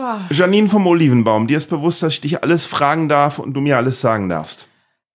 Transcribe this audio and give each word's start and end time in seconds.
aber. 0.00 0.26
Janine 0.30 0.68
vom 0.68 0.86
Olivenbaum, 0.86 1.46
dir 1.46 1.56
ist 1.56 1.70
bewusst, 1.70 2.02
dass 2.02 2.14
ich 2.14 2.20
dich 2.20 2.42
alles 2.42 2.64
fragen 2.64 3.08
darf 3.08 3.38
und 3.38 3.54
du 3.54 3.60
mir 3.60 3.76
alles 3.76 4.00
sagen 4.00 4.28
darfst. 4.28 4.66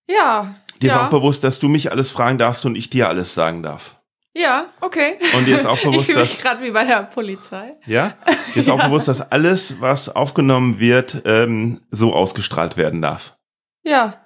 Ja. 0.08 0.54
Dir 0.80 0.88
ja. 0.88 0.94
ist 0.94 1.00
auch 1.00 1.10
bewusst, 1.10 1.44
dass 1.44 1.58
du 1.58 1.68
mich 1.68 1.90
alles 1.90 2.10
fragen 2.10 2.38
darfst 2.38 2.64
und 2.64 2.76
ich 2.76 2.90
dir 2.90 3.08
alles 3.08 3.34
sagen 3.34 3.62
darf. 3.62 3.96
Ja, 4.34 4.66
okay. 4.82 5.14
Und 5.34 5.46
dir 5.46 5.56
ist 5.56 5.66
auch 5.66 5.78
bewusst, 5.82 6.00
ich 6.00 6.06
fühle 6.06 6.20
mich 6.20 6.32
dass 6.32 6.42
gerade 6.42 6.62
wie 6.62 6.70
bei 6.70 6.84
der 6.84 7.04
Polizei. 7.04 7.74
ja, 7.86 8.14
dir 8.54 8.60
ist 8.60 8.68
auch 8.70 8.82
bewusst, 8.82 9.08
dass 9.08 9.32
alles, 9.32 9.80
was 9.80 10.14
aufgenommen 10.14 10.78
wird, 10.78 11.22
ähm, 11.24 11.80
so 11.90 12.14
ausgestrahlt 12.14 12.76
werden 12.76 13.00
darf. 13.00 13.36
Ja. 13.82 14.20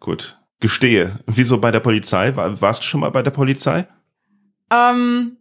Gut. 0.00 0.38
Gestehe. 0.58 1.20
Wieso 1.26 1.58
bei 1.58 1.70
der 1.70 1.80
Polizei? 1.80 2.34
War, 2.34 2.60
warst 2.60 2.80
du 2.82 2.86
schon 2.86 3.00
mal 3.00 3.10
bei 3.10 3.22
der 3.22 3.30
Polizei? 3.30 3.86
Ähm, 4.70 5.36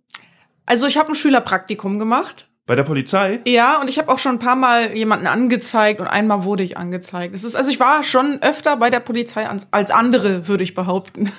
also 0.66 0.88
ich 0.88 0.98
habe 0.98 1.10
ein 1.10 1.16
Schülerpraktikum 1.16 2.00
gemacht. 2.00 2.50
Bei 2.68 2.74
der 2.74 2.84
Polizei? 2.84 3.42
Ja, 3.46 3.80
und 3.80 3.90
ich 3.90 4.00
habe 4.00 4.12
auch 4.12 4.18
schon 4.18 4.34
ein 4.34 4.40
paar 4.40 4.56
Mal 4.56 4.98
jemanden 4.98 5.28
angezeigt 5.28 6.02
und 6.02 6.08
einmal 6.08 6.46
wurde 6.46 6.64
ich 6.64 6.78
angezeigt. 6.78 7.36
Es 7.36 7.44
ist, 7.44 7.56
also 7.56 7.70
ich 7.70 7.80
war 7.80 8.02
schon 8.02 8.40
öfter 8.42 8.76
bei 8.78 8.90
der 8.90 9.02
Polizei 9.02 9.48
als, 9.48 9.72
als 9.72 9.92
andere, 9.92 10.48
würde 10.48 10.64
ich 10.64 10.74
behaupten. 10.74 11.32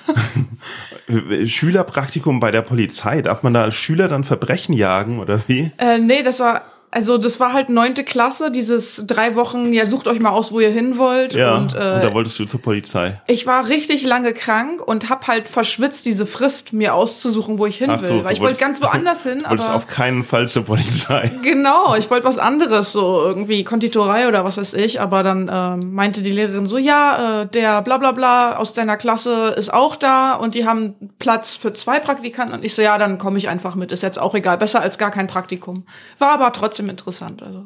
Schülerpraktikum 1.45 2.39
bei 2.39 2.51
der 2.51 2.61
Polizei. 2.61 3.21
Darf 3.21 3.43
man 3.43 3.53
da 3.53 3.63
als 3.63 3.75
Schüler 3.75 4.07
dann 4.07 4.23
Verbrechen 4.23 4.73
jagen 4.73 5.19
oder 5.19 5.41
wie? 5.47 5.71
äh, 5.79 5.97
nee, 5.97 6.23
das 6.23 6.39
war, 6.39 6.61
also 6.89 7.17
das 7.17 7.39
war 7.39 7.51
halt 7.53 7.69
neunte 7.69 8.03
Klasse, 8.03 8.49
dieses 8.49 9.03
drei 9.07 9.35
Wochen, 9.35 9.73
ja, 9.73 9.85
sucht 9.85 10.07
euch 10.07 10.19
mal 10.19 10.29
aus, 10.29 10.51
wo 10.51 10.59
ihr 10.59 10.69
hin 10.69 10.97
wollt. 10.97 11.33
Ja. 11.33 11.55
Und, 11.55 11.73
Und, 11.73 11.75
äh, 11.75 12.01
da 12.01 12.13
wolltest 12.13 12.39
du 12.39 12.45
zur 12.45 12.61
Polizei. 12.61 13.21
ich 13.27 13.45
war 13.45 13.67
richtig 13.67 14.03
lange 14.03 14.33
krank 14.33 14.81
und 14.85 15.09
hab 15.09 15.27
halt 15.27 15.49
verschwitzt, 15.49 16.05
diese 16.05 16.25
Frist 16.25 16.71
mir 16.73 16.93
auszusuchen, 16.93 17.57
wo 17.59 17.65
ich 17.65 17.77
hin 17.77 17.89
Ach 17.89 18.01
so, 18.01 18.09
will. 18.09 18.17
du 18.19 18.23
Weil 18.25 18.33
ich 18.33 18.39
wollte 18.41 18.59
ganz 18.59 18.81
woanders 18.81 19.23
hin, 19.23 19.39
Du 19.43 19.45
wolltest 19.49 19.67
aber. 19.67 19.77
auf 19.77 19.87
keinen 19.87 20.23
Fall 20.23 20.47
zur 20.47 20.63
Polizei. 20.63 21.31
Genau, 21.43 21.95
ich 21.95 22.09
wollte 22.09 22.25
was 22.25 22.37
anderes, 22.37 22.91
so 22.91 23.21
irgendwie 23.23 23.63
Konditorei 23.63 24.27
oder 24.27 24.43
was 24.45 24.57
weiß 24.57 24.73
ich, 24.75 24.99
aber 25.01 25.23
dann 25.23 25.49
ähm, 25.53 25.93
meinte 25.93 26.21
die 26.21 26.31
Lehrerin 26.31 26.65
so, 26.65 26.77
ja, 26.77 27.41
äh, 27.43 27.47
der 27.47 27.81
bla 27.81 27.97
bla 27.97 28.11
bla 28.11 28.55
aus 28.57 28.73
deiner 28.73 28.97
Klasse 28.97 29.53
ist 29.57 29.73
auch 29.73 29.95
da 29.95 30.33
und 30.35 30.55
die 30.55 30.65
haben 30.65 30.95
Platz 31.19 31.57
für 31.57 31.73
zwei 31.73 31.99
Praktikanten 31.99 32.55
und 32.55 32.63
ich 32.65 32.75
so, 32.75 32.81
ja, 32.81 32.97
dann 32.97 33.17
komme 33.17 33.37
ich 33.37 33.49
einfach 33.49 33.75
mit, 33.75 33.91
ist 33.91 34.03
jetzt 34.03 34.19
auch 34.19 34.35
egal, 34.35 34.57
besser 34.57 34.81
als 34.81 34.97
gar 34.97 35.11
kein 35.11 35.27
Praktikum. 35.27 35.85
War 36.19 36.31
aber 36.31 36.51
trotzdem 36.53 36.76
interessant, 36.79 37.41
also. 37.41 37.65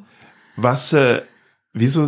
Was, 0.56 0.94
äh, 0.94 1.22
wieso, 1.74 2.08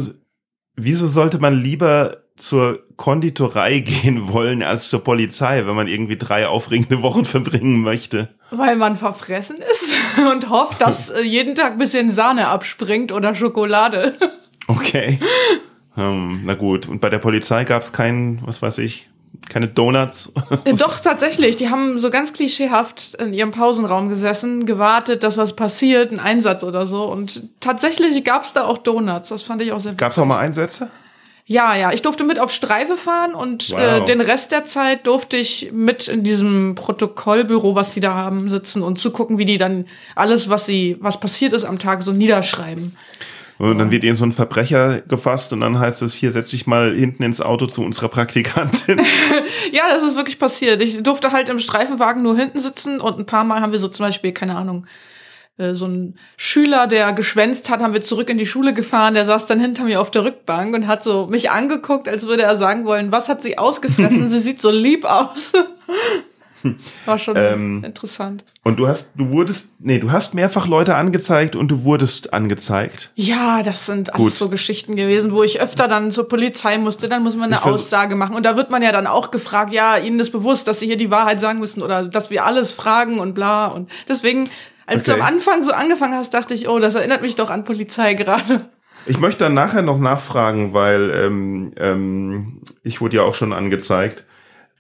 wieso 0.76 1.08
sollte 1.08 1.40
man 1.40 1.58
lieber 1.58 2.18
zur 2.36 2.84
Konditorei 2.98 3.80
gehen 3.80 4.32
wollen 4.32 4.64
als 4.64 4.90
zur 4.90 5.04
Polizei, 5.04 5.66
wenn 5.66 5.76
man 5.76 5.88
irgendwie 5.88 6.18
drei 6.18 6.48
aufregende 6.48 7.02
Wochen 7.02 7.26
verbringen 7.26 7.82
möchte? 7.82 8.30
Weil 8.52 8.76
man 8.76 8.98
verfressen 8.98 9.58
ist 9.72 9.94
und 10.32 10.50
hofft, 10.50 10.82
dass 10.82 11.10
äh, 11.10 11.22
jeden 11.22 11.56
Tag 11.56 11.74
ein 11.74 11.78
bisschen 11.80 12.12
Sahne 12.12 12.48
abspringt 12.48 13.12
oder 13.12 13.36
Schokolade. 13.36 14.18
Okay. 14.68 15.20
Hm, 15.96 16.42
na 16.46 16.56
gut. 16.56 16.88
Und 16.88 17.02
bei 17.02 17.10
der 17.10 17.20
Polizei 17.20 17.66
gab 17.66 17.84
es 17.84 17.94
keinen, 17.94 18.46
was 18.46 18.62
weiß 18.62 18.80
ich, 18.80 19.10
keine 19.50 19.68
Donuts. 19.68 20.32
Äh, 20.66 20.74
Doch, 20.74 21.00
tatsächlich. 21.00 21.56
Die 21.56 21.70
haben 21.70 22.00
so 22.00 22.10
ganz 22.10 22.34
klischeehaft 22.34 23.16
in 23.16 23.34
ihrem 23.34 23.52
Pausenraum 23.52 24.10
gesessen, 24.10 24.66
gewartet, 24.66 25.24
dass 25.24 25.38
was 25.38 25.56
passiert, 25.56 26.12
ein 26.12 26.20
Einsatz 26.20 26.64
oder 26.64 26.88
so. 26.88 27.04
Und 27.04 27.44
tatsächlich 27.60 28.24
gab's 28.24 28.54
da 28.54 28.66
auch 28.66 28.78
Donuts. 28.78 29.30
Das 29.30 29.44
fand 29.44 29.62
ich 29.62 29.72
auch 29.72 29.80
sehr 29.80 29.94
Gab 29.94 30.12
es 30.12 30.20
auch 30.20 30.26
mal 30.26 30.40
Einsätze? 30.40 30.90
Ja, 31.46 31.76
ja. 31.76 31.92
Ich 31.92 32.02
durfte 32.02 32.24
mit 32.24 32.40
auf 32.40 32.52
Streife 32.54 32.96
fahren 32.96 33.36
und 33.36 33.72
Wow. 33.72 33.80
äh, 33.80 34.06
den 34.06 34.22
Rest 34.22 34.52
der 34.54 34.64
Zeit 34.64 35.06
durfte 35.08 35.36
ich 35.36 35.72
mit 35.74 36.08
in 36.08 36.24
diesem 36.24 36.76
Protokollbüro, 36.76 37.76
was 37.76 37.94
sie 37.94 38.00
da 38.00 38.14
haben, 38.14 38.50
sitzen 38.50 38.82
und 38.82 38.98
zugucken, 38.98 39.38
wie 39.38 39.46
die 39.46 39.58
dann 39.58 39.86
alles, 40.16 40.50
was 40.50 40.66
sie, 40.66 40.96
was 41.02 41.20
passiert 41.20 41.52
ist 41.52 41.66
am 41.66 41.80
Tag, 41.80 42.02
so 42.02 42.14
niederschreiben. 42.14 42.96
Und 43.70 43.80
dann 43.80 43.92
wird 43.92 44.04
ihnen 44.04 44.18
so 44.18 44.26
ein 44.26 44.34
Verbrecher 44.34 45.00
gefasst 45.02 45.54
und 45.54 45.62
dann 45.62 45.80
heißt 45.80 46.02
es, 46.02 46.14
hier 46.14 46.34
setz 46.34 46.50
dich 46.50 46.68
mal 46.68 46.94
hinten 46.94 47.24
ins 47.24 47.40
Auto 47.40 47.66
zu 47.66 47.82
unserer 47.82 48.10
Praktikantin. 48.10 49.02
Ja, 49.72 49.84
das 49.90 50.04
ist 50.04 50.16
wirklich 50.16 50.38
passiert. 50.38 50.84
Ich 50.84 51.02
durfte 51.02 51.32
halt 51.32 51.50
im 51.50 51.60
Streifenwagen 51.60 52.22
nur 52.22 52.36
hinten 52.36 52.60
sitzen 52.60 53.00
und 53.00 53.18
ein 53.18 53.26
paar 53.26 53.44
Mal 53.44 53.62
haben 53.62 53.72
wir 53.72 53.80
so 53.80 53.88
zum 53.88 54.06
Beispiel, 54.06 54.32
keine 54.32 54.56
Ahnung, 54.56 54.86
äh, 55.58 55.74
so 55.74 55.88
ein 55.88 56.16
Schüler, 56.38 56.86
der 56.86 57.14
geschwänzt 57.14 57.70
hat, 57.70 57.80
haben 57.80 57.94
wir 57.94 58.02
zurück 58.02 58.30
in 58.30 58.38
die 58.38 58.46
Schule 58.46 58.74
gefahren, 58.74 59.14
der 59.14 59.26
saß 59.26 59.46
dann 59.46 59.60
hinter 59.60 59.86
mir 59.86 60.02
auf 60.02 60.12
der 60.12 60.26
Rückbank 60.26 60.76
und 60.76 60.86
hat 60.86 61.04
so 61.04 61.28
mich 61.28 61.50
angeguckt, 61.50 62.08
als 62.08 62.28
würde 62.28 62.44
er 62.44 62.58
sagen 62.58 62.86
wollen, 62.86 63.12
was 63.12 63.30
hat 63.30 63.42
sie 63.42 63.58
ausgefressen? 63.58 64.30
sie 64.30 64.40
sieht 64.40 64.62
so 64.62 64.70
lieb 64.70 65.06
aus. 65.06 65.54
War 67.06 67.18
schon 67.18 67.36
Ähm, 67.38 67.84
interessant. 67.84 68.44
Und 68.64 68.78
du 68.80 68.88
hast, 68.88 69.12
du 69.16 69.32
wurdest, 69.32 69.72
nee, 69.80 70.00
du 70.00 70.12
hast 70.12 70.34
mehrfach 70.34 70.68
Leute 70.68 70.96
angezeigt 70.96 71.56
und 71.56 71.68
du 71.70 71.84
wurdest 71.84 72.34
angezeigt. 72.34 73.12
Ja, 73.16 73.64
das 73.64 73.86
sind 73.86 74.12
Gut. 74.12 74.20
alles 74.22 74.40
so 74.40 74.50
Geschichten 74.50 74.96
gewesen, 74.96 75.34
wo 75.34 75.44
ich 75.44 75.62
öfter 75.62 75.88
dann 75.88 76.12
zur 76.12 76.28
Polizei 76.28 76.78
musste, 76.78 77.10
dann 77.10 77.24
muss 77.24 77.36
man 77.36 77.46
eine 77.52 77.56
Ich 77.56 77.64
Aussage 77.66 78.16
machen. 78.16 78.36
Und 78.36 78.46
da 78.46 78.56
wird 78.58 78.72
man 78.72 78.82
ja 78.82 78.92
dann 78.92 79.08
auch 79.08 79.32
gefragt, 79.32 79.74
ja, 79.74 79.98
Ihnen 79.98 80.20
ist 80.20 80.32
bewusst, 80.32 80.68
dass 80.68 80.80
Sie 80.80 80.86
hier 80.88 80.98
die 80.98 81.12
Wahrheit 81.12 81.40
sagen 81.40 81.60
müssen 81.60 81.82
oder 81.82 82.06
dass 82.06 82.30
wir 82.30 82.46
alles 82.46 82.72
fragen 82.72 83.20
und 83.20 83.34
bla. 83.34 83.66
Und 83.68 83.90
deswegen, 84.08 84.50
als 84.86 85.08
Okay. 85.08 85.18
du 85.18 85.24
am 85.24 85.28
Anfang 85.34 85.64
so 85.64 85.72
angefangen 85.72 86.16
hast, 86.16 86.34
dachte 86.34 86.54
ich, 86.54 86.68
oh, 86.70 86.80
das 86.80 86.96
erinnert 86.96 87.22
mich 87.22 87.36
doch 87.36 87.50
an 87.50 87.64
Polizei 87.66 88.14
gerade. 88.14 88.70
Ich 89.06 89.20
möchte 89.20 89.44
dann 89.44 89.54
nachher 89.54 89.82
noch 89.82 90.00
nachfragen, 90.00 90.74
weil 90.74 91.12
ähm, 91.12 91.74
ähm, 91.78 92.62
ich 92.84 93.02
wurde 93.02 93.18
ja 93.18 93.24
auch 93.24 93.36
schon 93.36 93.52
angezeigt. 93.52 94.24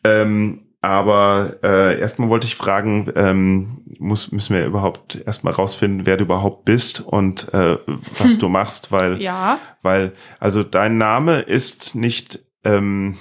Ähm, 0.05 0.61
aber 0.83 1.55
äh, 1.63 1.97
erstmal 1.97 2.27
wollte 2.27 2.45
ich 2.45 2.55
fragen, 2.55 3.09
ähm, 3.15 3.83
muss, 3.99 4.33
müssen 4.33 4.53
wir 4.53 4.65
überhaupt 4.65 5.23
erstmal 5.25 5.53
rausfinden, 5.53 6.05
wer 6.05 6.17
du 6.17 6.25
überhaupt 6.25 6.65
bist 6.65 6.99
und 6.99 7.53
äh, 7.53 7.77
was 8.17 8.37
du 8.37 8.49
machst, 8.49 8.91
weil, 8.91 9.21
Ja, 9.21 9.59
weil, 9.81 10.11
also 10.41 10.61
dein 10.61 10.97
Name 10.97 11.39
ist 11.39 11.95
nicht 11.95 12.39
ähm, 12.65 13.17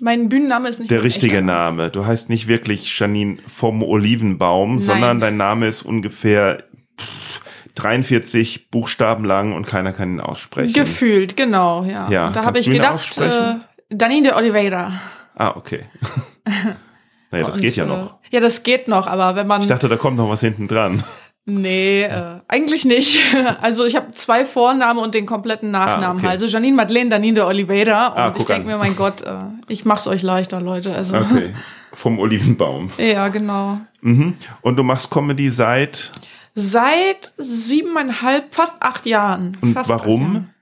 mein 0.00 0.30
Bühnenname 0.30 0.70
ist 0.70 0.80
nicht 0.80 0.90
der 0.90 1.04
richtige 1.04 1.42
Name. 1.42 1.90
Du 1.90 2.06
heißt 2.06 2.30
nicht 2.30 2.48
wirklich 2.48 2.98
Janine 2.98 3.38
vom 3.46 3.82
Olivenbaum, 3.82 4.76
Nein. 4.76 4.80
sondern 4.80 5.20
dein 5.20 5.36
Name 5.36 5.68
ist 5.68 5.82
ungefähr 5.82 6.64
pff, 6.98 7.42
43 7.74 8.70
Buchstaben 8.70 9.24
lang 9.26 9.52
und 9.52 9.66
keiner 9.66 9.92
kann 9.92 10.14
ihn 10.14 10.20
aussprechen. 10.20 10.72
Gefühlt, 10.72 11.36
genau, 11.36 11.84
ja. 11.84 12.08
Ja, 12.08 12.26
und 12.28 12.36
da 12.36 12.44
habe 12.44 12.58
ich 12.58 12.70
gedacht, 12.70 13.18
äh? 13.18 13.56
Danine 13.90 14.28
de 14.28 14.32
Oliveira. 14.36 14.94
Ah, 15.36 15.54
okay. 15.56 15.84
naja, 17.30 17.46
das 17.46 17.56
Und, 17.56 17.62
geht 17.62 17.76
ja 17.76 17.84
äh, 17.84 17.88
noch. 17.88 18.14
Ja, 18.30 18.40
das 18.40 18.62
geht 18.62 18.88
noch, 18.88 19.06
aber 19.06 19.36
wenn 19.36 19.46
man 19.46 19.60
Ich 19.62 19.68
dachte, 19.68 19.88
da 19.88 19.96
kommt 19.96 20.16
noch 20.16 20.28
was 20.28 20.40
hinten 20.40 20.66
dran. 20.68 21.04
Nee, 21.46 22.04
äh, 22.04 22.40
eigentlich 22.48 22.84
nicht. 22.86 23.18
Also 23.60 23.84
ich 23.84 23.96
habe 23.96 24.12
zwei 24.12 24.44
Vornamen 24.46 24.98
und 24.98 25.14
den 25.14 25.26
kompletten 25.26 25.70
Nachnamen. 25.70 26.18
Ah, 26.18 26.20
okay. 26.20 26.28
Also 26.28 26.46
Janine 26.46 26.74
Madeleine 26.76 27.10
Danine 27.10 27.34
de 27.34 27.44
Oliveira. 27.44 28.08
Und 28.08 28.18
Ah, 28.18 28.32
ich 28.36 28.44
denke 28.46 28.66
mir, 28.66 28.78
mein 28.78 28.96
Gott, 28.96 29.22
äh, 29.22 29.34
ich 29.68 29.84
mach's 29.84 30.06
euch 30.06 30.22
leichter, 30.22 30.60
Leute. 30.60 30.94
Also 30.94 31.16
Okay. 31.16 31.52
Vom 31.92 32.18
Olivenbaum. 32.18 32.90
ja, 32.98 33.28
genau. 33.28 33.78
Mhm. 34.00 34.34
Und 34.62 34.76
du 34.76 34.82
machst 34.82 35.10
Comedy 35.10 35.50
seit 35.50 36.10
Seit 36.54 37.32
siebeneinhalb, 37.36 38.54
fast 38.54 38.82
acht 38.82 39.06
Jahren. 39.06 39.56
und 39.60 39.74
warum? 39.88 40.20
Jahren. 40.22 40.53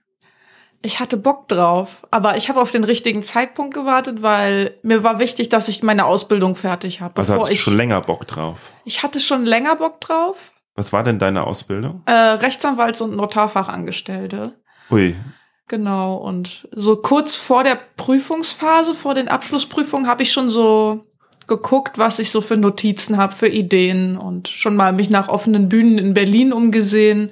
Ich 0.84 0.98
hatte 0.98 1.16
Bock 1.16 1.48
drauf, 1.48 2.06
aber 2.10 2.36
ich 2.36 2.48
habe 2.48 2.60
auf 2.60 2.72
den 2.72 2.82
richtigen 2.82 3.22
Zeitpunkt 3.22 3.72
gewartet, 3.72 4.20
weil 4.22 4.74
mir 4.82 5.04
war 5.04 5.20
wichtig, 5.20 5.48
dass 5.48 5.68
ich 5.68 5.82
meine 5.82 6.04
Ausbildung 6.04 6.56
fertig 6.56 7.00
habe. 7.00 7.14
Also 7.16 7.34
hast 7.34 7.48
du 7.48 7.52
ich, 7.52 7.60
schon 7.60 7.76
länger 7.76 8.00
Bock 8.00 8.26
drauf. 8.26 8.72
ich 8.84 9.02
hatte 9.02 9.20
schon 9.20 9.44
länger 9.44 9.76
Bock 9.76 10.00
drauf. 10.00 10.52
Was 10.74 10.92
war 10.92 11.04
denn 11.04 11.18
deine 11.18 11.44
Ausbildung? 11.44 12.02
Äh, 12.06 12.12
Rechtsanwalts- 12.12 13.02
und 13.02 13.14
Notarfachangestellte. 13.14 14.54
Ui. 14.90 15.14
Genau, 15.68 16.16
und 16.16 16.68
so 16.72 16.96
kurz 16.96 17.34
vor 17.34 17.62
der 17.62 17.78
Prüfungsphase, 17.96 18.94
vor 18.94 19.14
den 19.14 19.28
Abschlussprüfungen, 19.28 20.08
habe 20.08 20.22
ich 20.22 20.32
schon 20.32 20.50
so 20.50 21.02
geguckt, 21.46 21.98
was 21.98 22.18
ich 22.18 22.30
so 22.30 22.40
für 22.40 22.56
Notizen 22.56 23.16
habe, 23.16 23.34
für 23.34 23.48
Ideen 23.48 24.16
und 24.16 24.48
schon 24.48 24.76
mal 24.76 24.92
mich 24.92 25.10
nach 25.10 25.28
offenen 25.28 25.68
Bühnen 25.68 25.98
in 25.98 26.14
Berlin 26.14 26.52
umgesehen. 26.52 27.30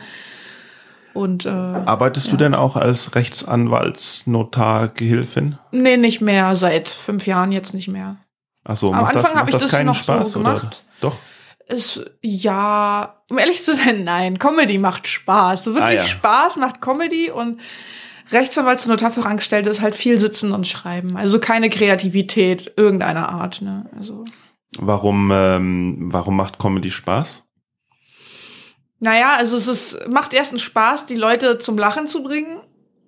Und 1.13 1.45
äh, 1.45 1.49
Arbeitest 1.49 2.31
du 2.31 2.37
denn 2.37 2.55
auch 2.55 2.77
als 2.77 3.15
Rechtsanwaltsnotargehilfin? 3.15 5.59
nee, 5.73 5.97
nicht 5.97 6.21
mehr, 6.21 6.55
seit 6.55 6.89
fünf 6.89 7.27
Jahren 7.27 7.53
jetzt 7.53 7.75
nicht 7.75 7.89
mehr. 7.89 8.17
Achso, 8.65 8.93
Am 8.93 9.03
macht 9.03 9.15
das, 9.17 9.25
Anfang 9.25 9.39
hab 9.39 9.47
macht 9.47 9.49
ich 9.49 9.55
das 9.55 9.63
das 9.63 9.73
keinen 9.73 9.87
noch 9.87 9.95
so 9.95 10.03
Spaß? 10.03 10.37
oder? 10.37 10.55
gemacht. 10.55 10.85
Doch. 11.01 11.17
Es, 11.67 12.05
ja, 12.21 13.23
um 13.31 13.39
ehrlich 13.39 13.65
zu 13.65 13.75
sein, 13.75 14.05
nein, 14.05 14.39
Comedy 14.39 14.79
macht 14.79 15.09
Spaß. 15.09 15.65
So 15.65 15.75
wirklich 15.75 16.01
Ah, 16.01 16.03
ja. 16.03 16.07
Spaß 16.07 16.57
macht 16.57 16.81
Comedy 16.81 17.31
und 17.31 17.61
Rechtsanwalts- 18.33 18.85
und 18.85 18.91
Notarfachangestellte 18.91 19.71
ist 19.71 19.81
halt 19.81 19.97
viel 19.97 20.19
sitzen 20.19 20.53
und 20.53 20.67
schreiben. 20.67 21.17
Also 21.17 21.41
keine 21.41 21.69
Kreativität 21.71 22.73
irgendeiner 22.77 23.31
Art. 23.31 23.63
Ne? 23.63 23.87
Also, 23.97 24.25
Warum, 24.79 25.31
ähm, 25.33 25.97
warum 26.13 26.37
macht 26.37 26.59
Comedy 26.61 26.91
Spaß? 26.93 27.43
Naja, 29.01 29.35
also 29.37 29.57
es 29.57 29.67
ist, 29.67 30.09
macht 30.09 30.33
erstens 30.35 30.63
Spaß, 30.63 31.07
die 31.07 31.17
Leute 31.17 31.59
zum 31.59 31.77
Lachen 31.79 32.07
zu 32.07 32.23
bringen. 32.23 32.61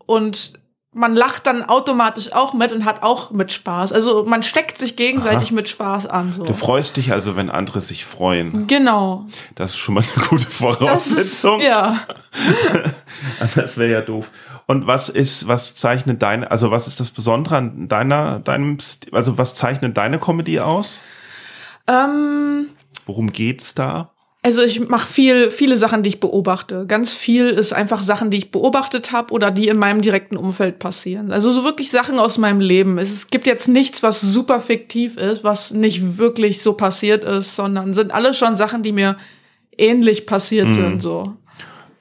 Und 0.06 0.54
man 0.94 1.14
lacht 1.14 1.46
dann 1.46 1.64
automatisch 1.64 2.32
auch 2.32 2.52
mit 2.52 2.72
und 2.72 2.84
hat 2.84 3.02
auch 3.02 3.30
mit 3.30 3.50
Spaß. 3.52 3.92
Also 3.92 4.24
man 4.24 4.42
steckt 4.42 4.76
sich 4.76 4.96
gegenseitig 4.96 5.48
Aha. 5.48 5.54
mit 5.54 5.68
Spaß 5.68 6.06
an. 6.06 6.32
So. 6.32 6.44
Du 6.44 6.52
freust 6.52 6.96
dich 6.96 7.12
also, 7.12 7.34
wenn 7.36 7.50
andere 7.50 7.80
sich 7.80 8.04
freuen. 8.04 8.66
Genau. 8.66 9.26
Das 9.54 9.72
ist 9.72 9.78
schon 9.78 9.94
mal 9.94 10.04
eine 10.14 10.26
gute 10.26 10.44
Das 10.46 10.50
ist, 10.50 10.58
Voraussetzung. 10.58 11.60
ja. 11.60 11.98
Das 13.54 13.78
wäre 13.78 13.90
ja 13.90 14.00
doof. 14.00 14.30
Und 14.66 14.86
was 14.86 15.08
ist, 15.08 15.46
was 15.46 15.74
zeichnet 15.74 16.22
deine, 16.22 16.50
also 16.50 16.70
was 16.70 16.88
ist 16.88 17.00
das 17.00 17.10
Besondere 17.10 17.56
an 17.56 17.88
deiner, 17.88 18.38
deinem, 18.40 18.78
also 19.12 19.38
was 19.38 19.54
zeichnet 19.54 19.96
deine 19.96 20.18
Comedy 20.18 20.60
aus? 20.60 20.98
Ähm, 21.86 22.68
Worum 23.06 23.32
geht's 23.32 23.74
da? 23.74 24.11
Also 24.44 24.62
ich 24.62 24.88
mache 24.88 25.08
viel, 25.08 25.50
viele 25.50 25.76
Sachen, 25.76 26.02
die 26.02 26.08
ich 26.08 26.20
beobachte. 26.20 26.84
Ganz 26.86 27.12
viel 27.12 27.48
ist 27.48 27.72
einfach 27.72 28.02
Sachen, 28.02 28.30
die 28.30 28.38
ich 28.38 28.50
beobachtet 28.50 29.12
habe 29.12 29.32
oder 29.32 29.52
die 29.52 29.68
in 29.68 29.76
meinem 29.76 30.02
direkten 30.02 30.36
Umfeld 30.36 30.80
passieren. 30.80 31.30
Also 31.30 31.52
so 31.52 31.62
wirklich 31.62 31.92
Sachen 31.92 32.18
aus 32.18 32.38
meinem 32.38 32.60
Leben. 32.60 32.98
Es, 32.98 33.28
gibt 33.28 33.46
jetzt 33.46 33.68
nichts, 33.68 34.02
was 34.02 34.20
super 34.20 34.60
fiktiv 34.60 35.16
ist, 35.16 35.44
was 35.44 35.70
nicht 35.70 36.18
wirklich 36.18 36.60
so 36.60 36.72
passiert 36.72 37.22
ist, 37.22 37.54
sondern 37.54 37.94
sind 37.94 38.12
alles 38.12 38.36
schon 38.36 38.56
Sachen, 38.56 38.82
die 38.82 38.90
mir 38.90 39.16
ähnlich 39.78 40.26
passiert 40.26 40.72
sind. 40.72 41.00
So. 41.00 41.36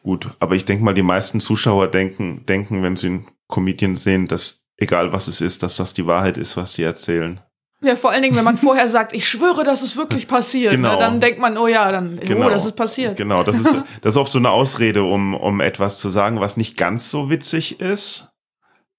Gut, 0.01 0.29
aber 0.39 0.55
ich 0.55 0.65
denke 0.65 0.83
mal, 0.83 0.95
die 0.95 1.03
meisten 1.03 1.41
Zuschauer 1.41 1.89
denken, 1.89 2.43
denken, 2.47 2.81
wenn 2.81 2.95
sie 2.95 3.07
einen 3.07 3.27
Comedian 3.47 3.95
sehen, 3.95 4.25
dass 4.25 4.65
egal 4.77 5.13
was 5.13 5.27
es 5.27 5.41
ist, 5.41 5.61
dass 5.61 5.75
das 5.75 5.93
die 5.93 6.07
Wahrheit 6.07 6.37
ist, 6.37 6.57
was 6.57 6.73
die 6.73 6.83
erzählen. 6.83 7.39
Ja, 7.83 7.95
vor 7.95 8.11
allen 8.11 8.21
Dingen, 8.21 8.35
wenn 8.35 8.43
man 8.43 8.57
vorher 8.67 8.87
sagt, 8.87 9.13
ich 9.13 9.27
schwöre, 9.27 9.63
das 9.63 9.81
ist 9.81 9.97
wirklich 9.97 10.27
passiert. 10.27 10.71
Genau. 10.73 10.93
Ne? 10.93 10.97
Dann 10.99 11.19
denkt 11.19 11.39
man, 11.39 11.57
oh 11.57 11.67
ja, 11.67 11.91
dann, 11.91 12.19
oh, 12.19 12.49
das 12.49 12.65
ist 12.65 12.75
passiert. 12.75 13.17
Genau, 13.17 13.43
das 13.43 13.57
ist, 13.59 13.75
das 14.01 14.13
ist 14.13 14.17
oft 14.17 14.31
so 14.31 14.37
eine 14.39 14.49
Ausrede, 14.51 15.03
um, 15.03 15.33
um 15.33 15.61
etwas 15.61 15.99
zu 15.99 16.09
sagen, 16.09 16.39
was 16.39 16.57
nicht 16.57 16.77
ganz 16.77 17.09
so 17.09 17.29
witzig 17.29 17.79
ist. 17.79 18.27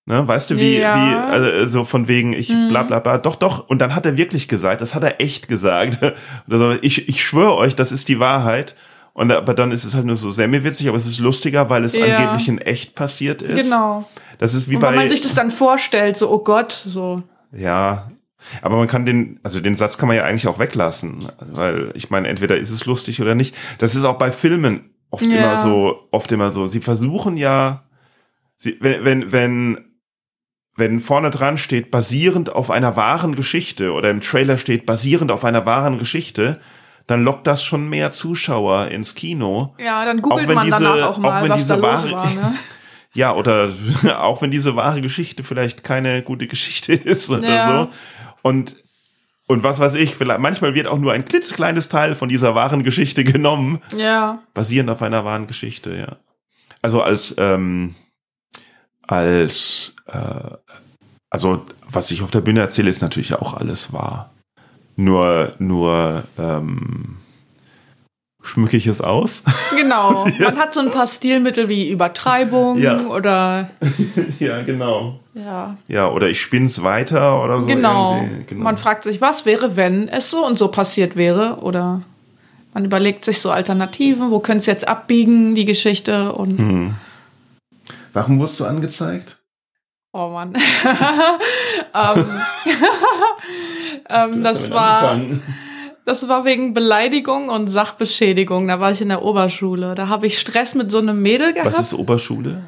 Ne, 0.05 0.27
weißt 0.27 0.51
du, 0.51 0.57
wie, 0.57 0.79
Ja. 0.79 0.97
wie, 0.97 1.15
also 1.33 1.67
so 1.67 1.85
von 1.85 2.09
wegen, 2.09 2.33
ich 2.33 2.49
Mhm. 2.49 2.71
bla 2.71 2.83
bla 2.83 2.99
bla, 2.99 3.19
doch, 3.19 3.37
doch, 3.37 3.69
und 3.69 3.79
dann 3.79 3.95
hat 3.95 4.05
er 4.05 4.17
wirklich 4.17 4.49
gesagt, 4.49 4.81
das 4.81 4.97
hat 4.97 5.05
er 5.05 5.21
echt 5.21 5.47
gesagt. 5.47 5.99
So, 6.49 6.73
ich, 6.83 7.09
ich 7.09 7.23
schwöre 7.25 7.55
euch, 7.55 7.77
das 7.77 7.93
ist 7.93 8.09
die 8.09 8.19
Wahrheit. 8.19 8.75
Und 9.15 9.31
aber 9.31 9.55
dann 9.55 9.71
ist 9.71 9.85
es 9.85 9.95
halt 9.95 10.05
nur 10.07 10.17
so 10.17 10.33
semi-witzig, 10.33 10.89
aber 10.89 10.97
es 10.97 11.07
ist 11.07 11.21
lustiger, 11.21 11.71
weil 11.71 11.85
es 11.85 11.95
Ja. 11.95 12.07
angeblich 12.17 12.49
in 12.49 12.59
echt 12.59 12.97
passiert 12.97 13.43
ist. 13.43 13.63
Genau. 13.63 14.09
Das 14.39 14.55
ist 14.55 14.69
wie 14.69 14.75
Und 14.75 14.81
bei. 14.81 14.89
wenn 14.89 14.97
man 14.97 15.09
sich 15.09 15.21
das 15.21 15.35
dann 15.35 15.53
vorstellt, 15.53 16.17
so, 16.17 16.29
oh 16.33 16.39
Gott, 16.43 16.73
so. 16.73 17.23
Ja, 17.53 18.09
aber 18.61 18.77
man 18.77 18.87
kann 18.89 19.07
den, 19.07 19.41
also 19.43 19.61
den 19.61 19.75
Satz 19.75 19.99
kann 19.99 20.09
man 20.09 20.17
ja 20.17 20.25
eigentlich 20.25 20.47
auch 20.49 20.59
weglassen, 20.59 21.19
weil 21.39 21.91
ich 21.95 22.11
meine, 22.11 22.29
entweder 22.29 22.57
ist 22.57 22.71
es 22.71 22.87
lustig 22.87 23.21
oder 23.21 23.35
nicht. 23.35 23.55
Das 23.79 23.95
ist 23.95 24.05
auch 24.05 24.19
bei 24.19 24.33
Filmen 24.33 24.91
oft 25.11 25.25
Ja. 25.25 25.39
immer 25.39 25.59
so, 25.59 26.09
oft 26.11 26.31
immer 26.33 26.51
so. 26.51 26.67
Sie 26.67 26.81
versuchen 26.81 27.37
ja, 27.37 27.85
sie, 28.57 28.77
wenn, 28.81 29.05
wenn, 29.05 29.33
wenn, 29.33 29.85
wenn 30.75 31.01
vorne 31.01 31.31
dran 31.31 31.59
steht, 31.59 31.91
basierend 31.91 32.51
auf 32.55 32.71
einer 32.71 32.97
wahren 32.97 33.37
Geschichte 33.37 33.93
oder 33.93 34.11
im 34.11 34.21
Trailer 34.21 34.57
steht, 34.59 34.87
basierend 34.87 35.31
auf 35.31 35.45
einer 35.45 35.67
wahren 35.67 35.99
Geschichte, 35.99 36.59
dann 37.07 37.25
lockt 37.25 37.47
das 37.47 37.63
schon 37.65 37.89
mehr 37.91 38.13
Zuschauer 38.13 38.89
ins 38.89 39.15
Kino. 39.15 39.75
Ja, 39.79 40.05
dann 40.05 40.23
googelt 40.23 40.49
Auch 40.49 40.55
man 40.55 40.65
diese- 40.67 40.79
danach 40.83 41.03
auch 41.09 41.15
auch 41.15 41.19
mal, 41.19 41.43
wenn 41.43 41.51
was 41.51 41.67
da 41.67 41.75
los 41.75 41.85
wahre- 42.07 42.13
war. 42.13 42.27
Ne? 42.31 42.55
Ja, 43.15 43.35
oder 43.35 43.69
auch 44.21 44.41
wenn 44.41 44.51
diese 44.51 44.75
wahre 44.75 45.03
Geschichte 45.03 45.43
vielleicht 45.45 45.85
keine 45.85 46.23
gute 46.23 46.47
Geschichte 46.47 46.95
ist 46.95 47.29
oder 47.29 47.47
Ja. 47.47 47.69
so. 47.69 47.89
Und, 48.43 48.77
und 49.47 49.63
was 49.63 49.79
weiß 49.79 49.95
ich, 49.95 50.15
vielleicht, 50.15 50.41
manchmal 50.41 50.75
wird 50.75 50.87
auch 50.87 50.99
nur 50.99 51.13
ein 51.13 51.25
klitzekleines 51.25 51.89
Teil 51.89 52.15
von 52.15 52.29
dieser 52.29 52.55
wahren 52.55 52.83
Geschichte 52.85 53.25
genommen, 53.33 53.81
Ja. 53.97 54.41
basierend 54.55 54.91
auf 54.91 55.03
einer 55.03 55.25
wahren 55.25 55.47
Geschichte, 55.47 55.97
ja. 55.97 56.17
Also 56.83 57.01
als, 57.03 57.35
ähm, 57.39 57.95
als, 59.07 59.95
äh, 60.07 60.57
also 61.31 61.65
was 61.89 62.11
ich 62.11 62.23
auf 62.23 62.31
der 62.31 62.41
Bühne 62.41 62.61
erzähle, 62.61 62.91
ist 62.91 63.03
natürlich 63.03 63.35
auch 63.35 63.55
alles 63.55 63.93
wahr. 63.93 64.31
Nur, 64.97 65.55
nur, 65.59 66.25
ähm, 66.39 67.19
schmücke 68.43 68.77
ich 68.77 68.87
es 68.87 69.01
aus? 69.01 69.43
Genau. 69.77 70.27
Man 70.39 70.59
hat 70.59 70.75
so 70.75 70.81
ein 70.81 70.91
paar 70.91 71.07
Stilmittel 71.07 71.69
wie 71.69 71.89
Übertreibung 71.91 72.79
Ja. 72.79 72.99
oder 73.07 73.71
ja, 74.39 74.63
genau. 74.63 75.19
ja. 75.35 75.77
Ja, 75.89 76.09
oder 76.11 76.29
ich 76.29 76.41
spinn's 76.41 76.83
weiter 76.83 77.43
oder 77.43 77.61
so. 77.61 77.67
Genau. 77.67 78.23
genau. 78.47 78.63
Man 78.65 78.77
fragt 78.77 79.05
sich, 79.05 79.21
was 79.21 79.45
wäre, 79.47 79.77
wenn 79.77 80.09
es 80.09 80.31
so 80.31 80.45
und 80.47 80.59
so 80.59 80.69
passiert 80.69 81.17
wäre? 81.17 81.57
Oder 81.63 82.03
man 82.75 82.85
überlegt 82.85 83.25
sich 83.25 83.41
so 83.41 83.51
Alternativen, 83.51 84.31
wo 84.31 84.41
könnte 84.41 84.59
es 84.59 84.67
jetzt 84.67 84.87
abbiegen, 84.87 85.55
die 85.55 85.65
Geschichte 85.65 86.33
und 86.33 86.59
Hm. 86.59 86.95
Warum 88.13 88.39
wurdest 88.39 88.61
du 88.61 88.67
angezeigt? 88.67 89.39
oh 90.13 90.29
Mann. 90.29 90.55
ähm, 91.95 92.41
ähm, 94.11 94.43
das 94.43 94.71
war. 94.71 95.19
Das 96.05 96.27
war 96.29 96.45
wegen 96.45 96.75
Beleidigung 96.75 97.49
und 97.49 97.69
Sachbeschädigung. 97.69 98.69
Da 98.69 98.81
war 98.81 98.91
ich 98.91 99.01
in 99.01 99.09
der 99.09 99.23
Oberschule. 99.23 99.95
Da 99.95 100.09
habe 100.09 100.27
ich 100.27 100.39
Stress 100.39 100.75
mit 100.75 100.91
so 100.91 100.99
einem 100.99 101.23
Mädel 101.23 101.53
gehabt. 101.53 101.67
Was 101.67 101.79
ist 101.79 101.95
Oberschule? 101.95 102.65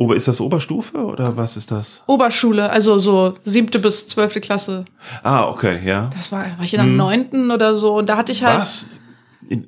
Ober, 0.00 0.14
ist 0.14 0.28
das 0.28 0.40
Oberstufe 0.40 0.98
oder 0.98 1.36
was 1.36 1.56
ist 1.56 1.72
das? 1.72 2.04
Oberschule, 2.06 2.70
also 2.70 2.98
so 2.98 3.34
siebte 3.44 3.80
bis 3.80 4.06
zwölfte 4.06 4.40
Klasse. 4.40 4.84
Ah, 5.24 5.48
okay, 5.48 5.80
ja. 5.84 6.08
Das 6.14 6.30
war, 6.30 6.44
war 6.56 6.64
ich 6.64 6.72
in 6.72 6.78
der 6.78 6.86
neunten 6.86 7.50
oder 7.50 7.74
so. 7.74 7.96
Und 7.96 8.08
da 8.08 8.16
hatte 8.16 8.30
ich 8.30 8.44
halt. 8.44 8.60
Was? 8.60 8.86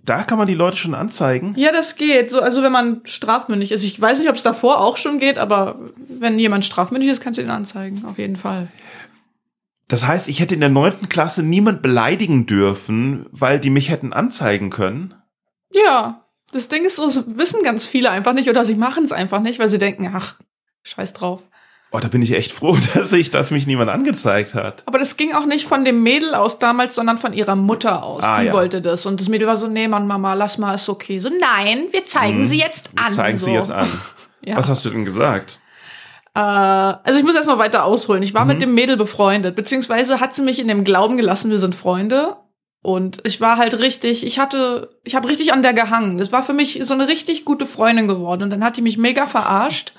Da 0.05 0.23
kann 0.23 0.39
man 0.39 0.47
die 0.47 0.55
Leute 0.55 0.77
schon 0.77 0.95
anzeigen? 0.95 1.55
Ja, 1.57 1.73
das 1.73 1.97
geht. 1.97 2.31
So, 2.31 2.41
also 2.41 2.63
wenn 2.63 2.71
man 2.71 3.01
strafmündig 3.05 3.73
ist. 3.73 3.83
Ich 3.83 4.01
weiß 4.01 4.21
nicht, 4.21 4.29
ob 4.29 4.37
es 4.37 4.43
davor 4.43 4.81
auch 4.81 4.97
schon 4.99 5.19
geht, 5.19 5.37
aber 5.37 5.81
wenn 6.09 6.39
jemand 6.39 6.65
strafmündig 6.65 7.11
ist, 7.11 7.21
kannst 7.21 7.39
du 7.39 7.43
ihn 7.43 7.51
anzeigen. 7.51 8.05
Auf 8.07 8.19
jeden 8.19 8.37
Fall. 8.37 8.69
Das 9.91 10.07
heißt, 10.07 10.29
ich 10.29 10.39
hätte 10.39 10.55
in 10.55 10.61
der 10.61 10.69
neunten 10.69 11.09
Klasse 11.09 11.43
niemand 11.43 11.83
beleidigen 11.83 12.47
dürfen, 12.47 13.27
weil 13.33 13.59
die 13.59 13.71
mich 13.71 13.91
hätten 13.91 14.13
anzeigen 14.13 14.71
können. 14.71 15.15
Ja. 15.73 16.25
Das 16.53 16.69
Ding 16.69 16.85
ist 16.85 16.97
so, 16.97 17.07
es 17.07 17.37
wissen 17.37 17.65
ganz 17.65 17.85
viele 17.85 18.11
einfach 18.11 18.33
nicht 18.33 18.49
oder 18.49 18.65
sie 18.65 18.77
machen 18.77 19.03
es 19.03 19.11
einfach 19.11 19.41
nicht, 19.41 19.59
weil 19.59 19.69
sie 19.69 19.79
denken, 19.79 20.13
ach, 20.15 20.37
scheiß 20.85 21.13
drauf. 21.13 21.43
Oh, 21.91 21.99
da 21.99 22.07
bin 22.07 22.23
ich 22.23 22.33
echt 22.33 22.53
froh, 22.53 22.79
dass 22.95 23.13
ich, 23.13 23.33
dass 23.33 23.51
mich 23.51 23.67
niemand 23.67 23.91
angezeigt 23.91 24.55
hat. 24.55 24.85
Aber 24.87 25.01
das 25.01 25.17
ging 25.17 25.33
auch 25.33 25.47
nicht 25.47 25.67
von 25.67 25.85
dem 25.85 26.05
Mädel 26.05 26.37
aus 26.37 26.61
damals, 26.61 26.95
sondern 26.95 27.19
von 27.19 27.33
ihrer 27.33 27.57
Mutter 27.57 28.05
aus. 28.05 28.23
Ah, 28.23 28.41
die 28.41 28.47
ja. 28.47 28.53
wollte 28.53 28.81
das. 28.81 29.07
Und 29.07 29.21
das 29.21 29.29
Mädel 29.29 29.49
war 29.49 29.57
so, 29.57 29.67
nee, 29.67 29.89
Mann, 29.89 30.07
Mama, 30.07 30.35
lass 30.35 30.57
mal, 30.57 30.75
ist 30.75 30.89
okay. 30.89 31.19
So, 31.19 31.31
nein, 31.31 31.87
wir 31.91 32.05
zeigen 32.05 32.45
sie 32.47 32.59
jetzt 32.59 32.91
an. 32.95 33.13
Zeigen 33.13 33.39
so. 33.39 33.47
Sie 33.47 33.53
jetzt 33.53 33.71
an. 33.71 33.89
Ja. 34.43 34.57
Was 34.57 34.71
hast 34.71 34.87
du 34.87 34.89
denn 34.89 35.05
gesagt? 35.05 35.60
Äh, 36.41 36.99
also 37.09 37.19
ich 37.19 37.25
muss 37.25 37.35
erstmal 37.35 37.59
weiter 37.59 37.85
ausholen. 37.85 38.23
Ich 38.23 38.35
war 38.35 38.45
Mhm. 38.45 38.49
mit 38.53 38.63
dem 38.63 38.75
Mädel 38.75 38.97
befreundet, 38.97 39.57
beziehungsweise 39.57 40.21
hat 40.21 40.35
sie 40.35 40.43
mich 40.43 40.59
in 40.59 40.69
dem 40.69 40.85
Glauben 40.85 41.17
gelassen, 41.17 41.51
wir 41.51 41.59
sind 41.59 41.75
Freunde. 41.75 42.37
Und 42.83 43.19
ich 43.25 43.43
war 43.43 43.59
halt 43.59 43.79
richtig, 43.81 44.25
ich 44.27 44.39
hatte, 44.39 44.89
ich 45.05 45.15
habe 45.15 45.29
richtig 45.29 45.53
an 45.53 45.63
der 45.63 45.75
gehangen. 45.75 46.17
Das 46.17 46.33
war 46.33 46.43
für 46.43 46.55
mich 46.55 46.81
so 46.85 46.95
eine 46.95 47.09
richtig 47.09 47.45
gute 47.45 47.67
Freundin 47.67 48.09
geworden. 48.09 48.45
Und 48.45 48.49
dann 48.51 48.65
hat 48.65 48.79
die 48.79 48.81
mich 48.81 48.97
mega 48.97 49.27
verarscht. 49.27 49.93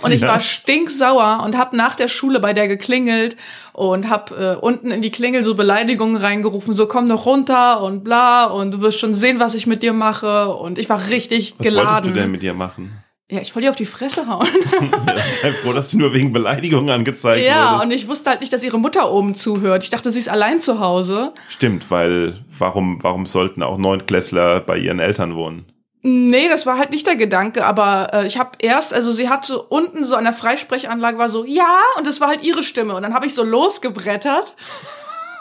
Und 0.00 0.12
ich 0.12 0.20
Ja. 0.20 0.28
war 0.28 0.38
stinksauer 0.40 1.42
und 1.44 1.58
hab 1.58 1.72
nach 1.72 1.96
der 1.96 2.06
Schule 2.06 2.38
bei 2.38 2.52
der 2.52 2.68
geklingelt 2.68 3.36
und 3.72 4.08
hab 4.10 4.30
äh, 4.30 4.54
unten 4.60 4.92
in 4.92 5.02
die 5.02 5.10
Klingel 5.10 5.42
so 5.42 5.56
Beleidigungen 5.56 6.14
reingerufen, 6.14 6.72
so 6.72 6.86
komm 6.86 7.08
doch 7.08 7.26
runter 7.26 7.82
und 7.82 8.04
bla 8.04 8.44
und 8.44 8.70
du 8.70 8.80
wirst 8.80 9.00
schon 9.00 9.14
sehen, 9.16 9.40
was 9.40 9.56
ich 9.56 9.66
mit 9.66 9.82
dir 9.82 9.92
mache. 9.92 10.50
Und 10.54 10.78
ich 10.78 10.88
war 10.88 11.08
richtig 11.08 11.54
Was 11.58 11.64
geladen. 11.66 11.88
wolltest 12.04 12.16
du 12.16 12.20
denn 12.20 12.30
mit 12.30 12.44
ihr 12.44 12.54
machen? 12.54 12.92
Ja, 13.30 13.40
ich 13.40 13.54
wollte 13.54 13.64
ihr 13.66 13.70
auf 13.70 13.76
die 13.76 13.86
Fresse 13.86 14.26
hauen. 14.28 14.46
ja, 15.06 15.16
sei 15.42 15.52
froh, 15.52 15.72
dass 15.72 15.90
du 15.90 15.98
nur 15.98 16.12
wegen 16.12 16.32
Beleidigung 16.32 16.90
angezeigt 16.90 17.44
Ja, 17.46 17.72
wurdest. 17.72 17.84
und 17.84 17.90
ich 17.92 18.08
wusste 18.08 18.30
halt 18.30 18.40
nicht, 18.40 18.52
dass 18.52 18.62
ihre 18.62 18.78
Mutter 18.78 19.10
oben 19.10 19.34
zuhört. 19.34 19.82
Ich 19.84 19.90
dachte, 19.90 20.10
sie 20.10 20.18
ist 20.18 20.28
allein 20.28 20.60
zu 20.60 20.78
Hause. 20.80 21.32
Stimmt, 21.48 21.90
weil 21.90 22.38
warum, 22.58 23.02
warum 23.02 23.26
sollten 23.26 23.62
auch 23.62 23.78
Neunklässler 23.78 24.60
bei 24.60 24.76
ihren 24.78 24.98
Eltern 25.00 25.36
wohnen? 25.36 25.64
Nee, 26.06 26.48
das 26.50 26.66
war 26.66 26.76
halt 26.76 26.90
nicht 26.90 27.06
der 27.06 27.16
Gedanke, 27.16 27.64
aber 27.64 28.10
äh, 28.12 28.26
ich 28.26 28.38
habe 28.38 28.50
erst, 28.58 28.92
also 28.92 29.10
sie 29.10 29.30
hatte 29.30 29.58
unten 29.62 30.04
so 30.04 30.16
an 30.16 30.24
der 30.24 30.34
Freisprechanlage 30.34 31.16
war 31.16 31.30
so, 31.30 31.46
ja, 31.46 31.78
und 31.96 32.06
das 32.06 32.20
war 32.20 32.28
halt 32.28 32.42
ihre 32.44 32.62
Stimme. 32.62 32.94
Und 32.94 33.02
dann 33.04 33.14
habe 33.14 33.24
ich 33.24 33.32
so 33.32 33.42
losgebrettert. 33.42 34.54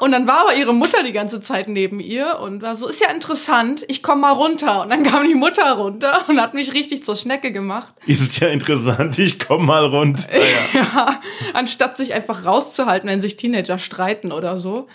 Und 0.03 0.11
dann 0.11 0.27
war 0.27 0.41
aber 0.41 0.53
ihre 0.55 0.73
Mutter 0.73 1.01
die 1.01 1.13
ganze 1.13 1.39
Zeit 1.39 1.69
neben 1.69 2.01
ihr 2.01 2.37
und 2.41 2.61
war 2.61 2.75
so, 2.75 2.89
ist 2.89 2.99
ja 2.99 3.09
interessant, 3.09 3.85
ich 3.87 4.03
komm 4.03 4.19
mal 4.19 4.33
runter. 4.33 4.81
Und 4.81 4.89
dann 4.89 5.03
kam 5.03 5.25
die 5.25 5.33
Mutter 5.33 5.71
runter 5.77 6.25
und 6.27 6.41
hat 6.41 6.53
mich 6.53 6.73
richtig 6.73 7.05
zur 7.05 7.15
Schnecke 7.15 7.53
gemacht. 7.53 7.93
Ist 8.05 8.37
ja 8.41 8.49
interessant, 8.49 9.17
ich 9.17 9.39
komm 9.39 9.65
mal 9.65 9.85
runter. 9.85 10.23
Ja. 10.73 10.81
Ja, 10.81 11.19
anstatt 11.53 11.95
sich 11.95 12.13
einfach 12.13 12.45
rauszuhalten, 12.45 13.07
wenn 13.09 13.21
sich 13.21 13.37
Teenager 13.37 13.79
streiten 13.79 14.33
oder 14.33 14.57
so. 14.57 14.87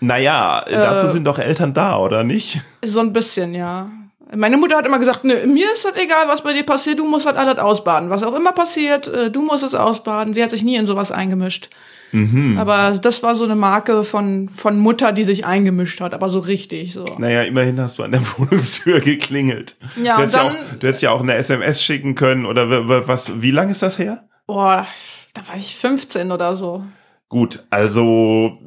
Naja, 0.00 0.64
Äh. 0.66 0.72
dazu 0.72 1.08
sind 1.10 1.24
doch 1.26 1.38
Eltern 1.38 1.72
da, 1.72 1.98
oder 1.98 2.24
nicht? 2.24 2.58
So 2.84 2.98
ein 2.98 3.12
bisschen, 3.12 3.54
ja. 3.54 3.88
Meine 4.34 4.56
Mutter 4.56 4.76
hat 4.78 4.86
immer 4.86 4.98
gesagt, 4.98 5.22
nö, 5.22 5.46
mir 5.46 5.72
ist 5.72 5.84
das 5.84 5.94
egal, 5.94 6.26
was 6.26 6.42
bei 6.42 6.52
dir 6.52 6.64
passiert, 6.64 6.98
du 6.98 7.04
musst 7.04 7.26
halt 7.26 7.36
alles 7.36 7.58
ausbaden. 7.58 8.10
Was 8.10 8.24
auch 8.24 8.34
immer 8.34 8.50
passiert, 8.50 9.06
äh, 9.06 9.30
du 9.30 9.42
musst 9.42 9.62
es 9.62 9.76
ausbaden. 9.76 10.34
Sie 10.34 10.42
hat 10.42 10.50
sich 10.50 10.64
nie 10.64 10.74
in 10.74 10.86
sowas 10.86 11.12
eingemischt. 11.12 11.68
Mhm. 12.12 12.56
Aber 12.58 12.96
das 13.00 13.22
war 13.22 13.34
so 13.34 13.44
eine 13.44 13.56
Marke 13.56 14.04
von, 14.04 14.48
von 14.48 14.78
Mutter, 14.78 15.12
die 15.12 15.24
sich 15.24 15.44
eingemischt 15.44 16.00
hat, 16.00 16.14
aber 16.14 16.30
so 16.30 16.38
richtig, 16.38 16.92
so. 16.92 17.04
Naja, 17.18 17.42
immerhin 17.42 17.80
hast 17.80 17.98
du 17.98 18.02
an 18.04 18.12
der 18.12 18.22
Wohnungstür 18.38 19.00
geklingelt. 19.00 19.76
Ja, 20.02 20.16
du, 20.16 20.20
hättest 20.22 20.34
ja 20.36 20.44
dann- 20.44 20.52
auch, 20.56 20.70
du 20.78 20.86
hättest 20.86 21.02
ja 21.02 21.10
auch 21.10 21.20
eine 21.22 21.34
SMS 21.34 21.82
schicken 21.82 22.14
können 22.14 22.46
oder 22.46 23.06
was, 23.08 23.40
wie 23.42 23.50
lange 23.50 23.72
ist 23.72 23.82
das 23.82 23.98
her? 23.98 24.28
Boah, 24.46 24.86
Da 25.34 25.46
war 25.48 25.56
ich 25.56 25.76
15 25.76 26.30
oder 26.32 26.54
so. 26.56 26.84
Gut, 27.28 27.64
also 27.70 28.58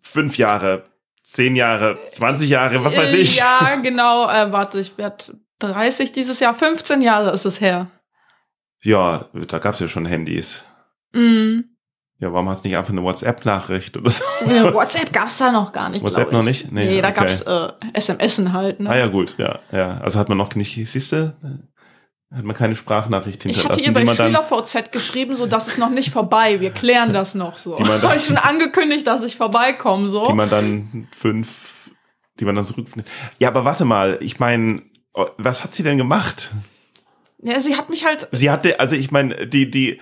fünf 0.00 0.38
Jahre, 0.38 0.86
zehn 1.22 1.54
Jahre, 1.56 1.98
20 2.04 2.48
Jahre, 2.48 2.82
was 2.82 2.96
weiß 2.96 3.12
ich. 3.12 3.36
Ja, 3.36 3.76
genau. 3.82 4.28
Äh, 4.28 4.50
warte, 4.50 4.80
ich 4.80 4.96
werde 4.96 5.38
30 5.60 6.12
dieses 6.12 6.40
Jahr. 6.40 6.54
15 6.54 7.02
Jahre 7.02 7.30
ist 7.32 7.44
es 7.44 7.60
her. 7.60 7.88
Ja, 8.82 9.26
da 9.46 9.58
gab's 9.58 9.80
ja 9.80 9.88
schon 9.88 10.06
Handys. 10.06 10.64
Mm. 11.12 11.60
Ja, 12.20 12.32
warum 12.32 12.48
hast 12.50 12.64
du 12.64 12.68
nicht 12.68 12.76
einfach 12.76 12.92
eine 12.92 13.02
WhatsApp-Nachricht 13.02 13.96
oder 13.96 14.10
so? 14.10 14.22
Ja, 14.46 14.72
WhatsApp 14.74 15.12
gab's 15.12 15.38
da 15.38 15.50
noch 15.50 15.72
gar 15.72 15.88
nicht. 15.88 16.02
WhatsApp 16.04 16.28
ich. 16.28 16.32
noch 16.34 16.42
nicht? 16.42 16.70
Nee, 16.70 16.84
Nee, 16.84 17.00
da 17.02 17.08
okay. 17.08 17.20
gab's 17.20 17.40
äh, 17.42 17.68
SMSen 17.98 18.52
halt. 18.52 18.80
Ne? 18.80 18.90
Ah 18.90 18.96
ja, 18.96 19.06
gut, 19.06 19.36
ja, 19.38 19.60
ja. 19.72 19.98
Also 19.98 20.18
hat 20.18 20.28
man 20.28 20.36
noch 20.36 20.54
nicht, 20.54 20.74
siehst 20.86 21.12
du, 21.12 21.34
hat 22.30 22.44
man 22.44 22.54
keine 22.54 22.76
Sprachnachricht 22.76 23.44
Ich 23.46 23.56
hinterlassen, 23.56 23.82
hatte 23.86 24.00
ihr 24.00 24.06
bei 24.06 24.14
SchülerVZ 24.14 24.92
geschrieben, 24.92 25.34
so 25.36 25.46
das 25.46 25.66
ist 25.66 25.78
noch 25.78 25.88
nicht 25.90 26.10
vorbei. 26.10 26.60
Wir 26.60 26.70
klären 26.70 27.12
das 27.14 27.34
noch 27.34 27.56
so. 27.56 27.76
Die 27.76 27.82
man 27.84 28.00
dann- 28.00 28.10
Habe 28.10 28.18
ich 28.20 28.26
schon 28.26 28.36
angekündigt, 28.36 29.06
dass 29.06 29.22
ich 29.24 29.36
vorbeikomme 29.36 30.10
so. 30.10 30.26
die 30.26 30.34
man 30.34 30.50
dann 30.50 31.08
fünf, 31.16 31.90
die 32.38 32.44
man 32.44 32.54
dann 32.54 32.66
zurück. 32.66 32.86
Ja, 33.38 33.48
aber 33.48 33.64
warte 33.64 33.84
mal, 33.86 34.18
ich 34.20 34.38
meine, 34.38 34.82
was 35.38 35.64
hat 35.64 35.72
sie 35.74 35.82
denn 35.82 35.96
gemacht? 35.96 36.50
ja, 37.42 37.58
sie 37.60 37.76
hat 37.76 37.88
mich 37.88 38.04
halt 38.04 38.28
Sie 38.32 38.50
hatte, 38.50 38.78
also 38.78 38.94
ich 38.94 39.10
meine, 39.10 39.46
die, 39.46 39.70
die, 39.70 39.98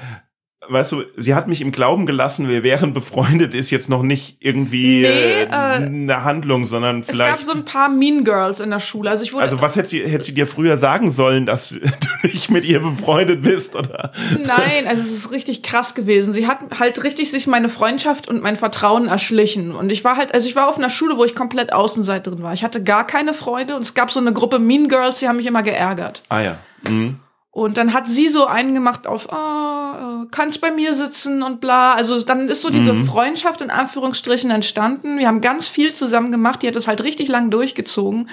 weißt 0.66 0.92
du, 0.92 1.04
sie 1.16 1.34
hat 1.34 1.46
mich 1.46 1.60
im 1.60 1.70
Glauben 1.70 2.04
gelassen, 2.04 2.48
wir 2.48 2.62
wären 2.62 2.92
befreundet, 2.92 3.54
ist 3.54 3.70
jetzt 3.70 3.88
noch 3.88 4.02
nicht 4.02 4.38
irgendwie 4.40 5.02
Nee, 5.02 5.06
äh, 5.06 5.44
äh, 5.44 5.48
eine 5.48 6.24
Handlung, 6.24 6.66
sondern 6.66 7.00
Es 7.00 7.06
vielleicht. 7.06 7.30
gab 7.30 7.42
so 7.42 7.52
ein 7.52 7.64
paar 7.64 7.88
Mean 7.88 8.24
Girls 8.24 8.58
in 8.60 8.70
der 8.70 8.80
Schule. 8.80 9.08
Also 9.08 9.22
ich 9.22 9.32
wurde 9.32 9.44
also 9.44 9.60
was 9.60 9.76
hätte 9.76 9.88
sie, 9.88 10.02
hätte 10.02 10.24
sie 10.24 10.34
dir 10.34 10.46
früher 10.46 10.76
sagen 10.76 11.10
sollen, 11.10 11.46
dass 11.46 11.70
du 11.70 11.78
nicht 12.26 12.50
mit 12.50 12.64
ihr 12.64 12.80
befreundet 12.80 13.42
bist, 13.42 13.76
oder? 13.76 14.12
Nein, 14.32 14.86
also 14.88 15.00
es 15.02 15.12
ist 15.12 15.30
richtig 15.32 15.62
krass 15.62 15.94
gewesen. 15.94 16.32
Sie 16.32 16.46
hat 16.48 16.58
halt 16.78 17.02
richtig 17.04 17.30
sich 17.30 17.46
meine 17.46 17.68
Freundschaft 17.68 18.28
und 18.28 18.42
mein 18.42 18.56
Vertrauen 18.56 19.06
erschlichen. 19.06 19.72
Und 19.74 19.90
ich 19.90 20.02
war 20.02 20.16
halt, 20.16 20.34
also 20.34 20.48
ich 20.48 20.56
war 20.56 20.68
auf 20.68 20.76
einer 20.76 20.90
Schule, 20.90 21.16
wo 21.16 21.24
ich 21.24 21.34
komplett 21.36 21.72
Außenseiterin 21.72 22.42
war. 22.42 22.52
Ich 22.52 22.64
hatte 22.64 22.82
gar 22.82 23.06
keine 23.06 23.32
Freunde 23.32 23.76
und 23.76 23.82
es 23.82 23.94
gab 23.94 24.10
so 24.10 24.18
eine 24.20 24.32
Gruppe 24.32 24.58
Mean 24.58 24.88
Girls, 24.88 25.20
die 25.20 25.28
haben 25.28 25.36
mich 25.36 25.46
immer 25.46 25.62
geärgert. 25.62 26.22
Ah 26.28 26.40
ja. 26.40 26.58
Mhm. 26.88 27.20
Und 27.58 27.76
dann 27.76 27.92
hat 27.92 28.06
sie 28.06 28.28
so 28.28 28.46
einen 28.46 28.72
gemacht 28.72 29.08
auf, 29.08 29.26
äh, 29.26 30.26
kannst 30.30 30.60
bei 30.60 30.70
mir 30.70 30.94
sitzen 30.94 31.42
und 31.42 31.60
bla. 31.60 31.94
Also 31.94 32.16
dann 32.22 32.48
ist 32.48 32.62
so 32.62 32.70
diese 32.70 32.94
Freundschaft 32.94 33.62
in 33.62 33.70
Anführungsstrichen 33.70 34.52
entstanden. 34.52 35.18
Wir 35.18 35.26
haben 35.26 35.40
ganz 35.40 35.66
viel 35.66 35.92
zusammen 35.92 36.30
gemacht. 36.30 36.62
Die 36.62 36.68
hat 36.68 36.76
es 36.76 36.86
halt 36.86 37.02
richtig 37.02 37.26
lang 37.26 37.50
durchgezogen. 37.50 38.30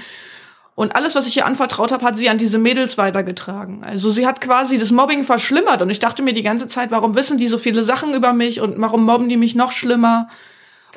Und 0.76 0.96
alles, 0.96 1.16
was 1.16 1.26
ich 1.26 1.38
ihr 1.38 1.48
anvertraut 1.48 1.92
habe, 1.92 2.06
hat 2.06 2.20
sie 2.20 2.30
an 2.30 2.38
diese 2.38 2.60
Mädels 2.60 3.00
weitergetragen. 3.00 3.84
Also 3.84 4.12
sie 4.12 4.28
hat 4.28 4.42
quasi 4.42 4.78
das 4.78 4.92
Mobbing 4.92 5.24
verschlimmert. 5.24 5.82
Und 5.82 5.90
ich 5.90 6.00
dachte 6.00 6.22
mir 6.22 6.34
die 6.34 6.44
ganze 6.44 6.68
Zeit, 6.68 6.92
warum 6.92 7.16
wissen 7.16 7.40
die 7.40 7.48
so 7.48 7.58
viele 7.58 7.84
Sachen 7.84 8.14
über 8.14 8.32
mich 8.32 8.62
und 8.62 8.80
warum 8.80 9.06
mobben 9.06 9.28
die 9.28 9.38
mich 9.38 9.56
noch 9.56 9.72
schlimmer? 9.72 10.28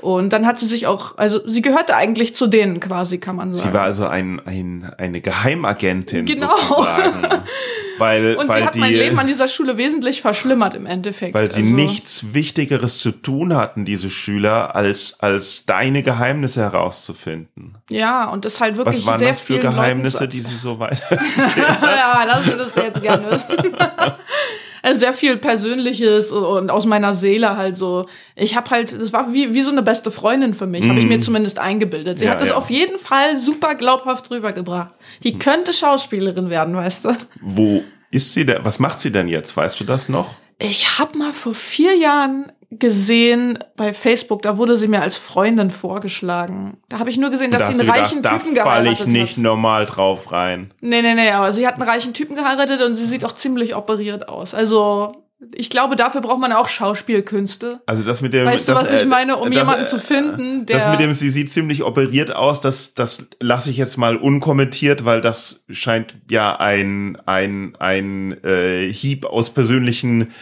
Und 0.03 0.35
dann 0.35 0.47
hat 0.47 0.59
sie 0.59 0.67
sich 0.67 0.87
auch, 0.87 1.17
also 1.17 1.41
sie 1.47 1.63
gehörte 1.63 1.97
eigentlich 1.97 2.37
zu 2.37 2.47
denen 2.47 2.79
quasi, 2.79 3.17
kann 3.17 3.37
man 3.37 3.55
sagen. 3.55 3.71
Sie 3.71 3.75
war 3.75 3.85
also 3.85 4.07
ein, 4.07 4.39
ein, 4.45 4.93
eine 4.99 5.23
Geheimagentin 5.23 6.27
Genau. 6.27 6.55
sozusagen. 6.57 7.23
Weil, 7.99 8.37
und 8.37 8.49
weil 8.49 8.61
sie 8.61 8.67
hat 8.67 8.75
die, 8.75 8.79
mein 8.79 8.93
Leben 8.93 9.19
an 9.19 9.27
dieser 9.27 9.49
Schule 9.49 9.77
wesentlich 9.77 10.21
verschlimmert 10.21 10.75
im 10.75 10.87
Endeffekt. 10.87 11.35
weil 11.35 11.51
sie 11.51 11.61
Also- 11.61 11.75
nichts 11.75 12.33
Wichtigeres 12.35 12.99
zu 12.99 13.13
tun 13.13 13.55
hatten, 13.55 13.85
diese 13.85 14.11
Schüler, 14.11 14.75
als, 14.77 15.17
als 15.21 15.65
deine 15.67 16.03
Geheimnisse 16.03 16.61
herauszufinden. 16.61 17.77
Ja, 17.91 18.25
und 18.29 18.45
das 18.45 18.61
halt 18.61 18.77
wirklich 18.77 18.99
Was 18.99 19.07
waren 19.07 19.19
sehr 19.19 19.29
das 19.31 19.41
für 19.41 19.59
Geheimnisse, 19.59 20.19
Leuten 20.25 20.33
die 20.33 20.39
sie 20.39 20.57
so 20.59 20.79
weiter? 20.79 21.03
ja, 21.17 22.25
das 22.27 22.47
würdest 22.47 22.77
du 22.77 22.81
jetzt 22.81 23.03
gerne 23.03 23.31
wissen. 23.31 23.49
Also 24.83 25.01
sehr 25.01 25.13
viel 25.13 25.37
Persönliches 25.37 26.33
und 26.33 26.71
aus 26.71 26.87
meiner 26.87 27.15
Seele 27.15 27.57
halt 27.57 27.77
so. 27.77 28.07
Ich 28.37 28.57
habe 28.57 28.71
halt, 28.71 28.93
das 28.99 29.13
war 29.13 29.33
wie, 29.33 29.55
wie 29.55 29.61
so 29.63 29.71
eine 29.71 29.83
beste 29.83 30.11
Freundin 30.11 30.55
für 30.55 30.67
mich, 30.67 30.89
habe 30.89 30.99
ich 30.99 31.07
mir 31.07 31.21
zumindest 31.21 31.59
eingebildet. 31.59 32.19
Sie 32.19 32.25
Mhm. 32.25 32.29
Ja, 32.29 32.33
hat 32.35 32.41
das 32.41 32.51
ja. 32.51 32.57
auf 32.57 32.71
jeden 32.71 32.99
Fall 32.99 33.37
super 33.37 33.75
glaubhaft 33.75 34.31
rübergebracht. 34.31 34.95
Die 35.23 35.39
könnte 35.39 35.73
Schauspielerin 35.73 36.51
werden, 36.51 36.77
weißt 36.77 37.07
du? 37.07 37.17
Wo 37.41 37.83
ist 38.11 38.33
sie 38.33 38.47
denn? 38.47 38.65
Was 38.65 38.79
macht 38.79 39.01
sie 39.01 39.11
denn 39.13 39.29
jetzt? 39.29 39.57
Weißt 39.57 39.79
du 39.81 39.85
das 39.85 40.09
noch? 40.09 40.37
Ich 40.59 40.99
habe 40.99 41.17
mal 41.19 41.33
vor 41.33 41.55
vier 41.55 41.97
Jahren 41.97 42.51
gesehen 42.71 43.59
bei 43.77 43.95
Facebook, 43.95 44.43
da 44.43 44.59
wurde 44.59 44.77
sie 44.77 44.89
mir 44.89 45.01
als 45.01 45.17
Freundin 45.17 45.71
vorgeschlagen. 45.71 46.77
Da 46.89 46.99
habe 46.99 47.09
ich 47.09 47.17
nur 47.17 47.31
gesehen, 47.31 47.51
dass 47.51 47.63
Da 47.63 47.67
sie 47.69 47.73
einen 47.81 47.87
du 47.87 47.93
reichen 47.93 48.17
gedacht, 48.17 48.41
Typen 48.41 48.55
da 48.55 48.63
falle 48.63 48.85
geheiratet 48.85 49.07
ich 49.07 49.13
nicht 49.13 49.37
hat. 49.37 49.43
normal 49.43 49.87
drauf 49.87 50.33
rein. 50.33 50.73
Nee, 50.81 51.01
nee, 51.01 51.15
nee, 51.15 51.31
aber 51.31 51.53
sie 51.53 51.67
hat 51.67 51.75
einen 51.75 51.89
reichen 51.89 52.13
Typen 52.13 52.37
geheiratet 52.37 52.83
und 52.83 52.95
sie 52.95 53.07
sieht 53.07 53.25
auch 53.25 53.35
ziemlich 53.35 53.75
operiert 53.75 54.29
aus. 54.29 54.55
Also, 54.55 55.25
ich 55.55 55.71
glaube, 55.71 55.97
dafür 55.97 56.21
braucht 56.21 56.41
man 56.41 56.53
auch 56.53 56.69
Schauspielkünste. 56.69 57.81
Also 57.87 58.03
das 58.03 58.21
mit 58.21 58.35
dem. 58.35 58.45
Weißt 58.45 58.69
du, 58.69 58.73
das, 58.73 58.83
was 58.83 58.93
ich 58.93 59.03
äh, 59.03 59.07
meine, 59.07 59.39
um 59.39 59.51
das, 59.51 59.57
jemanden 59.57 59.85
äh, 59.85 59.87
zu 59.87 59.99
finden, 59.99 60.67
der. 60.67 60.79
Das 60.79 60.91
mit 60.91 61.01
dem, 61.01 61.15
sie 61.15 61.31
sieht 61.31 61.51
ziemlich 61.51 61.85
operiert 61.85 62.35
aus, 62.37 62.61
das, 62.61 62.93
das 62.93 63.29
lasse 63.41 63.71
ich 63.71 63.79
jetzt 63.79 63.97
mal 63.97 64.17
unkommentiert, 64.17 65.07
weil 65.07 65.23
das 65.23 65.65
scheint 65.71 66.17
ja 66.29 66.57
ein, 66.57 67.17
ein, 67.25 67.77
ein 67.79 68.45
äh, 68.45 68.93
Hieb 68.93 69.25
aus 69.25 69.51
persönlichen 69.51 70.33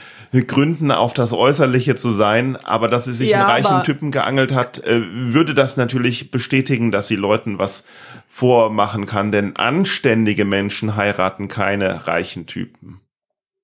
Gründen 0.45 0.91
auf 0.91 1.15
das 1.15 1.33
Äußerliche 1.33 1.95
zu 1.95 2.13
sein, 2.13 2.57
aber 2.57 2.89
dass 2.89 3.05
sie 3.05 3.15
sich 3.15 3.31
Ja, 3.31 3.47
einen 3.47 3.67
reichen 3.67 3.85
Typen 3.85 4.11
geangelt 4.11 4.53
hat, 4.53 4.85
äh, 4.85 5.03
würde 5.11 5.55
das 5.55 5.77
natürlich 5.77 6.31
bestätigen, 6.31 6.91
dass 6.93 7.09
sie 7.09 7.17
Leuten 7.17 7.59
was 7.59 7.85
vormachen 8.27 9.07
kann, 9.07 9.33
denn 9.33 9.57
anständige 9.57 10.45
Menschen 10.45 10.97
heiraten 10.97 11.49
keine 11.49 12.07
reichen 12.07 12.47
Typen. 12.47 13.01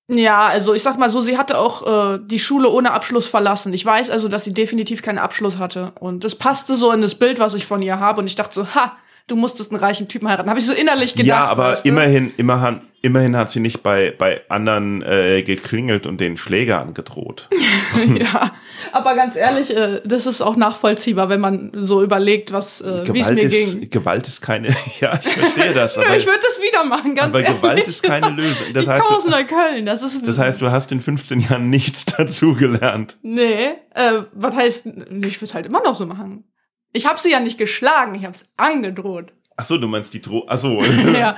ja, 0.07 0.47
also 0.47 0.73
ich 0.73 0.83
sag 0.83 0.97
mal 0.97 1.09
so, 1.09 1.21
sie 1.21 1.37
hatte 1.37 1.57
auch 1.57 2.15
äh, 2.15 2.19
die 2.23 2.39
Schule 2.39 2.69
ohne 2.69 2.91
Abschluss 2.91 3.27
verlassen. 3.27 3.73
Ich 3.73 3.85
weiß 3.85 4.09
also, 4.09 4.27
dass 4.27 4.43
sie 4.43 4.53
definitiv 4.53 5.01
keinen 5.01 5.17
Abschluss 5.17 5.57
hatte. 5.57 5.93
Und 5.99 6.23
das 6.23 6.35
passte 6.35 6.75
so 6.75 6.91
in 6.91 7.01
das 7.01 7.15
Bild, 7.15 7.39
was 7.39 7.53
ich 7.53 7.65
von 7.65 7.81
ihr 7.81 7.99
habe. 7.99 8.21
Und 8.21 8.27
ich 8.27 8.35
dachte 8.35 8.53
so, 8.53 8.67
ha, 8.75 8.97
du 9.27 9.35
musstest 9.35 9.71
einen 9.71 9.79
reichen 9.79 10.07
Typen 10.07 10.27
heiraten. 10.27 10.49
Habe 10.49 10.59
ich 10.59 10.65
so 10.65 10.73
innerlich 10.73 11.13
gedacht. 11.13 11.27
ja, 11.27 11.45
aber 11.45 11.69
weißt 11.69 11.85
du? 11.85 11.89
immerhin, 11.89 12.33
immerhin, 12.37 12.81
immerhin 13.01 13.37
hat 13.37 13.49
sie 13.49 13.61
nicht 13.61 13.81
bei, 13.81 14.13
bei 14.17 14.41
anderen 14.49 15.01
äh, 15.01 15.43
geklingelt 15.43 16.05
und 16.05 16.19
den 16.19 16.35
Schläger 16.35 16.81
angedroht. 16.81 17.47
ja, 18.15 18.51
aber 18.91 19.15
ganz 19.15 19.37
ehrlich, 19.37 19.75
äh, 19.75 20.01
das 20.03 20.25
ist 20.25 20.41
auch 20.41 20.57
nachvollziehbar, 20.57 21.29
wenn 21.29 21.39
man 21.39 21.71
so 21.73 22.03
überlegt, 22.03 22.51
was, 22.51 22.81
äh, 22.81 23.13
wie 23.13 23.19
es 23.21 23.31
mir 23.31 23.43
ist, 23.43 23.79
ging. 23.79 23.89
Gewalt 23.89 24.27
ist 24.27 24.41
keine, 24.41 24.69
ja, 24.99 25.17
ich 25.17 25.27
verstehe 25.27 25.73
das, 25.73 25.95
Nö, 25.97 26.03
aber, 26.03 26.17
ich 26.17 26.25
würde 26.25 26.39
das 26.41 26.59
wieder 26.61 26.83
machen, 26.83 27.15
ganz 27.15 27.33
aber 27.33 27.43
ehrlich. 27.43 27.61
Gewalt 27.61 27.87
ist 27.87 28.03
keine 28.03 28.29
Lösung. 28.29 28.73
Das 28.73 28.83
ich 28.83 28.89
heißt, 28.89 29.03
komme 29.03 29.17
aus 29.17 29.23
du, 29.23 29.29
Neukölln, 29.29 29.85
das 29.85 30.01
ist 30.01 30.27
das 30.27 30.37
heißt, 30.37 30.61
du 30.61 30.69
hast 30.69 30.91
in 30.91 30.99
15 30.99 31.39
Jahren 31.39 31.69
nichts 31.69 32.05
dazugelernt. 32.05 33.17
nee, 33.21 33.67
äh, 33.93 34.23
was 34.33 34.55
heißt, 34.55 34.87
ich 35.25 35.41
würde 35.41 35.53
halt 35.53 35.65
immer 35.65 35.81
noch 35.81 35.95
so 35.95 36.05
machen. 36.05 36.43
Ich 36.93 37.05
habe 37.07 37.19
sie 37.19 37.31
ja 37.31 37.39
nicht 37.39 37.57
geschlagen, 37.57 38.15
ich 38.15 38.23
habe 38.23 38.33
es 38.33 38.47
angedroht. 38.57 39.33
Ach 39.55 39.65
so, 39.65 39.77
du 39.77 39.87
meinst 39.87 40.11
die 40.15 40.21
Dro, 40.21 40.45
ach 40.47 40.57
so. 40.57 40.81
ja, 41.13 41.35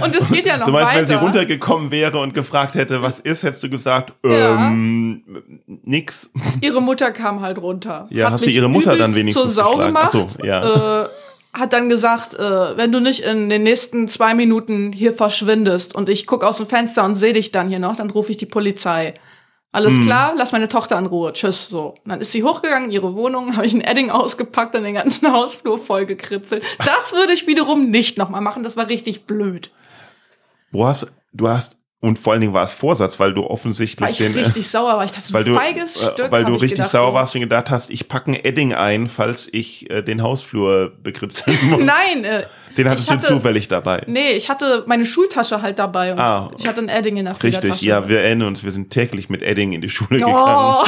und 0.00 0.14
es 0.14 0.28
geht 0.28 0.46
ja 0.46 0.56
noch 0.56 0.66
Du 0.66 0.72
meinst, 0.72 0.88
weiter. 0.90 0.98
wenn 1.00 1.06
sie 1.06 1.14
runtergekommen 1.14 1.90
wäre 1.90 2.18
und 2.20 2.32
gefragt 2.32 2.74
hätte, 2.76 3.02
was 3.02 3.18
ist, 3.18 3.42
hättest 3.42 3.62
du 3.64 3.70
gesagt, 3.70 4.12
Ja. 4.24 4.68
ähm, 4.68 5.24
nix. 5.66 6.30
Ihre 6.60 6.80
Mutter 6.80 7.10
kam 7.10 7.40
halt 7.40 7.58
runter. 7.58 8.06
Ja, 8.10 8.26
hat 8.26 8.34
hast 8.34 8.46
du 8.46 8.50
ihre 8.50 8.68
Mutter 8.68 8.96
dann 8.96 9.14
wenigstens 9.16 9.42
zur 9.42 9.50
Sau 9.50 9.70
geschlagen? 9.70 9.86
gemacht. 9.94 10.10
Ach 10.14 10.28
so, 10.28 10.44
ja. 10.44 11.02
äh, 11.04 11.08
hat 11.52 11.72
dann 11.72 11.88
gesagt, 11.88 12.34
äh, 12.34 12.76
wenn 12.76 12.92
du 12.92 13.00
nicht 13.00 13.20
in 13.20 13.48
den 13.48 13.64
nächsten 13.64 14.06
zwei 14.08 14.34
Minuten 14.34 14.92
hier 14.92 15.12
verschwindest 15.12 15.92
und 15.94 16.08
ich 16.08 16.26
guck 16.26 16.44
aus 16.44 16.58
dem 16.58 16.68
Fenster 16.68 17.04
und 17.04 17.16
sehe 17.16 17.32
dich 17.32 17.50
dann 17.50 17.68
hier 17.68 17.78
noch, 17.80 17.96
dann 17.96 18.10
rufe 18.10 18.30
ich 18.30 18.36
die 18.36 18.46
Polizei. 18.46 19.14
Alles 19.76 19.92
Hm. 19.92 20.04
klar, 20.06 20.32
lass 20.34 20.52
meine 20.52 20.70
Tochter 20.70 20.98
in 20.98 21.04
Ruhe. 21.04 21.34
Tschüss. 21.34 21.68
So. 21.68 21.90
Und 22.02 22.06
dann 22.10 22.22
ist 22.22 22.32
sie 22.32 22.42
hochgegangen 22.42 22.86
in 22.86 22.92
ihre 22.92 23.14
Wohnung, 23.14 23.56
habe 23.56 23.66
ich 23.66 23.74
ein 23.74 23.82
Edding 23.82 24.08
ausgepackt 24.10 24.74
und 24.74 24.84
den 24.84 24.94
ganzen 24.94 25.30
Hausflur 25.32 25.78
voll 25.78 26.06
gekritzelt. 26.06 26.64
Das 26.78 27.12
würde 27.12 27.34
ich 27.34 27.46
wiederum 27.46 27.90
nicht 27.90 28.16
nochmal 28.16 28.40
machen. 28.40 28.62
Das 28.64 28.78
war 28.78 28.88
richtig 28.88 29.26
blöd. 29.26 29.70
Wo 30.72 30.86
hast, 30.86 31.08
du 31.34 31.48
hast, 31.48 31.76
und 32.00 32.18
vor 32.18 32.32
allen 32.32 32.40
Dingen 32.40 32.54
war 32.54 32.64
es 32.64 32.72
Vorsatz, 32.72 33.18
weil 33.20 33.34
du 33.34 33.42
War 33.42 33.50
offensichtlich 33.50 34.10
ich 34.10 34.16
den, 34.18 34.34
äh, 34.34 34.40
richtig 34.44 34.66
sauer, 34.68 34.96
weil 34.96 35.06
ich 35.06 35.12
dachte, 35.12 35.26
so 35.26 35.34
weil 35.34 35.44
ein 35.44 35.50
du, 35.52 35.58
feiges 35.58 36.00
äh, 36.00 36.12
Stück. 36.12 36.30
weil 36.32 36.44
du 36.44 36.52
richtig 36.52 36.70
gedacht, 36.72 36.90
sauer 36.90 37.12
warst 37.14 37.34
und 37.34 37.42
gedacht 37.42 37.70
hast, 37.70 37.90
ich 37.90 38.08
packe 38.08 38.30
ein 38.30 38.34
Edding 38.34 38.72
ein, 38.74 39.08
falls 39.08 39.48
ich 39.52 39.90
äh, 39.90 40.02
den 40.02 40.22
Hausflur 40.22 40.90
bekritzeln 41.02 41.58
muss. 41.70 41.84
Nein, 41.84 42.24
äh, 42.24 42.46
Den 42.76 42.88
hattest 42.88 43.08
ich 43.08 43.14
du 43.14 43.18
hatte- 43.18 43.26
zufällig 43.26 43.68
dabei. 43.68 44.02
Nee, 44.06 44.32
ich 44.36 44.48
hatte 44.48 44.84
meine 44.86 45.04
Schultasche 45.06 45.62
halt 45.62 45.78
dabei 45.78 46.12
und 46.12 46.18
Ah. 46.18 46.50
ich 46.58 46.66
hatte 46.66 46.80
ein 46.80 46.88
Edding 46.88 47.16
in 47.16 47.24
der. 47.26 47.42
Richtig, 47.42 47.80
ja, 47.82 48.08
wir 48.08 48.20
erinnern 48.20 48.48
uns, 48.48 48.64
wir 48.64 48.72
sind 48.72 48.90
täglich 48.90 49.28
mit 49.30 49.42
Edding 49.42 49.72
in 49.72 49.80
die 49.80 49.88
Schule 49.88 50.18
gegangen. 50.18 50.34
Oh. 50.36 50.84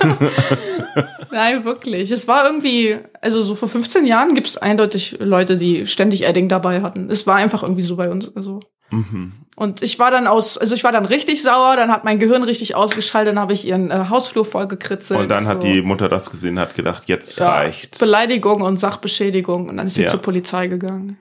Nein, 1.30 1.64
wirklich. 1.64 2.10
Es 2.10 2.26
war 2.28 2.44
irgendwie, 2.44 2.96
also 3.20 3.40
so 3.42 3.54
vor 3.54 3.68
15 3.68 4.06
Jahren 4.06 4.34
gibt 4.34 4.48
es 4.48 4.56
eindeutig 4.56 5.16
Leute, 5.20 5.56
die 5.56 5.86
ständig 5.86 6.26
Edding 6.26 6.48
dabei 6.48 6.82
hatten. 6.82 7.08
Es 7.10 7.26
war 7.26 7.36
einfach 7.36 7.62
irgendwie 7.62 7.82
so 7.82 7.96
bei 7.96 8.10
uns. 8.10 8.34
Also. 8.36 8.60
Mhm. 8.90 9.32
Und 9.56 9.82
ich 9.82 9.98
war 9.98 10.10
dann 10.10 10.26
aus, 10.26 10.56
also 10.56 10.74
ich 10.74 10.84
war 10.84 10.92
dann 10.92 11.04
richtig 11.04 11.42
sauer, 11.42 11.76
dann 11.76 11.90
hat 11.90 12.04
mein 12.04 12.18
Gehirn 12.18 12.42
richtig 12.42 12.74
ausgeschaltet, 12.76 13.34
dann 13.34 13.40
habe 13.40 13.52
ich 13.52 13.66
ihren 13.66 13.90
äh, 13.90 14.06
Hausflur 14.08 14.44
voll 14.46 14.66
gekritzelt. 14.68 15.20
Und 15.20 15.28
dann 15.28 15.46
hat 15.46 15.60
so. 15.60 15.68
die 15.68 15.82
Mutter 15.82 16.08
das 16.08 16.30
gesehen, 16.30 16.58
hat 16.58 16.74
gedacht, 16.76 17.04
jetzt 17.06 17.38
ja, 17.38 17.50
reicht's. 17.50 17.98
Beleidigung 17.98 18.62
und 18.62 18.78
Sachbeschädigung 18.78 19.68
und 19.68 19.76
dann 19.76 19.86
ist 19.86 19.96
sie 19.96 20.02
Ja. 20.04 20.08
zur 20.08 20.22
Polizei 20.22 20.68
gegangen. 20.68 21.18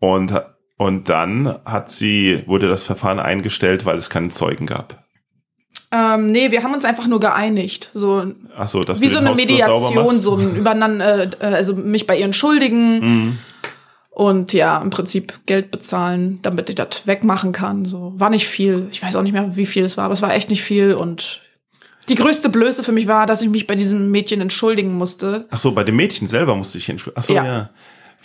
Und, 0.00 0.32
und 0.76 1.08
dann 1.08 1.58
hat 1.64 1.90
sie, 1.90 2.42
wurde 2.46 2.68
das 2.68 2.82
Verfahren 2.82 3.20
eingestellt, 3.20 3.84
weil 3.84 3.96
es 3.96 4.10
keinen 4.10 4.30
Zeugen 4.30 4.66
gab. 4.66 5.04
Ähm, 5.90 6.26
nee, 6.32 6.50
wir 6.50 6.62
haben 6.62 6.74
uns 6.74 6.84
einfach 6.84 7.06
nur 7.06 7.20
geeinigt. 7.20 7.90
So 7.94 8.24
Ach 8.56 8.68
so, 8.68 8.80
dass 8.80 9.00
wie 9.00 9.08
so 9.08 9.18
eine 9.18 9.30
Hausflur 9.30 9.46
Mediation, 9.46 10.20
so 10.20 10.36
ein 10.36 10.56
übereinander, 10.56 11.30
äh, 11.40 11.46
also 11.54 11.74
mich 11.74 12.06
bei 12.06 12.18
ihr 12.18 12.24
entschuldigen 12.26 13.00
Mhm. 13.00 13.38
Und 14.18 14.52
ja, 14.52 14.78
im 14.78 14.90
Prinzip 14.90 15.46
Geld 15.46 15.70
bezahlen, 15.70 16.40
damit 16.42 16.68
ich 16.68 16.74
das 16.74 17.06
wegmachen 17.06 17.52
kann. 17.52 17.84
So 17.84 18.14
war 18.16 18.30
nicht 18.30 18.48
viel. 18.48 18.88
Ich 18.90 19.00
weiß 19.00 19.14
auch 19.14 19.22
nicht 19.22 19.32
mehr, 19.32 19.54
wie 19.56 19.64
viel 19.64 19.84
es 19.84 19.96
war, 19.96 20.06
aber 20.06 20.14
es 20.14 20.22
war 20.22 20.34
echt 20.34 20.50
nicht 20.50 20.64
viel 20.64 20.92
und 20.92 21.40
die 22.08 22.16
größte 22.16 22.48
Blöße 22.48 22.82
für 22.82 22.90
mich 22.90 23.06
war, 23.06 23.26
dass 23.26 23.42
ich 23.42 23.48
mich 23.48 23.68
bei 23.68 23.76
diesem 23.76 24.10
Mädchen 24.10 24.40
entschuldigen 24.40 24.94
musste. 24.94 25.46
Ach 25.50 25.60
so, 25.60 25.70
bei 25.70 25.84
dem 25.84 25.94
Mädchen 25.94 26.26
selber 26.26 26.56
musste 26.56 26.78
ich 26.78 26.88
entschuldigen. 26.88 27.20
Ach 27.20 27.22
so, 27.22 27.32
ja. 27.32 27.44
Ja. 27.44 27.70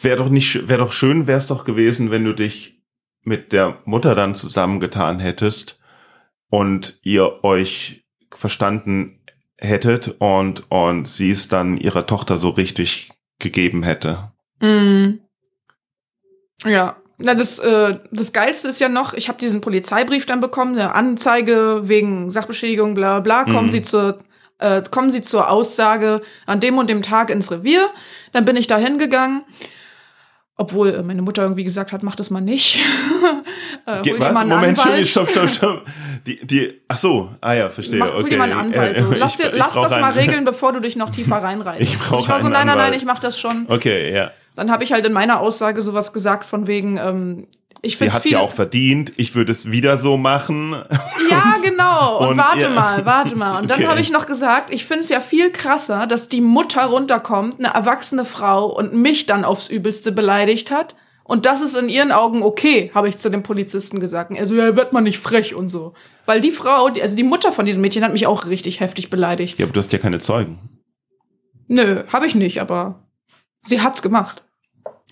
Wäre 0.01 0.17
doch 0.17 0.29
nicht, 0.29 0.67
wäre 0.67 0.79
doch 0.79 0.93
schön, 0.93 1.27
wär's 1.27 1.45
doch 1.45 1.63
gewesen, 1.63 2.09
wenn 2.09 2.23
du 2.23 2.33
dich 2.33 2.81
mit 3.21 3.51
der 3.51 3.77
Mutter 3.85 4.15
dann 4.15 4.33
zusammengetan 4.33 5.19
hättest 5.19 5.79
und 6.49 6.97
ihr 7.03 7.43
euch 7.43 8.03
verstanden 8.31 9.19
hättet 9.57 10.15
und, 10.17 10.71
und 10.71 11.07
sie 11.07 11.29
es 11.29 11.49
dann 11.49 11.77
ihrer 11.77 12.07
Tochter 12.07 12.39
so 12.39 12.49
richtig 12.49 13.11
gegeben 13.37 13.83
hätte. 13.83 14.31
Mm. 14.59 15.22
Ja. 16.65 16.95
Na, 17.21 17.35
das, 17.35 17.59
äh, 17.59 17.97
das 18.11 18.33
Geilste 18.33 18.67
ist 18.67 18.79
ja 18.81 18.89
noch, 18.89 19.13
ich 19.13 19.29
habe 19.29 19.37
diesen 19.39 19.61
Polizeibrief 19.61 20.25
dann 20.25 20.39
bekommen, 20.39 20.73
eine 20.77 20.93
Anzeige 20.95 21.81
wegen 21.83 22.29
Sachbeschädigung, 22.29 22.95
bla 22.95 23.19
bla, 23.19 23.43
kommen 23.43 23.65
Mhm. 23.67 23.69
Sie 23.69 23.81
zur 23.81 24.19
äh, 24.59 24.81
kommen 24.89 25.09
Sie 25.11 25.21
zur 25.21 25.49
Aussage 25.49 26.21
an 26.45 26.59
dem 26.59 26.77
und 26.77 26.89
dem 26.89 27.01
Tag 27.01 27.29
ins 27.29 27.51
Revier. 27.51 27.89
Dann 28.33 28.45
bin 28.45 28.55
ich 28.55 28.67
da 28.67 28.77
hingegangen, 28.77 29.43
obwohl 30.55 30.89
äh, 30.95 31.03
meine 31.03 31.21
Mutter 31.21 31.41
irgendwie 31.43 31.63
gesagt 31.63 31.91
hat, 31.91 32.03
mach 32.03 32.15
das 32.15 32.29
mal 32.29 32.39
nicht. 32.41 32.79
äh, 33.87 34.01
Ge 34.01 34.13
hol 34.13 34.19
dir 34.19 34.25
was? 34.25 34.33
mal 34.33 34.39
einen 34.41 34.49
Moment, 34.49 34.79
Anwalt. 34.79 35.07
Stopp, 35.07 35.29
stopp, 35.29 35.49
stopp. 35.49 35.85
Die, 36.25 36.39
die, 36.47 36.81
ach 36.87 36.97
so, 36.97 37.29
ah 37.41 37.51
ja, 37.53 37.69
verstehe. 37.69 37.99
Mach, 37.99 38.13
hol 38.13 38.21
okay. 38.21 38.29
dir 38.29 38.37
mal 38.37 38.49
einen 38.51 38.73
Anwalt. 38.73 38.95
So. 38.95 39.11
Lass, 39.11 39.33
ich- 39.35 39.41
dir, 39.41 39.51
ich 39.53 39.59
lass 39.59 39.73
das 39.73 39.91
mal 39.99 40.03
einen- 40.05 40.17
regeln, 40.19 40.43
bevor 40.45 40.71
du 40.71 40.79
dich 40.79 40.95
noch 40.95 41.09
tiefer 41.09 41.35
reinreitest. 41.43 41.93
Ich 41.93 41.99
brauch 41.99 42.19
ich 42.21 42.29
war 42.29 42.39
so, 42.39 42.47
nein, 42.47 42.65
nein, 42.67 42.77
nein, 42.77 42.93
ich 42.93 43.03
mach 43.03 43.19
das 43.19 43.37
schon. 43.39 43.65
Okay, 43.69 44.13
ja. 44.13 44.31
Dann 44.55 44.71
habe 44.71 44.83
ich 44.83 44.91
halt 44.93 45.05
in 45.05 45.13
meiner 45.13 45.39
Aussage 45.39 45.81
sowas 45.81 46.13
gesagt 46.13 46.45
von 46.45 46.67
wegen, 46.67 46.97
ähm, 46.97 47.47
ich 47.81 47.93
Sie 47.93 47.97
finde 47.97 48.13
hat 48.13 48.25
ja 48.25 48.39
auch 48.39 48.51
verdient. 48.51 49.11
Ich 49.17 49.35
würde 49.35 49.51
es 49.51 49.69
wieder 49.69 49.97
so 49.97 50.15
machen. 50.17 50.75
Ja, 51.29 51.55
genau. 51.63 52.19
Und, 52.19 52.27
und 52.29 52.37
warte 52.37 52.61
ja. 52.61 52.69
mal, 52.69 53.05
warte 53.05 53.35
mal. 53.35 53.59
Und 53.59 53.69
dann 53.71 53.79
Okay. 53.79 53.87
habe 53.87 53.99
ich 53.99 54.11
noch 54.11 54.27
gesagt, 54.27 54.71
ich 54.71 54.85
finde 54.85 55.01
es 55.01 55.09
ja 55.09 55.19
viel 55.19 55.51
krasser, 55.51 56.05
dass 56.05 56.29
die 56.29 56.41
Mutter 56.41 56.85
runterkommt, 56.85 57.57
eine 57.59 57.73
erwachsene 57.73 58.23
Frau 58.23 58.67
und 58.67 58.93
mich 58.93 59.25
dann 59.25 59.43
aufs 59.43 59.67
Übelste 59.67 60.11
beleidigt 60.11 60.69
hat. 60.69 60.95
Und 61.23 61.45
das 61.45 61.61
ist 61.61 61.75
in 61.75 61.89
ihren 61.89 62.11
Augen 62.11 62.43
okay, 62.43 62.91
habe 62.93 63.09
ich 63.09 63.17
zu 63.17 63.29
dem 63.29 63.41
Polizisten 63.41 63.99
gesagt. 63.99 64.29
Und 64.29 64.35
Er 64.35 64.45
so, 64.45 64.53
ja, 64.53 64.75
wird 64.75 64.93
man 64.93 65.05
nicht 65.05 65.17
frech 65.19 65.55
und 65.55 65.69
so. 65.69 65.93
Weil 66.25 66.39
die 66.39 66.51
Frau, 66.51 66.85
also 66.87 67.15
die 67.15 67.23
Mutter 67.23 67.51
von 67.51 67.65
diesem 67.65 67.81
Mädchen 67.81 68.03
hat 68.03 68.13
mich 68.13 68.27
auch 68.27 68.45
richtig 68.47 68.79
heftig 68.79 69.09
beleidigt. 69.09 69.57
Ja, 69.57 69.65
aber 69.65 69.73
du 69.73 69.79
hast 69.79 69.91
ja 69.91 69.99
keine 69.99 70.19
Zeugen. 70.19 70.59
Nö, 71.67 72.03
habe 72.11 72.27
ich 72.27 72.35
nicht, 72.35 72.61
aber 72.61 73.02
sie 73.65 73.81
hat's 73.81 74.01
gemacht. 74.01 74.43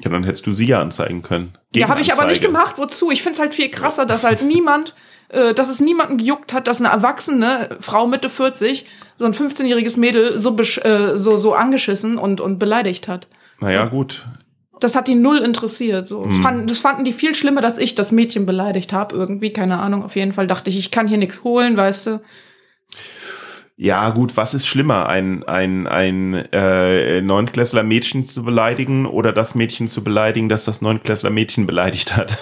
Ja, 0.04 0.10
dann 0.10 0.24
hättest 0.24 0.48
du 0.48 0.54
sie 0.54 0.66
ja 0.66 0.82
anzeigen 0.82 1.22
können. 1.22 1.58
Ja, 1.76 1.88
habe 1.88 2.02
ich 2.02 2.12
aber 2.12 2.26
nicht 2.26 2.42
gemacht. 2.42 2.78
Wozu? 2.78 3.12
Ich 3.12 3.22
find's 3.24 3.40
halt 3.40 3.54
viel 3.54 3.70
krasser, 3.70 4.06
dass 4.06 4.24
halt 4.24 4.42
niemand, 4.42 4.96
äh, 5.30 5.54
dass 5.54 5.70
es 5.70 5.80
niemanden 5.80 6.18
gejuckt 6.18 6.54
hat, 6.54 6.68
dass 6.68 6.80
eine 6.82 6.90
erwachsene 6.92 7.78
Frau 7.80 8.08
Mitte 8.08 8.30
40 8.30 8.86
so 9.18 9.26
ein 9.26 9.34
15-jähriges 9.34 10.00
Mädel 10.00 10.40
so, 10.40 10.52
besch 10.54 10.80
äh, 10.80 11.18
so 11.18 11.38
so 11.38 11.54
angeschissen 11.54 12.18
und 12.18 12.42
und 12.42 12.58
beleidigt 12.58 13.08
hat. 13.08 13.28
Naja, 13.60 13.86
gut. 13.86 14.26
Das 14.80 14.96
hat 14.96 15.08
die 15.08 15.14
null 15.14 15.38
interessiert. 15.38 16.08
So, 16.08 16.26
das, 16.26 16.38
Hm. 16.38 16.42
fanden, 16.42 16.68
das 16.68 16.80
fanden 16.80 17.04
die 17.06 17.14
viel 17.14 17.36
schlimmer, 17.36 17.62
dass 17.62 17.78
ich 17.78 17.94
das 17.94 18.12
Mädchen 18.12 18.48
beleidigt 18.48 18.94
habe. 18.94 19.16
Irgendwie, 19.16 19.54
keine 19.54 19.80
Ahnung. 19.80 20.04
Auf 20.04 20.16
jeden 20.16 20.34
Fall 20.34 20.48
dachte 20.48 20.72
ich, 20.72 20.78
ich 20.80 20.90
kann 20.90 21.08
hier 21.08 21.20
nichts 21.20 21.44
holen, 21.44 21.78
weißt 21.78 22.08
du. 22.08 22.22
Ja, 23.84 24.12
gut, 24.12 24.38
was 24.38 24.54
ist 24.54 24.68
schlimmer, 24.68 25.08
ein, 25.10 25.44
ein, 25.46 25.88
ein 25.88 26.36
äh, 26.54 27.20
Neunklässler 27.20 27.82
Mädchen 27.82 28.24
zu 28.26 28.44
beleidigen 28.44 29.08
oder 29.08 29.34
das 29.34 29.56
Mädchen 29.56 29.88
zu 29.90 30.04
beleidigen, 30.04 30.50
das 30.50 30.66
das 30.66 30.82
Neunklässler 30.82 31.32
Mädchen 31.32 31.66
beleidigt 31.66 32.16
hat? 32.16 32.38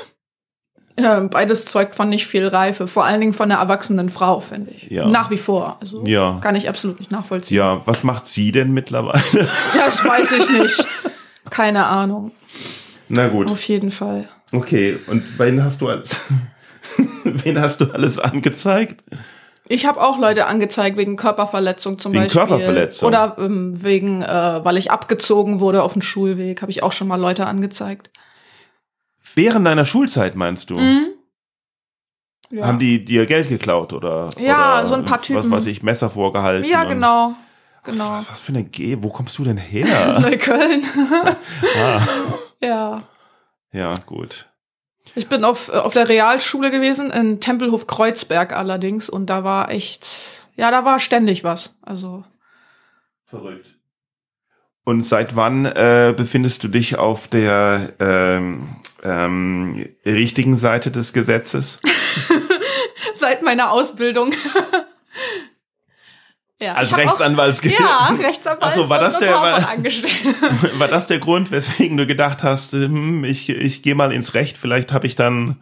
Ja, 1.00 1.18
beides 1.22 1.64
zeugt 1.64 1.96
von 1.96 2.10
nicht 2.10 2.28
viel 2.28 2.46
Reife, 2.46 2.88
vor 2.88 3.06
allen 3.06 3.22
Dingen 3.22 3.32
von 3.32 3.50
einer 3.50 3.62
erwachsenen 3.62 4.10
Frau, 4.10 4.42
finde 4.42 4.72
ich. 4.72 4.92
Ja. 4.92 5.08
Nach 5.08 5.30
wie 5.30 5.38
vor. 5.38 5.78
Also 5.80 6.04
Ja. 6.06 6.40
kann 6.44 6.58
ich 6.58 6.68
absolut 6.68 7.00
nicht 7.00 7.10
nachvollziehen. 7.10 7.56
Ja, 7.56 7.84
was 7.86 8.04
macht 8.04 8.26
sie 8.28 8.52
denn 8.52 8.74
mittlerweile? 8.74 9.24
Das 9.76 10.04
weiß 10.04 10.34
ich 10.34 10.50
nicht. 10.50 10.86
Keine 11.50 11.86
Ahnung. 11.86 12.34
Na 13.08 13.30
gut, 13.30 13.50
Auf 13.50 13.64
jeden 13.64 13.92
Fall. 13.92 14.28
okay. 14.52 15.00
Und 15.08 15.24
wen 15.40 15.64
hast 15.64 15.80
du 15.80 15.88
alles, 15.88 16.20
wen 17.24 17.62
hast 17.62 17.80
du 17.80 17.86
alles 17.94 18.20
angezeigt? 18.20 19.06
Ich 19.72 19.86
habe 19.86 20.02
auch 20.02 20.18
Leute 20.18 20.48
angezeigt 20.48 20.98
wegen 20.98 21.16
Körperverletzung 21.16 22.00
zum 22.00 22.12
Wegen 22.14 22.24
Beispiel. 22.24 22.40
Körperverletzung? 22.42 23.08
Oder 23.08 23.36
ähm, 23.38 23.84
wegen, 23.84 24.24
äh, 24.24 24.60
weil 24.66 24.78
ich 24.78 24.90
abgezogen 24.90 25.60
wurde 25.60 25.84
auf 25.84 25.94
dem 25.94 26.02
Schulweg, 26.02 26.64
habe 26.64 26.72
ich 26.72 26.82
auch 26.82 26.92
schon 26.92 27.08
mal 27.08 27.22
Leute 27.22 27.46
angezeigt. 27.46 28.10
Während 29.36 29.68
deiner 29.68 29.86
Schulzeit 29.86 30.36
meinst 30.36 30.72
du? 30.72 30.78
Mhm. 30.80 31.06
Ja, 32.50 32.66
Haben 32.66 32.80
die 32.80 33.06
dir 33.06 33.28
Geld 33.28 33.48
geklaut 33.48 33.94
oder? 33.94 34.30
Ja, 34.40 34.80
oder 34.80 34.88
so 34.88 34.96
ein 34.96 35.06
paar 35.06 35.20
Was 35.20 35.28
Typen. 35.28 35.52
weiß 35.52 35.68
ich, 35.68 35.84
Messer 35.84 36.10
vorgehalten? 36.10 36.68
ja 36.68 36.84
genau. 36.86 37.36
Genau. 37.84 38.10
Was, 38.14 38.32
was 38.32 38.42
für 38.42 38.54
eine 38.54 38.64
G? 38.64 38.98
Wo 39.02 39.10
kommst 39.10 39.38
du 39.38 39.44
denn 39.44 39.58
her? 39.58 40.20
Neukölln. 40.20 40.84
ah, 41.80 42.02
ja. 42.62 43.04
ja, 43.72 43.94
gut. 44.08 44.49
Ich 45.16 45.28
bin 45.28 45.44
auf, 45.44 45.70
äh, 45.70 45.74
auf 45.74 45.94
der 45.94 46.10
Realschule 46.10 46.72
gewesen, 46.72 47.12
in 47.12 47.40
Tempelhof 47.40 47.88
Kreuzberg 47.88 48.54
allerdings, 48.54 49.10
und 49.10 49.28
da 49.28 49.44
war 49.44 49.72
echt, 49.72 50.08
ja, 50.56 50.72
da 50.72 50.86
war 50.86 51.00
ständig 51.00 51.44
was. 51.44 51.76
Also, 51.82 52.24
Verrückt. 53.26 53.76
Und 54.84 55.04
seit 55.04 55.36
wann 55.36 55.66
äh, 55.66 56.16
befindest 56.18 56.64
du 56.64 56.68
dich 56.68 56.98
auf 56.98 57.28
der 57.28 57.94
ähm, 58.00 58.70
ähm, 59.04 59.88
richtigen 60.04 60.58
Seite 60.58 60.90
des 60.90 61.14
Gesetzes? 61.14 61.80
seit 63.14 63.44
meiner 63.44 63.72
Ausbildung. 63.72 64.34
ja, 66.62 66.74
Als 66.74 66.96
Rechtsanwalt. 66.96 67.64
Ja, 67.64 68.16
Rechtsanwalt 68.20 68.60
Ach 68.64 68.76
so, 68.76 68.90
war 68.90 69.00
das 69.00 69.18
der- 69.20 69.34
war-. 69.34 69.62
War 70.80 70.88
das 70.88 71.08
der 71.08 71.20
Grund, 71.20 71.52
weswegen 71.52 71.98
du 71.98 72.06
gedacht 72.06 72.44
hast, 72.44 72.74
hm, 72.74 73.24
ich, 73.24 73.50
ich 73.50 73.82
gehe 73.82 73.96
mal 73.96 74.12
ins 74.12 74.34
Recht, 74.34 74.58
vielleicht 74.58 74.92
habe 74.92 75.08
ich 75.08 75.16
dann 75.16 75.58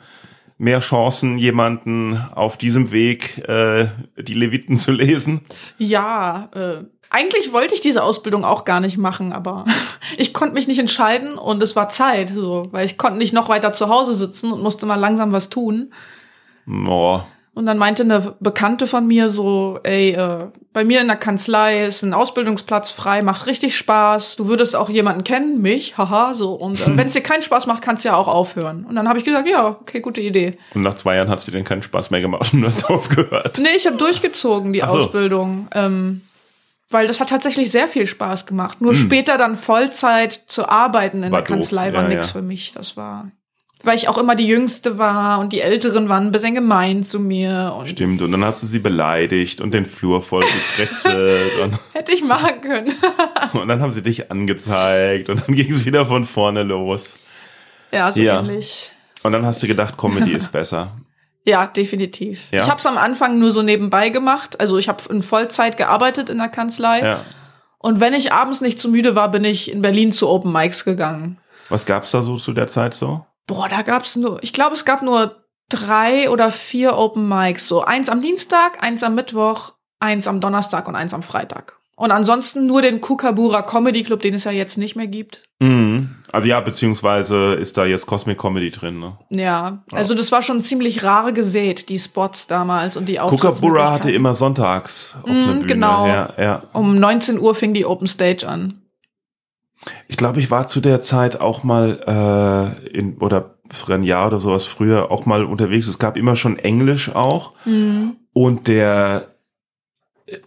mehr 0.57 0.79
Chancen, 0.79 1.37
jemanden 1.37 2.17
auf 2.33 2.57
diesem 2.57 2.91
Weg 2.91 3.37
äh, 3.47 3.87
die 4.17 4.33
Leviten 4.33 4.75
zu 4.75 4.91
lesen? 4.91 5.41
Ja, 5.77 6.49
äh, 6.55 6.83
eigentlich 7.11 7.53
wollte 7.53 7.75
ich 7.75 7.81
diese 7.81 8.01
Ausbildung 8.03 8.43
auch 8.43 8.65
gar 8.65 8.79
nicht 8.79 8.97
machen, 8.97 9.33
aber 9.33 9.65
ich 10.17 10.33
konnte 10.33 10.55
mich 10.55 10.67
nicht 10.67 10.79
entscheiden 10.79 11.37
und 11.37 11.61
es 11.61 11.75
war 11.75 11.89
Zeit, 11.89 12.31
so, 12.33 12.67
weil 12.71 12.85
ich 12.85 12.97
konnte 12.97 13.19
nicht 13.19 13.33
noch 13.33 13.49
weiter 13.49 13.71
zu 13.71 13.87
Hause 13.89 14.15
sitzen 14.15 14.51
und 14.51 14.63
musste 14.63 14.85
mal 14.87 14.95
langsam 14.95 15.31
was 15.31 15.49
tun. 15.49 15.93
Oh, 16.67 17.21
Und 17.57 17.65
dann 17.65 17.79
meinte 17.79 18.03
eine 18.03 18.35
Bekannte 18.39 18.85
von 18.85 19.07
mir 19.07 19.29
so, 19.29 19.79
ey, 19.81 20.11
äh, 20.11 20.45
bei 20.73 20.85
mir 20.85 21.01
in 21.01 21.07
der 21.07 21.15
Kanzlei 21.15 21.87
ist 21.87 22.03
ein 22.03 22.13
Ausbildungsplatz 22.13 22.91
frei, 22.91 23.23
macht 23.23 23.47
richtig 23.47 23.75
Spaß. 23.75 24.35
Du 24.35 24.47
würdest 24.47 24.75
auch 24.75 24.91
jemanden 24.91 25.23
kennen, 25.23 25.59
mich, 25.59 25.97
haha, 25.97 26.35
so. 26.35 26.53
Und 26.53 26.79
äh, 26.79 26.83
wenn 26.97 27.07
es 27.07 27.13
dir 27.13 27.21
keinen 27.21 27.41
Spaß 27.41 27.65
macht, 27.65 27.81
kannst 27.81 28.05
du 28.05 28.09
ja 28.09 28.15
auch 28.15 28.27
aufhören. 28.27 28.85
Und 28.85 28.95
dann 28.95 29.09
habe 29.09 29.17
ich 29.17 29.25
gesagt, 29.25 29.49
ja, 29.49 29.69
okay, 29.69 30.01
gute 30.01 30.21
Idee. 30.21 30.59
und 30.75 30.83
nach 30.83 30.97
zwei 30.97 31.15
Jahren 31.15 31.29
hat 31.29 31.39
es 31.39 31.45
dir 31.45 31.51
dann 31.51 31.63
keinen 31.63 31.81
Spaß 31.81 32.11
mehr 32.11 32.21
gemacht 32.21 32.53
und 32.53 32.61
du 32.61 32.67
hast 32.67 32.85
aufgehört. 32.91 33.57
Nee, 33.57 33.75
ich 33.75 33.87
habe 33.87 33.97
durchgezogen 33.97 34.71
die 34.71 34.81
so. 34.81 34.85
Ausbildung. 34.85 35.67
Ähm, 35.73 36.21
weil 36.91 37.07
das 37.07 37.19
hat 37.19 37.29
tatsächlich 37.29 37.71
sehr 37.71 37.87
viel 37.87 38.05
Spaß 38.05 38.45
gemacht. 38.45 38.81
Nur 38.81 38.93
später 38.93 39.39
dann 39.39 39.57
Vollzeit 39.57 40.43
zu 40.45 40.69
arbeiten 40.69 41.17
in 41.17 41.25
Hm. 41.25 41.31
War 41.31 41.41
der 41.41 41.55
Kanzlei 41.55 41.87
doof, 41.87 41.95
war 41.95 42.03
ja, 42.03 42.09
nix 42.09 42.27
ja. 42.27 42.33
für 42.33 42.41
mich. 42.43 42.73
Das 42.73 42.95
war, 42.95 43.31
weil 43.87 43.95
ich 43.95 44.07
auch 44.09 44.17
immer 44.19 44.35
die 44.35 44.45
Jüngste 44.45 44.97
war 44.99 45.39
und 45.39 45.53
die 45.53 45.61
Älteren 45.61 46.09
waren 46.09 46.25
ein 46.27 46.31
bisschen 46.31 46.53
gemein 46.53 47.03
zu 47.03 47.19
mir 47.19 47.73
und 47.77 47.87
Stimmt, 47.87 48.21
und 48.21 48.31
dann 48.31 48.45
hast 48.45 48.61
du 48.61 48.67
sie 48.67 48.79
beleidigt 48.79 49.61
und 49.61 49.73
den 49.73 49.85
Flur 49.85 50.21
voll 50.21 50.45
gekretzelt 50.77 51.55
und, 51.57 51.79
hätte 51.93 52.11
ich 52.11 52.23
machen 52.23 52.61
können. 52.61 52.93
und 53.53 53.67
dann 53.67 53.81
haben 53.81 53.91
sie 53.91 54.03
dich 54.03 54.29
angezeigt 54.29 55.29
und 55.29 55.41
dann 55.47 55.55
ging 55.55 55.71
es 55.71 55.85
wieder 55.85 56.05
von 56.05 56.25
vorne 56.25 56.63
los. 56.63 57.17
ja, 57.91 58.11
so 58.11 58.21
Ja. 58.21 58.39
ähnlich. 58.41 58.91
Und 59.23 59.31
dann 59.31 59.45
hast 59.45 59.63
du 59.63 59.67
gedacht, 59.67 59.97
Comedy 59.97 60.33
ist 60.33 60.51
besser. 60.51 60.91
Ja, 61.47 61.65
definitiv. 61.65 62.51
Ja. 62.51 62.61
Ich 62.63 62.69
habe 62.69 62.79
es 62.79 62.85
am 62.85 62.97
Anfang 62.97 63.39
nur 63.39 63.51
so 63.51 63.61
nebenbei 63.61 64.09
gemacht. 64.09 64.59
Also 64.59 64.77
ich 64.77 64.89
habe 64.89 65.01
in 65.09 65.23
Vollzeit 65.23 65.77
gearbeitet 65.77 66.29
in 66.29 66.39
der 66.39 66.49
Kanzlei. 66.49 66.99
Ja. 66.99 67.21
Und 67.77 68.01
wenn 68.01 68.13
ich 68.13 68.33
abends 68.33 68.59
nicht 68.59 68.81
zu 68.81 68.89
müde 68.89 69.15
war, 69.15 69.31
bin 69.31 69.45
ich 69.45 69.71
in 69.71 69.81
Berlin 69.81 70.11
zu 70.11 70.27
Open 70.27 70.51
Mics 70.51 70.83
gegangen. 70.83 71.37
Was 71.69 71.85
gab's 71.85 72.11
da 72.11 72.21
so 72.21 72.35
zu 72.35 72.51
der 72.51 72.67
Zeit 72.67 72.93
so? 72.93 73.25
Boah, 73.47 73.67
da 73.69 73.81
gab's 73.81 74.15
nur, 74.15 74.43
ich 74.43 74.53
glaube, 74.53 74.73
es 74.75 74.85
gab 74.85 75.01
nur 75.01 75.43
drei 75.69 76.29
oder 76.29 76.51
vier 76.51 76.97
Open 76.97 77.27
Mics. 77.27 77.67
So 77.67 77.83
eins 77.83 78.09
am 78.09 78.21
Dienstag, 78.21 78.83
eins 78.83 79.03
am 79.03 79.15
Mittwoch, 79.15 79.73
eins 79.99 80.27
am 80.27 80.39
Donnerstag 80.39 80.87
und 80.87 80.95
eins 80.95 81.13
am 81.13 81.23
Freitag. 81.23 81.73
Und 81.99 82.11
ansonsten 82.11 82.67
nur 82.67 82.83
den 82.83 83.01
Kukabura 83.01 83.63
Comedy 83.63 84.03
Club, 84.03 84.19
den 84.19 84.35
es 84.35 84.43
ja 84.43 84.51
jetzt 84.51 84.77
nicht 84.77 84.95
mehr 84.95 85.07
gibt. 85.07 85.49
Mhm. 85.59 86.09
Also 86.31 86.47
ja, 86.47 86.59
beziehungsweise 86.59 87.55
ist 87.55 87.75
da 87.75 87.85
jetzt 87.85 88.05
Cosmic 88.05 88.37
Comedy 88.37 88.69
drin, 88.69 88.99
ne? 88.99 89.17
Ja, 89.29 89.83
also 89.91 90.13
das 90.13 90.31
war 90.31 90.43
schon 90.43 90.61
ziemlich 90.61 91.03
rar 91.03 91.31
gesät, 91.31 91.89
die 91.89 91.97
Spots 91.97 92.45
damals 92.45 92.97
und 92.97 93.07
die 93.09 93.15
Kukabura 93.15 93.33
Auftrittsmöglichkeiten. 93.33 93.93
hatte 93.93 94.11
immer 94.11 94.35
sonntags 94.35 95.15
offene 95.23 95.39
Mhm, 95.39 95.53
Bühne. 95.53 95.65
genau. 95.65 96.05
Ja, 96.05 96.33
ja. 96.37 96.63
Um 96.73 96.99
19 96.99 97.39
Uhr 97.39 97.55
fing 97.55 97.73
die 97.73 97.85
Open 97.85 98.07
Stage 98.07 98.47
an. 98.47 98.81
Ich 100.07 100.17
glaube, 100.17 100.39
ich 100.39 100.51
war 100.51 100.67
zu 100.67 100.81
der 100.81 101.01
Zeit 101.01 101.39
auch 101.39 101.63
mal 101.63 102.77
äh, 102.85 102.87
in 102.89 103.17
oder 103.17 103.57
sogar 103.71 103.97
ein 103.97 104.03
Jahr 104.03 104.27
oder 104.27 104.39
sowas 104.39 104.65
früher 104.65 105.11
auch 105.11 105.25
mal 105.25 105.43
unterwegs. 105.43 105.87
Es 105.87 105.99
gab 105.99 106.17
immer 106.17 106.35
schon 106.35 106.57
Englisch 106.57 107.13
auch 107.13 107.53
und 108.33 108.67
der 108.67 109.27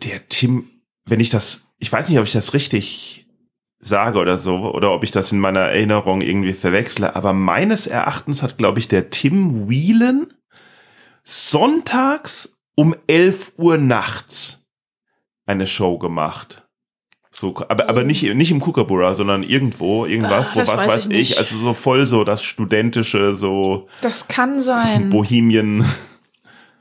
der 0.03 0.29
Tim, 0.29 0.71
wenn 1.07 1.21
ich 1.21 1.31
das, 1.31 1.73
ich 1.79 1.91
weiß 1.91 2.09
nicht, 2.09 2.19
ob 2.19 2.27
ich 2.27 2.33
das 2.33 2.55
richtig 2.55 3.27
sage 3.79 4.19
oder 4.19 4.37
so 4.37 4.57
oder 4.75 4.93
ob 4.93 5.05
ich 5.05 5.11
das 5.11 5.33
in 5.33 5.41
meiner 5.41 5.61
Erinnerung 5.61 6.21
irgendwie 6.21 6.53
verwechsle, 6.53 7.17
aber 7.17 7.33
meines 7.33 7.87
Erachtens 7.87 8.43
hat, 8.43 8.59
glaube 8.59 8.79
ich, 8.79 8.89
der 8.89 9.11
Tim 9.11 9.69
Whelan 9.69 10.27
sonntags 11.23 12.59
um 12.75 12.95
11 13.07 13.53
Uhr 13.57 13.79
nachts 13.79 14.67
eine 15.47 15.67
Show 15.67 15.99
gemacht. 15.99 16.69
So, 17.41 17.55
aber, 17.71 17.89
aber 17.89 18.05
nicht, 18.05 18.23
nicht 18.35 18.51
im 18.51 18.61
Kookaburra, 18.61 19.15
sondern 19.15 19.43
irgendwo, 19.43 20.05
irgendwas, 20.05 20.51
Ah, 20.51 20.53
wo 20.57 20.61
was 20.61 20.69
weiß 20.77 20.87
weiß 20.87 21.07
ich 21.07 21.31
ich, 21.33 21.39
also 21.39 21.57
so 21.57 21.73
voll 21.73 22.05
so 22.05 22.23
das 22.23 22.43
studentische, 22.43 23.35
so 23.35 23.89
Das 24.03 24.29
kann 24.29 24.61
sein. 24.61 25.09
Bohemien. 25.09 25.87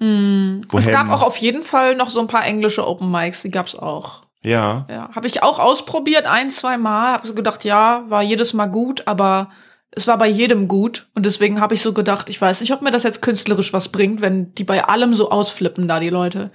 Es 0.01 0.67
Bohem. 0.67 0.91
gab 0.91 1.09
auch 1.11 1.23
auf 1.23 1.37
jeden 1.37 1.63
Fall 1.63 1.95
noch 1.95 2.09
so 2.09 2.19
ein 2.19 2.27
paar 2.27 2.45
englische 2.45 2.85
Open 2.87 3.09
Mics, 3.11 3.41
die 3.41 3.49
gab's 3.49 3.75
auch. 3.75 4.21
Ja, 4.41 4.85
Ja, 4.89 5.09
habe 5.13 5.27
ich 5.27 5.43
auch 5.43 5.59
ausprobiert 5.59 6.25
ein, 6.25 6.51
zwei 6.51 6.77
Mal, 6.77 7.13
habe 7.13 7.27
so 7.27 7.33
gedacht, 7.33 7.65
ja, 7.65 8.03
war 8.07 8.21
jedes 8.23 8.53
Mal 8.53 8.67
gut, 8.67 9.03
aber 9.05 9.49
es 9.91 10.07
war 10.07 10.17
bei 10.17 10.27
jedem 10.27 10.67
gut 10.67 11.07
und 11.15 11.25
deswegen 11.25 11.59
habe 11.59 11.73
ich 11.73 11.81
so 11.81 11.91
gedacht, 11.93 12.29
ich 12.29 12.39
weiß 12.39 12.61
nicht, 12.61 12.71
ob 12.73 12.81
mir 12.81 12.91
das 12.91 13.03
jetzt 13.03 13.21
künstlerisch 13.21 13.73
was 13.73 13.89
bringt, 13.89 14.21
wenn 14.21 14.53
die 14.55 14.63
bei 14.63 14.83
allem 14.85 15.13
so 15.13 15.31
ausflippen 15.31 15.87
da 15.87 15.99
die 15.99 16.09
Leute. 16.09 16.51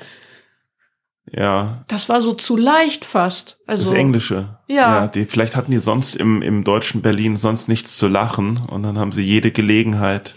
Ja. 1.36 1.84
Das 1.88 2.08
war 2.08 2.20
so 2.22 2.34
zu 2.34 2.56
leicht 2.56 3.04
fast. 3.04 3.58
Also 3.66 3.90
Das 3.90 3.94
Englische. 3.94 4.56
Ja. 4.66 5.06
die, 5.06 5.24
vielleicht 5.24 5.56
hatten 5.56 5.70
die 5.70 5.78
sonst 5.78 6.14
im, 6.14 6.42
im 6.42 6.64
deutschen 6.64 7.02
Berlin 7.02 7.36
sonst 7.36 7.68
nichts 7.68 7.96
zu 7.96 8.08
lachen 8.08 8.62
und 8.68 8.82
dann 8.82 8.98
haben 8.98 9.12
sie 9.12 9.22
jede 9.22 9.50
Gelegenheit. 9.50 10.34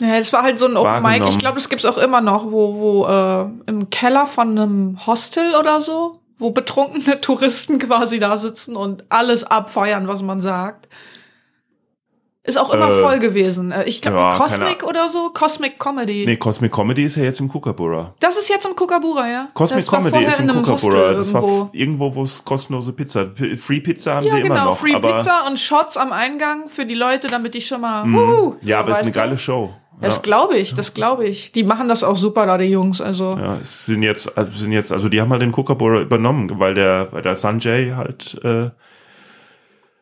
Ja, 0.00 0.16
das 0.16 0.32
war 0.32 0.42
halt 0.42 0.58
so 0.58 0.66
ein 0.66 0.76
Open 0.76 1.02
Mic. 1.02 1.22
Ich 1.28 1.38
glaube, 1.38 1.56
das 1.56 1.68
gibt's 1.68 1.84
auch 1.84 1.98
immer 1.98 2.22
noch, 2.22 2.50
wo, 2.50 2.78
wo 2.78 3.06
äh, 3.06 3.70
im 3.70 3.90
Keller 3.90 4.26
von 4.26 4.58
einem 4.58 5.06
Hostel 5.06 5.54
oder 5.54 5.80
so, 5.80 6.20
wo 6.38 6.50
betrunkene 6.50 7.20
Touristen 7.20 7.78
quasi 7.78 8.18
da 8.18 8.38
sitzen 8.38 8.76
und 8.76 9.04
alles 9.10 9.44
abfeiern, 9.44 10.08
was 10.08 10.22
man 10.22 10.40
sagt. 10.40 10.88
Ist 12.42 12.58
auch 12.58 12.72
immer 12.72 12.88
Äh, 12.88 13.02
voll 13.02 13.18
gewesen. 13.18 13.70
Äh, 13.70 13.84
Ich 13.84 14.00
glaube, 14.00 14.16
ja, 14.16 14.34
Cosmic 14.34 14.82
oder 14.86 15.10
so, 15.10 15.30
Cosmic 15.34 15.78
Comedy. 15.78 16.24
Nee, 16.26 16.36
Cosmic 16.36 16.72
Comedy 16.72 17.04
ist 17.04 17.16
ja 17.16 17.24
jetzt 17.24 17.38
im 17.38 17.48
Kookaburra. 17.48 18.14
Das 18.18 18.38
ist 18.38 18.48
jetzt 18.48 18.64
im 18.66 18.74
Kookaburra, 18.74 19.28
ja. 19.28 19.48
Cosmic 19.52 19.80
das 19.84 19.90
Comedy 19.90 20.24
ist 20.24 20.40
im 20.40 20.48
Kookaburra. 20.62 21.12
Das 21.12 21.34
war 21.34 21.68
irgendwo. 21.72 22.14
wo 22.14 22.22
es 22.22 22.42
kostenlose 22.42 22.92
Pizza, 22.94 23.26
P- 23.26 23.56
Free 23.58 23.80
Pizza 23.80 24.14
haben 24.16 24.26
Ja, 24.26 24.36
sie 24.36 24.40
immer 24.40 24.54
genau. 24.54 24.64
noch. 24.70 24.78
Free 24.78 24.94
aber, 24.94 25.16
Pizza 25.16 25.46
und 25.46 25.58
Shots 25.58 25.98
am 25.98 26.12
Eingang 26.12 26.70
für 26.70 26.86
die 26.86 26.94
Leute, 26.94 27.28
damit 27.28 27.52
die 27.52 27.60
schon 27.60 27.82
mal. 27.82 28.04
Wuhu, 28.10 28.54
Ja, 28.62 28.78
so, 28.78 28.84
aber 28.84 28.92
es 28.92 28.98
ist 29.00 29.04
eine 29.04 29.12
geile 29.12 29.38
Show. 29.38 29.74
Das 30.00 30.16
Ja. 30.16 30.22
glaube 30.22 30.56
ich, 30.56 30.74
das 30.74 30.94
glaube 30.94 31.26
ich. 31.26 31.52
Die 31.52 31.62
machen 31.62 31.88
das 31.90 32.02
auch 32.02 32.16
super 32.16 32.46
da, 32.46 32.56
die 32.56 32.64
Jungs. 32.64 33.02
Also 33.02 33.36
Ja, 33.38 33.58
es 33.62 33.84
sind 33.84 34.02
jetzt, 34.02 34.34
also 34.38 34.50
sind 34.58 34.72
jetzt, 34.72 34.90
also 34.92 35.10
die 35.10 35.20
haben 35.20 35.30
halt 35.30 35.42
den 35.42 35.52
Kookaburra 35.52 36.00
übernommen, 36.00 36.50
weil 36.58 36.72
der, 36.72 37.08
weil 37.10 37.20
der 37.20 37.36
Sanjay 37.36 37.90
halt 37.94 38.40
äh, 38.42 38.70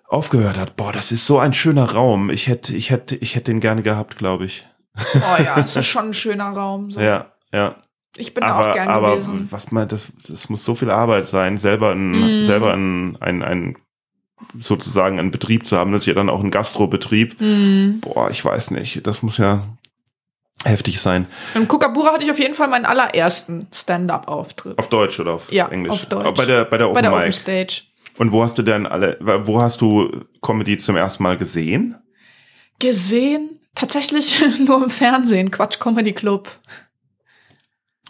aufgehört 0.08 0.58
hat. 0.58 0.76
Boah, 0.76 0.92
das 0.92 1.12
ist 1.12 1.26
so 1.26 1.38
ein 1.38 1.52
schöner 1.54 1.92
Raum. 1.92 2.30
Ich 2.30 2.46
hätte, 2.48 2.74
ich 2.74 2.90
hätte, 2.90 3.14
ich 3.16 3.34
hätte 3.36 3.50
den 3.52 3.60
gerne 3.60 3.82
gehabt, 3.82 4.16
glaube 4.18 4.46
ich. 4.46 4.66
Oh 5.16 5.42
ja, 5.42 5.58
es 5.60 5.76
ist 5.76 5.86
schon 5.86 6.06
ein 6.08 6.14
schöner 6.14 6.48
Raum. 6.50 6.90
So. 6.90 7.00
Ja, 7.00 7.26
ja. 7.52 7.76
Ich 8.16 8.34
bin 8.34 8.42
aber, 8.42 8.70
auch 8.70 8.72
gern 8.74 8.88
aber 8.88 9.12
gewesen. 9.16 9.46
was 9.50 9.70
man, 9.70 9.86
das, 9.86 10.08
das 10.26 10.48
muss 10.48 10.64
so 10.64 10.74
viel 10.74 10.90
Arbeit 10.90 11.26
sein, 11.26 11.56
selber 11.58 11.92
ein, 11.92 12.40
Mm. 12.40 12.42
selber 12.42 12.72
ein, 12.72 13.16
ein, 13.20 13.42
ein, 13.42 13.76
sozusagen 14.58 15.18
einen 15.18 15.30
Betrieb 15.30 15.66
zu 15.66 15.76
haben. 15.76 15.92
Das 15.92 16.02
ist 16.02 16.06
ja 16.06 16.14
dann 16.14 16.28
auch 16.30 16.40
ein 16.42 16.50
Gastrobetrieb. 16.50 17.40
Mhm. 17.40 18.00
Boah, 18.00 18.30
ich 18.30 18.44
weiß 18.44 18.70
nicht. 18.72 19.06
Das 19.06 19.22
muss 19.22 19.36
ja 19.36 19.64
heftig 20.64 21.00
sein. 21.00 21.26
Im 21.54 21.68
Kookaburra 21.68 22.12
hatte 22.12 22.24
ich 22.24 22.30
auf 22.30 22.38
jeden 22.38 22.54
Fall 22.54 22.68
meinen 22.68 22.86
allerersten 22.86 23.68
Stand-up-Auftritt. 23.72 24.78
Auf 24.78 24.88
Deutsch 24.88 25.20
oder 25.20 25.34
auf 25.34 25.52
Ja, 25.52 25.68
Englisch? 25.68 25.92
auf 25.92 26.06
Deutsch. 26.06 26.26
Aber 26.26 26.32
Bei 26.34 26.44
der, 26.46 26.64
bei 26.64 26.78
der 26.78 26.86
Open 26.88 26.94
Bei 26.94 27.02
der 27.02 27.12
Open. 27.12 27.32
Stage. 27.32 27.82
Und 28.18 28.32
wo 28.32 28.42
hast 28.42 28.58
du 28.58 28.62
denn 28.62 28.86
alle, 28.86 29.16
wo 29.20 29.60
hast 29.60 29.80
du 29.80 30.24
Comedy 30.42 30.76
zum 30.76 30.96
ersten 30.96 31.22
Mal 31.22 31.36
gesehen? 31.36 31.96
Gesehen? 32.78 33.60
Tatsächlich 33.74 34.42
nur 34.66 34.82
im 34.82 34.90
Fernsehen, 34.90 35.50
Quatsch 35.50 35.78
Comedy 35.78 36.12
Club. 36.12 36.48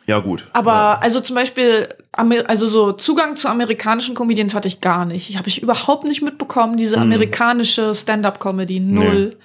Ja, 0.07 0.21
gut. 0.21 0.49
Aber 0.55 0.73
ja. 0.73 0.99
also 1.01 1.21
zum 1.21 1.37
Beispiel, 1.37 1.91
also 2.13 2.67
so 2.67 2.93
Zugang 2.93 3.37
zu 3.37 3.49
amerikanischen 3.49 4.15
Comedians 4.15 4.55
hatte 4.55 4.67
ich 4.67 4.81
gar 4.81 5.05
nicht. 5.05 5.29
Ich 5.29 5.37
habe 5.37 5.49
ich 5.49 5.63
überhaupt 5.63 6.05
nicht 6.05 6.23
mitbekommen, 6.23 6.79
diese 6.79 6.97
amerikanische 6.97 7.95
Stand-up-Comedy. 7.95 8.81
Null. 8.81 9.37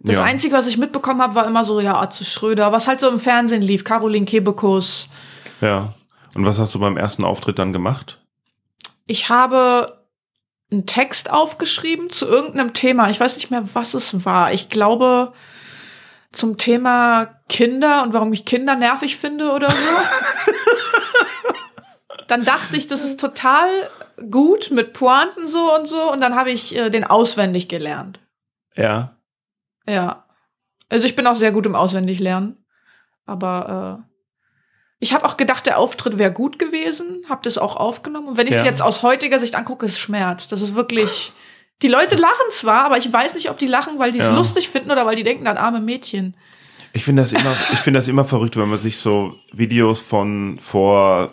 Das 0.00 0.16
ja. 0.16 0.24
Einzige, 0.24 0.54
was 0.54 0.66
ich 0.66 0.76
mitbekommen 0.76 1.22
habe, 1.22 1.34
war 1.34 1.46
immer 1.46 1.64
so, 1.64 1.80
ja, 1.80 1.98
Atze 1.98 2.26
Schröder, 2.26 2.72
was 2.72 2.88
halt 2.88 3.00
so 3.00 3.08
im 3.08 3.18
Fernsehen 3.18 3.62
lief, 3.62 3.84
Caroline 3.84 4.26
Kebekus. 4.26 5.08
Ja. 5.62 5.94
Und 6.34 6.44
was 6.44 6.58
hast 6.58 6.74
du 6.74 6.78
beim 6.78 6.98
ersten 6.98 7.24
Auftritt 7.24 7.58
dann 7.58 7.72
gemacht? 7.72 8.19
Ich 9.10 9.28
habe 9.28 10.06
einen 10.70 10.86
Text 10.86 11.30
aufgeschrieben 11.30 12.10
zu 12.10 12.28
irgendeinem 12.28 12.74
Thema. 12.74 13.10
Ich 13.10 13.18
weiß 13.18 13.38
nicht 13.38 13.50
mehr, 13.50 13.64
was 13.74 13.94
es 13.94 14.24
war. 14.24 14.52
Ich 14.52 14.68
glaube 14.68 15.32
zum 16.30 16.58
Thema 16.58 17.24
Kinder 17.48 18.04
und 18.04 18.12
warum 18.12 18.32
ich 18.32 18.44
Kinder 18.44 18.76
nervig 18.76 19.16
finde 19.16 19.50
oder 19.50 19.68
so. 19.68 19.88
dann 22.28 22.44
dachte 22.44 22.76
ich, 22.76 22.86
das 22.86 23.02
ist 23.02 23.18
total 23.18 23.68
gut 24.30 24.70
mit 24.70 24.92
Pointen 24.92 25.48
so 25.48 25.74
und 25.74 25.88
so. 25.88 26.12
Und 26.12 26.20
dann 26.20 26.36
habe 26.36 26.52
ich 26.52 26.76
äh, 26.76 26.88
den 26.88 27.02
auswendig 27.02 27.68
gelernt. 27.68 28.20
Ja. 28.76 29.16
Ja. 29.88 30.24
Also 30.88 31.04
ich 31.04 31.16
bin 31.16 31.26
auch 31.26 31.34
sehr 31.34 31.50
gut 31.50 31.66
im 31.66 31.74
Auswendiglernen. 31.74 32.64
Aber 33.26 34.04
äh, 34.06 34.09
ich 35.00 35.12
habe 35.14 35.24
auch 35.24 35.36
gedacht, 35.36 35.66
der 35.66 35.78
Auftritt 35.78 36.18
wäre 36.18 36.32
gut 36.32 36.58
gewesen, 36.58 37.24
habe 37.28 37.40
das 37.42 37.58
auch 37.58 37.74
aufgenommen. 37.76 38.28
Und 38.28 38.36
wenn 38.36 38.46
ich 38.46 38.54
es 38.54 38.60
Ja. 38.60 38.66
jetzt 38.66 38.82
aus 38.82 39.02
heutiger 39.02 39.40
Sicht 39.40 39.54
angucke, 39.56 39.86
ist 39.86 39.98
Schmerz. 39.98 40.46
Das 40.48 40.60
ist 40.62 40.74
wirklich. 40.74 41.32
Die 41.82 41.88
Leute 41.88 42.16
lachen 42.16 42.50
zwar, 42.50 42.84
aber 42.84 42.98
ich 42.98 43.10
weiß 43.10 43.34
nicht, 43.34 43.48
ob 43.50 43.56
die 43.58 43.66
lachen, 43.66 43.98
weil 43.98 44.12
die 44.12 44.18
es 44.18 44.28
Ja. 44.28 44.34
lustig 44.34 44.68
finden 44.68 44.90
oder 44.90 45.06
weil 45.06 45.16
die 45.16 45.22
denken, 45.22 45.46
das 45.46 45.56
arme 45.56 45.80
Mädchen. 45.80 46.36
Ich 46.92 47.04
finde 47.04 47.22
das 47.22 47.32
immer, 47.32 47.56
ich 47.72 47.78
finde 47.78 47.98
das 47.98 48.08
immer 48.08 48.24
verrückt, 48.26 48.56
wenn 48.58 48.68
man 48.68 48.78
sich 48.78 48.98
so 48.98 49.34
Videos 49.52 50.00
von 50.02 50.58
vor 50.60 51.32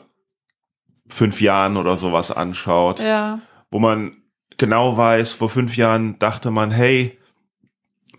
fünf 1.09 1.41
Jahren 1.41 1.75
oder 1.77 1.97
sowas 1.97 2.31
anschaut, 2.31 2.99
Ja. 3.01 3.39
wo 3.71 3.79
man 3.79 4.17
genau 4.57 4.95
weiß, 4.97 5.33
vor 5.33 5.49
fünf 5.49 5.75
Jahren 5.75 6.17
dachte 6.19 6.51
man, 6.51 6.71
hey, 6.71 7.17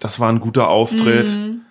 das 0.00 0.20
war 0.20 0.28
ein 0.30 0.40
guter 0.40 0.68
Auftritt 0.68 1.30
Mhm. 1.34 1.62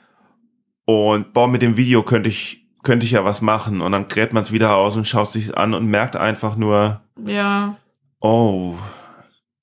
und 0.86 1.34
boah, 1.34 1.48
mit 1.48 1.62
dem 1.62 1.78
Video 1.78 2.02
könnte 2.04 2.30
ich, 2.30 2.67
könnte 2.84 3.06
ich 3.06 3.12
ja 3.12 3.26
was 3.26 3.42
machen 3.42 3.82
und 3.82 3.92
dann 3.92 4.08
gräbt 4.08 4.34
man 4.34 4.44
es 4.44 4.52
wieder 4.52 4.76
aus 4.76 4.96
und 4.96 5.08
schaut 5.08 5.32
sich 5.32 5.58
an 5.58 5.74
und 5.74 5.88
merkt 5.88 6.16
einfach 6.16 6.56
nur, 6.56 7.02
Ja. 7.26 7.78
oh, 8.20 8.76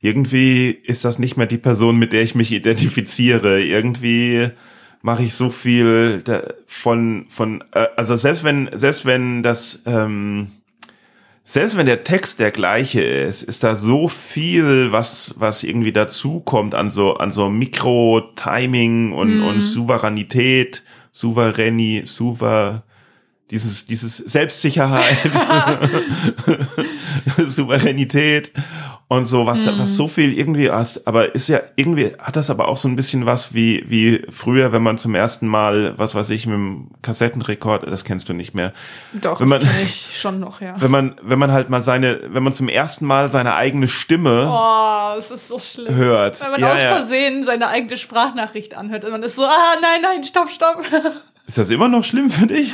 irgendwie 0.01 0.71
ist 0.71 1.05
das 1.05 1.19
nicht 1.19 1.37
mehr 1.39 1.47
die 1.47 1.57
Person, 1.59 1.99
mit 1.99 2.13
der 2.13 2.23
ich 2.23 2.35
mich 2.35 2.53
identifiziere. 2.53 3.63
Irgendwie 3.63 4.51
mache 5.01 5.23
ich 5.23 5.35
so 5.35 5.49
viel 5.51 6.23
von 6.67 7.27
von 7.29 7.65
äh, 7.73 7.87
also 7.97 8.17
selbst 8.17 8.45
wenn 8.45 8.69
selbst 8.75 9.07
wenn 9.07 9.43
das 9.43 9.83
ähm, 9.87 10.49
selbst 11.43 11.77
wenn 11.77 11.87
der 11.87 12.05
Text 12.05 12.41
der 12.41 12.51
gleiche 12.51 13.03
ist, 13.03 13.43
ist 13.43 13.65
da 13.65 13.77
so 13.77 14.09
viel, 14.09 14.93
was 14.93 15.35
was 15.39 15.63
irgendwie 15.63 15.93
dazu 15.93 16.41
kommt 16.41 16.75
an 16.75 16.91
so 16.91 17.15
an 17.15 17.31
so 17.33 17.49
Mikro 17.49 18.23
Timing 18.37 19.13
und 19.13 19.41
und 19.43 19.61
Souveränität, 19.63 20.83
souveräni, 21.13 22.03
souver 22.07 22.85
dieses 23.51 23.87
dieses 23.87 24.17
Selbstsicherheit, 24.17 25.17
Souveränität 27.47 28.53
und 29.09 29.27
so 29.27 29.47
was 29.47 29.67
was 29.79 29.97
so 29.97 30.09
viel 30.09 30.33
irgendwie 30.37 30.71
hast, 30.71 31.07
aber 31.07 31.35
ist 31.35 31.49
ja 31.49 31.61
irgendwie 31.77 32.13
hat 32.19 32.37
das 32.37 32.49
aber 32.51 32.69
auch 32.69 32.77
so 32.79 32.89
ein 32.89 32.97
bisschen 32.97 33.27
was 33.27 33.53
wie 33.55 33.85
wie 33.87 34.25
früher, 34.31 34.73
wenn 34.73 34.83
man 34.83 34.97
zum 34.99 35.15
ersten 35.15 35.47
Mal 35.47 35.95
was 35.99 36.15
weiß 36.15 36.31
ich 36.31 36.47
mit 36.47 36.55
dem 36.55 36.91
Kassettenrekord, 37.03 37.87
das 37.87 38.05
kennst 38.05 38.29
du 38.29 38.33
nicht 38.33 38.55
mehr, 38.55 38.73
Doch, 39.13 39.41
Wenn 39.41 39.51
das 39.51 39.63
man- 39.63 39.71
kenn 39.71 39.83
ich 39.85 40.19
schon 40.19 40.41
noch, 40.41 40.61
ja. 40.61 40.75
wenn 40.81 40.91
man 40.91 41.17
wenn 41.23 41.39
man 41.39 41.53
halt 41.53 41.69
mal 41.71 41.83
seine 41.83 42.21
wenn 42.29 42.43
man 42.43 42.53
zum 42.55 42.69
ersten 42.69 43.05
Mal 43.07 43.31
seine 43.31 43.55
eigene 43.57 43.89
Stimme 43.89 44.49
Oh, 44.51 45.19
es 45.19 45.31
ist 45.31 45.49
so 45.49 45.59
schlimm. 45.59 45.95
hört, 45.95 46.43
Wenn 46.43 46.51
man 46.53 46.61
ja, 46.61 46.73
aus 46.75 46.83
ja. 46.83 46.95
Versehen 46.95 47.45
seine 47.45 47.69
eigene 47.69 47.97
Sprachnachricht 47.99 48.75
anhört 48.75 49.05
und 49.05 49.11
man 49.11 49.23
ist 49.23 49.37
so, 49.37 49.45
ah, 49.45 49.75
nein, 49.83 50.01
nein, 50.03 50.25
stopp, 50.25 50.51
stopp. 50.51 50.83
Ist 51.47 51.59
das 51.59 51.71
immer 51.71 51.89
noch 51.89 52.05
schlimm 52.05 52.31
für 52.31 52.47
dich? 52.47 52.73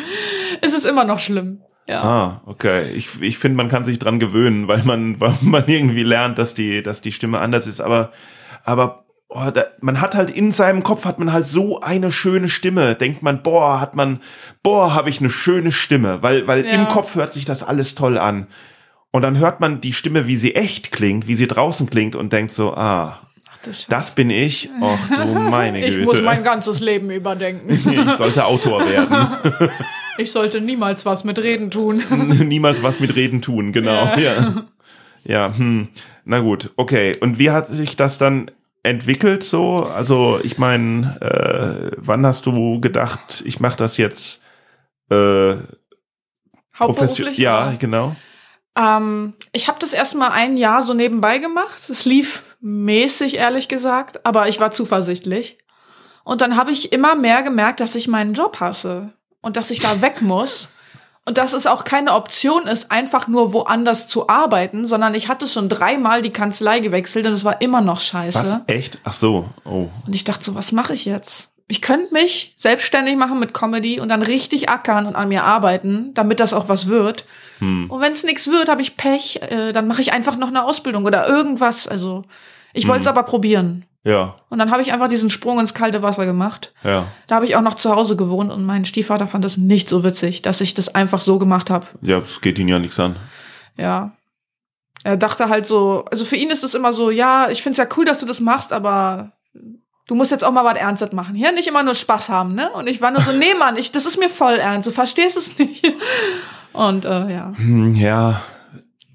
es 0.60 0.74
ist 0.74 0.84
immer 0.84 1.04
noch 1.04 1.18
schlimm. 1.18 1.60
Ja. 1.88 2.02
Ah, 2.02 2.42
okay. 2.46 2.92
Ich, 2.92 3.20
ich 3.20 3.38
finde, 3.38 3.56
man 3.56 3.68
kann 3.68 3.84
sich 3.84 3.98
dran 3.98 4.20
gewöhnen, 4.20 4.68
weil 4.68 4.82
man, 4.84 5.18
weil 5.20 5.34
man 5.40 5.64
irgendwie 5.66 6.04
lernt, 6.04 6.38
dass 6.38 6.54
die, 6.54 6.82
dass 6.82 7.00
die 7.00 7.12
Stimme 7.12 7.40
anders 7.40 7.66
ist. 7.66 7.80
Aber, 7.80 8.12
aber 8.64 9.04
oh, 9.28 9.50
da, 9.52 9.64
man 9.80 10.00
hat 10.00 10.14
halt 10.14 10.30
in 10.30 10.52
seinem 10.52 10.82
Kopf 10.82 11.04
hat 11.04 11.18
man 11.18 11.32
halt 11.32 11.46
so 11.46 11.80
eine 11.80 12.12
schöne 12.12 12.48
Stimme. 12.48 12.94
Denkt 12.94 13.22
man, 13.22 13.42
boah, 13.42 13.80
hat 13.80 13.96
man, 13.96 14.20
boah, 14.62 14.94
habe 14.94 15.10
ich 15.10 15.20
eine 15.20 15.30
schöne 15.30 15.72
Stimme, 15.72 16.22
weil, 16.22 16.46
weil 16.46 16.64
Ja. 16.64 16.72
im 16.72 16.88
Kopf 16.88 17.16
hört 17.16 17.32
sich 17.32 17.44
das 17.44 17.62
alles 17.62 17.94
toll 17.96 18.18
an. 18.18 18.46
Und 19.10 19.22
dann 19.22 19.38
hört 19.38 19.58
man 19.58 19.80
die 19.80 19.92
Stimme, 19.92 20.28
wie 20.28 20.36
sie 20.36 20.54
echt 20.54 20.92
klingt, 20.92 21.26
wie 21.26 21.34
sie 21.34 21.48
draußen 21.48 21.90
klingt 21.90 22.14
und 22.14 22.32
denkt 22.32 22.52
so, 22.52 22.74
ah. 22.74 23.20
Das 23.88 24.14
bin 24.14 24.30
ich. 24.30 24.70
Och 24.80 24.98
du 25.08 25.38
meine 25.38 25.80
Güte. 25.80 25.98
ich 25.98 26.04
muss 26.04 26.20
mein 26.22 26.42
ganzes 26.42 26.80
Leben 26.80 27.10
überdenken. 27.10 27.70
ich 28.08 28.16
sollte 28.16 28.44
Autor 28.44 28.88
werden. 28.88 29.70
Ich 30.18 30.32
sollte 30.32 30.60
niemals 30.60 31.06
was 31.06 31.24
mit 31.24 31.38
Reden 31.38 31.70
tun. 31.70 32.02
Niemals 32.44 32.82
was 32.82 33.00
mit 33.00 33.16
Reden 33.16 33.40
tun, 33.40 33.72
genau. 33.72 34.04
Ja. 34.16 34.66
Ja, 35.24 35.56
hm. 35.56 35.88
Na 36.26 36.40
gut, 36.40 36.70
okay. 36.76 37.16
Und 37.20 37.38
wie 37.38 37.50
hat 37.50 37.68
sich 37.68 37.96
das 37.96 38.18
dann 38.18 38.50
entwickelt 38.82 39.42
so? 39.42 39.84
Also, 39.84 40.38
ich 40.42 40.58
meine, 40.58 41.16
äh, 41.22 41.96
wann 41.96 42.26
hast 42.26 42.44
du 42.44 42.80
gedacht, 42.80 43.42
ich 43.46 43.60
mache 43.60 43.78
das 43.78 43.96
jetzt 43.96 44.42
äh, 45.10 45.54
Hauptberuflich? 46.78 47.38
Ja, 47.38 47.68
oder? 47.68 47.76
genau. 47.78 48.16
Ähm, 48.76 49.34
ich 49.52 49.68
habe 49.68 49.78
das 49.78 49.92
erstmal 49.92 50.30
ein 50.32 50.56
Jahr 50.56 50.82
so 50.82 50.94
nebenbei 50.94 51.38
gemacht. 51.38 51.88
Es 51.88 52.04
lief 52.04 52.49
mäßig, 52.60 53.36
ehrlich 53.36 53.68
gesagt, 53.68 54.24
aber 54.24 54.48
ich 54.48 54.60
war 54.60 54.70
zuversichtlich. 54.70 55.58
Und 56.24 56.40
dann 56.40 56.56
habe 56.56 56.70
ich 56.70 56.92
immer 56.92 57.14
mehr 57.14 57.42
gemerkt, 57.42 57.80
dass 57.80 57.94
ich 57.94 58.08
meinen 58.08 58.34
Job 58.34 58.60
hasse 58.60 59.12
und 59.40 59.56
dass 59.56 59.70
ich 59.70 59.80
da 59.80 60.00
weg 60.02 60.22
muss. 60.22 60.70
Und 61.26 61.38
dass 61.38 61.52
es 61.52 61.66
auch 61.66 61.84
keine 61.84 62.14
Option 62.14 62.66
ist, 62.66 62.90
einfach 62.90 63.28
nur 63.28 63.52
woanders 63.52 64.08
zu 64.08 64.28
arbeiten, 64.28 64.88
sondern 64.88 65.14
ich 65.14 65.28
hatte 65.28 65.46
schon 65.46 65.68
dreimal 65.68 66.22
die 66.22 66.30
Kanzlei 66.30 66.80
gewechselt 66.80 67.26
und 67.26 67.32
es 67.32 67.44
war 67.44 67.60
immer 67.60 67.82
noch 67.82 68.00
scheiße. 68.00 68.38
Was? 68.38 68.60
Echt? 68.66 68.98
Ach 69.04 69.12
so. 69.12 69.48
Oh. 69.64 69.88
Und 70.06 70.14
ich 70.14 70.24
dachte 70.24 70.42
so, 70.42 70.54
was 70.54 70.72
mache 70.72 70.94
ich 70.94 71.04
jetzt? 71.04 71.49
Ich 71.70 71.80
könnte 71.80 72.12
mich 72.12 72.52
selbstständig 72.56 73.16
machen 73.16 73.38
mit 73.38 73.54
Comedy 73.54 74.00
und 74.00 74.08
dann 74.08 74.22
richtig 74.22 74.68
ackern 74.68 75.06
und 75.06 75.14
an 75.14 75.28
mir 75.28 75.44
arbeiten, 75.44 76.12
damit 76.14 76.40
das 76.40 76.52
auch 76.52 76.68
was 76.68 76.88
wird. 76.88 77.24
Hm. 77.60 77.88
Und 77.88 78.00
wenn 78.00 78.10
es 78.12 78.24
nichts 78.24 78.50
wird, 78.50 78.68
habe 78.68 78.82
ich 78.82 78.96
Pech, 78.96 79.40
äh, 79.40 79.72
dann 79.72 79.86
mache 79.86 80.00
ich 80.00 80.12
einfach 80.12 80.36
noch 80.36 80.48
eine 80.48 80.64
Ausbildung 80.64 81.04
oder 81.04 81.28
irgendwas. 81.28 81.86
Also 81.86 82.24
ich 82.72 82.88
wollte 82.88 83.02
es 83.02 83.06
aber 83.06 83.22
probieren. 83.22 83.84
Ja, 84.02 84.34
Und 84.48 84.58
dann 84.58 84.70
habe 84.70 84.82
ich 84.82 84.92
einfach 84.92 85.08
diesen 85.08 85.30
Sprung 85.30 85.60
ins 85.60 85.74
kalte 85.74 86.02
Wasser 86.02 86.24
gemacht. 86.26 86.72
ja. 86.82 87.06
Da 87.28 87.34
habe 87.36 87.46
ich 87.46 87.54
auch 87.54 87.60
noch 87.60 87.74
zu 87.74 87.94
Hause 87.94 88.16
gewohnt 88.16 88.50
und 88.50 88.64
mein 88.64 88.84
Stiefvater 88.84 89.28
fand 89.28 89.44
das 89.44 89.56
nicht 89.56 89.88
so 89.88 90.02
witzig, 90.02 90.42
dass 90.42 90.60
ich 90.62 90.74
das 90.74 90.94
einfach 90.94 91.20
so 91.20 91.38
gemacht 91.38 91.70
habe. 91.70 91.86
Ja, 92.00 92.18
es 92.18 92.40
geht 92.40 92.58
ihn 92.58 92.66
ja 92.66 92.78
nichts 92.80 92.98
an. 92.98 93.14
Ja. 93.76 94.12
Er 95.04 95.16
dachte 95.16 95.50
halt 95.50 95.66
so, 95.66 96.04
also 96.10 96.24
für 96.24 96.36
ihn 96.36 96.50
ist 96.50 96.64
es 96.64 96.74
immer 96.74 96.92
so, 96.92 97.10
ja, 97.10 97.48
ich 97.50 97.62
find's 97.62 97.78
ja 97.78 97.86
cool, 97.96 98.04
dass 98.06 98.18
du 98.18 98.26
das 98.26 98.40
machst, 98.40 98.72
aber 98.72 99.32
du 100.10 100.16
musst 100.16 100.32
jetzt 100.32 100.42
auch 100.42 100.50
mal 100.50 100.64
was 100.64 100.74
Ernstes 100.74 101.12
machen. 101.12 101.36
Hier 101.36 101.52
nicht 101.52 101.68
immer 101.68 101.84
nur 101.84 101.94
Spaß 101.94 102.30
haben, 102.30 102.56
ne? 102.56 102.68
Und 102.70 102.88
ich 102.88 103.00
war 103.00 103.12
nur 103.12 103.20
so, 103.20 103.30
nee, 103.30 103.54
Mann, 103.56 103.76
ich, 103.76 103.92
das 103.92 104.06
ist 104.06 104.18
mir 104.18 104.28
voll 104.28 104.54
ernst, 104.54 104.88
du 104.88 104.92
verstehst 104.92 105.36
es 105.36 105.56
nicht. 105.56 105.86
Und 106.72 107.04
äh, 107.04 107.32
ja. 107.32 107.52
Hm, 107.56 107.94
ja, 107.94 108.42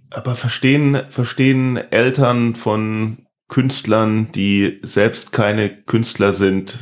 aber 0.09 0.35
verstehen, 0.35 1.03
verstehen 1.09 1.75
Eltern 1.75 2.55
von 2.55 3.27
Künstlern, 3.49 4.31
die 4.31 4.79
selbst 4.83 5.33
keine 5.33 5.69
Künstler 5.83 6.31
sind, 6.31 6.79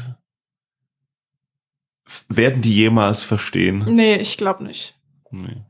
werden 2.30 2.62
die 2.62 2.76
jemals 2.76 3.24
verstehen? 3.24 3.84
Nee, 3.88 4.18
ich 4.18 4.38
glaube 4.38 4.64
nicht. 4.64 4.96
Nee. 5.32 5.64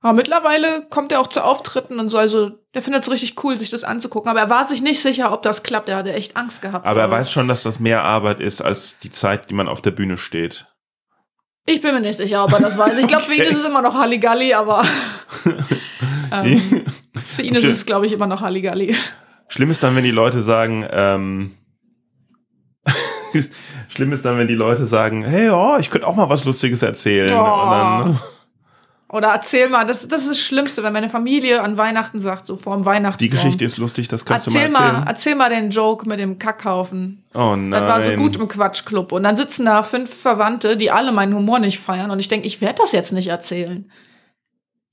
Aber 0.00 0.12
mittlerweile 0.12 0.86
kommt 0.90 1.12
er 1.12 1.20
auch 1.20 1.28
zu 1.28 1.42
Auftritten 1.42 2.00
und 2.00 2.10
so, 2.10 2.18
also 2.18 2.50
der 2.74 2.82
findet 2.82 3.02
es 3.02 3.10
richtig 3.10 3.42
cool, 3.42 3.56
sich 3.56 3.70
das 3.70 3.82
anzugucken. 3.84 4.30
Aber 4.30 4.40
er 4.40 4.50
war 4.50 4.66
sich 4.66 4.80
nicht 4.82 5.00
sicher, 5.02 5.32
ob 5.32 5.42
das 5.42 5.62
klappt. 5.62 5.88
Er 5.88 5.96
hatte 5.96 6.12
echt 6.12 6.36
Angst 6.36 6.62
gehabt. 6.62 6.86
Aber 6.86 7.00
er 7.00 7.10
weiß 7.10 7.30
schon, 7.30 7.48
dass 7.48 7.62
das 7.62 7.80
mehr 7.80 8.04
Arbeit 8.04 8.40
ist 8.40 8.60
als 8.62 8.96
die 9.02 9.10
Zeit, 9.10 9.50
die 9.50 9.54
man 9.54 9.68
auf 9.68 9.82
der 9.82 9.90
Bühne 9.90 10.18
steht. 10.18 10.66
Ich 11.66 11.80
bin 11.80 11.94
mir 11.94 12.00
nicht 12.00 12.16
sicher, 12.16 12.44
ob 12.44 12.52
er 12.52 12.60
das 12.60 12.78
weiß. 12.78 12.96
Ich 12.98 13.06
glaube, 13.06 13.24
für 13.24 13.34
ihn 13.34 13.42
Okay. 13.42 13.50
ist 13.50 13.58
es 13.60 13.66
immer 13.66 13.82
noch 13.82 13.94
Halligalli, 13.94 14.54
aber 14.54 14.84
ähm, 16.32 16.84
für 17.26 17.42
ihn 17.42 17.54
ist 17.54 17.58
Okay. 17.64 17.70
es, 17.70 17.86
glaube 17.86 18.06
ich, 18.06 18.12
immer 18.12 18.26
noch 18.26 18.40
Halligalli. 18.40 18.94
Schlimm 19.48 19.70
ist 19.70 19.82
dann, 19.82 19.94
wenn 19.96 20.04
die 20.04 20.10
Leute 20.10 20.42
sagen, 20.42 20.86
ähm, 20.90 21.56
schlimm 23.88 24.12
ist 24.12 24.24
dann, 24.24 24.38
wenn 24.38 24.48
die 24.48 24.54
Leute 24.54 24.86
sagen, 24.86 25.24
hey, 25.24 25.50
oh, 25.50 25.76
ich 25.78 25.90
könnte 25.90 26.06
auch 26.06 26.14
mal 26.16 26.28
was 26.28 26.44
Lustiges 26.44 26.82
erzählen. 26.82 27.32
Oh. 27.36 28.16
Oder 29.12 29.28
erzähl 29.28 29.68
mal, 29.68 29.84
das, 29.86 30.06
das 30.06 30.22
ist 30.22 30.30
das 30.30 30.38
Schlimmste, 30.38 30.84
wenn 30.84 30.92
meine 30.92 31.10
Familie 31.10 31.62
an 31.62 31.76
Weihnachten 31.76 32.20
sagt, 32.20 32.46
so 32.46 32.56
vor 32.56 32.76
dem 32.76 32.84
Weihnachtsbaum. 32.84 33.18
die 33.24 33.30
Geschichte 33.30 33.64
ist 33.64 33.76
lustig, 33.76 34.06
das 34.06 34.24
kannst 34.24 34.46
Erzähl 34.46 34.68
du 34.68 34.72
mal 34.72 34.78
erzählen. 34.84 35.00
mal, 35.00 35.10
erzähl 35.10 35.34
mal 35.34 35.50
den 35.50 35.70
Joke 35.70 36.08
mit 36.08 36.20
dem 36.20 36.38
Kackhaufen. 36.38 37.24
oh 37.34 37.56
nein. 37.56 37.70
Das 37.72 37.82
war 37.82 38.00
so 38.02 38.12
gut 38.12 38.36
im 38.36 38.46
Quatschclub. 38.46 39.10
Und 39.10 39.24
dann 39.24 39.34
sitzen 39.34 39.66
da 39.66 39.82
fünf 39.82 40.14
Verwandte, 40.14 40.76
die 40.76 40.92
alle 40.92 41.10
meinen 41.10 41.34
Humor 41.34 41.58
nicht 41.58 41.80
feiern. 41.80 42.12
Und 42.12 42.20
ich 42.20 42.28
denke, 42.28 42.46
ich 42.46 42.60
werde 42.60 42.76
das 42.82 42.92
jetzt 42.92 43.12
nicht 43.12 43.26
erzählen. 43.28 43.90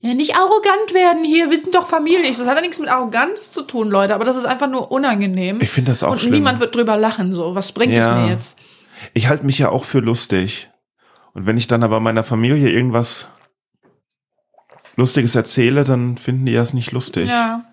Ja, 0.00 0.14
nicht 0.14 0.36
arrogant 0.36 0.94
werden 0.94 1.22
hier. 1.24 1.50
Wir 1.50 1.58
sind 1.58 1.74
doch 1.74 1.88
Familie. 1.88 2.26
Das 2.28 2.40
hat 2.46 2.56
ja 2.56 2.60
nichts 2.60 2.78
mit 2.80 2.88
Arroganz 2.88 3.52
zu 3.52 3.62
tun, 3.62 3.88
Leute. 3.88 4.14
Aber 4.16 4.24
das 4.24 4.36
ist 4.36 4.46
einfach 4.46 4.68
nur 4.68 4.90
unangenehm. 4.90 5.60
Ich 5.60 5.70
finde 5.70 5.90
das 5.92 6.02
auch 6.02 6.12
Und 6.12 6.20
schlimm. 6.20 6.34
niemand 6.34 6.58
wird 6.60 6.74
drüber 6.74 6.96
lachen. 6.96 7.32
So, 7.32 7.54
was 7.54 7.70
bringt 7.72 7.92
Ja. 7.94 8.16
es 8.16 8.22
mir 8.24 8.32
jetzt? 8.32 8.58
Ich 9.14 9.28
halte 9.28 9.46
mich 9.46 9.58
ja 9.58 9.68
auch 9.70 9.84
für 9.84 10.00
lustig. 10.00 10.70
Und 11.34 11.46
wenn 11.46 11.56
ich 11.56 11.68
dann 11.68 11.82
aber 11.84 12.00
meiner 12.00 12.22
Familie 12.24 12.68
irgendwas 12.70 13.28
Lustiges 14.98 15.34
erzähle, 15.34 15.84
dann 15.84 16.18
finden 16.18 16.44
die 16.44 16.54
das 16.54 16.74
nicht 16.74 16.92
lustig. 16.92 17.28
Ja. 17.30 17.64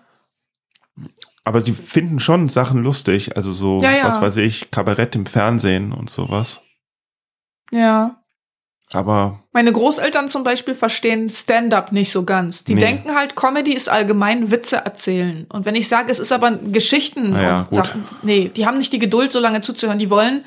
Aber 1.44 1.60
sie 1.60 1.72
finden 1.72 2.18
schon 2.20 2.48
Sachen 2.48 2.82
lustig. 2.82 3.36
Also 3.36 3.52
so, 3.52 3.82
Ja, 3.82 3.90
ja. 3.90 4.04
was 4.04 4.20
weiß 4.20 4.36
ich, 4.38 4.70
Kabarett 4.70 5.14
im 5.16 5.26
Fernsehen 5.26 5.92
und 5.92 6.08
sowas. 6.08 6.62
Ja. 7.70 8.22
Aber 8.92 9.42
Meine 9.52 9.72
Großeltern 9.72 10.28
zum 10.28 10.44
Beispiel 10.44 10.74
verstehen 10.74 11.28
Stand-up 11.28 11.90
nicht 11.90 12.12
so 12.12 12.24
ganz. 12.24 12.62
Die 12.62 12.74
Nee. 12.74 12.80
denken 12.80 13.14
halt, 13.16 13.34
Comedy 13.34 13.72
ist 13.74 13.88
allgemein 13.88 14.52
Witze 14.52 14.76
erzählen. 14.76 15.46
Und 15.52 15.64
wenn 15.66 15.74
ich 15.74 15.88
sage, 15.88 16.12
es 16.12 16.20
ist 16.20 16.30
aber 16.30 16.52
Geschichten 16.52 17.34
ja, 17.34 17.60
und 17.62 17.66
gut. 17.70 17.76
Sachen, 17.78 18.04
nee, 18.22 18.48
die 18.54 18.64
haben 18.66 18.78
nicht 18.78 18.92
die 18.92 19.00
Geduld, 19.00 19.32
so 19.32 19.40
lange 19.40 19.60
zuzuhören. 19.60 19.98
Die 19.98 20.10
wollen 20.10 20.44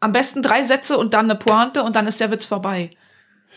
am 0.00 0.12
besten 0.12 0.42
drei 0.42 0.62
Sätze 0.64 0.98
und 0.98 1.14
dann 1.14 1.30
eine 1.30 1.38
Pointe 1.38 1.82
und 1.82 1.96
dann 1.96 2.06
ist 2.06 2.20
der 2.20 2.30
Witz 2.30 2.44
vorbei. 2.44 2.90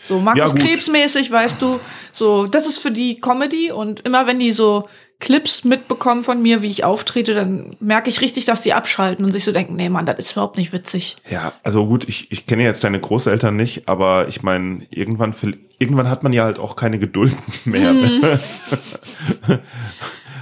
So 0.06 0.20
Markus 0.20 0.38
Ja, 0.38 0.46
gut. 0.46 0.60
Krebs 0.60 0.88
mäßig, 0.88 1.30
weißt 1.30 1.62
du, 1.62 1.80
so 2.12 2.46
das 2.46 2.66
ist 2.66 2.78
für 2.78 2.90
die 2.90 3.20
Comedy 3.20 3.72
und 3.72 4.00
immer 4.00 4.26
wenn 4.26 4.38
die 4.38 4.52
so 4.52 4.88
Clips 5.20 5.64
mitbekommen 5.64 6.24
von 6.24 6.42
mir, 6.42 6.60
wie 6.60 6.68
ich 6.68 6.84
auftrete, 6.84 7.34
dann 7.34 7.76
merke 7.80 8.10
ich 8.10 8.20
richtig, 8.20 8.44
dass 8.44 8.60
die 8.60 8.74
abschalten 8.74 9.24
und 9.24 9.32
sich 9.32 9.44
so 9.44 9.52
denken, 9.52 9.76
nee, 9.76 9.88
Mann, 9.88 10.04
das 10.04 10.18
ist 10.18 10.32
überhaupt 10.32 10.58
nicht 10.58 10.72
witzig. 10.72 11.16
ja, 11.30 11.52
also 11.62 11.86
gut, 11.86 12.06
ich, 12.08 12.30
ich 12.30 12.46
kenne 12.46 12.64
jetzt 12.64 12.84
deine 12.84 13.00
Großeltern 13.00 13.56
nicht, 13.56 13.88
aber 13.88 14.28
ich 14.28 14.42
meine, 14.42 14.86
irgendwann, 14.90 15.34
irgendwann 15.78 16.10
hat 16.10 16.22
man 16.22 16.32
ja 16.32 16.44
halt 16.44 16.58
auch 16.58 16.76
keine 16.76 16.98
Geduld 16.98 17.34
mehr. 17.64 17.94
Ja. 17.94 18.38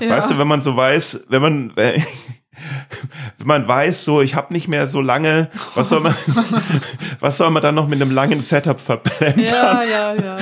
Weißt 0.01 0.31
du, 0.31 0.39
wenn 0.39 0.49
man 0.49 0.63
so 0.63 0.75
weiß, 0.75 1.27
wenn 1.29 1.43
man 1.43 1.73
wenn 3.39 3.47
man 3.47 3.69
weiß, 3.69 4.05
so 4.05 4.21
ich 4.21 4.35
habe 4.35 4.53
nicht 4.53 4.69
mehr 4.69 4.87
so 4.87 5.01
lange, 5.01 5.51
was 5.75 5.89
soll 5.89 6.01
man 6.01 6.15
was 7.21 7.39
soll 7.39 7.51
man 7.51 7.63
dann 7.63 7.75
noch 7.75 7.89
mit 7.89 8.01
einem 8.01 8.11
langen 8.11 8.41
Setup 8.41 8.81
verplempern? 8.81 9.45
Ja, 9.45 9.83
ja, 9.83 10.15
ja. 10.15 10.37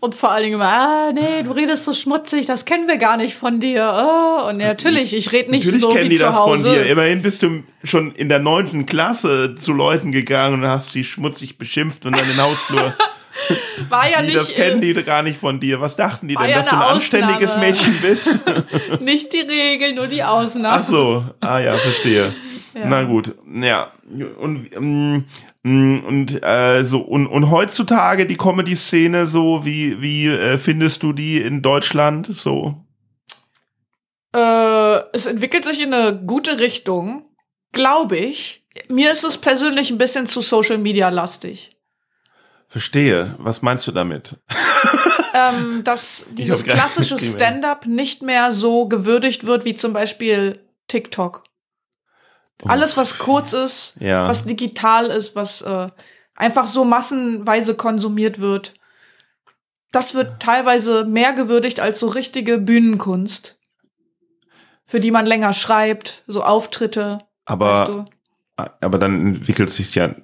Und 0.00 0.14
vor 0.14 0.32
allen 0.32 0.44
Dingen 0.44 0.54
immer, 0.54 0.66
ah, 0.68 1.12
nee, 1.12 1.42
du 1.44 1.52
redest 1.52 1.84
so 1.84 1.92
schmutzig, 1.92 2.46
das 2.46 2.64
kennen 2.64 2.88
wir 2.88 2.98
gar 2.98 3.16
nicht 3.16 3.34
von 3.34 3.60
dir. 3.60 3.92
Oh, 3.94 4.48
und 4.48 4.58
natürlich, 4.58 5.14
ich 5.14 5.32
rede 5.32 5.50
nicht 5.50 5.64
Natürlich 5.64 5.80
so 5.80 5.90
kennen 5.90 6.04
wie 6.06 6.08
die 6.10 6.16
zu 6.16 6.24
das 6.24 6.36
Hause. 6.36 6.68
von 6.68 6.74
dir. 6.74 6.86
Immerhin 6.86 7.22
bist 7.22 7.42
du 7.42 7.62
schon 7.84 8.12
in 8.12 8.28
der 8.28 8.38
neunten 8.38 8.86
Klasse 8.86 9.54
zu 9.54 9.72
Leuten 9.72 10.12
gegangen 10.12 10.62
und 10.62 10.66
hast 10.68 10.94
die 10.94 11.04
schmutzig 11.04 11.58
beschimpft 11.58 12.06
und 12.06 12.16
dann 12.16 12.26
den 12.26 12.40
Hausflur. 12.40 12.94
War 13.88 14.08
ja 14.08 14.20
die, 14.20 14.26
nicht, 14.26 14.36
das 14.36 14.54
kennen 14.54 14.82
äh, 14.82 14.94
die 14.94 15.02
gar 15.02 15.22
nicht 15.22 15.38
von 15.38 15.60
dir. 15.60 15.80
Was 15.80 15.96
dachten 15.96 16.28
die 16.28 16.34
denn, 16.34 16.48
ja 16.48 16.58
dass 16.58 16.68
du 16.68 16.76
ein 16.76 16.82
eine 16.82 16.90
anständiges 16.92 17.50
Ausnahme. 17.52 17.66
Mädchen 17.66 17.98
bist? 18.00 18.38
nicht 19.00 19.32
die 19.32 19.40
Regel, 19.40 19.94
nur 19.94 20.06
die 20.06 20.22
Ausnahme. 20.22 20.80
Ach 20.80 20.84
so, 20.84 21.24
ah 21.40 21.58
ja, 21.58 21.76
verstehe. 21.76 22.34
Ja. 22.74 22.86
Na 22.86 23.04
gut, 23.04 23.34
ja. 23.54 23.92
Und, 24.38 24.74
ähm, 24.74 25.24
mh, 25.62 26.06
und, 26.06 26.42
äh, 26.42 26.84
so, 26.84 27.00
und, 27.00 27.26
und 27.26 27.50
heutzutage 27.50 28.26
die 28.26 28.36
Comedy-Szene, 28.36 29.26
so, 29.26 29.64
wie, 29.64 30.00
wie 30.00 30.28
äh, 30.28 30.58
findest 30.58 31.02
du 31.02 31.12
die 31.12 31.40
in 31.40 31.60
Deutschland? 31.62 32.30
So? 32.34 32.82
Äh, 34.34 35.00
es 35.12 35.26
entwickelt 35.26 35.64
sich 35.64 35.82
in 35.82 35.92
eine 35.92 36.18
gute 36.24 36.60
Richtung, 36.60 37.26
glaube 37.72 38.16
ich. 38.16 38.64
Mir 38.88 39.12
ist 39.12 39.24
es 39.24 39.36
persönlich 39.36 39.90
ein 39.90 39.98
bisschen 39.98 40.26
zu 40.26 40.40
Social 40.40 40.78
Media 40.78 41.10
lastig. 41.10 41.71
Verstehe. 42.72 43.34
Was 43.38 43.60
meinst 43.60 43.86
du 43.86 43.92
damit? 43.92 44.36
ähm, 45.34 45.84
dass 45.84 46.24
dieses 46.32 46.64
klassische. 46.64 47.18
Stand-up 47.18 47.84
nicht 47.84 48.22
mehr 48.22 48.50
so 48.52 48.88
gewürdigt 48.88 49.44
wird 49.44 49.66
wie 49.66 49.74
zum 49.74 49.92
Beispiel 49.92 50.58
TikTok. 50.88 51.44
Alles, 52.64 52.96
was 52.96 53.18
kurz 53.18 53.52
ist, 53.52 53.94
Oh. 54.00 54.04
Ja. 54.04 54.26
was 54.26 54.44
digital 54.44 55.06
ist, 55.06 55.36
was 55.36 55.60
äh, 55.60 55.88
einfach 56.34 56.66
so 56.66 56.84
massenweise 56.86 57.74
konsumiert 57.74 58.40
wird, 58.40 58.72
das 59.90 60.14
wird 60.14 60.40
teilweise 60.40 61.04
mehr 61.04 61.34
gewürdigt 61.34 61.78
als 61.80 61.98
so 62.00 62.06
richtige 62.06 62.56
Bühnenkunst, 62.56 63.58
für 64.86 64.98
die 65.00 65.10
man 65.10 65.26
länger 65.26 65.52
schreibt, 65.52 66.22
so 66.26 66.42
Auftritte. 66.42 67.18
Aber, 67.44 67.72
weißt 67.72 67.88
du? 67.88 68.04
aber 68.56 68.98
dann 68.98 69.34
entwickelt 69.34 69.68
sich 69.68 69.94
ja, 69.94 70.14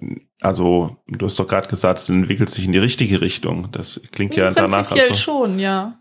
also 0.40 0.96
du 1.06 1.26
hast 1.26 1.38
doch 1.38 1.48
gerade 1.48 1.68
gesagt, 1.68 1.98
es 1.98 2.08
entwickelt 2.08 2.50
sich 2.50 2.64
in 2.64 2.72
die 2.72 2.78
richtige 2.78 3.20
Richtung. 3.20 3.70
Das 3.72 4.00
klingt 4.12 4.36
ja 4.36 4.50
danach. 4.50 4.88
Prinzipiell 4.88 5.14
schon, 5.14 5.58
ja. 5.58 5.98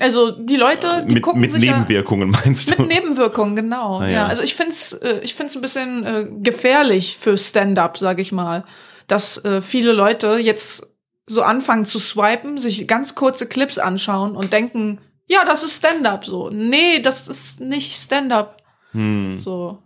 Also 0.00 0.30
die 0.30 0.56
Leute, 0.56 1.04
die 1.06 1.14
mit, 1.14 1.22
gucken 1.22 1.40
mit 1.40 1.50
sich 1.50 1.64
ja 1.64 1.78
Nebenwirkungen 1.78 2.30
meinst 2.44 2.70
mit 2.70 2.78
du? 2.78 2.84
Nebenwirkungen, 2.84 3.54
genau. 3.56 4.00
Ah, 4.00 4.06
ja. 4.06 4.12
ja. 4.12 4.26
also 4.26 4.42
ich 4.42 4.54
find's, 4.54 4.92
äh, 4.94 5.20
ich 5.22 5.34
find's 5.34 5.54
ein 5.54 5.60
bisschen 5.60 6.04
äh, 6.04 6.26
gefährlich 6.40 7.18
für 7.20 7.36
Stand-up, 7.36 7.98
sag 7.98 8.18
ich 8.18 8.32
mal, 8.32 8.64
dass 9.06 9.44
äh, 9.44 9.60
viele 9.60 9.92
Leute 9.92 10.38
jetzt 10.38 10.88
so 11.26 11.42
anfangen 11.42 11.84
zu 11.84 11.98
swipen, 11.98 12.58
sich 12.58 12.88
ganz 12.88 13.14
kurze 13.14 13.46
Clips 13.46 13.78
anschauen 13.78 14.34
und 14.34 14.52
denken, 14.52 15.00
ja, 15.26 15.44
das 15.44 15.62
ist 15.62 15.78
Stand-up 15.78 16.24
so. 16.24 16.50
Nee, 16.50 17.00
das 17.00 17.28
ist 17.28 17.60
nicht 17.60 17.94
Stand-up. 17.94 18.62
Hm. 18.92 19.38
So. 19.38 19.78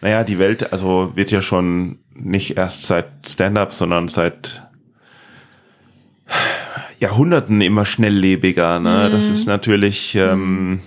Naja, 0.00 0.24
die 0.24 0.38
Welt, 0.38 0.72
also 0.72 1.12
wird 1.14 1.30
ja 1.30 1.42
schon 1.42 1.98
nicht 2.12 2.56
erst 2.56 2.82
seit 2.82 3.06
Stand-up, 3.26 3.72
sondern 3.72 4.08
seit 4.08 4.62
Jahrhunderten 6.98 7.60
immer 7.60 7.84
schnelllebiger. 7.84 8.78
Ne? 8.80 9.06
Mhm. 9.06 9.10
Das 9.10 9.28
ist 9.28 9.46
natürlich. 9.46 10.14
Ähm, 10.14 10.80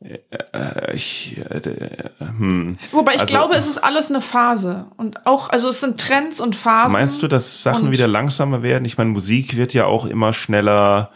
äh, 0.00 0.94
ich, 0.94 1.36
äh, 1.38 1.58
äh, 1.58 2.10
hm. 2.18 2.76
Wobei 2.92 3.14
ich 3.14 3.20
Also- 3.22 3.30
glaube, 3.30 3.54
es 3.54 3.66
ist 3.66 3.78
alles 3.78 4.10
eine 4.10 4.20
Phase. 4.20 4.86
Und 4.96 5.26
auch, 5.26 5.48
also 5.48 5.68
es 5.68 5.80
sind 5.80 6.00
Trends 6.00 6.40
und 6.40 6.54
Phasen. 6.54 6.92
Meinst 6.92 7.22
du, 7.22 7.28
dass 7.28 7.62
Sachen 7.62 7.90
wieder 7.90 8.06
langsamer 8.06 8.62
werden? 8.62 8.84
Ich 8.84 8.98
meine, 8.98 9.10
Musik 9.10 9.56
wird 9.56 9.74
ja 9.74 9.86
auch 9.86 10.04
immer 10.04 10.32
schneller. 10.32 11.10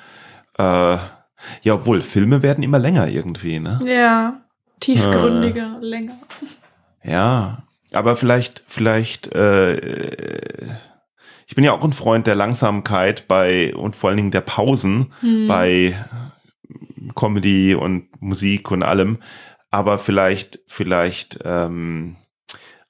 Äh, 0.58 0.62
ja, 1.62 1.74
obwohl 1.74 2.00
Filme 2.00 2.42
werden 2.42 2.62
immer 2.64 2.78
länger 2.78 3.08
irgendwie, 3.08 3.60
ne? 3.60 3.78
Ja. 3.84 4.40
Tiefgründiger, 4.80 5.78
länger. 5.80 6.16
Ja, 7.04 7.62
aber 7.92 8.16
vielleicht, 8.16 8.62
vielleicht, 8.66 9.32
äh, 9.34 10.66
ich 11.46 11.54
bin 11.54 11.64
ja 11.64 11.72
auch 11.72 11.84
ein 11.84 11.92
Freund 11.92 12.26
der 12.26 12.34
Langsamkeit 12.34 13.26
bei 13.28 13.74
und 13.74 13.96
vor 13.96 14.08
allen 14.10 14.16
Dingen 14.16 14.30
der 14.30 14.40
Pausen 14.42 15.12
bei 15.48 15.94
Comedy 17.14 17.74
und 17.74 18.08
Musik 18.22 18.70
und 18.70 18.82
allem. 18.82 19.18
Aber 19.70 19.98
vielleicht, 19.98 20.60
vielleicht 20.66 21.38
ähm, 21.44 22.16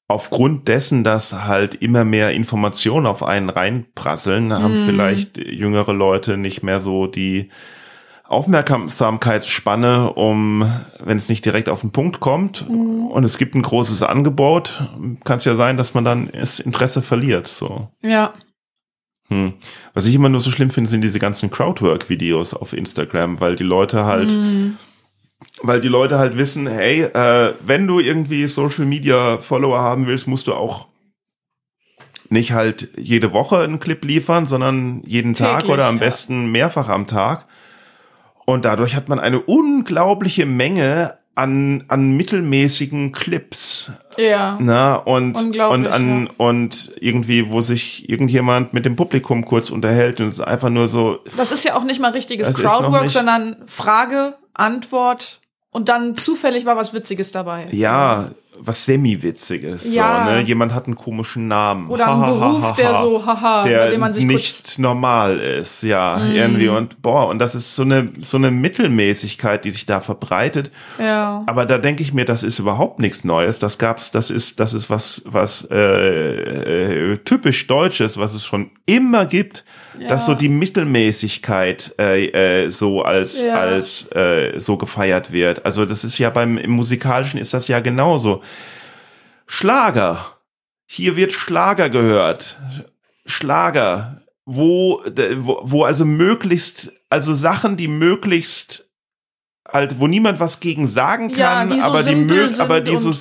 aufgrund 0.09 0.68
dessen, 0.68 1.05
dass 1.05 1.44
halt 1.44 1.74
immer 1.76 2.05
mehr 2.05 2.33
Informationen 2.33 3.07
auf 3.07 3.22
einen 3.22 3.48
reinprasseln, 3.50 4.53
haben 4.53 4.72
Mhm. 4.74 4.87
vielleicht 4.87 5.38
jüngere 5.38 5.92
Leute 5.92 6.37
nicht 6.37 6.62
mehr 6.62 6.81
so 6.81 7.07
die 7.07 7.50
Aufmerksamkeitsspanne, 8.30 10.12
um, 10.12 10.70
wenn 11.00 11.16
es 11.18 11.28
nicht 11.28 11.44
direkt 11.44 11.68
auf 11.68 11.80
den 11.80 11.90
Punkt 11.90 12.20
kommt 12.20 12.64
und 12.68 13.24
es 13.24 13.38
gibt 13.38 13.56
ein 13.56 13.62
großes 13.62 14.04
Angebot, 14.04 14.88
kann 15.24 15.38
es 15.38 15.44
ja 15.44 15.56
sein, 15.56 15.76
dass 15.76 15.94
man 15.94 16.04
dann 16.04 16.28
das 16.32 16.60
Interesse 16.60 17.02
verliert. 17.02 17.48
So. 17.48 17.88
Ja. 18.02 18.32
Hm. 19.28 19.54
Was 19.94 20.06
ich 20.06 20.14
immer 20.14 20.28
nur 20.28 20.40
so 20.40 20.52
schlimm 20.52 20.70
finde, 20.70 20.88
sind 20.88 21.02
diese 21.02 21.18
ganzen 21.18 21.50
Crowdwork-Videos 21.50 22.54
auf 22.54 22.72
Instagram, 22.72 23.40
weil 23.40 23.56
die 23.56 23.64
Leute 23.64 24.04
halt, 24.04 24.30
Mhm. 24.30 24.76
weil 25.62 25.80
die 25.80 25.88
Leute 25.88 26.18
halt 26.18 26.38
wissen, 26.38 26.68
hey, 26.68 27.02
äh, 27.02 27.54
wenn 27.66 27.88
du 27.88 27.98
irgendwie 27.98 28.46
Social 28.46 28.84
Media 28.84 29.38
Follower 29.38 29.80
haben 29.80 30.06
willst, 30.06 30.28
musst 30.28 30.46
du 30.46 30.54
auch 30.54 30.86
nicht 32.28 32.52
halt 32.52 32.90
jede 32.96 33.32
Woche 33.32 33.58
einen 33.58 33.80
Clip 33.80 34.04
liefern, 34.04 34.46
sondern 34.46 35.02
jeden 35.04 35.34
Tag 35.34 35.62
Täglich, 35.62 35.72
oder 35.74 35.86
am 35.86 35.96
ja. 35.96 36.04
besten 36.04 36.52
mehrfach 36.52 36.88
am 36.88 37.08
Tag. 37.08 37.46
Und 38.52 38.64
dadurch 38.64 38.94
hat 38.94 39.08
man 39.08 39.18
eine 39.18 39.40
unglaubliche 39.40 40.46
Menge 40.46 41.18
an, 41.34 41.84
an 41.88 42.16
mittelmäßigen 42.16 43.12
Clips. 43.12 43.92
Ja. 44.18 44.58
Na, 44.60 44.96
und, 44.96 45.36
und 45.36 45.86
an, 45.86 46.26
ja. 46.26 46.30
und 46.36 46.92
irgendwie, 47.00 47.50
wo 47.50 47.60
sich 47.60 48.08
irgendjemand 48.08 48.74
mit 48.74 48.84
dem 48.84 48.96
Publikum 48.96 49.44
kurz 49.44 49.70
unterhält 49.70 50.20
und 50.20 50.28
es 50.28 50.34
ist 50.34 50.40
einfach 50.40 50.68
nur 50.68 50.88
so, 50.88 51.18
Das 51.36 51.50
ist 51.50 51.64
ja 51.64 51.76
auch 51.76 51.84
nicht 51.84 52.00
mal 52.00 52.12
richtiges 52.12 52.52
Crowdwork, 52.52 53.08
sondern 53.08 53.56
Frage, 53.66 54.34
Antwort 54.52 55.40
und 55.70 55.88
dann 55.88 56.16
zufällig 56.16 56.66
war 56.66 56.76
was 56.76 56.92
Witziges 56.92 57.32
dabei. 57.32 57.68
ja, 57.70 58.30
was 58.62 58.85
semi-witziges. 58.85 59.92
Ja. 59.94 60.25
So, 60.27 60.31
ne? 60.33 60.40
Jemand 60.42 60.75
hat 60.75 60.87
einen 60.87 60.96
komischen 60.96 61.49
Namen. 61.49 61.88
Oder 61.88 62.07
Ha, 62.07 62.16
ha, 62.16 62.27
ha, 62.27 62.31
Beruf, 62.33 62.62
ha, 62.62 62.73
der 62.73 62.94
so, 62.94 63.25
haha, 63.27 63.62
bei 63.62 63.68
der 63.68 63.90
dem 63.90 64.01
man 64.01 64.12
sich 64.12 64.25
nicht 64.25 64.79
normal 64.79 65.38
ist, 65.38 65.83
ja, 65.83 66.16
Mm. 66.18 66.33
irgendwie 66.33 66.68
und 66.68 67.01
boah, 67.03 67.29
und 67.29 67.38
das 67.38 67.55
ist 67.55 67.75
so 67.75 67.83
eine 67.83 68.11
so 68.20 68.37
eine 68.37 68.51
Mittelmäßigkeit, 68.51 69.64
die 69.64 69.70
sich 69.70 69.87
da 69.87 70.01
verbreitet. 70.01 70.70
ja. 70.99 71.42
Aber 71.46 71.64
da 71.66 71.79
denke 71.79 72.03
ich 72.03 72.12
mir, 72.12 72.25
das 72.25 72.42
ist 72.42 72.59
überhaupt 72.59 72.99
nichts 73.01 73.25
Neues. 73.25 73.59
Das 73.59 73.79
gab's, 73.79 74.11
das 74.11 74.31
ist, 74.31 74.61
das 74.61 74.75
ist 74.75 74.90
was, 74.90 75.23
was 75.25 75.66
äh, 75.70 77.12
äh, 77.12 77.16
typisch 77.18 77.66
Deutsches, 77.66 78.18
was 78.18 78.35
es 78.35 78.44
schon 78.44 78.70
immer 78.87 79.27
gibt, 79.27 79.64
dass 80.08 80.26
so 80.26 80.34
die 80.34 80.48
Mittelmäßigkeit 80.48 81.94
äh, 81.98 82.64
äh, 82.64 82.70
so 82.70 83.02
als 83.02 83.42
Ja. 83.42 83.60
als 83.60 84.10
äh, 84.12 84.58
so 84.58 84.76
gefeiert 84.76 85.32
wird. 85.32 85.64
Also 85.64 85.84
das 85.84 86.04
ist 86.04 86.18
ja 86.18 86.30
beim 86.30 86.58
im 86.58 86.70
musikalischen 86.70 87.38
ist 87.38 87.54
das 87.54 87.68
ja 87.68 87.80
genauso. 87.80 88.42
Schlager. 89.46 90.36
Hier 90.86 91.16
wird 91.16 91.32
Schlager 91.32 91.90
gehört. 91.90 92.58
Schlager, 93.26 94.22
wo, 94.44 95.02
wo, 95.36 95.60
wo 95.62 95.84
also 95.84 96.04
möglichst, 96.04 96.92
also 97.08 97.34
Sachen, 97.34 97.76
die 97.76 97.88
möglichst 97.88 98.90
halt, 99.68 100.00
wo 100.00 100.06
niemand 100.06 100.40
was 100.40 100.60
gegen 100.60 100.88
sagen 100.88 101.30
Ja, 101.30 101.60
kann, 101.60 101.70
die 101.70 101.78
so 101.78 101.84
aber 101.84 102.02
die 102.02 102.14
mög, 102.16 102.60
aber 102.60 102.80
die 102.80 102.96
so, 102.96 103.12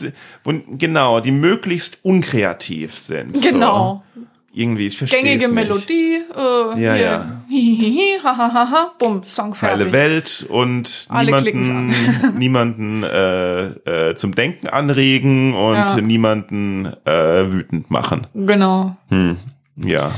wo, 0.44 0.54
genau, 0.78 1.20
die 1.20 1.32
möglichst 1.32 2.00
unkreativ 2.02 2.98
sind. 2.98 3.42
Genau. 3.42 4.04
So. 4.16 4.22
Irgendwie, 4.52 4.88
ich 4.88 4.98
verstehe 4.98 5.22
Gängige 5.22 5.46
nicht. 5.48 5.54
Melodie, 5.54 6.22
äh, 6.36 6.82
Ja, 6.82 6.96
ja. 6.96 7.42
hihihi, 7.50 8.20
hahaha, 8.24 8.94
bumm, 8.98 9.22
Song 9.26 9.54
fertig. 9.54 9.80
Heile 9.86 9.92
Welt 9.92 10.46
und 10.50 11.06
Alle 11.10 11.42
niemanden, 11.42 11.96
niemanden 12.38 13.04
äh, 13.04 14.10
äh, 14.10 14.16
zum 14.16 14.34
Denken 14.34 14.68
anregen 14.68 15.54
und 15.54 15.76
Ja. 15.76 15.96
niemanden 16.02 16.86
äh, 17.06 17.52
wütend 17.52 17.92
machen. 17.92 18.26
Genau, 18.34 18.96
Hm. 19.10 19.38
Ja, 19.78 20.12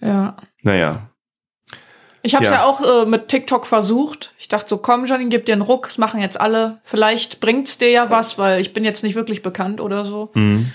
ja. 0.00 0.36
naja. 0.62 1.08
Ich 2.22 2.34
habe 2.34 2.44
es 2.44 2.50
Ja. 2.50 2.58
ja. 2.58 2.64
auch 2.64 2.80
äh, 2.80 3.06
mit 3.06 3.28
TikTok 3.28 3.66
versucht. 3.66 4.32
Ich 4.38 4.48
dachte 4.48 4.68
so, 4.68 4.78
komm 4.78 5.04
Janine, 5.04 5.28
gib 5.30 5.44
dir 5.46 5.52
einen 5.52 5.60
Ruck, 5.62 5.84
das 5.86 5.98
machen 5.98 6.20
jetzt 6.20 6.40
alle. 6.40 6.78
Vielleicht 6.82 7.40
bringt's 7.40 7.76
dir 7.76 7.90
ja 7.90 8.08
was, 8.10 8.38
weil 8.38 8.60
ich 8.60 8.72
bin 8.72 8.84
jetzt 8.84 9.02
nicht 9.02 9.14
wirklich 9.14 9.42
bekannt 9.42 9.80
oder 9.80 10.04
so. 10.04 10.30
Hm. 10.34 10.70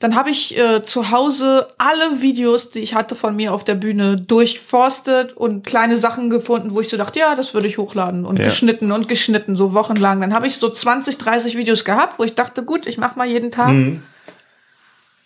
Dann 0.00 0.14
habe 0.14 0.30
ich 0.30 0.56
äh, 0.56 0.82
zu 0.84 1.10
Hause 1.10 1.68
alle 1.76 2.20
Videos, 2.22 2.70
die 2.70 2.78
ich 2.78 2.94
hatte 2.94 3.16
von 3.16 3.34
mir 3.34 3.52
auf 3.52 3.64
der 3.64 3.74
Bühne, 3.74 4.16
durchforstet 4.16 5.32
und 5.32 5.66
kleine 5.66 5.96
Sachen 5.98 6.30
gefunden, 6.30 6.72
wo 6.72 6.80
ich 6.80 6.88
so 6.88 6.96
dachte, 6.96 7.18
ja, 7.18 7.34
das 7.34 7.52
würde 7.52 7.66
ich 7.66 7.78
hochladen 7.78 8.24
und 8.24 8.38
Ja. 8.38 8.44
geschnitten 8.44 8.92
und 8.92 9.08
geschnitten, 9.08 9.56
so 9.56 9.72
wochenlang. 9.72 10.20
Dann 10.20 10.32
habe 10.34 10.46
ich 10.46 10.56
so 10.58 10.70
20, 10.70 11.18
30 11.18 11.56
Videos 11.56 11.84
gehabt, 11.84 12.18
wo 12.20 12.24
ich 12.24 12.36
dachte, 12.36 12.62
gut, 12.64 12.86
ich 12.86 12.96
mache 12.98 13.18
mal 13.18 13.26
jeden 13.26 13.50
Tag 13.50 13.74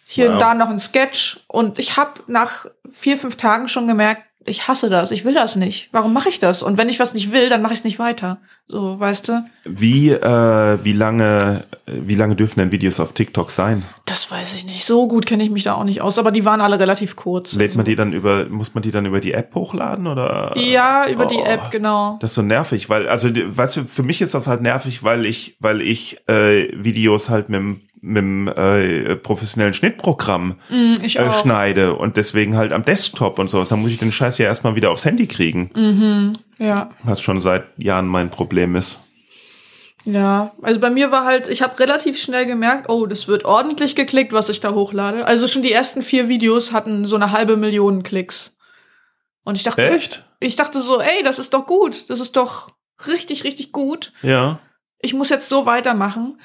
hier 0.07 0.27
Wow. 0.27 0.33
und 0.35 0.39
da 0.41 0.55
noch 0.55 0.69
ein 0.71 0.79
Sketch. 0.81 1.41
Und 1.49 1.79
ich 1.79 1.97
habe 1.99 2.13
nach 2.27 2.67
vier, 2.91 3.19
fünf 3.19 3.37
Tagen 3.37 3.69
schon 3.69 3.87
gemerkt, 3.87 4.23
ich 4.45 4.69
hasse 4.69 4.89
das, 4.91 5.11
ich 5.11 5.25
will 5.25 5.35
das 5.35 5.57
nicht. 5.57 5.89
Warum 5.93 6.13
mache 6.13 6.29
ich 6.29 6.39
das? 6.39 6.63
Und 6.63 6.77
wenn 6.79 6.89
ich 6.89 6.99
was 6.99 7.15
nicht 7.15 7.33
will, 7.33 7.49
dann 7.49 7.63
mache 7.63 7.73
ich 7.73 7.81
es 7.81 7.85
nicht 7.85 7.99
weiter. 7.99 8.39
So, 8.69 8.99
weißt 8.99 9.29
du? 9.29 9.45
Wie, 9.65 10.11
äh, 10.11 10.79
wie 10.83 10.93
lange, 10.93 11.65
wie 11.87 12.15
lange 12.15 12.37
dürfen 12.37 12.61
denn 12.61 12.71
Videos 12.73 13.01
auf 13.01 13.13
TikTok 13.13 13.51
sein? 13.51 13.83
Das 14.07 14.31
weiß 14.31 14.55
ich 14.55 14.65
nicht. 14.65 14.85
So 14.85 15.07
gut 15.09 15.27
kenne 15.27 15.45
ich 15.45 15.51
mich 15.51 15.65
da 15.65 15.75
auch 15.75 15.85
nicht 15.85 16.01
aus, 16.01 16.19
aber 16.19 16.31
die 16.33 16.45
waren 16.45 16.61
alle 16.61 16.81
relativ 16.81 17.15
kurz. 17.17 17.55
Lädt 17.55 17.77
man 17.77 17.85
die 17.85 17.95
dann 17.95 18.13
über, 18.13 18.47
muss 18.49 18.75
man 18.75 18.83
die 18.83 18.91
dann 18.91 19.05
über 19.07 19.21
die 19.21 19.33
App 19.33 19.55
hochladen 19.55 20.07
oder? 20.07 20.55
Ja, 20.57 21.07
über 21.09 21.27
die 21.27 21.37
Oh. 21.37 21.45
App, 21.45 21.71
genau. 21.71 22.19
Das 22.21 22.31
ist 22.31 22.35
so 22.37 22.43
nervig, 22.43 22.89
weil, 22.89 23.09
also, 23.09 23.29
die- 23.31 23.57
weißt 23.57 23.77
du, 23.77 23.85
für 23.85 24.03
mich 24.03 24.23
ist 24.23 24.35
das 24.35 24.47
halt 24.47 24.63
nervig, 24.63 25.03
weil 25.03 25.27
ich, 25.27 25.57
weil 25.61 25.81
ich 25.83 26.19
äh, 26.29 26.69
Videos 26.83 27.29
halt 27.29 27.49
mit 27.49 27.59
dem 27.59 27.81
mit 28.05 28.17
dem 28.19 28.49
äh, 28.49 29.15
professionellen 29.17 29.75
Schnittprogramm 29.75 30.57
Mm, 30.69 30.95
äh, 31.03 31.09
schneide 31.09 31.95
und 31.95 32.17
deswegen 32.17 32.57
halt 32.57 32.73
am 32.73 32.85
Desktop 32.85 33.39
und 33.39 33.49
sowas. 33.51 33.69
Da 33.69 33.77
muss 33.77 33.91
ich 33.93 33.99
den 33.99 34.11
Scheiß 34.13 34.39
ja 34.39 34.47
erstmal 34.47 34.75
wieder 34.75 34.91
aufs 34.91 35.05
Handy 35.05 35.27
kriegen, 35.29 35.71
Mhm. 35.75 36.37
Ja, 36.59 36.91
was 37.05 37.21
schon 37.23 37.41
seit 37.41 37.65
Jahren 37.79 38.07
mein 38.07 38.31
Problem 38.31 38.75
ist. 38.77 38.99
ja. 40.05 40.53
Also 40.63 40.81
bei 40.81 40.91
mir 40.91 41.11
war 41.13 41.25
halt, 41.25 41.49
ich 41.49 41.63
habe 41.63 41.79
relativ 41.79 42.21
schnell 42.21 42.45
gemerkt, 42.47 42.89
oh, 42.91 43.07
das 43.07 43.29
wird 43.29 43.45
ordentlich 43.45 43.95
geklickt, 43.95 44.33
was 44.33 44.49
ich 44.49 44.61
da 44.61 44.73
hochlade. 44.73 45.27
Also 45.27 45.47
schon 45.47 45.63
die 45.63 45.73
ersten 45.73 46.03
vier 46.03 46.29
Videos 46.29 46.73
hatten 46.73 47.07
so 47.07 47.17
eine 47.17 47.31
halbe 47.31 47.57
Million 47.57 48.03
Klicks. 48.03 48.57
Und 49.45 49.57
ich 49.57 49.63
dachte, 49.65 49.89
Echt? 49.91 50.25
ich 50.41 50.57
dachte 50.57 50.81
so, 50.81 51.01
ey, 51.01 51.23
das 51.25 51.39
ist 51.39 51.55
doch 51.55 51.67
gut. 51.67 52.11
Das 52.11 52.21
ist 52.21 52.37
doch 52.37 52.71
richtig, 53.09 53.45
richtig 53.45 53.73
gut. 53.73 54.13
Ja. 54.23 54.59
Ich 55.01 55.15
muss 55.15 55.31
jetzt 55.31 55.49
so 55.49 55.67
weitermachen. 55.67 56.39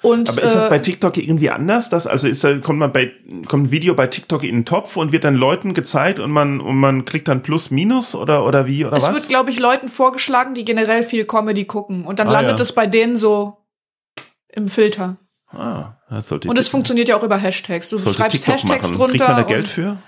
Und, 0.00 0.28
Aber 0.28 0.42
ist 0.42 0.54
das 0.54 0.66
äh, 0.66 0.68
bei 0.70 0.78
TikTok 0.78 1.16
irgendwie 1.16 1.50
anders? 1.50 1.90
Das, 1.90 2.06
also 2.06 2.28
ist 2.28 2.44
da, 2.44 2.56
kommt 2.58 2.78
man 2.78 2.92
bei, 2.92 3.12
kommt 3.48 3.64
ein 3.64 3.70
Video 3.72 3.94
bei 3.94 4.06
TikTok 4.06 4.44
in 4.44 4.54
den 4.54 4.64
Topf 4.64 4.96
und 4.96 5.10
wird 5.10 5.24
dann 5.24 5.34
Leuten 5.34 5.74
gezeigt 5.74 6.20
und 6.20 6.30
man, 6.30 6.60
und 6.60 6.76
man 6.76 7.04
klickt 7.04 7.26
dann 7.26 7.42
plus, 7.42 7.72
minus 7.72 8.14
oder, 8.14 8.44
oder 8.44 8.66
wie, 8.66 8.84
oder 8.84 8.96
es 8.96 9.02
was? 9.02 9.14
wird, 9.14 9.28
glaube 9.28 9.50
ich, 9.50 9.58
Leuten 9.58 9.88
vorgeschlagen, 9.88 10.54
die 10.54 10.64
generell 10.64 11.02
viel 11.02 11.24
Comedy 11.24 11.64
gucken. 11.64 12.04
Und 12.04 12.20
dann 12.20 12.28
Ah, 12.28 12.32
landet 12.32 12.58
ja. 12.58 12.62
es 12.62 12.72
bei 12.72 12.86
denen 12.86 13.16
so 13.16 13.56
im 14.48 14.68
Filter. 14.68 15.16
ah, 15.48 15.94
das 16.08 16.28
sollte 16.28 16.48
Und 16.48 16.58
es 16.58 16.68
funktioniert 16.68 17.08
ja 17.08 17.16
auch 17.16 17.22
über 17.24 17.36
Hashtags. 17.36 17.88
Du 17.88 17.98
sollte 17.98 18.18
schreibst 18.18 18.36
TikTok 18.44 18.54
Hashtags 18.54 18.82
machen. 18.90 18.96
drunter. 18.98 19.16
Kriegt 19.16 19.28
man 19.28 19.36
da 19.36 19.42
Geld 19.42 19.66
für? 19.68 19.98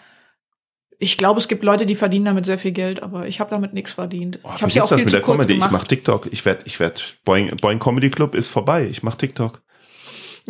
Ich 1.02 1.16
glaube, 1.18 1.38
es 1.40 1.48
gibt 1.48 1.64
Leute, 1.64 1.86
die 1.86 1.96
verdienen 1.96 2.26
damit 2.26 2.44
sehr 2.46 2.58
viel 2.58 2.72
Geld, 2.72 3.02
aber 3.02 3.26
ich 3.26 3.40
habe 3.40 3.50
damit 3.50 3.72
nichts 3.72 3.92
verdient. 3.92 4.38
Oh, 4.42 4.50
ich 4.54 4.62
habe 4.62 4.70
ja 4.72 4.82
auch 4.82 4.88
das 4.88 4.96
viel 4.98 5.04
mit 5.06 5.12
zu 5.12 5.16
der 5.16 5.24
Comedy. 5.26 5.52
Ich 5.54 5.58
gemacht. 5.58 5.72
mach 5.72 5.84
TikTok. 5.84 6.28
Ich 6.30 6.44
werd, 6.44 6.62
ich 6.66 6.78
werd, 6.78 7.16
Boing, 7.24 7.48
Boing 7.60 7.78
Comedy 7.80 8.10
Club 8.10 8.34
ist 8.34 8.48
vorbei. 8.50 8.86
Ich 8.88 9.02
mach 9.02 9.16
TikTok. 9.16 9.62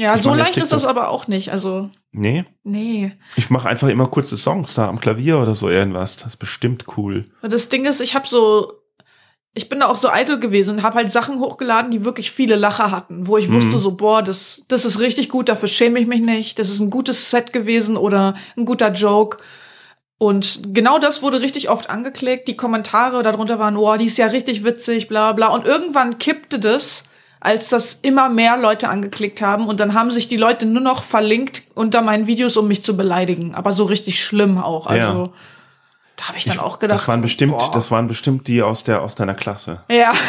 Ja, 0.00 0.14
ich 0.14 0.22
so 0.22 0.34
leicht 0.34 0.56
ist 0.56 0.72
das 0.72 0.84
aber 0.84 1.08
auch 1.10 1.28
nicht. 1.28 1.52
Also, 1.52 1.90
Nee. 2.12 2.44
nee. 2.64 3.12
Ich 3.36 3.50
mache 3.50 3.68
einfach 3.68 3.88
immer 3.88 4.06
kurze 4.08 4.36
Songs 4.36 4.74
da 4.74 4.88
am 4.88 4.98
Klavier 5.00 5.38
oder 5.38 5.54
so 5.54 5.68
irgendwas. 5.68 6.16
Das 6.16 6.28
ist 6.34 6.36
bestimmt 6.38 6.84
cool. 6.96 7.26
Das 7.42 7.68
Ding 7.68 7.84
ist, 7.84 8.00
ich 8.00 8.14
habe 8.14 8.26
so, 8.26 8.72
ich 9.54 9.68
bin 9.68 9.80
da 9.80 9.86
auch 9.88 9.96
so 9.96 10.08
eitel 10.08 10.40
gewesen 10.40 10.76
und 10.78 10.82
habe 10.82 10.96
halt 10.96 11.12
Sachen 11.12 11.38
hochgeladen, 11.38 11.90
die 11.90 12.04
wirklich 12.04 12.30
viele 12.30 12.56
Lacher 12.56 12.90
hatten, 12.90 13.26
wo 13.26 13.36
ich 13.36 13.48
Mhm. 13.48 13.52
wusste 13.54 13.78
so, 13.78 13.92
boah, 13.92 14.22
das, 14.22 14.62
das 14.68 14.84
ist 14.84 14.98
richtig 15.00 15.28
gut, 15.28 15.48
dafür 15.48 15.68
schäme 15.68 15.98
ich 16.00 16.06
mich 16.06 16.20
nicht, 16.20 16.58
das 16.58 16.70
ist 16.70 16.80
ein 16.80 16.90
gutes 16.90 17.30
Set 17.30 17.52
gewesen 17.52 17.96
oder 17.96 18.34
ein 18.56 18.64
guter 18.64 18.90
Joke. 18.92 19.38
Und 20.18 20.60
genau 20.74 20.98
das 20.98 21.22
wurde 21.22 21.40
richtig 21.40 21.70
oft 21.70 21.88
angeklickt. 21.88 22.46
Die 22.46 22.56
Kommentare 22.56 23.22
darunter 23.22 23.58
waren, 23.58 23.74
boah, 23.76 23.96
die 23.96 24.04
ist 24.04 24.18
ja 24.18 24.26
richtig 24.26 24.64
witzig, 24.64 25.08
bla 25.08 25.32
bla. 25.32 25.48
Und 25.48 25.64
irgendwann 25.64 26.18
kippte 26.18 26.58
das, 26.58 27.04
als 27.40 27.70
das 27.70 27.94
immer 28.02 28.28
mehr 28.28 28.56
Leute 28.58 28.88
angeklickt 28.88 29.40
haben. 29.42 29.66
Und 29.66 29.80
dann 29.80 29.94
haben 29.94 30.10
sich 30.10 30.28
die 30.28 30.36
Leute 30.36 30.66
nur 30.66 30.82
noch 30.82 31.02
verlinkt 31.02 31.62
unter 31.74 32.02
meinen 32.02 32.26
Videos, 32.26 32.56
um 32.56 32.68
mich 32.68 32.84
zu 32.84 32.96
beleidigen. 32.96 33.54
Aber 33.54 33.72
so 33.72 33.84
richtig 33.84 34.22
schlimm 34.22 34.58
auch. 34.58 34.86
Also 34.86 35.24
Ja. 35.24 35.30
da 36.16 36.28
habe 36.28 36.36
ich 36.38 36.44
dann 36.44 36.58
auch 36.58 36.78
gedacht. 36.78 37.00
Das 37.00 37.08
waren 37.08 37.22
bestimmt, 37.22 37.56
boah. 37.56 37.70
das 37.72 37.90
waren 37.90 38.06
bestimmt 38.08 38.46
die 38.46 38.62
aus 38.62 38.84
der, 38.84 39.00
aus 39.02 39.14
deiner 39.14 39.34
Klasse. 39.34 39.82
Ja. 39.90 40.12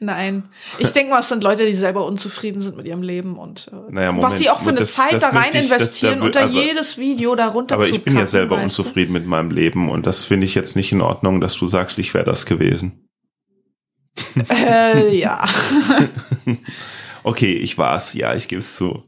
Nein. 0.00 0.44
Ich 0.78 0.92
denke 0.92 1.10
mal, 1.10 1.18
es 1.18 1.28
sind 1.28 1.42
Leute, 1.42 1.66
die 1.66 1.74
selber 1.74 2.06
unzufrieden 2.06 2.60
sind 2.60 2.76
mit 2.76 2.86
ihrem 2.86 3.02
Leben 3.02 3.36
und 3.36 3.66
äh, 3.72 3.92
Naja, 3.92 4.12
Moment. 4.12 4.32
was 4.32 4.38
die 4.38 4.48
auch 4.48 4.60
für 4.60 4.68
eine 4.68 4.78
Das- 4.78 4.92
Zeit 4.92 5.14
das 5.14 5.22
da 5.22 5.30
rein 5.30 5.46
ich- 5.52 5.54
das- 5.54 5.64
investieren, 5.64 6.20
da 6.20 6.24
unter 6.26 6.42
aber- 6.42 6.52
jedes 6.52 6.98
Video 6.98 7.34
darunter 7.34 7.74
Aber 7.74 7.84
zu 7.86 7.96
ich 7.96 8.04
bin 8.04 8.14
ja 8.14 8.20
kacken, 8.20 8.30
selber 8.30 8.56
weißt 8.58 8.78
du? 8.78 8.82
unzufrieden 8.82 9.12
mit 9.12 9.26
meinem 9.26 9.50
Leben 9.50 9.90
und 9.90 10.06
das 10.06 10.22
finde 10.22 10.46
ich 10.46 10.54
jetzt 10.54 10.76
nicht 10.76 10.92
in 10.92 11.00
Ordnung, 11.00 11.40
dass 11.40 11.54
du 11.56 11.66
sagst, 11.66 11.98
ich 11.98 12.14
wäre 12.14 12.24
das 12.24 12.46
gewesen. 12.46 13.07
Äh, 14.50 15.16
ja. 15.16 15.44
Okay, 17.24 17.52
ich 17.54 17.76
war's. 17.76 18.14
Ja, 18.14 18.34
ich 18.34 18.48
gebe 18.48 18.60
es 18.60 18.76
zu. 18.76 19.02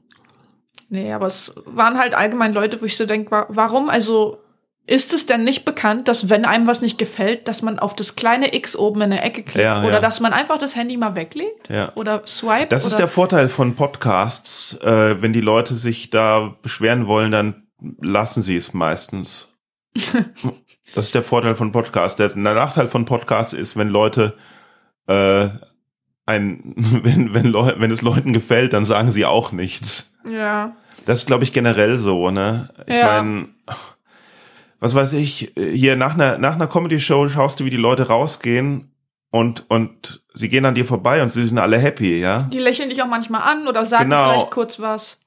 Nee, 0.90 1.12
aber 1.12 1.26
es 1.26 1.54
waren 1.64 1.96
halt 1.96 2.14
allgemein 2.14 2.52
Leute, 2.52 2.80
wo 2.82 2.84
ich 2.84 2.96
so 2.96 3.06
denke, 3.06 3.30
wa 3.30 3.46
warum? 3.48 3.88
Also 3.88 4.38
ist 4.86 5.12
es 5.12 5.24
denn 5.24 5.44
nicht 5.44 5.64
bekannt, 5.64 6.08
dass 6.08 6.28
wenn 6.28 6.44
einem 6.44 6.66
was 6.66 6.82
nicht 6.82 6.98
gefällt, 6.98 7.46
dass 7.46 7.62
man 7.62 7.78
auf 7.78 7.94
das 7.94 8.16
kleine 8.16 8.54
X 8.54 8.74
oben 8.74 9.02
in 9.02 9.10
der 9.10 9.24
Ecke 9.24 9.42
klickt 9.44 9.64
Ja, 9.64 9.78
oder 9.84 9.94
ja. 9.94 10.00
dass 10.00 10.18
man 10.20 10.32
einfach 10.32 10.58
das 10.58 10.74
Handy 10.74 10.96
mal 10.96 11.14
weglegt 11.14 11.68
Ja. 11.70 11.92
oder 11.94 12.26
swipe? 12.26 12.66
Das 12.66 12.84
oder 12.84 12.92
ist 12.92 12.98
der 12.98 13.08
Vorteil 13.08 13.48
von 13.48 13.76
Podcasts. 13.76 14.76
Äh, 14.82 15.22
wenn 15.22 15.32
die 15.32 15.40
Leute 15.40 15.76
sich 15.76 16.10
da 16.10 16.56
beschweren 16.60 17.06
wollen, 17.06 17.30
dann 17.30 17.68
lassen 18.00 18.42
sie 18.42 18.56
es 18.56 18.74
meistens. 18.74 19.48
das 20.94 21.06
ist 21.06 21.14
der 21.14 21.22
Vorteil 21.22 21.54
von 21.54 21.70
Podcasts. 21.72 22.16
Der, 22.16 22.28
der 22.28 22.36
Nachteil 22.36 22.88
von 22.88 23.04
Podcasts 23.04 23.52
ist, 23.52 23.76
wenn 23.76 23.88
Leute 23.88 24.34
äh, 25.10 25.48
ein, 26.26 26.74
wenn, 26.76 27.34
wenn, 27.34 27.46
Leu 27.46 27.74
wenn 27.78 27.90
es 27.90 28.02
Leuten 28.02 28.32
gefällt, 28.32 28.72
dann 28.72 28.84
sagen 28.84 29.10
sie 29.10 29.24
auch 29.26 29.52
nichts. 29.52 30.16
ja. 30.28 30.72
Das 31.06 31.20
ist, 31.20 31.26
glaube 31.26 31.44
ich, 31.44 31.54
generell 31.54 31.98
so, 31.98 32.30
ne? 32.30 32.68
Ich 32.86 32.94
Ja. 32.94 33.22
meine, 33.22 33.48
was 34.80 34.94
weiß 34.94 35.14
ich, 35.14 35.52
hier 35.56 35.96
nach 35.96 36.12
einer, 36.14 36.36
nach 36.38 36.54
einer 36.54 36.66
Comedy-Show 36.66 37.28
schaust 37.30 37.58
du, 37.58 37.64
wie 37.64 37.70
die 37.70 37.76
Leute 37.78 38.06
rausgehen 38.08 38.92
und, 39.30 39.68
und 39.70 40.22
sie 40.34 40.48
gehen 40.50 40.64
an 40.66 40.74
dir 40.74 40.84
vorbei 40.86 41.22
und 41.22 41.30
sie 41.32 41.44
sind 41.44 41.58
alle 41.58 41.78
happy, 41.78 42.20
ja? 42.20 42.42
Die 42.52 42.58
lächeln 42.58 42.90
dich 42.90 43.02
auch 43.02 43.06
manchmal 43.08 43.42
an 43.42 43.66
oder 43.66 43.84
sagen 43.86 44.10
Genau. 44.10 44.30
vielleicht 44.30 44.50
kurz 44.50 44.78
was. 44.80 45.19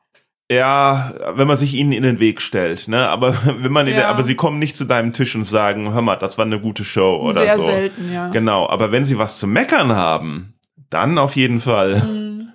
Ja, 0.53 1.13
wenn 1.35 1.47
man 1.47 1.57
sich 1.57 1.73
ihnen 1.73 1.91
in 1.91 2.03
den 2.03 2.19
Weg 2.19 2.41
stellt, 2.41 2.87
ne? 2.87 3.07
Aber 3.09 3.35
wenn 3.63 3.71
man, 3.71 3.87
Ja. 3.87 4.09
aber 4.09 4.23
sie 4.23 4.35
kommen 4.35 4.59
nicht 4.59 4.75
zu 4.75 4.85
deinem 4.85 5.13
Tisch 5.13 5.35
und 5.35 5.45
sagen, 5.45 5.93
hör 5.93 6.01
mal, 6.01 6.15
das 6.17 6.37
war 6.37 6.45
eine 6.45 6.59
gute 6.59 6.83
Show 6.85 7.17
oder 7.17 7.39
Sehr 7.41 7.59
so. 7.59 7.65
selten, 7.65 8.11
ja. 8.11 8.29
Genau, 8.29 8.67
aber 8.69 8.91
wenn 8.91 9.05
sie 9.05 9.17
was 9.17 9.39
zu 9.39 9.47
meckern 9.47 9.91
haben, 9.93 10.53
dann 10.89 11.17
auf 11.17 11.35
jeden 11.35 11.59
Fall. 11.59 12.01
Mhm. 12.01 12.49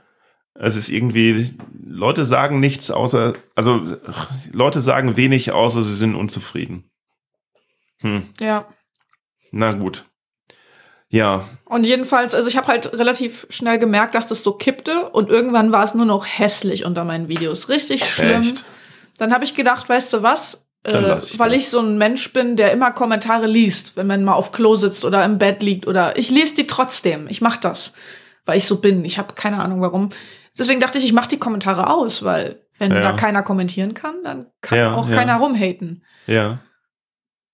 Es 0.55 0.75
ist 0.77 0.89
irgendwie, 0.89 1.55
Leute 1.87 2.25
sagen 2.25 2.59
nichts 2.61 2.91
außer, 2.91 3.35
also 3.55 3.81
Leute 4.53 4.81
sagen 4.81 5.17
wenig 5.17 5.53
außer 5.53 5.83
sie 5.85 5.95
sind 5.95 6.15
unzufrieden. 6.17 6.91
Hm, 8.01 8.25
Ja. 8.41 8.67
na 9.53 9.71
gut. 9.73 10.05
Ja, 11.11 11.45
Und 11.71 11.85
jedenfalls, 11.85 12.35
also 12.35 12.49
ich 12.51 12.57
habe 12.59 12.67
halt 12.69 12.93
relativ 12.93 13.47
schnell 13.49 13.79
gemerkt, 13.79 14.15
dass 14.15 14.29
das 14.29 14.43
so 14.43 14.53
kippte 14.53 15.09
und 15.09 15.31
irgendwann 15.31 15.73
war 15.73 15.83
es 15.85 15.95
nur 15.95 16.05
noch 16.05 16.27
hässlich 16.27 16.85
unter 16.85 17.05
meinen 17.05 17.29
Videos. 17.29 17.71
Richtig 17.71 18.05
schlimm. 18.05 18.43
echt. 18.43 18.65
Dann 19.19 19.33
habe 19.33 19.45
ich 19.45 19.55
gedacht, 19.55 19.89
weißt 19.89 20.13
du 20.13 20.23
was? 20.23 20.67
Äh, 20.85 20.91
ich 21.19 21.39
weil 21.39 21.49
das. 21.51 21.59
ich 21.59 21.71
so 21.71 21.81
ein 21.81 21.97
Mensch 21.97 22.33
bin, 22.35 22.57
der 22.57 22.73
immer 22.73 22.91
Kommentare 22.93 23.47
liest, 23.47 23.97
wenn 23.97 24.07
man 24.07 24.23
mal 24.23 24.35
auf 24.35 24.53
Klo 24.53 24.75
sitzt 24.75 25.05
oder 25.07 25.25
im 25.25 25.39
Bett 25.39 25.63
liegt 25.63 25.87
oder 25.87 26.17
ich 26.19 26.29
lese 26.31 26.57
die 26.57 26.67
trotzdem. 26.67 27.27
Ich 27.29 27.41
mach 27.41 27.57
das, 27.57 27.95
weil 28.45 28.59
ich 28.59 28.67
so 28.67 28.77
bin. 28.77 29.05
Ich 29.07 29.19
habe 29.19 29.33
keine 29.35 29.61
Ahnung 29.63 29.81
warum. 29.81 30.11
Deswegen 30.59 30.81
dachte 30.81 30.99
ich, 30.99 31.05
ich 31.05 31.13
mache 31.15 31.29
die 31.31 31.39
Kommentare 31.39 31.89
aus, 31.89 32.23
weil 32.23 32.61
wenn 32.79 32.93
Ja. 32.93 33.01
da 33.01 33.13
keiner 33.15 33.43
kommentieren 33.43 33.95
kann, 33.95 34.15
dann 34.25 34.47
kann 34.61 34.79
Ja, 34.79 34.95
auch 34.95 35.09
ja. 35.09 35.15
keiner 35.17 35.37
rumhaten. 35.39 36.05
ja. 36.27 36.61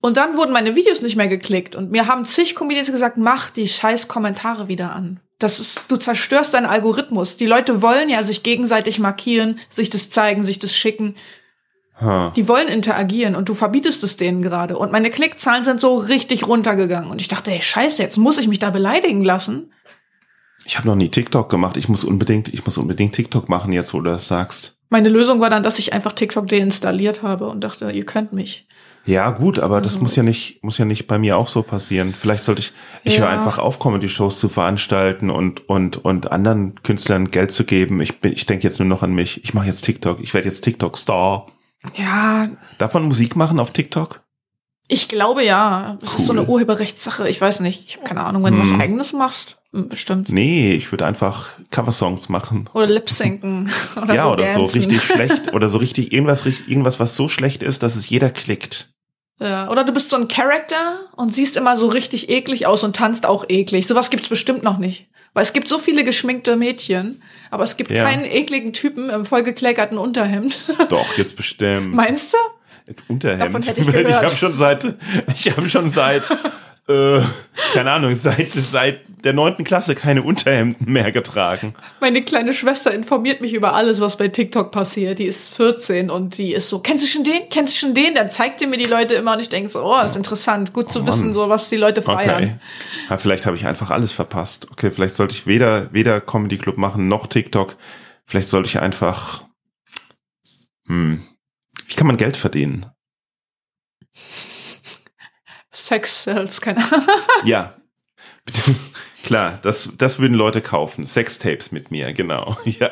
Und 0.05 0.19
dann 0.19 0.37
wurden 0.37 0.53
meine 0.53 0.77
Videos 0.77 1.01
nicht 1.01 1.17
mehr 1.17 1.29
geklickt 1.29 1.75
und 1.75 1.91
mir 1.91 2.07
haben 2.07 2.27
zig 2.27 2.55
Comedians 2.55 2.93
gesagt, 2.93 3.17
mach 3.17 3.49
die 3.49 3.67
scheiß 3.67 4.07
Kommentare 4.07 4.69
wieder 4.69 4.93
an. 4.93 5.19
Das 5.39 5.59
ist, 5.59 5.87
du 5.89 5.97
zerstörst 5.97 6.53
deinen 6.53 6.67
Algorithmus. 6.67 7.39
Die 7.39 7.47
Leute 7.47 7.81
wollen 7.81 8.11
ja 8.11 8.23
sich 8.23 8.43
gegenseitig 8.43 8.99
markieren, 8.99 9.59
sich 9.71 9.89
das 9.89 10.11
zeigen, 10.11 10.45
sich 10.45 10.59
das 10.59 10.77
schicken. 10.77 11.15
Ha. 12.03 12.35
Die 12.37 12.49
wollen 12.49 12.69
interagieren 12.69 13.35
und 13.35 13.49
du 13.49 13.55
verbietest 13.55 14.05
es 14.05 14.19
denen 14.19 14.43
gerade. 14.43 14.77
Und 14.77 14.93
meine 14.93 15.09
Klickzahlen 15.09 15.65
sind 15.65 15.81
so 15.81 15.95
richtig 15.95 16.47
runtergegangen. 16.47 17.11
Und 17.11 17.23
ich 17.23 17.29
dachte, 17.29 17.51
ey, 17.51 17.63
scheiße, 17.63 18.03
jetzt 18.03 18.19
muss 18.19 18.37
ich 18.37 18.47
mich 18.47 18.59
da 18.59 18.69
beleidigen 18.69 19.25
lassen. 19.25 19.73
Ich 20.67 20.77
habe 20.77 20.87
noch 20.87 20.97
nie 20.97 21.09
TikTok 21.09 21.49
gemacht. 21.49 21.79
Ich 21.79 21.89
muss 21.89 22.05
unbedingt, 22.05 22.53
ich 22.53 22.67
muss 22.67 22.77
unbedingt 22.77 23.15
TikTok 23.15 23.49
machen 23.49 23.73
jetzt, 23.73 23.95
wo 23.95 24.03
du 24.03 24.11
das 24.11 24.29
sagst. 24.29 24.77
Meine 24.91 25.09
Lösung 25.09 25.41
war 25.41 25.49
dann, 25.49 25.63
dass 25.63 25.79
ich 25.79 25.95
einfach 25.95 26.13
TikTok 26.13 26.47
deinstalliert 26.47 27.23
habe 27.23 27.49
und 27.49 27.63
dachte, 27.63 27.91
ihr 27.91 28.05
könnt 28.05 28.35
mich. 28.35 28.67
Ja, 29.07 29.31
gut, 29.33 29.59
aber 29.59 29.81
das 29.81 29.93
Also- 29.93 30.03
muss 30.03 30.17
ja 30.17 30.23
nicht, 30.23 30.65
muss 30.65 30.79
ja 30.79 30.85
nicht 30.87 31.07
bei 31.07 31.19
mir 31.19 31.37
auch 31.37 31.47
so 31.49 31.63
passieren. 31.63 32.15
Vielleicht 32.19 32.43
sollte 32.45 32.63
ich, 32.63 32.73
ich 33.03 33.15
Ja. 33.17 33.21
höre 33.23 33.29
einfach 33.29 33.59
auf, 33.59 33.79
Comedy-Shows 33.79 34.41
zu 34.41 34.49
veranstalten 34.49 35.29
und, 35.31 35.69
und, 35.69 36.05
und 36.05 36.33
anderen 36.33 36.83
Künstlern 36.83 37.31
Geld 37.31 37.53
zu 37.53 37.65
geben. 37.65 38.01
Ich 38.01 38.21
bin, 38.21 38.33
ich 38.33 38.47
denke 38.47 38.65
jetzt 38.65 38.79
nur 38.79 38.89
noch 38.89 39.03
an 39.03 39.13
mich. 39.13 39.45
Ich 39.45 39.53
mache 39.53 39.67
jetzt 39.67 39.83
TikTok. 39.85 40.21
Ich 40.23 40.33
werde 40.33 40.49
jetzt 40.49 40.63
TikTok-Star. 40.65 41.49
Ja, 41.97 42.49
Darf 42.79 42.95
man 42.95 43.03
Musik 43.05 43.37
machen 43.37 43.61
auf 43.61 43.73
TikTok? 43.73 44.23
ich 44.89 45.09
glaube 45.09 45.43
ja. 45.45 45.97
Das 46.03 46.15
ist 46.15 46.27
so 46.27 46.33
Cool. 46.35 46.41
eine 46.41 46.49
Urheberrechtssache. 46.49 47.29
Ich 47.29 47.41
weiß 47.41 47.61
nicht. 47.61 47.89
Ich 47.89 47.97
habe 47.97 48.07
keine 48.07 48.23
Ahnung, 48.25 48.45
wenn 48.45 48.55
du 48.55 48.63
Hm. 48.63 48.71
was 48.73 48.81
eigenes 48.81 49.13
machst. 49.15 49.59
Bestimmt. 49.73 50.29
Nee, 50.29 50.73
ich 50.75 50.93
würde 50.93 51.05
einfach 51.07 51.59
Coversongs 51.71 52.29
machen. 52.29 52.71
Oder 52.75 52.87
Lip-Sinken. 52.87 53.71
Oder 54.03 54.15
ja, 54.15 54.23
so 54.25 54.33
oder 54.33 54.47
so 54.47 54.59
dancen. 54.61 54.79
richtig 54.79 55.03
schlecht. 55.05 55.53
Oder 55.53 55.69
so 55.69 55.79
richtig, 55.79 56.13
irgendwas, 56.13 56.45
richtig- 56.45 56.69
irgendwas, 56.69 57.01
was 57.01 57.17
so 57.17 57.29
schlecht 57.29 57.63
ist, 57.63 57.83
dass 57.83 57.97
es 57.97 58.09
jeder 58.09 58.31
klickt. 58.31 58.94
Ja, 59.41 59.69
oder 59.69 59.85
du 59.85 59.93
bist 59.93 60.11
so 60.11 60.17
ein 60.17 60.29
Charakter 60.29 61.01
und 61.17 61.35
siehst 61.35 61.57
immer 61.57 61.77
so 61.77 61.89
richtig 61.89 62.29
eklig 62.29 62.67
aus 62.67 62.85
und 62.85 62.95
tanzt 62.95 63.27
auch 63.27 63.45
eklig. 63.49 63.87
Sowas 63.87 64.11
gibt's 64.11 64.29
bestimmt 64.29 64.63
noch 64.63 64.79
nicht. 64.79 65.09
Weil 65.33 65.43
es 65.43 65.53
gibt 65.53 65.67
so 65.67 65.81
viele 65.81 66.05
geschminkte 66.05 66.55
Mädchen, 66.55 67.21
aber 67.51 67.65
es 67.65 67.77
gibt 67.77 67.91
Ja. 67.91 68.05
keinen 68.05 68.25
ekligen 68.25 68.73
Typen 68.73 69.11
im 69.11 69.27
vollgekleckerten 69.27 69.99
Unterhemd. 69.99 70.59
Doch, 70.89 71.19
jetzt 71.19 71.35
bestimmt. 71.35 71.93
Meinst 71.95 72.33
du? 72.35 72.39
Unterhemd. 73.09 73.43
Davon 73.43 73.63
hätte 73.63 73.81
ich 73.81 73.87
ich 73.89 73.93
gehört. 73.95 74.25
habe 74.25 74.37
schon 74.37 74.55
seit, 74.55 74.95
ich 75.35 75.51
habe 75.57 75.69
schon 75.69 75.91
seit, 75.91 76.23
äh, 76.87 77.21
keine 77.73 77.93
Ahnung, 77.93 78.15
seit, 78.15 78.53
seit 78.53 79.01
der 79.25 79.33
neunten 79.33 79.65
Klasse 79.65 79.95
keine 79.95 80.23
Unterhemden 80.23 80.93
mehr 80.93 81.13
getragen. 81.13 81.75
Meine 82.01 82.23
kleine 82.23 82.53
Schwester 82.53 82.93
informiert 82.93 83.41
mich 83.41 83.55
über 83.55 83.73
alles, 83.73 84.01
was 84.01 84.17
bei 84.19 84.29
TikTok 84.29 84.71
passiert. 84.71 85.19
Die 85.19 85.25
ist 85.25 85.55
14 85.55 86.11
und 86.11 86.37
die 86.37 86.53
ist 86.53 86.69
so, 86.69 86.81
kennst 86.81 87.05
du 87.05 87.09
schon 87.09 87.25
den? 87.25 87.49
Kennst 87.49 87.75
du 87.75 87.87
schon 87.87 87.95
den? 87.95 88.15
Dann 88.15 88.29
zeigt 88.29 88.61
sie 88.61 88.67
mir 88.67 88.77
die 88.77 88.85
Leute 88.85 89.15
immer 89.15 89.33
und 89.33 89.41
ich 89.41 89.49
denke 89.49 89.71
so, 89.71 89.83
oh, 89.83 90.01
ist 90.05 90.17
interessant, 90.17 90.75
gut 90.75 90.93
zu 90.93 90.99
Mann. 90.99 91.09
wissen, 91.09 91.35
so 91.35 91.49
was 91.49 91.71
die 91.71 91.77
Leute 91.77 92.03
feiern. 92.03 92.37
Okay. 92.37 92.57
Ja, 93.09 93.17
vielleicht 93.17 93.47
habe 93.47 93.57
ich 93.57 93.67
einfach 93.67 93.91
alles 93.91 94.13
verpasst. 94.13 94.69
Okay, 94.71 94.91
vielleicht 94.91 95.15
sollte 95.15 95.35
ich 95.35 95.47
weder, 95.47 95.93
weder 95.93 96.21
Comedy 96.21 96.59
Club 96.59 96.77
machen 96.77 97.09
noch 97.09 97.27
TikTok. 97.27 97.77
Vielleicht 98.27 98.49
sollte 98.49 98.69
ich 98.69 98.79
einfach, 98.79 99.45
hm, 100.87 101.23
wie 101.87 101.95
kann 101.95 102.07
man 102.07 102.19
Geld 102.19 102.37
verdienen? 102.37 102.87
Sex 105.75 106.25
Sales, 106.25 106.61
keine 106.61 106.79
Ahnung. 106.79 107.07
Ja. 107.45 107.75
Klar, 109.25 109.59
das, 109.63 109.91
das 109.97 110.19
würden 110.19 110.35
Leute 110.35 110.61
kaufen. 110.61 111.07
Sextapes 111.07 111.73
mit 111.73 111.91
mir, 111.91 112.13
genau. 112.13 112.59
Ja. 112.65 112.91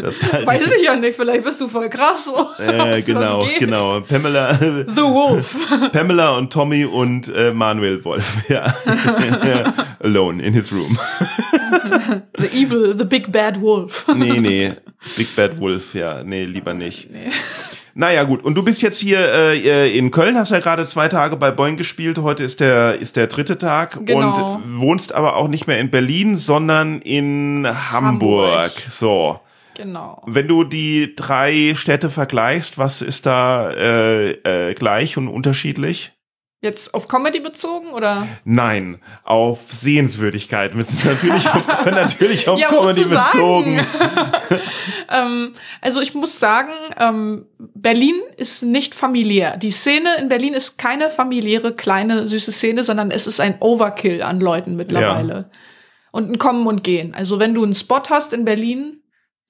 Das 0.00 0.22
Weiß 0.22 0.72
ich 0.76 0.84
ja 0.84 0.94
nicht, 0.94 1.16
vielleicht 1.16 1.42
bist 1.42 1.60
du 1.60 1.68
voll 1.68 1.90
krass. 1.90 2.26
So, 2.26 2.50
äh, 2.62 3.02
genau, 3.02 3.44
genau. 3.58 4.00
Pamela. 4.00 4.54
The 4.56 5.02
Wolf. 5.02 5.56
Pamela 5.92 6.36
und 6.36 6.52
Tommy 6.52 6.84
und 6.84 7.28
äh, 7.34 7.52
Manuel 7.52 8.04
Wolf, 8.04 8.48
ja. 8.48 8.74
Alone 10.04 10.40
in 10.42 10.54
his 10.54 10.72
room. 10.72 10.96
the 12.38 12.46
evil, 12.56 12.96
the 12.96 13.04
big 13.04 13.32
bad 13.32 13.60
wolf. 13.60 14.06
nee, 14.14 14.38
nee. 14.38 14.72
Big 15.16 15.34
bad 15.34 15.58
wolf, 15.58 15.94
ja. 15.94 16.22
Nee, 16.22 16.44
lieber 16.44 16.74
nicht. 16.74 17.10
Nee. 17.10 17.30
Naja, 17.94 18.24
gut. 18.24 18.44
Und 18.44 18.56
du 18.56 18.64
bist 18.64 18.82
jetzt 18.82 18.98
hier 18.98 19.20
äh, 19.32 19.96
in 19.96 20.10
Köln, 20.10 20.36
hast 20.36 20.50
ja 20.50 20.58
gerade 20.58 20.84
zwei 20.84 21.08
Tage 21.08 21.36
bei 21.36 21.52
Boing 21.52 21.76
gespielt. 21.76 22.18
Heute 22.18 22.42
ist 22.42 22.58
der, 22.58 23.00
ist 23.00 23.16
der 23.16 23.28
dritte 23.28 23.56
Tag. 23.56 24.04
Genau. 24.04 24.56
Und 24.56 24.80
wohnst 24.80 25.14
aber 25.14 25.36
auch 25.36 25.46
nicht 25.46 25.68
mehr 25.68 25.78
in 25.78 25.90
Berlin, 25.90 26.36
sondern 26.36 27.00
in 27.00 27.66
Hamburg. 27.92 27.92
Hamburg. 27.92 28.72
So. 28.90 29.40
Genau. 29.76 30.22
Wenn 30.26 30.48
du 30.48 30.64
die 30.64 31.14
drei 31.16 31.74
Städte 31.76 32.10
vergleichst, 32.10 32.78
was 32.78 33.00
ist 33.00 33.26
da 33.26 33.70
äh, 33.70 34.30
äh, 34.70 34.74
gleich 34.74 35.16
und 35.16 35.28
unterschiedlich? 35.28 36.12
Jetzt 36.64 36.94
auf 36.94 37.08
Comedy 37.08 37.40
bezogen 37.40 37.88
oder? 37.92 38.26
Nein, 38.44 38.98
auf 39.22 39.70
Sehenswürdigkeit. 39.70 40.74
Wir 40.74 40.82
sind 40.82 41.04
natürlich 41.04 41.46
auf, 41.52 41.84
natürlich 41.84 42.48
auf 42.48 42.58
ja, 42.58 42.68
Comedy 42.68 43.04
bezogen. 43.04 43.86
ähm, 45.14 45.52
also 45.80 46.00
ich 46.00 46.14
muss 46.14 46.38
sagen, 46.38 46.72
ähm, 46.98 47.46
Berlin 47.58 48.16
ist 48.36 48.62
nicht 48.62 48.94
familiär. 48.94 49.56
Die 49.56 49.70
Szene 49.70 50.08
in 50.20 50.28
Berlin 50.28 50.54
ist 50.54 50.76
keine 50.76 51.10
familiäre, 51.10 51.72
kleine, 51.72 52.26
süße 52.26 52.52
Szene, 52.52 52.82
sondern 52.82 53.10
es 53.10 53.26
ist 53.26 53.40
ein 53.40 53.56
Overkill 53.60 54.22
an 54.22 54.40
Leuten 54.40 54.76
mittlerweile. 54.76 55.34
Ja. 55.34 55.58
Und 56.10 56.30
ein 56.30 56.38
Kommen 56.38 56.66
und 56.66 56.84
Gehen. 56.84 57.14
Also 57.14 57.38
wenn 57.38 57.54
du 57.54 57.64
einen 57.64 57.74
Spot 57.74 58.02
hast 58.08 58.32
in 58.32 58.44
Berlin, 58.44 59.00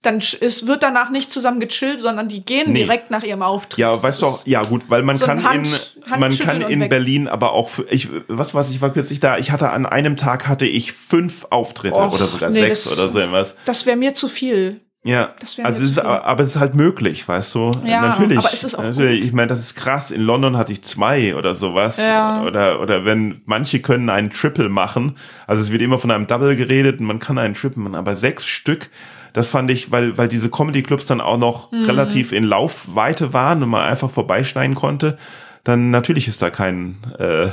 dann 0.04 0.18
es 0.18 0.66
wird 0.66 0.82
danach 0.82 1.10
nicht 1.10 1.32
zusammen 1.32 1.60
gechillt, 1.60 1.98
sondern 1.98 2.28
die 2.28 2.44
gehen 2.44 2.72
nee. 2.72 2.80
direkt 2.80 3.10
nach 3.10 3.22
ihrem 3.22 3.42
Auftritt. 3.42 3.78
Ja, 3.78 4.02
weißt 4.02 4.22
du 4.22 4.26
auch, 4.26 4.46
ja 4.46 4.62
gut, 4.62 4.82
weil 4.88 5.02
man 5.02 5.16
so 5.16 5.24
kann 5.24 5.44
Hand, 5.44 5.96
in 6.04 6.20
man 6.20 6.36
kann 6.36 6.60
in 6.60 6.88
Berlin 6.88 7.28
aber 7.28 7.52
auch 7.52 7.70
ich 7.90 8.08
was 8.28 8.54
was 8.54 8.70
ich 8.70 8.80
war 8.82 8.92
kürzlich 8.92 9.20
da, 9.20 9.38
ich 9.38 9.50
hatte 9.50 9.70
an 9.70 9.86
einem 9.86 10.16
Tag 10.16 10.46
hatte 10.46 10.66
ich 10.66 10.92
fünf 10.92 11.46
Auftritte 11.50 11.98
Och, 11.98 12.14
oder 12.14 12.26
sogar 12.26 12.50
nee, 12.50 12.60
sechs 12.60 12.84
das, 12.84 12.98
oder 12.98 13.10
so 13.10 13.18
irgendwas. 13.18 13.56
Das 13.64 13.86
wäre 13.86 13.96
mir 13.96 14.14
zu 14.14 14.28
viel. 14.28 14.80
Ja, 15.06 15.34
also 15.62 15.82
es 15.82 15.90
ist, 15.90 15.98
aber 15.98 16.42
es 16.42 16.50
ist 16.50 16.60
halt 16.60 16.74
möglich, 16.74 17.28
weißt 17.28 17.54
du? 17.54 17.70
Ja, 17.84 18.00
natürlich. 18.00 18.38
Aber 18.38 18.52
es 18.52 18.64
ist 18.64 18.74
auch 18.74 18.82
natürlich, 18.82 19.22
ich 19.22 19.32
meine, 19.34 19.48
das 19.48 19.60
ist 19.60 19.74
krass. 19.74 20.10
In 20.10 20.22
London 20.22 20.56
hatte 20.56 20.72
ich 20.72 20.82
zwei 20.82 21.36
oder 21.36 21.54
sowas. 21.54 21.98
Ja. 21.98 22.42
Oder 22.42 22.80
oder 22.80 23.04
wenn 23.04 23.42
manche 23.44 23.80
können 23.80 24.08
einen 24.08 24.30
Triple 24.30 24.70
machen. 24.70 25.16
Also 25.46 25.62
es 25.62 25.70
wird 25.70 25.82
immer 25.82 25.98
von 25.98 26.10
einem 26.10 26.26
Double 26.26 26.56
geredet 26.56 27.00
und 27.00 27.06
man 27.06 27.18
kann 27.18 27.36
einen 27.36 27.52
Triple 27.52 27.82
machen, 27.82 27.96
aber 27.96 28.16
sechs 28.16 28.46
Stück 28.46 28.88
das 29.34 29.48
fand 29.48 29.68
ich, 29.72 29.90
weil, 29.90 30.16
weil 30.16 30.28
diese 30.28 30.48
Comedy-Clubs 30.48 31.06
dann 31.06 31.20
auch 31.20 31.38
noch 31.38 31.72
mhm. 31.72 31.86
relativ 31.86 32.30
in 32.30 32.44
Laufweite 32.44 33.32
waren 33.32 33.64
und 33.64 33.68
man 33.68 33.82
einfach 33.82 34.08
vorbeischneiden 34.08 34.76
konnte, 34.76 35.18
dann 35.64 35.90
natürlich 35.90 36.28
ist 36.28 36.40
da 36.40 36.50
kein 36.50 36.98
äh, 37.18 37.48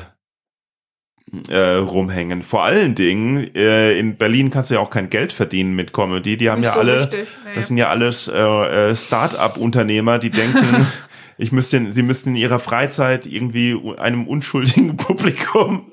äh, 1.49 1.57
rumhängen. 1.57 2.41
Vor 2.41 2.63
allen 2.63 2.95
Dingen, 2.95 3.53
äh, 3.55 3.97
in 3.97 4.17
Berlin 4.17 4.51
kannst 4.51 4.69
du 4.69 4.75
ja 4.75 4.79
auch 4.79 4.89
kein 4.89 5.09
Geld 5.09 5.31
verdienen 5.33 5.73
mit 5.73 5.93
Comedy. 5.93 6.37
Die 6.37 6.49
haben 6.49 6.59
Nicht 6.59 6.69
ja 6.69 6.73
so 6.73 6.79
alle, 6.79 6.99
richtig, 7.01 7.27
nee. 7.45 7.51
das 7.55 7.67
sind 7.67 7.77
ja 7.77 7.89
alles 7.89 8.27
äh, 8.27 8.37
äh 8.37 8.95
Start-up-Unternehmer, 8.95 10.19
die 10.19 10.29
denken, 10.29 10.87
ich 11.37 11.51
müsste, 11.51 11.91
sie 11.91 12.03
müssten 12.03 12.29
in 12.29 12.35
ihrer 12.35 12.59
Freizeit 12.59 13.25
irgendwie 13.25 13.79
einem 13.97 14.27
unschuldigen 14.27 14.97
Publikum 14.97 15.91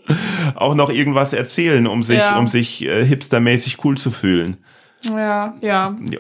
auch 0.55 0.75
noch 0.75 0.91
irgendwas 0.91 1.33
erzählen, 1.33 1.87
um 1.87 2.03
sich, 2.03 2.19
ja. 2.19 2.39
um 2.39 2.49
sich 2.49 2.85
äh, 2.85 3.05
hipstermäßig 3.05 3.85
cool 3.85 3.97
zu 3.97 4.11
fühlen. 4.11 4.57
Ja, 5.05 5.55
ja. 5.61 5.97
ja. 6.11 6.19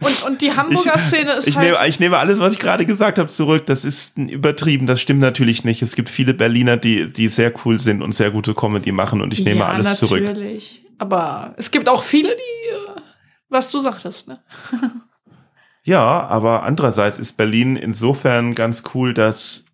Und, 0.00 0.22
und 0.24 0.42
die 0.42 0.52
Hamburger 0.52 0.98
Szene 0.98 1.32
ist 1.32 1.48
ich 1.48 1.56
halt. 1.56 1.72
Nehme, 1.72 1.88
ich 1.88 2.00
nehme 2.00 2.18
alles, 2.18 2.38
was 2.38 2.52
ich 2.52 2.58
gerade 2.58 2.86
gesagt 2.86 3.18
habe, 3.18 3.28
zurück. 3.28 3.66
Das 3.66 3.84
ist 3.84 4.18
übertrieben. 4.18 4.86
Das 4.86 5.00
stimmt 5.00 5.20
natürlich 5.20 5.64
nicht. 5.64 5.82
Es 5.82 5.96
gibt 5.96 6.08
viele 6.08 6.34
Berliner, 6.34 6.76
die, 6.76 7.12
die 7.12 7.28
sehr 7.28 7.52
cool 7.64 7.78
sind 7.78 8.02
und 8.02 8.12
sehr 8.12 8.30
gute 8.30 8.54
Comedy 8.54 8.92
machen 8.92 9.20
und 9.20 9.32
ich 9.32 9.44
nehme 9.44 9.60
ja, 9.60 9.66
alles 9.66 9.86
natürlich. 9.86 10.08
zurück. 10.08 10.22
Natürlich. 10.24 10.84
Aber 10.98 11.54
es 11.56 11.70
gibt 11.70 11.88
auch 11.88 12.02
viele, 12.02 12.28
die, 12.28 12.70
äh, 12.70 13.00
was 13.48 13.70
du 13.70 13.80
sagtest, 13.80 14.28
ne? 14.28 14.42
ja, 15.82 16.26
aber 16.26 16.62
andererseits 16.62 17.18
ist 17.18 17.36
Berlin 17.36 17.76
insofern 17.76 18.54
ganz 18.54 18.84
cool, 18.94 19.14
dass 19.14 19.64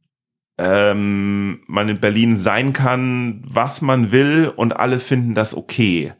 ähm, 0.58 1.62
man 1.66 1.88
in 1.88 2.00
Berlin 2.00 2.36
sein 2.36 2.72
kann, 2.72 3.42
was 3.46 3.80
man 3.80 4.12
will 4.12 4.52
und 4.54 4.76
alle 4.76 4.98
finden 4.98 5.34
das 5.34 5.54
okay. 5.54 6.12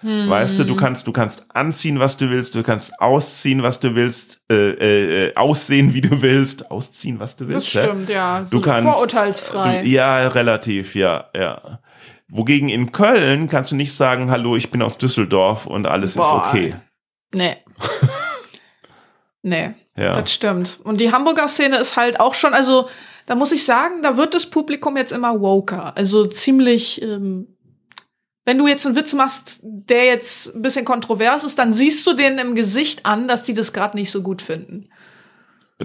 Hm. 0.00 0.28
Weißt 0.28 0.58
du, 0.58 0.64
du 0.64 0.76
kannst, 0.76 1.06
du 1.06 1.12
kannst 1.12 1.46
anziehen, 1.54 1.98
was 1.98 2.16
du 2.16 2.28
willst, 2.28 2.54
du 2.54 2.62
kannst 2.62 3.00
ausziehen, 3.00 3.62
was 3.62 3.80
du 3.80 3.94
willst, 3.94 4.40
äh, 4.50 4.70
äh, 4.70 5.28
äh 5.28 5.34
aussehen, 5.36 5.94
wie 5.94 6.02
du 6.02 6.20
willst, 6.20 6.70
ausziehen, 6.70 7.18
was 7.18 7.36
du 7.36 7.48
willst. 7.48 7.74
Das 7.74 7.82
stimmt, 7.82 8.08
ja. 8.10 8.44
So 8.44 8.58
du 8.58 8.64
kannst, 8.64 8.92
vorurteilsfrei. 8.92 9.82
Du, 9.82 9.88
ja, 9.88 10.28
relativ, 10.28 10.94
ja, 10.94 11.30
ja. 11.34 11.80
Wogegen 12.28 12.68
in 12.68 12.92
Köln 12.92 13.48
kannst 13.48 13.70
du 13.70 13.76
nicht 13.76 13.94
sagen, 13.94 14.30
hallo, 14.30 14.56
ich 14.56 14.70
bin 14.70 14.82
aus 14.82 14.98
Düsseldorf 14.98 15.66
und 15.66 15.86
alles 15.86 16.14
Boah. 16.14 16.24
ist 16.24 16.54
okay. 16.54 16.74
Nee. 17.34 17.56
nee, 19.42 19.74
ja. 19.96 20.20
das 20.20 20.32
stimmt. 20.32 20.80
Und 20.84 21.00
die 21.00 21.12
Hamburger 21.12 21.48
Szene 21.48 21.76
ist 21.78 21.96
halt 21.96 22.20
auch 22.20 22.34
schon, 22.34 22.52
also 22.52 22.88
da 23.26 23.34
muss 23.34 23.52
ich 23.52 23.64
sagen, 23.64 24.02
da 24.02 24.16
wird 24.16 24.34
das 24.34 24.46
Publikum 24.46 24.96
jetzt 24.96 25.12
immer 25.12 25.40
woker. 25.40 25.96
Also 25.96 26.26
ziemlich 26.26 27.00
ähm, 27.02 27.55
wenn 28.46 28.58
du 28.58 28.68
jetzt 28.68 28.86
einen 28.86 28.94
Witz 28.94 29.12
machst, 29.12 29.60
der 29.62 30.06
jetzt 30.06 30.54
ein 30.54 30.62
bisschen 30.62 30.84
kontrovers 30.84 31.42
ist, 31.42 31.58
dann 31.58 31.72
siehst 31.72 32.06
du 32.06 32.14
denen 32.14 32.38
im 32.38 32.54
Gesicht 32.54 33.04
an, 33.04 33.26
dass 33.26 33.42
die 33.42 33.54
das 33.54 33.72
gerade 33.72 33.96
nicht 33.96 34.10
so 34.10 34.22
gut 34.22 34.40
finden. 34.40 34.88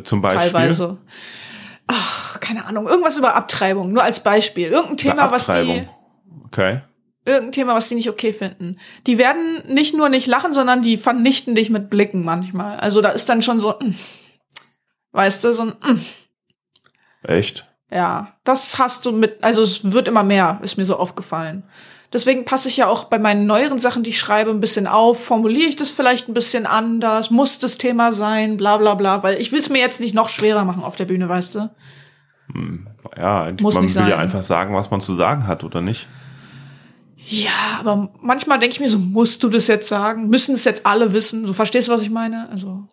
Zum 0.03 0.21
Beispiel. 0.21 0.51
Teilweise. 0.51 0.99
Ach, 1.87 2.39
keine 2.39 2.65
Ahnung. 2.65 2.87
Irgendwas 2.87 3.17
über 3.17 3.35
Abtreibung, 3.35 3.91
nur 3.91 4.03
als 4.03 4.21
Beispiel. 4.21 4.67
Irgendein 4.67 4.97
Thema, 4.97 5.31
was 5.31 5.47
die. 5.47 5.87
Okay. 6.45 6.81
Irgendein 7.25 7.51
Thema, 7.51 7.73
was 7.73 7.89
die 7.89 7.95
nicht 7.95 8.09
okay 8.09 8.31
finden. 8.31 8.77
Die 9.07 9.17
werden 9.17 9.63
nicht 9.67 9.95
nur 9.95 10.09
nicht 10.09 10.27
lachen, 10.27 10.53
sondern 10.53 10.83
die 10.83 10.97
vernichten 10.97 11.55
dich 11.55 11.71
mit 11.71 11.89
Blicken 11.89 12.23
manchmal. 12.23 12.77
Also 12.77 13.01
da 13.01 13.09
ist 13.09 13.27
dann 13.27 13.41
schon 13.41 13.59
so, 13.59 13.71
mm, 13.79 13.95
weißt 15.13 15.43
du, 15.43 15.53
so 15.53 15.63
ein. 15.63 15.73
Mm. 15.81 15.99
Echt? 17.23 17.67
Ja, 17.91 18.37
das 18.43 18.77
hast 18.79 19.05
du 19.05 19.11
mit, 19.11 19.43
also 19.43 19.63
es 19.63 19.91
wird 19.91 20.07
immer 20.07 20.23
mehr, 20.23 20.59
ist 20.61 20.77
mir 20.77 20.85
so 20.85 20.95
aufgefallen. 20.95 21.63
Deswegen 22.13 22.43
passe 22.43 22.67
ich 22.67 22.77
ja 22.77 22.87
auch 22.87 23.05
bei 23.05 23.19
meinen 23.19 23.45
neueren 23.45 23.79
Sachen, 23.79 24.03
die 24.03 24.09
ich 24.09 24.19
schreibe, 24.19 24.51
ein 24.51 24.59
bisschen 24.59 24.85
auf. 24.85 25.23
Formuliere 25.23 25.69
ich 25.69 25.77
das 25.77 25.91
vielleicht 25.91 26.27
ein 26.27 26.33
bisschen 26.33 26.65
anders? 26.65 27.31
Muss 27.31 27.59
das 27.59 27.77
Thema 27.77 28.11
sein? 28.11 28.57
Bla 28.57 28.77
bla 28.77 28.95
bla. 28.95 29.23
Weil 29.23 29.39
ich 29.39 29.51
will 29.53 29.59
es 29.59 29.69
mir 29.69 29.79
jetzt 29.79 30.01
nicht 30.01 30.13
noch 30.13 30.27
schwerer 30.27 30.65
machen 30.65 30.83
auf 30.83 30.97
der 30.97 31.05
Bühne, 31.05 31.29
weißt 31.29 31.55
du? 31.55 31.69
Hm, 32.53 32.87
ja, 33.17 33.53
Muss 33.61 33.75
man 33.75 33.85
will 33.85 33.89
sein. 33.91 34.09
ja 34.09 34.17
einfach 34.17 34.43
sagen, 34.43 34.75
was 34.75 34.91
man 34.91 34.99
zu 34.99 35.15
sagen 35.15 35.47
hat, 35.47 35.63
oder 35.63 35.81
nicht? 35.81 36.07
Ja, 37.15 37.79
aber 37.79 38.11
manchmal 38.21 38.59
denke 38.59 38.73
ich 38.73 38.79
mir 38.81 38.89
so, 38.89 38.97
musst 38.97 39.41
du 39.43 39.49
das 39.49 39.67
jetzt 39.67 39.87
sagen? 39.87 40.27
Müssen 40.27 40.55
es 40.55 40.65
jetzt 40.65 40.85
alle 40.85 41.13
wissen? 41.13 41.45
Du 41.45 41.53
verstehst, 41.53 41.87
was 41.87 42.01
ich 42.01 42.09
meine? 42.09 42.49
Also. 42.49 42.89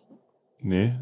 Nee. 0.61 0.93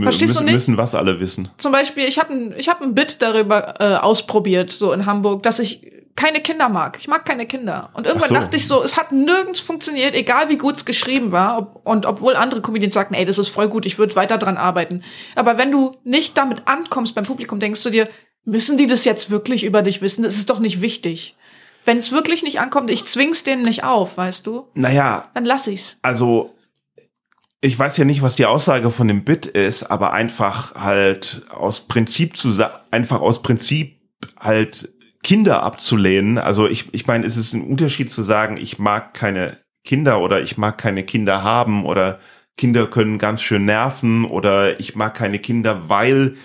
Verstehst 0.00 0.34
müssen, 0.34 0.38
du 0.38 0.44
nicht? 0.44 0.54
Müssen 0.54 0.78
was 0.78 0.94
alle 0.94 1.20
wissen. 1.20 1.48
Zum 1.58 1.72
Beispiel, 1.72 2.04
ich 2.04 2.18
habe 2.18 2.32
ein, 2.32 2.54
ich 2.56 2.68
hab 2.68 2.80
ein 2.80 2.94
Bit 2.94 3.20
darüber 3.20 3.74
äh, 3.80 3.96
ausprobiert, 3.96 4.70
so 4.70 4.92
in 4.92 5.06
Hamburg, 5.06 5.42
dass 5.42 5.58
ich 5.58 5.97
keine 6.18 6.40
Kinder 6.40 6.68
mag. 6.68 6.98
Ich 7.00 7.06
mag 7.06 7.24
keine 7.24 7.46
Kinder. 7.46 7.90
Und 7.92 8.04
irgendwann 8.04 8.30
so. 8.30 8.34
dachte 8.34 8.56
ich 8.56 8.66
so, 8.66 8.82
es 8.82 8.96
hat 8.96 9.12
nirgends 9.12 9.60
funktioniert, 9.60 10.16
egal 10.16 10.48
wie 10.48 10.58
gut 10.58 10.74
es 10.74 10.84
geschrieben 10.84 11.30
war. 11.30 11.58
Ob, 11.58 11.86
und 11.86 12.06
obwohl 12.06 12.34
andere 12.34 12.60
Comedians 12.60 12.94
sagten, 12.94 13.14
ey, 13.14 13.24
das 13.24 13.38
ist 13.38 13.50
voll 13.50 13.68
gut, 13.68 13.86
ich 13.86 13.98
würde 13.98 14.16
weiter 14.16 14.36
dran 14.36 14.56
arbeiten. 14.56 15.04
Aber 15.36 15.58
wenn 15.58 15.70
du 15.70 15.92
nicht 16.02 16.36
damit 16.36 16.62
ankommst 16.66 17.14
beim 17.14 17.24
Publikum, 17.24 17.60
denkst 17.60 17.84
du 17.84 17.90
dir, 17.90 18.08
müssen 18.44 18.76
die 18.76 18.88
das 18.88 19.04
jetzt 19.04 19.30
wirklich 19.30 19.62
über 19.62 19.80
dich 19.80 20.02
wissen? 20.02 20.24
Das 20.24 20.34
ist 20.34 20.50
doch 20.50 20.58
nicht 20.58 20.80
wichtig. 20.80 21.36
Wenn 21.84 21.98
es 21.98 22.10
wirklich 22.10 22.42
nicht 22.42 22.58
ankommt, 22.58 22.90
ich 22.90 23.04
zwing's 23.04 23.44
denen 23.44 23.62
nicht 23.62 23.84
auf, 23.84 24.16
weißt 24.16 24.44
du? 24.44 24.66
Naja. 24.74 25.30
Dann 25.34 25.44
lass 25.44 25.68
ich's. 25.68 26.00
Also, 26.02 26.52
ich 27.60 27.78
weiß 27.78 27.96
ja 27.96 28.04
nicht, 28.04 28.22
was 28.22 28.34
die 28.34 28.46
Aussage 28.46 28.90
von 28.90 29.06
dem 29.06 29.22
Bit 29.22 29.46
ist, 29.46 29.84
aber 29.84 30.12
einfach 30.14 30.74
halt 30.74 31.42
aus 31.48 31.82
Prinzip 31.82 32.36
zu 32.36 32.52
einfach 32.90 33.20
aus 33.20 33.40
Prinzip 33.40 34.00
halt 34.36 34.88
Kinder 35.22 35.62
abzulehnen. 35.62 36.38
Also 36.38 36.66
ich, 36.68 36.92
ich 36.92 37.06
meine, 37.06 37.26
es 37.26 37.36
ist 37.36 37.52
ein 37.52 37.62
Unterschied 37.62 38.10
zu 38.10 38.22
sagen, 38.22 38.56
ich 38.56 38.78
mag 38.78 39.14
keine 39.14 39.56
Kinder 39.84 40.20
oder 40.20 40.42
ich 40.42 40.58
mag 40.58 40.78
keine 40.78 41.02
Kinder 41.02 41.42
haben 41.42 41.84
oder 41.84 42.18
Kinder 42.56 42.86
können 42.86 43.18
ganz 43.18 43.42
schön 43.42 43.64
nerven 43.64 44.24
oder 44.24 44.80
ich 44.80 44.96
mag 44.96 45.14
keine 45.14 45.38
Kinder, 45.38 45.88
weil 45.88 46.36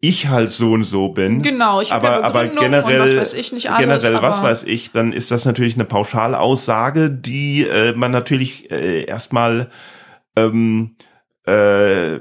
ich 0.00 0.26
halt 0.26 0.50
so 0.50 0.72
und 0.72 0.84
so 0.84 1.10
bin. 1.10 1.42
Genau, 1.42 1.80
ich 1.80 1.92
aber, 1.92 2.08
ja 2.08 2.22
aber 2.22 2.48
generell, 2.48 2.98
was 2.98 3.16
weiß 3.16 3.34
ich 3.34 3.52
nicht 3.52 3.70
alles, 3.70 4.02
generell, 4.02 4.20
was 4.20 4.42
weiß 4.42 4.64
ich, 4.64 4.90
dann 4.90 5.12
ist 5.12 5.30
das 5.30 5.44
natürlich 5.44 5.74
eine 5.74 5.84
Pauschalaussage, 5.84 7.08
die 7.08 7.62
äh, 7.62 7.92
man 7.92 8.10
natürlich 8.10 8.70
äh, 8.72 9.04
erstmal 9.04 9.70
ähm, 10.34 10.96
äh, 11.46 12.18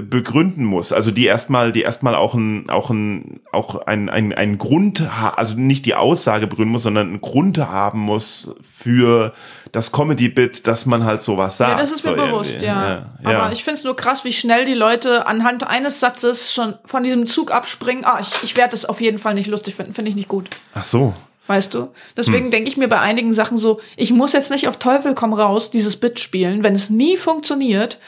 begründen 0.00 0.64
muss. 0.64 0.92
Also 0.92 1.10
die 1.10 1.26
erstmal, 1.26 1.72
die 1.72 1.82
erstmal 1.82 2.14
auch 2.14 2.34
ein, 2.34 2.70
auch 2.70 2.90
ein, 2.90 3.40
auch 3.52 3.86
ein, 3.86 4.08
ein, 4.08 4.32
ein 4.32 4.58
Grund, 4.58 5.06
also 5.36 5.54
nicht 5.54 5.84
die 5.86 5.94
Aussage 5.94 6.46
begründen 6.46 6.72
muss, 6.72 6.84
sondern 6.84 7.08
einen 7.08 7.20
Grund 7.20 7.58
haben 7.58 8.00
muss 8.00 8.50
für 8.62 9.34
das 9.72 9.92
Comedy-Bit, 9.92 10.66
dass 10.66 10.86
man 10.86 11.04
halt 11.04 11.20
sowas 11.20 11.58
sagt. 11.58 11.72
Ja, 11.72 11.78
das 11.78 11.92
ist 11.92 12.04
mir 12.04 12.16
so 12.16 12.16
bewusst, 12.16 12.62
ja. 12.62 12.88
ja. 12.88 13.06
Aber 13.22 13.32
ja. 13.32 13.52
ich 13.52 13.64
find's 13.64 13.84
nur 13.84 13.96
krass, 13.96 14.24
wie 14.24 14.32
schnell 14.32 14.64
die 14.64 14.74
Leute 14.74 15.26
anhand 15.26 15.68
eines 15.68 16.00
Satzes 16.00 16.54
schon 16.54 16.74
von 16.84 17.02
diesem 17.02 17.26
Zug 17.26 17.52
abspringen. 17.52 18.04
Ah, 18.04 18.18
ich, 18.20 18.30
ich 18.42 18.56
werde 18.56 18.74
es 18.74 18.84
auf 18.84 19.00
jeden 19.00 19.18
Fall 19.18 19.34
nicht 19.34 19.48
lustig 19.48 19.74
finden, 19.74 19.92
finde 19.92 20.10
ich 20.10 20.16
nicht 20.16 20.28
gut. 20.28 20.48
Ach 20.74 20.84
so. 20.84 21.14
Weißt 21.48 21.74
du? 21.74 21.88
Deswegen 22.16 22.50
denke 22.52 22.70
ich 22.70 22.76
mir 22.76 22.88
bei 22.88 23.00
einigen 23.00 23.34
Sachen 23.34 23.58
so, 23.58 23.80
ich 23.96 24.12
muss 24.12 24.32
jetzt 24.32 24.50
nicht 24.50 24.68
auf 24.68 24.76
Teufel 24.76 25.14
komm 25.14 25.34
raus 25.34 25.72
dieses 25.72 25.96
Bit 25.96 26.20
spielen, 26.20 26.62
wenn 26.62 26.74
es 26.74 26.88
nie 26.88 27.16
funktioniert 27.16 27.98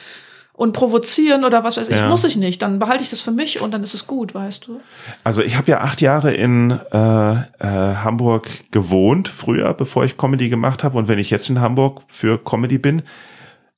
und 0.56 0.72
provozieren 0.72 1.44
oder 1.44 1.64
was 1.64 1.76
weiß 1.76 1.88
ich, 1.88 1.96
Ja. 1.96 2.08
muss 2.08 2.22
ich 2.24 2.36
nicht. 2.36 2.62
Dann 2.62 2.78
behalte 2.78 3.02
ich 3.02 3.10
das 3.10 3.20
für 3.20 3.32
mich 3.32 3.60
und 3.60 3.74
dann 3.74 3.82
ist 3.82 3.92
es 3.92 4.06
gut, 4.06 4.34
weißt 4.34 4.68
du? 4.68 4.80
Also 5.24 5.42
ich 5.42 5.56
habe 5.56 5.68
ja 5.70 5.80
acht 5.80 6.00
Jahre 6.00 6.32
in 6.32 6.70
äh, 6.92 7.32
äh, 7.32 7.36
Hamburg 7.60 8.48
gewohnt, 8.70 9.28
früher, 9.28 9.74
bevor 9.74 10.04
ich 10.04 10.16
Comedy 10.16 10.48
gemacht 10.48 10.84
habe. 10.84 10.96
Und 10.96 11.08
wenn 11.08 11.18
ich 11.18 11.30
jetzt 11.30 11.50
in 11.50 11.60
Hamburg 11.60 12.02
für 12.06 12.38
Comedy 12.42 12.78
bin, 12.78 13.02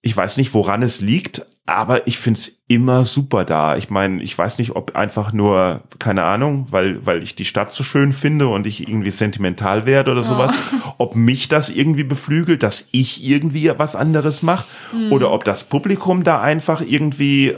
ich 0.07 0.17
weiß 0.17 0.37
nicht, 0.37 0.55
woran 0.55 0.85
es 0.85 1.01
liegt, 1.01 1.45
aber 1.67 2.07
ich 2.07 2.19
find's 2.19 2.61
immer 2.69 3.05
super 3.05 3.45
da. 3.45 3.77
Ich 3.77 3.91
meine, 3.91 4.23
ich 4.23 4.39
weiß 4.39 4.59
nicht, 4.59 4.77
ob 4.77 4.95
einfach 4.95 5.33
nur, 5.33 5.83
keine 5.99 6.23
Ahnung, 6.23 6.69
weil, 6.71 7.05
weil 7.05 7.25
ich 7.25 7.35
die 7.35 7.45
Stadt 7.45 7.73
so 7.73 7.83
schön 7.83 8.13
finde 8.13 8.47
und 8.47 8.69
ich 8.69 8.89
irgendwie 8.89 9.11
sentimental 9.11 9.85
werde 9.85 10.13
oder 10.13 10.23
sowas, 10.23 10.55
ob 10.99 11.17
mich 11.17 11.49
das 11.49 11.71
irgendwie 11.71 12.05
beflügelt, 12.05 12.63
dass 12.63 12.89
ich 12.93 13.25
irgendwie 13.25 13.69
was 13.77 13.97
anderes 13.97 14.45
mache 14.45 14.69
oder 15.11 15.33
ob 15.33 15.43
das 15.43 15.65
Publikum 15.65 16.23
da 16.23 16.41
einfach 16.41 16.83
irgendwie 16.83 17.57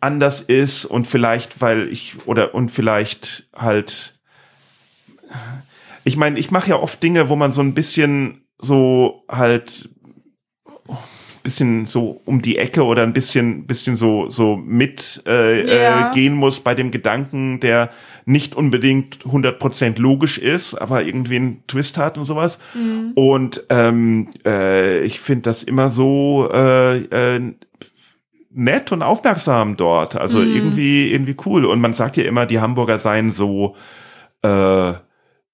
anders 0.00 0.40
ist 0.40 0.86
und 0.86 1.06
vielleicht, 1.06 1.60
weil 1.60 1.90
ich, 1.90 2.14
oder 2.24 2.54
und 2.54 2.70
vielleicht 2.70 3.50
halt, 3.54 4.14
ich 6.04 6.16
meine, 6.16 6.38
ich 6.38 6.50
mache 6.50 6.70
ja 6.70 6.76
oft 6.76 7.02
Dinge, 7.02 7.28
wo 7.28 7.36
man 7.36 7.52
so 7.52 7.60
ein 7.60 7.74
bisschen 7.74 8.46
so 8.58 9.24
halt 9.28 9.90
bisschen 11.50 11.84
so 11.86 12.20
um 12.24 12.40
die 12.42 12.58
Ecke 12.58 12.84
oder 12.84 13.02
ein 13.02 13.12
bisschen 13.12 13.66
bisschen 13.66 13.96
so 13.96 14.28
so 14.30 14.56
mit 14.56 15.22
äh, 15.26 15.66
Ja. 15.66 16.10
äh, 16.10 16.14
gehen 16.14 16.34
muss 16.34 16.60
bei 16.60 16.74
dem 16.74 16.90
Gedanken, 16.90 17.58
der 17.60 17.90
nicht 18.26 18.54
unbedingt 18.54 19.24
100% 19.24 19.98
logisch 20.00 20.38
ist, 20.38 20.74
aber 20.74 21.02
irgendwie 21.02 21.36
einen 21.36 21.66
Twist 21.66 21.98
hat 21.98 22.16
und 22.16 22.24
sowas. 22.24 22.58
Und 23.16 23.64
ähm, 23.70 24.28
äh, 24.46 25.00
ich 25.02 25.18
finde 25.20 25.42
das 25.42 25.64
immer 25.64 25.90
so 25.90 26.48
äh, 26.52 26.98
äh, 26.98 27.40
nett 28.52 28.92
und 28.92 29.02
aufmerksam 29.02 29.76
dort. 29.76 30.14
Also 30.16 30.40
irgendwie 30.42 31.10
irgendwie 31.10 31.36
cool. 31.46 31.64
Und 31.64 31.80
man 31.80 31.94
sagt 31.94 32.16
ja 32.16 32.24
immer, 32.24 32.46
die 32.46 32.60
Hamburger 32.60 32.98
seien 32.98 33.30
so 33.30 33.74
äh, 34.42 34.92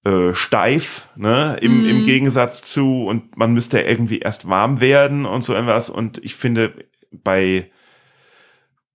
äh, 0.07 0.35
steif, 0.35 1.09
ne, 1.17 1.57
im, 1.61 1.85
im 1.85 2.05
Gegensatz 2.05 2.63
zu, 2.63 3.07
und 3.07 3.37
man 3.37 3.53
müsste 3.53 3.81
irgendwie 3.81 4.21
erst 4.21 4.49
warm 4.49 4.81
werden 4.81 5.27
und 5.27 5.43
so 5.43 5.53
irgendwas. 5.53 5.91
Und 5.91 6.25
ich 6.25 6.37
finde, 6.37 6.75
bei 7.11 7.69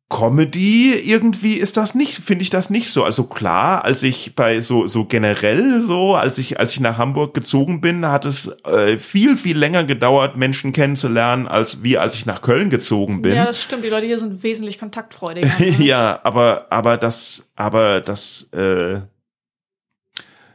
Comedy 0.09 0.93
irgendwie 0.93 1.55
ist 1.55 1.75
das 1.75 1.95
nicht, 1.95 2.13
finde 2.15 2.43
ich 2.43 2.49
das 2.49 2.69
nicht 2.69 2.91
so. 2.91 3.03
Also 3.03 3.25
klar, 3.25 3.83
als 3.83 4.03
ich 4.03 4.35
bei 4.35 4.61
so, 4.61 4.87
so 4.87 5.03
generell 5.03 5.81
so, 5.81 6.15
als 6.15 6.37
ich, 6.37 6.59
als 6.61 6.71
ich 6.71 6.79
nach 6.79 6.97
Hamburg 6.97 7.33
gezogen 7.33 7.81
bin, 7.81 8.05
hat 8.05 8.23
es 8.23 8.47
äh, 8.63 8.97
viel, 8.97 9.35
viel 9.35 9.57
länger 9.57 9.83
gedauert, 9.83 10.37
Menschen 10.37 10.71
kennenzulernen, 10.71 11.45
als 11.45 11.83
wie 11.83 11.97
als 11.97 12.15
ich 12.15 12.25
nach 12.25 12.41
Köln 12.41 12.69
gezogen 12.69 13.21
bin. 13.21 13.35
Ja, 13.35 13.45
das 13.45 13.61
stimmt. 13.61 13.83
Die 13.83 13.89
Leute 13.89 14.05
hier 14.05 14.17
sind 14.17 14.43
wesentlich 14.43 14.77
kontaktfreudiger. 14.77 15.51
ne? 15.59 15.75
ja, 15.79 16.21
aber, 16.23 16.67
aber 16.69 16.95
das, 16.95 17.51
aber 17.57 17.99
das, 17.99 18.49
äh, 18.53 19.01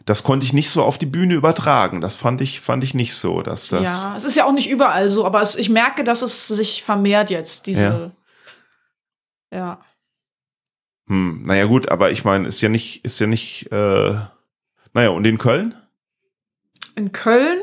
das 0.06 0.22
konnte 0.22 0.46
ich 0.46 0.52
nicht 0.52 0.70
so 0.70 0.82
auf 0.84 0.98
die 0.98 1.06
Bühne 1.06 1.34
übertragen. 1.34 2.00
Das 2.00 2.14
fand 2.16 2.40
ich, 2.40 2.60
fand 2.60 2.84
ich 2.84 2.94
nicht 2.94 3.14
so, 3.14 3.42
dass 3.42 3.68
das. 3.68 3.82
Ja, 3.82 4.14
es 4.16 4.24
ist 4.24 4.36
ja 4.36 4.44
auch 4.44 4.52
nicht 4.52 4.70
überall 4.70 5.10
so, 5.10 5.26
aber 5.26 5.42
es, 5.42 5.56
ich 5.56 5.68
merke, 5.68 6.04
dass 6.04 6.22
es 6.22 6.46
sich 6.46 6.84
vermehrt 6.84 7.28
jetzt, 7.28 7.66
diese. 7.66 8.12
Ja. 9.52 9.80
Hm, 11.08 11.42
naja, 11.44 11.66
gut, 11.66 11.88
aber 11.88 12.12
ich 12.12 12.24
meine, 12.24 12.46
ist 12.48 12.60
ja 12.60 12.68
nicht, 12.68 13.04
ist 13.04 13.18
ja 13.18 13.26
nicht, 13.26 13.70
äh, 13.72 14.14
naja, 14.92 15.10
und 15.10 15.26
in 15.26 15.38
Köln? 15.38 15.74
In 16.94 17.12
Köln? 17.12 17.58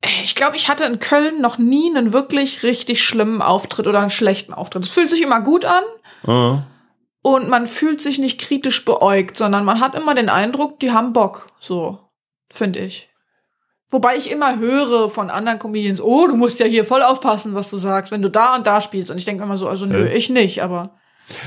Ey, 0.00 0.10
Ich 0.22 0.34
glaube, 0.36 0.56
ich 0.56 0.68
hatte 0.68 0.84
in 0.84 0.98
Köln 1.00 1.40
noch 1.40 1.58
nie 1.58 1.90
einen 1.90 2.12
wirklich 2.12 2.62
richtig 2.62 3.04
schlimmen 3.04 3.42
Auftritt 3.42 3.86
oder 3.86 4.00
einen 4.00 4.10
schlechten 4.10 4.52
Auftritt. 4.52 4.84
Es 4.84 4.90
fühlt 4.90 5.10
sich 5.10 5.22
immer 5.22 5.40
gut 5.40 5.64
an 5.64 5.82
Äh, 6.26 6.62
und 7.24 7.48
man 7.48 7.66
fühlt 7.66 8.02
sich 8.02 8.18
nicht 8.18 8.38
kritisch 8.38 8.84
beäugt, 8.84 9.38
sondern 9.38 9.64
man 9.64 9.80
hat 9.80 9.94
immer 9.94 10.14
den 10.14 10.28
Eindruck, 10.28 10.78
die 10.80 10.92
haben 10.92 11.14
Bock. 11.14 11.46
So, 11.58 11.98
finde 12.50 12.80
ich. 12.80 13.08
Wobei 13.88 14.16
ich 14.16 14.30
immer 14.30 14.58
höre 14.58 15.08
von 15.08 15.30
anderen 15.30 15.58
Comedians, 15.58 16.02
oh, 16.02 16.26
du 16.26 16.36
musst 16.36 16.60
ja 16.60 16.66
hier 16.66 16.84
voll 16.84 17.02
aufpassen, 17.02 17.54
was 17.54 17.70
du 17.70 17.78
sagst, 17.78 18.12
wenn 18.12 18.20
du 18.20 18.28
da 18.28 18.54
und 18.56 18.66
da 18.66 18.82
spielst. 18.82 19.10
Und 19.10 19.16
ich 19.16 19.24
denke 19.24 19.42
immer 19.42 19.56
so, 19.56 19.66
also 19.66 19.86
nö, 19.86 20.04
Äh. 20.04 20.14
ich 20.14 20.28
nicht, 20.28 20.62
aber 20.62 20.98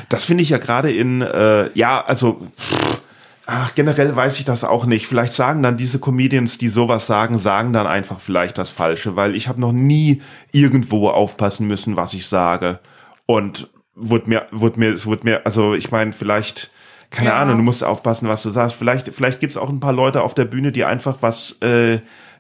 das 0.10 0.24
finde 0.24 0.42
ich 0.42 0.50
ja 0.50 0.58
gerade 0.58 0.92
in, 0.92 1.22
äh, 1.22 1.70
ja, 1.78 2.04
also, 2.04 2.42
pff, 2.58 3.02
ach, 3.46 3.76
generell 3.76 4.16
weiß 4.16 4.40
ich 4.40 4.46
das 4.46 4.64
auch 4.64 4.88
nicht. 4.88 5.06
Vielleicht 5.06 5.34
sagen 5.34 5.62
dann 5.62 5.78
diese 5.78 6.00
Comedians, 6.00 6.58
die 6.58 6.70
sowas 6.70 7.06
sagen, 7.06 7.38
sagen 7.38 7.72
dann 7.72 7.86
einfach 7.86 8.20
vielleicht 8.20 8.58
das 8.58 8.72
Falsche, 8.72 9.16
weil 9.16 9.36
ich 9.36 9.48
habe 9.48 9.62
noch 9.62 9.74
nie 9.74 10.24
irgendwo 10.52 11.10
aufpassen 11.10 11.68
müssen, 11.68 11.96
was 11.98 12.16
ich 12.16 12.26
sage. 12.26 12.80
Und 13.28 13.70
wurde 13.98 14.30
mir, 14.30 14.48
wurde 14.52 14.80
mir, 14.80 14.94
es 14.94 15.06
wurde 15.06 15.24
mir, 15.26 15.46
also 15.46 15.74
ich 15.74 15.92
meine, 15.92 16.14
vielleicht, 16.14 16.72
keine 17.10 17.30
Ja. 17.30 17.40
Ahnung, 17.40 17.58
du 17.58 17.64
musst 17.64 17.84
aufpassen, 17.84 18.28
was 18.30 18.44
du 18.44 18.50
sagst. 18.50 18.76
Vielleicht, 18.76 19.10
vielleicht 19.14 19.40
gibt's 19.40 19.58
auch 19.58 19.70
ein 19.70 19.80
paar 19.80 19.94
Leute 19.94 20.22
auf 20.22 20.34
der 20.34 20.46
Bühne, 20.46 20.72
die 20.72 20.84
einfach 20.86 21.18
was 21.22 21.58
äh, 21.62 22.00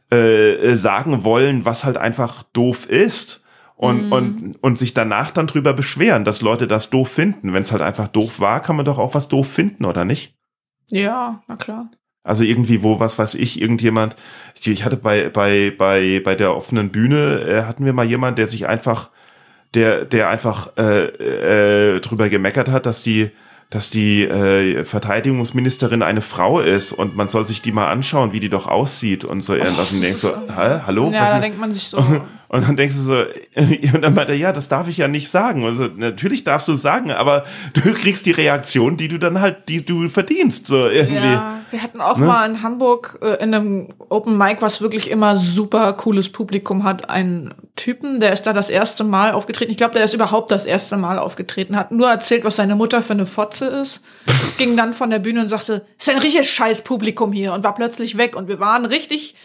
äh, 0.09 0.75
sagen 0.75 1.23
wollen, 1.23 1.65
was 1.65 1.83
halt 1.83 1.97
einfach 1.97 2.43
doof 2.53 2.89
ist. 2.89 3.43
Und, 3.75 4.11
und, 4.11 4.55
und 4.63 4.79
sich 4.79 4.95
danach 4.95 5.29
dann 5.29 5.45
drüber 5.45 5.71
beschweren, 5.71 6.25
dass 6.25 6.41
Leute 6.41 6.67
das 6.67 6.89
doof 6.89 7.09
finden. 7.09 7.53
Wenn 7.53 7.61
es 7.61 7.71
halt 7.71 7.83
einfach 7.83 8.07
doof 8.07 8.39
war, 8.39 8.59
kann 8.59 8.75
man 8.75 8.85
doch 8.85 8.97
auch 8.97 9.13
was 9.13 9.27
doof 9.27 9.47
finden, 9.51 9.85
oder 9.85 10.03
nicht? 10.03 10.33
ja, 10.89 11.43
na 11.47 11.55
klar. 11.57 11.91
Also 12.23 12.43
irgendwie, 12.43 12.81
wo, 12.83 12.99
was 12.99 13.19
weiß 13.19 13.35
ich, 13.35 13.61
irgendjemand, 13.61 14.15
ich, 14.59 14.67
ich 14.67 14.83
hatte 14.83 14.97
bei, 14.97 15.29
bei, 15.29 15.71
bei, 15.77 16.21
bei 16.25 16.33
der 16.35 16.55
offenen 16.55 16.89
Bühne, 16.89 17.39
äh, 17.41 17.63
hatten 17.63 17.85
wir 17.85 17.93
mal 17.93 18.05
jemand, 18.05 18.37
der 18.39 18.47
sich 18.47 18.67
einfach, 18.67 19.11
der, 19.77 20.05
der 20.05 20.29
einfach 20.29 20.71
äh, 20.77 21.95
äh, 21.95 21.99
drüber 21.99 22.29
gemeckert 22.29 22.67
hat, 22.69 22.87
dass 22.87 23.03
die, 23.03 23.29
dass 23.69 23.91
die 23.91 24.23
äh, 24.23 24.83
Verteidigungsministerin 24.85 26.01
eine 26.01 26.21
Frau 26.21 26.59
ist 26.59 26.91
und 26.91 27.15
man 27.15 27.27
soll 27.27 27.45
sich 27.45 27.61
die 27.61 27.71
mal 27.71 27.87
anschauen, 27.87 28.33
wie 28.33 28.39
die 28.39 28.49
doch 28.49 28.67
aussieht 28.67 29.23
und 29.23 29.43
so 29.43 29.53
irgendwas. 29.53 29.91
Und 29.91 30.01
das 30.01 30.07
denkst 30.07 30.21
so, 30.21 30.35
hä, 30.35 30.81
hallo? 30.87 31.11
Ja, 31.11 31.21
Was 31.21 31.29
da 31.31 31.39
denkt 31.39 31.59
man 31.59 31.71
sich 31.71 31.83
so, 31.83 31.97
Und 32.49 32.65
dann 32.67 32.77
denkst 32.77 32.95
du 32.95 33.01
so, 33.01 33.13
und 33.93 34.01
dann 34.01 34.13
meinte 34.13 34.31
er, 34.31 34.37
ja, 34.37 34.53
das 34.53 34.69
darf 34.69 34.87
ich 34.87 34.97
ja 34.97 35.07
nicht 35.07 35.29
sagen. 35.29 35.65
Also 35.65 35.87
natürlich 35.95 36.43
darfst 36.43 36.67
du 36.67 36.73
es 36.73 36.81
sagen, 36.81 37.11
aber 37.11 37.43
du 37.73 37.81
kriegst 37.93 38.25
die 38.25 38.31
Reaktion, 38.31 38.95
die 38.95 39.09
du 39.09 39.17
dann 39.17 39.41
halt, 39.41 39.67
die 39.67 39.85
du 39.85 40.07
verdienst, 40.07 40.67
so 40.67 40.87
irgendwie. 40.87 41.17
Ja, 41.17 41.59
wir 41.71 41.83
hatten 41.83 41.99
auch 41.99 42.17
Ne? 42.17 42.25
mal 42.25 42.49
in 42.49 42.63
Hamburg 42.63 43.19
äh, 43.21 43.43
in 43.43 43.53
einem 43.53 43.89
Open 44.09 44.37
Mic, 44.37 44.61
was 44.61 44.81
wirklich 44.81 45.11
immer 45.11 45.35
super 45.35 45.91
cooles 45.93 46.29
Publikum 46.29 46.83
hat, 46.83 47.09
einen 47.09 47.53
Typen, 47.75 48.19
der 48.19 48.31
ist 48.31 48.43
da 48.43 48.53
das 48.53 48.69
erste 48.69 49.03
Mal 49.03 49.33
aufgetreten. 49.33 49.71
Ich 49.71 49.77
glaube, 49.77 49.93
der 49.93 50.03
ist 50.03 50.13
überhaupt 50.13 50.49
das 50.51 50.65
erste 50.65 50.97
Mal 50.97 51.19
aufgetreten, 51.19 51.75
hat 51.75 51.91
nur 51.91 52.09
erzählt, 52.09 52.43
was 52.45 52.55
seine 52.55 52.75
Mutter 52.75 53.01
für 53.01 53.13
eine 53.13 53.25
Fotze 53.25 53.65
ist, 53.65 54.03
ging 54.57 54.77
dann 54.77 54.93
von 54.93 55.09
der 55.09 55.19
Bühne 55.19 55.41
und 55.41 55.49
sagte, 55.49 55.85
ist 55.99 56.09
ein 56.09 56.17
richtiges 56.17 56.47
scheiß 56.47 56.83
Publikum 56.83 57.33
hier 57.33 57.53
und 57.53 57.63
war 57.63 57.75
plötzlich 57.75 58.17
weg 58.17 58.35
und 58.35 58.47
wir 58.47 58.59
waren 58.59 58.85
richtig, 58.85 59.35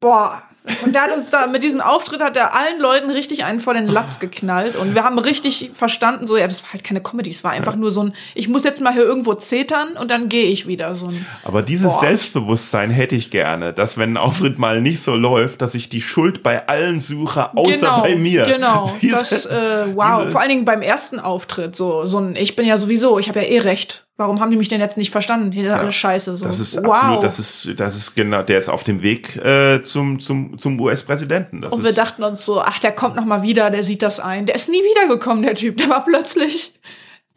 boah. 0.00 0.42
Und 0.84 0.94
der 0.94 1.04
hat 1.04 1.12
uns 1.16 1.30
da, 1.30 1.46
mit 1.46 1.64
diesem 1.64 1.80
Auftritt 1.80 2.20
hat 2.20 2.36
er 2.36 2.54
allen 2.54 2.78
Leuten 2.78 3.10
richtig 3.10 3.44
einen 3.44 3.60
vor 3.60 3.72
den 3.72 3.86
Latz 3.86 4.18
geknallt 4.18 4.76
und 4.76 4.94
wir 4.94 5.02
haben 5.02 5.18
richtig 5.18 5.70
verstanden, 5.72 6.26
so, 6.26 6.36
ja, 6.36 6.46
das 6.46 6.62
war 6.62 6.74
halt 6.74 6.84
keine 6.84 7.00
Comedy, 7.00 7.30
es 7.30 7.42
war 7.42 7.52
einfach 7.52 7.74
nur 7.74 7.90
so 7.90 8.02
ein, 8.02 8.12
ich 8.34 8.48
muss 8.48 8.64
jetzt 8.64 8.82
mal 8.82 8.92
hier 8.92 9.04
irgendwo 9.04 9.32
zetern 9.32 9.96
und 9.98 10.10
dann 10.10 10.28
gehe 10.28 10.44
ich 10.44 10.66
wieder, 10.66 10.94
so 10.94 11.06
ein, 11.06 11.24
Aber 11.42 11.62
dieses 11.62 11.90
Boah. 11.92 12.00
Selbstbewusstsein 12.00 12.90
hätte 12.90 13.16
ich 13.16 13.30
gerne, 13.30 13.72
dass 13.72 13.96
wenn 13.96 14.12
ein 14.12 14.16
Auftritt 14.18 14.58
mal 14.58 14.82
nicht 14.82 15.00
so 15.00 15.14
läuft, 15.14 15.62
dass 15.62 15.74
ich 15.74 15.88
die 15.88 16.02
Schuld 16.02 16.42
bei 16.42 16.68
allen 16.68 17.00
suche, 17.00 17.56
außer 17.56 18.00
bei 18.02 18.16
mir. 18.16 18.44
Genau, 18.44 18.94
Diese- 19.00 19.14
das, 19.14 19.46
äh, 19.46 19.86
wow, 19.94 20.30
vor 20.30 20.40
allen 20.42 20.50
Dingen 20.50 20.64
beim 20.66 20.82
ersten 20.82 21.18
Auftritt, 21.18 21.76
so, 21.76 22.04
so 22.04 22.18
ein, 22.18 22.36
ich 22.36 22.56
bin 22.56 22.66
ja 22.66 22.76
sowieso, 22.76 23.18
ich 23.18 23.30
habe 23.30 23.40
ja 23.40 23.46
eh 23.46 23.60
recht. 23.60 24.04
Warum 24.20 24.40
haben 24.40 24.50
die 24.50 24.56
mich 24.56 24.66
denn 24.68 24.80
jetzt 24.80 24.98
nicht 24.98 25.12
verstanden? 25.12 25.52
Hier 25.52 25.68
ist 25.68 25.74
alles 25.78 25.94
scheiße, 25.94 26.34
so. 26.34 26.44
Das 26.44 26.58
ist 26.58 26.76
wow. 26.84 26.92
absolut, 26.92 27.22
das 27.22 27.38
ist, 27.38 27.78
das 27.78 27.94
ist 27.94 28.16
genau, 28.16 28.42
der 28.42 28.58
ist 28.58 28.68
auf 28.68 28.82
dem 28.82 29.00
Weg 29.00 29.36
äh, 29.36 29.80
zum, 29.84 30.18
zum, 30.18 30.58
zum 30.58 30.80
US-Präsidenten. 30.80 31.62
Und 31.62 31.84
wir 31.84 31.92
dachten 31.92 32.24
uns 32.24 32.44
so, 32.44 32.60
ach, 32.60 32.80
der 32.80 32.90
kommt 32.90 33.14
noch 33.14 33.24
mal 33.24 33.42
wieder, 33.42 33.70
der 33.70 33.84
sieht 33.84 34.02
das 34.02 34.18
ein. 34.18 34.44
Der 34.46 34.56
ist 34.56 34.68
nie 34.68 34.82
wiedergekommen, 34.82 35.44
der 35.44 35.54
Typ. 35.54 35.76
Der 35.76 35.88
war 35.88 36.04
plötzlich 36.04 36.72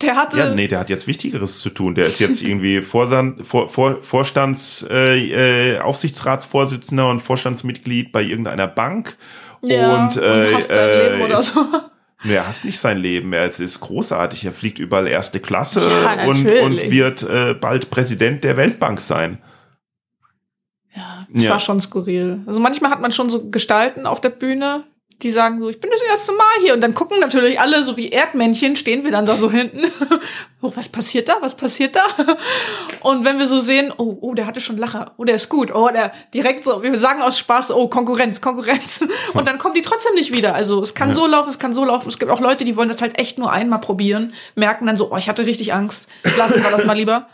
Der 0.01 0.15
hatte. 0.15 0.39
Ja, 0.39 0.55
nee, 0.55 0.67
der 0.67 0.79
hat 0.79 0.89
jetzt 0.89 1.05
Wichtigeres 1.05 1.59
zu 1.59 1.69
tun. 1.69 1.93
Der 1.93 2.05
ist 2.07 2.19
jetzt 2.19 2.41
irgendwie 2.41 2.82
Vorstand, 2.82 3.45
Vor, 3.45 3.69
Vor, 3.69 4.01
Vorstands, 4.01 4.84
äh, 4.89 5.75
äh, 5.75 5.79
Aufsichtsratsvorsitzender 5.82 7.07
und 7.09 7.19
Vorstandsmitglied 7.19 8.11
bei 8.11 8.23
irgendeiner 8.23 8.67
Bank. 8.67 9.17
ja, 9.61 10.05
und, 10.05 10.17
äh, 10.17 10.55
hasst 10.55 10.69
sein 10.69 10.89
äh, 10.89 11.09
Leben 11.09 11.21
oder 11.25 11.39
ist- 11.41 11.53
so. 11.53 11.63
Er 12.24 12.47
hasst 12.47 12.65
nicht 12.65 12.80
sein 12.80 12.97
Leben. 12.97 13.34
Er 13.34 13.45
ist, 13.45 13.80
großartig. 13.80 14.45
Er 14.45 14.53
fliegt 14.53 14.80
überall 14.80 15.07
erste 15.07 15.39
Klasse 15.39 15.82
Ja, 15.89 16.26
und, 16.26 16.45
und 16.45 16.91
wird 16.91 17.24
äh, 17.24 17.53
bald 17.53 17.89
Präsident 17.89 18.43
der 18.43 18.57
Weltbank 18.57 19.01
sein. 19.01 19.39
Ja, 20.95 21.26
das 21.34 21.43
Ja. 21.45 21.51
war 21.51 21.59
schon 21.59 21.80
skurril. 21.82 22.41
Also 22.45 22.59
manchmal 22.59 22.91
hat 22.91 23.01
man 23.01 23.11
schon 23.11 23.30
so 23.30 23.49
Gestalten 23.49 24.05
auf 24.05 24.22
der 24.22 24.30
Bühne, 24.30 24.84
die 25.24 25.32
sagen 25.32 25.59
so, 25.61 25.69
ich 25.69 25.80
bin 25.80 25.89
das 25.91 26.01
erste 26.01 26.32
Mal 26.34 26.43
hier. 26.61 26.74
Und 26.74 26.82
dann 26.82 26.93
gucken 26.93 27.19
natürlich 27.19 27.59
alle 27.59 27.84
so 27.84 27.97
wie 27.97 28.09
Erdmännchen, 28.09 28.76
stehen 28.76 29.03
wir 29.03 29.11
dann 29.11 29.26
da 29.26 29.38
so 29.38 29.51
hinten. 29.51 29.84
oh, 30.61 30.72
was 30.76 30.89
passiert 30.89 31.30
da? 31.30 31.38
Was 31.41 31.55
passiert 31.55 31.95
da? 31.95 32.01
Und 33.01 33.26
wenn 33.26 33.39
wir 33.39 33.47
so 33.47 33.59
sehen, 33.59 33.93
oh, 33.97 34.17
oh, 34.22 34.34
der 34.34 34.45
hatte 34.45 34.61
schon 34.61 34.78
Lacher. 34.78 35.11
Oh, 35.17 35.24
der 35.24 35.36
ist 35.36 35.49
gut. 35.49 35.74
Oh, 35.74 35.89
der 35.93 36.11
direkt 36.34 36.63
so, 36.63 36.82
wir 36.84 36.99
sagen 36.99 37.22
aus 37.22 37.38
Spaß, 37.39 37.72
oh, 37.72 37.88
Konkurrenz, 37.88 38.41
Konkurrenz. 38.41 39.01
Und 39.34 39.47
dann 39.47 39.57
kommen 39.57 39.76
die 39.76 39.82
trotzdem 39.82 40.15
nicht 40.15 40.34
wieder. 40.34 40.55
Also 40.55 40.82
es 40.82 40.95
kann 40.95 41.09
Ja. 41.09 41.15
so 41.15 41.28
laufen, 41.28 41.49
es 41.49 41.59
kann 41.59 41.74
so 41.74 41.86
laufen. 41.86 42.09
Es 42.09 42.19
gibt 42.19 42.32
auch 42.32 42.39
Leute, 42.41 42.63
die 42.65 42.76
wollen 42.76 42.89
das 42.89 43.01
halt 43.01 43.19
echt 43.19 43.38
nur 43.38 43.51
einmal 43.51 43.80
probieren, 43.80 44.34
merken 44.55 44.86
dann 44.86 44.97
so, 44.97 45.11
oh, 45.11 45.17
ich 45.17 45.30
hatte 45.30 45.45
richtig 45.45 45.74
Angst. 45.74 46.09
Lassen 46.38 46.63
wir 46.63 46.72
das 46.72 46.86
mal 46.86 46.93
lieber. 46.97 47.28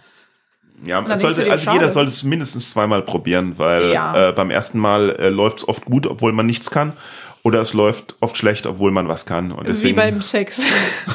Ja, 0.86 1.04
sollte, 1.18 1.50
also 1.50 1.64
schade. 1.64 1.78
jeder 1.78 1.90
sollte 1.90 2.10
es 2.12 2.22
mindestens 2.24 2.70
zweimal 2.70 3.02
probieren, 3.02 3.58
weil 3.58 3.92
Ja. 3.92 4.30
äh, 4.30 4.32
beim 4.32 4.52
ersten 4.52 4.78
Mal 4.78 5.10
äh, 5.18 5.30
läuft 5.30 5.60
es 5.60 5.68
oft 5.68 5.86
gut, 5.86 6.06
obwohl 6.06 6.34
man 6.34 6.46
nichts 6.46 6.70
kann. 6.70 6.94
Oder 7.48 7.62
es 7.62 7.72
läuft 7.72 8.18
oft 8.20 8.38
schlecht, 8.38 8.66
obwohl 8.66 8.92
man 8.92 9.08
was 9.08 9.26
kann. 9.26 9.54
Und 9.54 9.64
Wie 9.64 9.68
deswegen, 9.68 9.96
beim 9.96 10.22
Sex. 10.22 10.68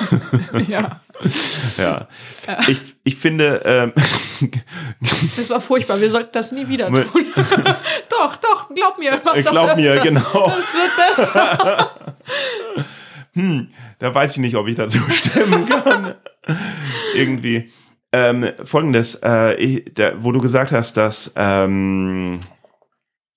ja. 0.66 1.02
ja. 1.76 2.08
Ich, 2.68 2.80
ich 3.04 3.16
finde, 3.16 3.60
ähm, 3.66 3.92
Das 5.36 5.50
war 5.50 5.60
furchtbar. 5.60 6.00
Wir 6.00 6.08
sollten 6.08 6.30
das 6.32 6.50
nie 6.50 6.66
wieder 6.68 6.86
tun. 6.86 7.04
doch, 8.08 8.36
doch, 8.36 8.74
glaub 8.74 8.98
mir. 8.98 9.20
Mach 9.22 9.34
Ich 9.36 9.44
das 9.44 9.52
glaub 9.52 9.76
mir, 9.76 9.92
öfter. 9.92 10.08
genau. 10.08 10.46
Das 10.46 10.72
wird 10.72 10.96
besser. 10.96 11.90
da 13.98 14.14
weiß 14.14 14.32
ich 14.32 14.38
nicht, 14.38 14.56
ob 14.56 14.68
ich 14.68 14.76
dazu 14.76 15.00
stimmen 15.10 15.66
kann. 15.66 16.14
Irgendwie. 17.14 17.70
Ähm, 18.10 18.52
Folgendes, 18.64 19.20
äh, 19.22 19.54
ich, 19.56 19.92
da, 19.92 20.12
wo 20.16 20.32
du 20.32 20.40
gesagt 20.40 20.72
hast, 20.72 20.96
dass 20.96 21.30
ähm, 21.36 22.40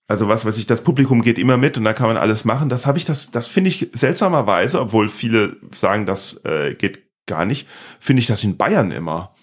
also 0.08 0.28
was 0.28 0.45
weiß 0.45 0.58
ich, 0.58 0.66
das 0.66 0.82
Publikum 0.82 1.22
geht 1.22 1.39
immer 1.39 1.58
mit 1.58 1.78
und 1.78 1.84
da 1.84 1.93
kann 1.93 2.08
man 2.08 2.18
alles 2.18 2.45
machen. 2.45 2.70
Das 2.70 2.86
habe 2.86 2.97
ich, 2.97 3.06
das, 3.06 3.32
das 3.32 3.47
finde 3.47 3.70
ich 3.70 3.89
seltsamerweise, 3.93 4.80
obwohl 4.80 5.10
viele 5.10 5.58
sagen, 5.74 6.06
das 6.06 6.41
äh, 6.45 6.76
geht 6.76 7.03
gar 7.26 7.45
nicht, 7.45 7.68
finde 7.99 8.20
ich 8.20 8.28
das 8.28 8.43
in 8.43 8.58
Bayern 8.58 8.91
immer. 8.91 9.36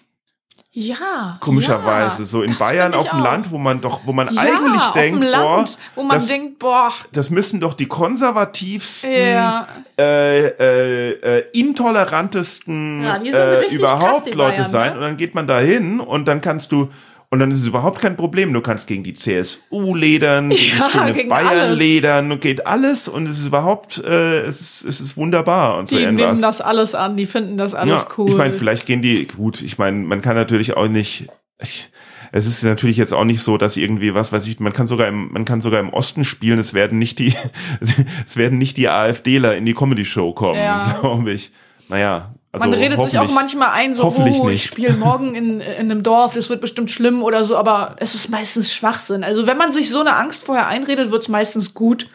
Ja. 0.75 1.37
Komischerweise. 1.39 2.23
ja, 2.23 2.27
so 2.27 2.41
in 2.41 2.57
Bayern 2.57 2.95
auf 2.95 3.07
dem 3.07 3.19
auch. 3.19 3.23
Land, 3.23 3.51
wo 3.51 3.59
man 3.59 3.79
doch, 3.79 4.01
wo 4.05 4.13
man 4.13 4.33
ja, 4.33 4.41
eigentlich 4.41 4.83
denkt, 4.95 5.23
Land, 5.23 5.43
boah, 5.43 5.65
wo 5.93 6.03
man 6.03 6.17
das, 6.17 6.25
denkt, 6.25 6.57
boah, 6.57 6.91
das 7.11 7.29
müssen 7.29 7.59
doch 7.59 7.75
die 7.75 7.85
konservativsten, 7.85 9.11
ja, 9.11 9.67
äh, 9.99 10.47
äh, 10.47 11.09
äh, 11.11 11.45
intolerantesten 11.53 13.03
äh, 13.03 13.29
krass, 13.29 13.71
überhaupt 13.71 14.25
die 14.25 14.31
Leute 14.31 14.63
Bayern, 14.63 14.71
sein. 14.71 14.89
ne? 14.93 14.95
Und 14.95 15.01
dann 15.01 15.17
geht 15.17 15.35
man 15.35 15.45
da 15.45 15.59
hin 15.59 15.99
und 15.99 16.27
dann 16.27 16.41
kannst 16.41 16.71
du, 16.71 16.89
und 17.33 17.39
dann 17.39 17.49
ist 17.49 17.61
es 17.61 17.65
überhaupt 17.65 17.99
kein 17.99 18.15
Problem. 18.15 18.53
Du 18.53 18.61
kannst 18.61 18.85
gegen 18.85 19.03
die 19.03 19.15
CSU 19.15 19.95
ledern, 19.95 20.51
gegen 20.51 20.77
Ja, 20.77 20.87
schöne 20.91 21.13
gegen 21.13 21.29
Bayern 21.29 21.47
alles. 21.47 21.79
ledern 21.79 22.31
und 22.31 22.41
geht 22.41 22.67
alles 22.67 23.07
und 23.07 23.25
es 23.27 23.39
ist 23.39 23.47
überhaupt, 23.47 23.97
äh, 24.03 24.41
es 24.41 24.61
ist, 24.61 24.83
es 24.85 25.01
ist 25.01 25.17
wunderbar 25.17 25.79
und 25.79 25.89
so 25.89 25.97
die 25.97 26.05
nehmen 26.05 26.39
das 26.39 26.61
alles 26.61 26.93
an, 26.93 27.17
die 27.17 27.25
finden 27.25 27.57
das 27.57 27.73
alles 27.73 28.01
ja, 28.01 28.07
cool. 28.19 28.29
Ich 28.29 28.37
meine, 28.37 28.53
vielleicht 28.53 28.85
gehen 28.85 29.01
die, 29.01 29.25
gut, 29.25 29.63
ich 29.63 29.79
meine, 29.79 29.97
man 29.97 30.21
kann 30.21 30.35
natürlich 30.35 30.77
auch 30.77 30.87
nicht, 30.87 31.25
ich, 31.59 31.89
es 32.31 32.45
ist 32.45 32.63
natürlich 32.63 32.97
jetzt 32.97 33.13
auch 33.15 33.25
nicht 33.25 33.41
so, 33.41 33.57
dass 33.57 33.77
irgendwie, 33.77 34.13
was 34.13 34.31
weiß 34.31 34.45
ich, 34.45 34.59
man 34.59 34.71
kann 34.71 34.85
sogar 34.85 35.07
im, 35.07 35.33
man 35.33 35.43
kann 35.43 35.61
sogar 35.61 35.79
im 35.79 35.89
Osten 35.89 36.25
spielen, 36.25 36.59
es 36.59 36.75
werden 36.75 36.99
nicht 36.99 37.17
die, 37.17 37.33
es 38.27 38.37
werden 38.37 38.59
nicht 38.59 38.77
die 38.77 38.89
AfDler 38.89 39.57
in 39.57 39.65
die 39.65 39.73
Comedy-Show 39.73 40.33
kommen, 40.33 40.59
Ja. 40.59 40.97
glaube 41.01 41.31
ich. 41.31 41.51
Naja. 41.89 42.35
Also 42.53 42.69
man 42.69 42.77
redet 42.79 43.01
sich 43.01 43.17
auch 43.17 43.31
manchmal 43.31 43.71
ein, 43.71 43.95
so, 43.95 44.13
oh, 44.15 44.47
ich 44.47 44.63
spiele 44.65 44.93
morgen 44.93 45.33
in, 45.33 45.59
in 45.59 45.91
einem 45.91 46.03
Dorf, 46.03 46.35
das 46.35 46.49
wird 46.49 46.61
bestimmt 46.61 46.91
schlimm 46.91 47.23
oder 47.23 47.43
so, 47.43 47.57
aber 47.57 47.95
es 47.97 48.13
ist 48.13 48.29
meistens 48.29 48.71
Schwachsinn. 48.71 49.23
Also 49.23 49.47
wenn 49.47 49.57
man 49.57 49.71
sich 49.71 49.89
so 49.89 50.01
eine 50.01 50.15
Angst 50.15 50.43
vorher 50.43 50.67
einredet, 50.67 51.09
wird's 51.09 51.29
meistens 51.29 51.73
gut. 51.73 52.09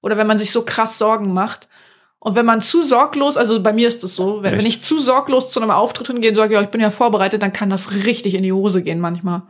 Oder 0.00 0.16
wenn 0.16 0.28
man 0.28 0.38
sich 0.38 0.52
so 0.52 0.62
krass 0.64 0.96
Sorgen 0.96 1.34
macht. 1.34 1.68
Und 2.20 2.36
wenn 2.36 2.46
man 2.46 2.60
zu 2.60 2.82
sorglos, 2.82 3.36
also 3.36 3.60
bei 3.62 3.72
mir 3.72 3.88
ist 3.88 4.04
es 4.04 4.14
so, 4.14 4.44
wenn, 4.44 4.56
wenn 4.56 4.66
ich 4.66 4.80
zu 4.80 4.98
sorglos 5.00 5.50
zu 5.50 5.60
einem 5.60 5.72
Auftritt 5.72 6.06
hingehe 6.06 6.30
und 6.30 6.36
sage, 6.36 6.54
ja, 6.54 6.62
ich 6.62 6.68
bin 6.68 6.80
ja 6.80 6.90
vorbereitet, 6.90 7.42
dann 7.42 7.52
kann 7.52 7.68
das 7.70 7.92
richtig 7.92 8.34
in 8.34 8.44
die 8.44 8.52
Hose 8.52 8.82
gehen 8.82 9.00
manchmal. 9.00 9.42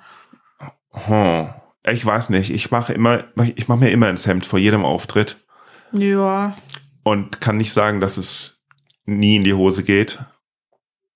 Hm. 0.92 1.50
Ich 1.84 2.04
weiß 2.04 2.30
nicht, 2.30 2.50
ich 2.50 2.70
mache 2.70 2.92
immer, 2.92 3.24
ich 3.56 3.68
mache 3.68 3.80
mir 3.80 3.90
immer 3.90 4.08
ins 4.08 4.26
Hemd 4.26 4.46
vor 4.46 4.58
jedem 4.58 4.84
Auftritt 4.84 5.36
Ja. 5.92 6.54
und 7.02 7.40
kann 7.40 7.56
nicht 7.56 7.72
sagen, 7.72 8.00
dass 8.00 8.16
es 8.16 8.59
nie 9.04 9.36
in 9.36 9.44
die 9.44 9.54
Hose 9.54 9.82
geht. 9.82 10.18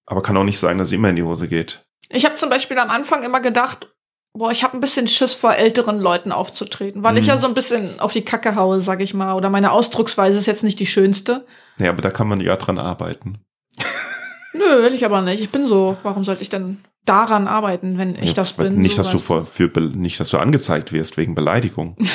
Aber 0.07 0.23
kann 0.23 0.37
auch 0.37 0.45
nicht 0.45 0.59
sagen, 0.59 0.79
dass 0.79 0.89
es 0.89 0.93
immer 0.93 1.09
in 1.11 1.17
die 1.17 1.23
Hose 1.23 1.49
geht. 1.49 1.85
Ich 2.11 2.25
habe 2.25 2.37
zum 2.37 2.51
Beispiel 2.51 2.79
am 2.79 2.91
Anfang 2.91 3.23
immer 3.23 3.41
gedacht, 3.41 3.89
boah, 4.35 4.51
ich 4.51 4.63
habe 4.63 4.77
ein 4.77 4.81
bisschen 4.81 5.07
Schiss 5.09 5.33
vor 5.33 5.55
älteren 5.55 6.01
Leuten 6.01 6.33
aufzutreten, 6.33 7.03
weil 7.03 7.17
ich 7.17 7.23
Mhm. 7.25 7.29
ja 7.29 7.39
so 7.39 7.47
ein 7.47 7.55
bisschen 7.55 7.99
auf 8.01 8.13
die 8.13 8.23
Kacke 8.25 8.57
haue, 8.57 8.81
sag 8.81 9.01
ich 9.01 9.15
mal. 9.15 9.35
Oder 9.35 9.49
meine 9.49 9.73
Ausdrucksweise 9.73 10.39
ist 10.39 10.47
jetzt 10.47 10.65
nicht 10.65 10.79
die 10.81 10.87
schönste. 10.87 11.47
Ja, 11.79 11.91
aber 11.91 12.03
da 12.03 12.11
kann 12.11 12.29
man 12.29 12.41
ja 12.41 12.57
dran 12.57 12.79
arbeiten. 12.79 13.39
Nö, 14.53 14.83
will 14.83 14.95
ich 14.95 15.05
aber 15.05 15.23
nicht. 15.23 15.41
Ich 15.41 15.51
bin 15.51 15.67
so. 15.67 15.97
Warum 16.03 16.25
sollte 16.25 16.43
ich 16.43 16.49
denn 16.49 16.85
daran 17.07 17.49
arbeiten, 17.49 17.99
wenn 17.99 18.15
ich 18.17 18.29
Ja, 18.31 18.35
das 18.35 18.53
bin? 18.53 18.81
Nicht, 18.81 18.97
so, 18.97 19.03
dass 19.03 19.11
du 19.11 19.19
vor, 19.19 19.47
für, 19.47 19.69
nicht, 19.81 20.21
dass 20.21 20.29
du 20.31 20.39
angezeigt 20.39 20.93
wirst 20.93 21.17
wegen 21.17 21.35
Beleidigung. 21.35 21.97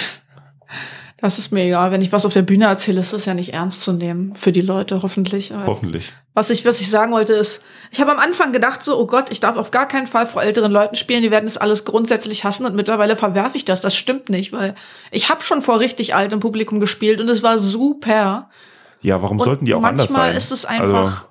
Das 1.22 1.38
ist 1.38 1.52
mir 1.52 1.64
egal. 1.66 1.92
Wenn 1.92 2.02
ich 2.02 2.12
was 2.12 2.26
auf 2.26 2.34
der 2.34 2.44
Bühne 2.44 2.66
erzähle, 2.66 3.02
ist 3.02 3.12
das 3.14 3.26
ja 3.26 3.34
nicht 3.34 3.54
ernst 3.54 3.82
zu 3.82 3.92
nehmen. 3.92 4.34
Für 4.36 4.52
die 4.52 4.62
Leute 4.62 5.02
hoffentlich. 5.04 5.54
Aber 5.54 5.66
Hoffentlich. 5.66 6.14
Was 6.34 6.50
ich, 6.50 6.64
was 6.66 6.80
ich 6.80 6.90
sagen 6.90 7.12
wollte 7.12 7.34
ist, 7.34 7.62
ich 7.92 8.00
habe 8.00 8.12
am 8.12 8.20
Anfang 8.20 8.54
gedacht 8.54 8.84
so, 8.84 8.98
oh 8.98 9.06
Gott, 9.06 9.30
ich 9.30 9.40
darf 9.42 9.58
auf 9.58 9.72
gar 9.72 9.88
keinen 9.88 10.08
Fall 10.08 10.26
vor 10.26 10.42
älteren 10.44 10.72
Leuten 10.72 10.96
spielen, 10.96 11.22
die 11.22 11.32
werden 11.32 11.46
das 11.46 11.58
alles 11.58 11.84
grundsätzlich 11.84 12.46
hassen 12.46 12.66
und 12.66 12.76
mittlerweile 12.76 13.16
verwerfe 13.18 13.58
ich 13.58 13.66
das. 13.66 13.82
Das 13.82 13.96
stimmt 13.96 14.30
nicht, 14.30 14.54
weil 14.54 14.76
ich 15.12 15.30
habe 15.30 15.44
schon 15.44 15.62
vor 15.62 15.80
richtig 15.82 16.16
altem 16.16 16.40
Publikum 16.40 16.80
gespielt 16.80 17.20
und 17.20 17.28
es 17.30 17.44
war 17.44 17.58
super. 17.58 18.50
Ja, 19.02 19.22
warum 19.22 19.40
Und 19.40 19.46
sollten 19.46 19.66
die 19.66 19.74
auch 19.74 19.84
anders 19.84 20.10
manchmal 20.10 20.30
sein? 20.30 20.38
ist 20.38 20.52
es 20.52 20.66
einfach, 20.66 21.06
Also, 21.06 21.26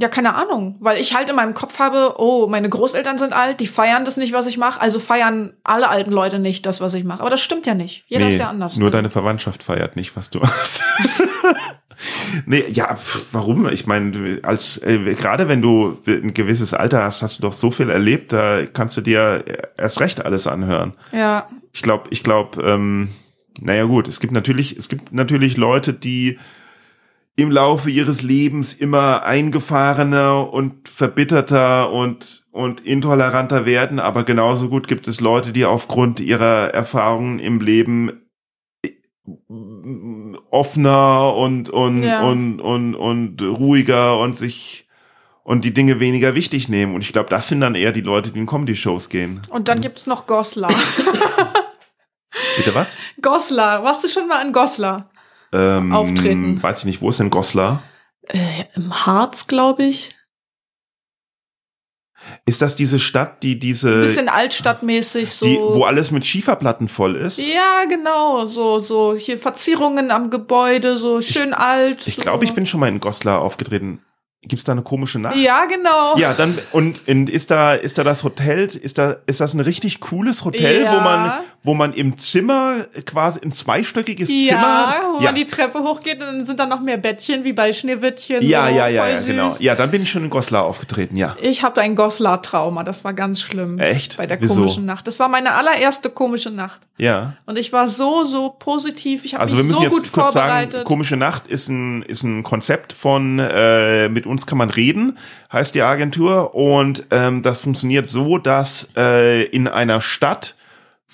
ja, 0.00 0.08
keine 0.08 0.34
Ahnung, 0.34 0.76
weil 0.78 1.00
ich 1.00 1.14
halt 1.14 1.28
in 1.28 1.36
meinem 1.36 1.54
Kopf 1.54 1.78
habe, 1.80 2.14
oh, 2.18 2.46
meine 2.46 2.68
Großeltern 2.68 3.18
sind 3.18 3.32
alt, 3.32 3.58
die 3.58 3.66
feiern 3.66 4.04
das 4.04 4.16
nicht, 4.16 4.32
was 4.32 4.46
ich 4.46 4.56
mache, 4.56 4.80
also 4.80 5.00
feiern 5.00 5.54
alle 5.64 5.88
alten 5.88 6.12
Leute 6.12 6.38
nicht 6.38 6.66
das, 6.66 6.80
was 6.80 6.94
ich 6.94 7.02
mache. 7.02 7.20
Aber 7.20 7.30
das 7.30 7.40
stimmt 7.40 7.66
ja 7.66 7.74
nicht. 7.74 8.04
Jeder 8.06 8.26
nee, 8.26 8.30
ist 8.30 8.38
ja 8.38 8.48
anders. 8.48 8.76
Nur 8.76 8.86
Also, 8.86 8.96
deine 8.96 9.10
Verwandtschaft 9.10 9.62
feiert 9.62 9.96
nicht, 9.96 10.14
was 10.16 10.30
du 10.30 10.40
hast. 10.40 10.84
nee, 12.46 12.64
ja, 12.68 12.94
pf, 12.94 13.28
warum? 13.32 13.68
Ich 13.70 13.86
meine, 13.88 14.38
als 14.44 14.78
äh, 14.82 15.14
gerade 15.14 15.48
wenn 15.48 15.62
du 15.62 15.98
ein 16.06 16.32
gewisses 16.32 16.74
Alter 16.74 17.02
hast, 17.02 17.22
hast 17.22 17.38
du 17.38 17.42
doch 17.42 17.52
so 17.52 17.72
viel 17.72 17.90
erlebt, 17.90 18.32
da 18.32 18.66
kannst 18.66 18.96
du 18.96 19.00
dir 19.00 19.44
erst 19.76 20.00
recht 20.00 20.24
alles 20.24 20.46
anhören. 20.46 20.94
Ja, 21.12 21.48
Ich 21.72 21.82
glaube, 21.82 22.04
ich 22.10 22.22
glaube, 22.22 22.62
ähm, 22.62 23.08
naja 23.60 23.84
gut, 23.84 24.06
es 24.06 24.20
gibt 24.20 24.32
natürlich, 24.32 24.76
es 24.76 24.88
gibt 24.88 25.12
natürlich 25.12 25.56
Leute, 25.56 25.92
die 25.92 26.38
im 27.38 27.52
Laufe 27.52 27.88
ihres 27.88 28.22
Lebens 28.22 28.74
immer 28.74 29.22
eingefahrener 29.22 30.52
und 30.52 30.88
verbitterter 30.88 31.92
und, 31.92 32.44
und 32.50 32.80
intoleranter 32.80 33.64
werden, 33.64 34.00
aber 34.00 34.24
genauso 34.24 34.68
gut 34.68 34.88
gibt 34.88 35.06
es 35.06 35.20
Leute, 35.20 35.52
die 35.52 35.64
aufgrund 35.64 36.18
ihrer 36.18 36.74
Erfahrungen 36.74 37.38
im 37.38 37.60
Leben 37.60 38.22
äh, 38.84 38.90
offener 40.50 41.32
und, 41.36 41.70
und, 41.70 42.02
Ja. 42.02 42.22
und, 42.28 42.60
und, 42.60 42.96
und 42.96 43.40
ruhiger 43.40 44.18
und 44.18 44.36
sich 44.36 44.88
und 45.44 45.64
die 45.64 45.72
Dinge 45.72 46.00
weniger 46.00 46.34
wichtig 46.34 46.68
nehmen. 46.68 46.92
Und 46.96 47.02
ich 47.02 47.12
glaube, 47.12 47.30
das 47.30 47.46
sind 47.46 47.60
dann 47.60 47.76
eher 47.76 47.92
die 47.92 48.00
Leute, 48.00 48.32
die 48.32 48.40
in 48.40 48.46
Comedy-Shows 48.46 49.10
gehen. 49.10 49.42
und 49.48 49.68
dann 49.68 49.80
gibt's 49.80 50.06
noch 50.06 50.26
Goslar. 50.26 50.72
Bitte 52.56 52.74
was? 52.74 52.96
Goslar, 53.22 53.84
warst 53.84 54.02
du 54.02 54.08
schon 54.08 54.26
mal 54.26 54.44
in 54.44 54.52
Goslar? 54.52 55.08
Ähm, 55.52 55.92
Auftreten. 55.92 56.62
Weiß 56.62 56.80
ich 56.80 56.84
nicht, 56.84 57.00
wo 57.00 57.10
ist 57.10 57.20
denn 57.20 57.30
Goslar? 57.30 57.82
Äh, 58.22 58.38
Im 58.74 59.06
Harz, 59.06 59.46
glaube 59.46 59.84
ich. 59.84 60.10
Ist 62.44 62.60
das 62.62 62.74
diese 62.76 62.98
Stadt, 62.98 63.42
die 63.42 63.54
Ein 63.54 63.60
diese, 63.60 64.00
bisschen 64.02 64.28
altstadtmäßig 64.28 65.30
so. 65.30 65.46
die, 65.46 65.56
wo 65.56 65.84
alles 65.84 66.10
mit 66.10 66.26
Schieferplatten 66.26 66.88
voll 66.88 67.14
ist? 67.14 67.38
ja, 67.38 67.84
genau, 67.88 68.46
so, 68.46 68.80
so, 68.80 69.14
hier 69.14 69.38
Verzierungen 69.38 70.10
am 70.10 70.28
Gebäude, 70.28 70.98
so 70.98 71.22
schön 71.22 71.54
alt. 71.54 72.06
Ich 72.08 72.16
so. 72.16 72.22
glaube, 72.22 72.44
ich 72.44 72.54
bin 72.54 72.66
schon 72.66 72.80
mal 72.80 72.88
in 72.88 73.00
Goslar 73.00 73.40
aufgetreten. 73.40 74.02
Gibt's 74.42 74.64
da 74.64 74.72
eine 74.72 74.82
komische 74.82 75.18
Nacht? 75.18 75.36
Ja, 75.36 75.64
genau. 75.66 76.16
Ja, 76.16 76.32
dann 76.32 76.56
und, 76.72 77.08
und 77.08 77.28
ist 77.28 77.50
da 77.50 77.74
ist 77.74 77.98
da 77.98 78.04
das 78.04 78.22
Hotel 78.22 78.66
ist 78.66 78.96
da 78.98 79.16
ist 79.26 79.40
das 79.40 79.52
ein 79.52 79.60
richtig 79.60 79.98
cooles 80.00 80.44
Hotel, 80.44 80.84
Ja. 80.84 80.96
wo 80.96 81.00
man 81.00 81.32
wo 81.64 81.74
man 81.74 81.92
im 81.92 82.16
Zimmer 82.18 82.86
quasi 83.04 83.40
ein 83.42 83.52
zweistöckiges 83.52 84.30
Ja, 84.32 84.48
Zimmer 84.48 84.94
wo 85.14 85.18
ja. 85.18 85.24
man 85.26 85.34
die 85.34 85.46
Treppe 85.46 85.80
hochgeht 85.80 86.20
und 86.20 86.26
dann 86.26 86.44
sind 86.44 86.58
da 86.60 86.66
noch 86.66 86.80
mehr 86.80 86.96
Bettchen 86.96 87.44
wie 87.44 87.52
bei 87.52 87.72
Schneewittchen. 87.72 88.42
ja, 88.46 88.68
so, 88.68 88.76
ja, 88.76 88.88
ja, 88.88 89.08
ja, 89.08 89.20
genau. 89.20 89.56
Ja, 89.58 89.74
dann 89.74 89.90
bin 89.90 90.02
ich 90.02 90.10
schon 90.10 90.24
in 90.24 90.30
Goslar 90.30 90.64
aufgetreten, 90.64 91.16
ja. 91.16 91.36
Ich 91.42 91.62
habe 91.62 91.80
ein 91.80 91.96
Goslar-Trauma, 91.96 92.84
das 92.84 93.04
war 93.04 93.12
ganz 93.12 93.40
schlimm. 93.40 93.78
Echt? 93.78 94.16
Bei 94.16 94.26
der 94.26 94.40
Wieso? 94.40 94.54
komischen 94.54 94.86
Nacht. 94.86 95.06
Das 95.06 95.18
war 95.18 95.28
meine 95.28 95.52
allererste 95.54 96.10
komische 96.10 96.50
Nacht. 96.50 96.80
Ja. 96.96 97.34
Und 97.46 97.58
ich 97.58 97.72
war 97.72 97.88
so, 97.88 98.24
so 98.24 98.50
positiv. 98.50 99.24
Ich 99.24 99.34
habe 99.34 99.42
Also 99.42 99.56
wir 99.56 99.64
mich 99.64 99.72
müssen 99.72 99.90
so 99.90 99.96
jetzt 99.96 100.04
gut 100.04 100.12
kurz 100.12 100.32
sagen, 100.34 100.48
vorbereitet. 100.48 100.84
komische 100.84 101.16
Nacht 101.16 101.46
ist 101.48 101.68
ein 101.68 102.02
ist 102.02 102.22
ein 102.22 102.42
Konzept 102.42 102.92
von 102.92 103.38
äh, 103.40 104.08
mit 104.08 104.26
uns 104.26 104.46
kann 104.46 104.58
man 104.58 104.70
reden, 104.70 105.18
heißt 105.52 105.74
die 105.74 105.82
Agentur 105.82 106.54
und 106.54 107.04
ähm, 107.10 107.42
das 107.42 107.60
funktioniert 107.60 108.06
so, 108.08 108.38
dass 108.38 108.90
äh, 108.96 109.42
in 109.44 109.68
einer 109.68 110.00
Stadt 110.00 110.54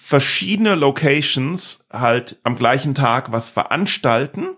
verschiedene 0.07 0.75
Locations 0.75 1.87
halt 1.91 2.39
am 2.45 2.57
gleichen 2.57 2.95
Tag 2.95 3.33
was 3.33 3.49
veranstalten 3.49 4.49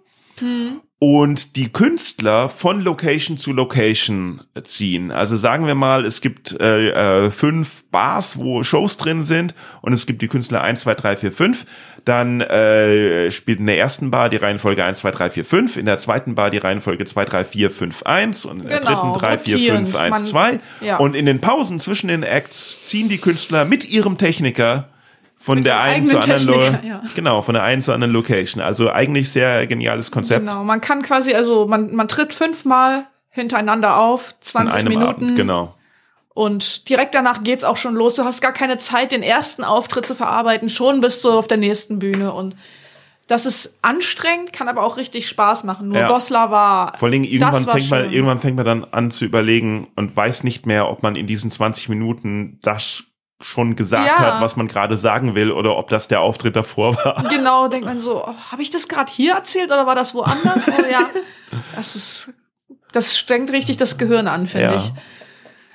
und 0.98 1.54
die 1.56 1.72
Künstler 1.72 2.48
von 2.48 2.80
Location 2.80 3.38
zu 3.38 3.52
Location 3.52 4.42
ziehen. 4.64 5.12
Also 5.12 5.36
sagen 5.36 5.66
wir 5.68 5.76
mal, 5.76 6.04
es 6.04 6.20
gibt 6.20 6.58
äh, 6.60 7.26
äh, 7.26 7.30
fünf 7.30 7.84
Bars, 7.92 8.38
wo 8.38 8.64
Shows 8.64 8.96
drin 8.96 9.24
sind 9.24 9.54
und 9.82 9.92
es 9.92 10.06
gibt 10.06 10.20
die 10.20 10.28
Künstler 10.28 10.62
1, 10.62 10.80
2, 10.80 10.94
3, 10.94 11.16
4, 11.16 11.32
5. 11.32 11.66
Dann 12.04 12.40
äh, 12.40 13.30
spielt 13.30 13.60
in 13.60 13.66
der 13.66 13.78
ersten 13.78 14.10
Bar 14.10 14.28
die 14.28 14.36
Reihenfolge 14.36 14.84
1, 14.84 14.98
2, 14.98 15.10
3, 15.12 15.30
4, 15.30 15.44
5, 15.44 15.76
in 15.76 15.86
der 15.86 15.98
zweiten 15.98 16.34
Bar 16.34 16.50
die 16.50 16.58
Reihenfolge 16.58 17.04
2, 17.04 17.24
3, 17.24 17.44
4, 17.44 17.70
5, 17.70 18.02
1 18.02 18.44
und 18.46 18.62
in 18.62 18.68
der 18.68 18.80
Genau, 18.80 19.12
dritten 19.12 19.24
3, 19.26 19.38
4, 19.38 19.54
rotierend. 19.54 19.88
5, 19.88 19.96
1, 20.00 20.10
Man- 20.10 20.26
2. 20.26 20.60
ja. 20.80 20.96
Und 20.98 21.14
in 21.14 21.24
den 21.24 21.40
Pausen 21.40 21.78
zwischen 21.78 22.08
den 22.08 22.24
Acts 22.24 22.78
ziehen 22.82 23.08
die 23.08 23.18
Künstler 23.18 23.64
mit 23.64 23.88
ihrem 23.88 24.18
Techniker 24.18 24.88
von 25.46 25.62
der 25.62 25.78
einen 25.78 26.04
zur 26.04 26.20
anderen 26.22 26.44
Lo 26.44 26.52
Techniker, 26.58 26.84
ja. 26.84 27.02
genau 27.14 27.40
von 27.40 27.54
der 27.54 27.62
einen 27.62 27.80
zur 27.80 27.94
anderen 27.94 28.12
Location 28.12 28.60
also 28.60 28.90
eigentlich 28.90 29.30
sehr 29.30 29.68
geniales 29.68 30.10
Konzept 30.10 30.44
Genau, 30.44 30.64
man 30.64 30.80
kann 30.80 31.02
quasi, 31.02 31.34
also 31.34 31.68
man, 31.68 31.94
man 31.94 32.08
tritt 32.08 32.34
fünfmal 32.34 33.06
hintereinander 33.30 33.96
auf, 33.96 34.30
in 34.32 34.46
20 34.46 34.74
einem 34.74 34.88
Minuten. 34.88 35.24
Abend 35.24 35.36
genau 35.36 35.74
Und 36.34 36.88
direkt 36.88 37.14
danach 37.14 37.44
geht's 37.44 37.62
auch 37.62 37.76
schon 37.76 37.94
los. 37.94 38.14
Du 38.14 38.24
hast 38.24 38.40
gar 38.40 38.52
keine 38.52 38.78
Zeit, 38.78 39.12
den 39.12 39.22
ersten 39.22 39.62
Auftritt 39.62 40.04
zu 40.04 40.16
verarbeiten. 40.16 40.68
Schon 40.68 41.00
bist 41.00 41.22
du 41.24 41.30
auf 41.30 41.46
der 41.46 41.58
nächsten 41.58 42.00
Bühne. 42.00 42.32
Und 42.32 42.56
das 43.28 43.46
ist 43.46 43.78
anstrengend, 43.82 44.52
kann 44.52 44.68
aber 44.68 44.82
auch 44.82 44.96
richtig 44.96 45.28
Spaß 45.28 45.64
machen. 45.64 45.88
Nur 45.88 45.98
Ja. 45.98 46.08
Goslar 46.08 46.50
war. 46.50 46.92
Vor 46.98 47.06
allen 47.06 47.12
Dingen, 47.12 47.24
irgendwann 47.24 47.52
das 47.52 47.66
war 47.66 47.74
fängt 47.74 47.90
man, 47.90 48.12
irgendwann 48.12 48.38
fängt 48.38 48.56
man 48.56 48.64
dann 48.64 48.84
an 48.84 49.10
zu 49.10 49.24
überlegen 49.24 49.88
und 49.94 50.16
weiß 50.16 50.42
nicht 50.42 50.66
mehr, 50.66 50.88
ob 50.88 51.02
man 51.02 51.14
in 51.14 51.26
diesen 51.26 51.50
20 51.50 51.88
Minuten 51.88 52.58
das 52.62 53.04
schon 53.40 53.76
gesagt 53.76 54.06
Ja. 54.06 54.18
hat, 54.18 54.42
was 54.42 54.56
man 54.56 54.66
gerade 54.68 54.96
sagen 54.96 55.34
will, 55.34 55.50
oder 55.52 55.76
ob 55.76 55.90
das 55.90 56.08
der 56.08 56.20
Auftritt 56.20 56.56
davor 56.56 56.96
war. 56.96 57.24
Genau, 57.28 57.68
denkt 57.68 57.86
man 57.86 57.98
so, 58.00 58.24
oh, 58.24 58.34
habe 58.50 58.62
ich 58.62 58.70
das 58.70 58.88
gerade 58.88 59.12
hier 59.12 59.34
erzählt 59.34 59.66
oder 59.70 59.86
war 59.86 59.94
das 59.94 60.14
woanders? 60.14 60.68
oh, 60.68 60.84
ja, 60.90 61.08
das 61.74 61.94
ist, 61.96 62.32
das 62.92 63.18
strengt 63.18 63.50
richtig 63.52 63.76
das 63.76 63.98
Gehirn 63.98 64.26
an, 64.28 64.46
finde 64.46 64.66
Ja. 64.68 64.78
ich. 64.78 64.92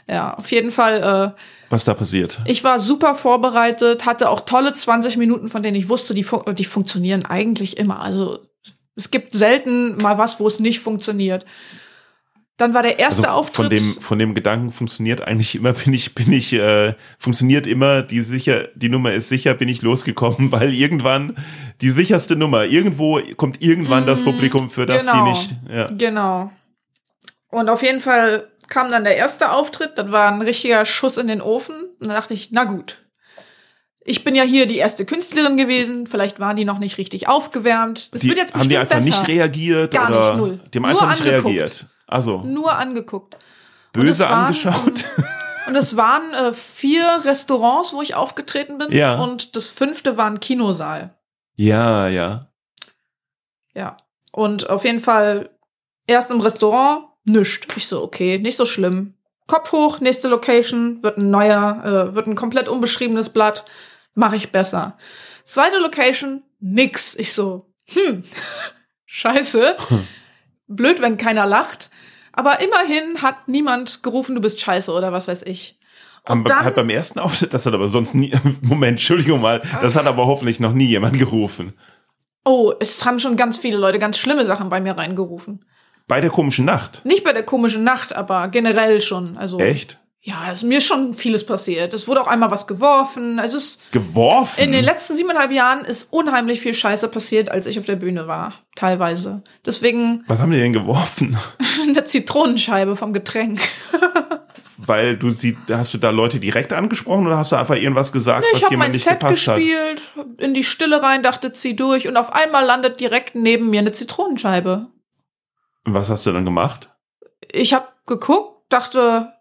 Ja, 0.08 0.34
auf 0.34 0.52
jeden 0.52 0.72
Fall. 0.72 1.34
Äh, 1.38 1.42
Was 1.70 1.86
da 1.86 1.94
passiert. 1.94 2.40
ich 2.46 2.64
war 2.64 2.80
super 2.80 3.16
vorbereitet, 3.16 4.06
hatte 4.06 4.30
auch 4.30 4.42
tolle 4.42 4.74
20 4.74 5.16
Minuten, 5.18 5.48
von 5.48 5.62
denen 5.64 5.76
ich 5.78 5.88
wusste, 5.88 6.14
die, 6.14 6.24
fun 6.24 6.44
die 6.56 6.66
funktionieren 6.66 7.26
eigentlich 7.26 7.78
immer. 7.78 8.02
Also 8.02 8.40
es 8.96 9.12
gibt 9.12 9.34
selten 9.36 9.96
mal 10.02 10.18
was, 10.18 10.40
wo 10.40 10.48
es 10.48 10.60
nicht 10.60 10.80
funktioniert. 10.82 11.46
Dann 12.62 12.76
war 12.76 12.84
der 12.84 13.00
erste 13.00 13.24
Also 13.28 13.40
Auftritt. 13.40 13.56
von 13.56 13.70
dem, 13.72 14.02
von 14.02 14.20
dem 14.20 14.36
Gedanken 14.36 14.70
funktioniert 14.70 15.22
eigentlich 15.22 15.56
immer, 15.56 15.74
bin 15.84 15.96
ich, 15.96 16.14
bin 16.14 16.32
ich, 16.32 16.54
äh, 16.54 16.94
funktioniert 17.18 17.66
immer, 17.66 18.04
die 18.04 18.22
sicher, 18.22 18.68
die 18.76 18.88
Nummer 18.90 19.14
ist 19.14 19.30
sicher, 19.30 19.56
bin 19.56 19.68
ich 19.68 19.82
losgekommen, 19.82 20.52
weil 20.52 20.72
irgendwann 20.72 21.36
die 21.82 21.90
sicherste 21.90 22.36
Nummer, 22.36 22.66
irgendwo 22.66 23.20
kommt 23.36 23.64
irgendwann 23.64 24.06
das 24.06 24.24
Publikum, 24.24 24.70
für 24.70 24.86
das 24.86 25.08
genau. 25.08 25.26
die 25.26 25.30
nicht, 25.32 25.56
ja. 25.74 25.88
Genau. 25.88 26.52
Und 27.50 27.68
auf 27.68 27.82
jeden 27.82 28.00
Fall 28.00 28.48
kam 28.70 28.92
dann 28.92 29.06
der 29.06 29.18
erste 29.18 29.52
Auftritt, 29.52 29.94
das 29.98 30.12
war 30.12 30.32
ein 30.32 30.44
richtiger 30.44 30.86
Schuss 30.86 31.18
in 31.18 31.28
den 31.28 31.42
Ofen. 31.42 31.76
Und 32.00 32.08
dann 32.08 32.16
dachte 32.16 32.36
ich, 32.36 32.50
na 32.52 32.66
gut. 32.66 33.00
Ich 34.04 34.24
bin 34.24 34.36
ja 34.36 34.44
hier 34.44 34.68
die 34.68 34.78
erste 34.78 35.06
Künstlerin 35.06 35.58
gewesen, 35.58 36.06
vielleicht 36.06 36.40
waren 36.40 36.56
die 36.56 36.66
noch 36.66 36.78
nicht 36.80 37.00
richtig 37.00 37.28
aufgewärmt. 37.28 38.14
Das 38.14 38.22
Die, 38.22 38.30
wird 38.30 38.38
jetzt 38.38 38.54
haben 38.54 38.70
die 38.70 38.76
bestimmt 38.76 38.92
einfach 38.92 39.06
besser. 39.06 39.10
nicht 39.22 39.28
reagiert 39.28 39.94
Gar 39.94 40.10
oder 40.10 40.30
nicht, 40.30 40.38
null. 40.38 40.60
die 40.72 40.78
haben 40.78 40.90
Nur 40.92 41.02
einfach 41.02 41.10
nicht 41.20 41.22
angeguckt. 41.22 41.46
reagiert. 41.56 41.86
Also 42.12 42.42
Nur 42.42 42.78
angeguckt. 42.78 43.38
Böse 43.94 44.26
waren, 44.26 44.46
angeschaut. 44.46 45.06
Und 45.68 45.76
es 45.76 45.96
waren 45.96 46.34
äh, 46.34 46.54
vier 46.54 47.22
Restaurants, 47.24 47.94
wo 47.94 48.02
ich 48.02 48.16
aufgetreten 48.16 48.78
bin. 48.78 48.92
Ja. 48.92 49.16
Und 49.22 49.56
das 49.56 49.68
fünfte 49.68 50.18
war 50.18 50.28
ein 50.28 50.40
Kinosaal. 50.40 51.16
ja, 51.56 52.08
ja. 52.08 52.48
Ja. 53.74 53.96
Und 54.34 54.70
auf 54.70 54.84
jeden 54.84 55.00
Fall 55.00 55.50
erst 56.08 56.32
im 56.32 56.42
Restaurant, 56.42 57.06
nischt. 57.24 57.68
Ich 57.76 57.88
so, 57.88 58.04
okay, 58.04 58.38
nicht 58.38 58.58
so 58.58 58.66
schlimm. 58.66 59.16
Kopf 59.48 59.72
hoch, 59.72 60.00
nächste 60.00 60.28
Location, 60.28 61.04
wird 61.04 61.18
ein 61.18 61.32
neuer, 61.32 61.82
äh, 61.84 62.16
wird 62.16 62.28
ein 62.28 62.36
komplett 62.36 62.68
unbeschriebenes 62.68 63.30
Blatt. 63.30 63.66
Mache 64.14 64.36
ich 64.36 64.52
besser. 64.52 64.98
Zweite 65.46 65.78
Location, 65.80 66.44
nix. 66.60 67.16
Ich 67.16 67.34
so, 67.34 67.74
hm, 67.88 68.24
scheiße. 69.06 69.78
Blöd, 70.68 71.02
wenn 71.02 71.18
keiner 71.18 71.46
lacht. 71.46 71.91
Aber 72.34 72.60
immerhin 72.62 73.22
hat 73.22 73.48
niemand 73.48 74.04
gerufen, 74.04 74.36
du 74.36 74.42
bist 74.42 74.62
scheiße 74.62 74.92
oder 74.92 75.12
was 75.12 75.28
weiß 75.28 75.44
ich. 75.44 75.78
Und 76.28 76.50
dann, 76.50 76.66
hat 76.66 76.76
beim 76.76 76.90
ersten 76.90 77.20
Auftritt, 77.20 77.54
das 77.54 77.66
hat 77.66 77.74
aber 77.74 77.88
sonst 77.88 78.14
nie, 78.14 78.34
Moment, 78.62 78.94
Entschuldigung 79.00 79.42
mal, 79.42 79.62
das 79.82 79.96
hat 79.96 80.06
aber 80.06 80.28
hoffentlich 80.28 80.60
noch 80.60 80.74
nie 80.74 80.86
jemand 80.86 81.18
gerufen. 81.18 81.74
oh, 82.46 82.74
es 82.80 83.04
haben 83.06 83.20
schon 83.20 83.38
ganz 83.38 83.58
viele 83.58 83.78
Leute 83.78 84.00
ganz 84.00 84.18
schlimme 84.18 84.46
Sachen 84.46 84.70
bei 84.70 84.80
mir 84.80 84.98
reingerufen. 84.98 85.66
Bei 86.08 86.22
der 86.22 86.30
komischen 86.30 86.66
Nacht. 86.66 87.06
Nicht 87.06 87.24
bei 87.24 87.34
der 87.34 87.44
komischen 87.44 87.84
Nacht, 87.84 88.14
aber 88.14 88.50
generell 88.50 89.02
schon. 89.02 89.38
Also 89.38 89.60
Echt? 89.60 90.01
Ja, 90.24 90.52
es 90.52 90.62
ist 90.62 90.68
mir 90.70 90.82
schon 90.82 91.16
vieles 91.16 91.44
passiert. 91.48 91.96
Es 91.96 92.08
wurde 92.08 92.22
auch 92.22 92.28
einmal 92.28 92.52
was 92.52 92.68
geworfen. 92.68 93.40
Also 93.40 93.58
es 93.58 93.80
Geworfen? 93.92 94.64
in 94.64 94.72
den 94.72 94.84
letzten 94.86 95.16
siebeneinhalb 95.16 95.52
Jahren 95.52 95.84
ist 95.84 96.14
unheimlich 96.14 96.62
viel 96.62 96.76
Scheiße 96.76 97.08
passiert, 97.08 97.50
als 97.50 97.66
ich 97.66 97.80
auf 97.80 97.88
der 97.88 97.96
Bühne 97.96 98.28
war. 98.28 98.54
Teilweise. 98.76 99.42
Deswegen 99.66 100.24
Was 100.28 100.40
haben 100.40 100.52
die 100.52 100.60
denn 100.60 100.74
geworfen? 100.74 101.38
eine 101.88 102.04
Zitronenscheibe 102.04 102.96
vom 102.96 103.14
Getränk. 103.14 103.60
Weil 104.78 105.16
du 105.18 105.32
sie, 105.32 105.58
hast 105.70 105.94
du 105.96 105.98
da 105.98 106.12
Leute 106.12 106.40
direkt 106.40 106.72
angesprochen 106.74 107.26
oder 107.26 107.38
hast 107.38 107.52
du 107.52 107.56
einfach 107.56 107.76
irgendwas 107.76 108.12
gesagt, 108.12 108.46
Ich 108.52 108.58
was 108.58 108.64
habe 108.64 108.74
jemand 108.74 108.90
mein 108.90 108.92
nicht 108.94 109.04
Set 109.04 109.20
gepasst 109.20 109.48
hat? 109.48 109.58
gespielt, 109.58 110.14
in 110.38 110.54
die 110.54 110.64
Stille 110.64 111.02
rein, 111.02 111.24
dachte, 111.24 111.52
zieh 111.52 111.76
durch 111.76 112.08
und 112.08 112.18
auf 112.18 112.34
einmal 112.34 112.66
landet 112.66 113.00
direkt 113.00 113.34
neben 113.36 113.70
mir 113.72 113.80
eine 113.80 113.92
Zitronenscheibe. 113.92 114.88
Was 115.84 116.10
hast 116.10 116.26
du 116.28 116.32
dann 116.32 116.46
gemacht? 116.46 116.90
Ich 117.52 117.74
habe 117.74 117.88
geguckt, 118.08 118.72
dachte, 118.72 119.34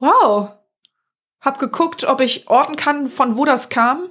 wow. 0.00 0.50
Hab 1.40 1.58
geguckt, 1.58 2.04
ob 2.04 2.20
ich 2.20 2.48
orten 2.50 2.76
kann, 2.76 3.08
von 3.08 3.36
wo 3.36 3.44
das 3.44 3.68
kam. 3.68 4.08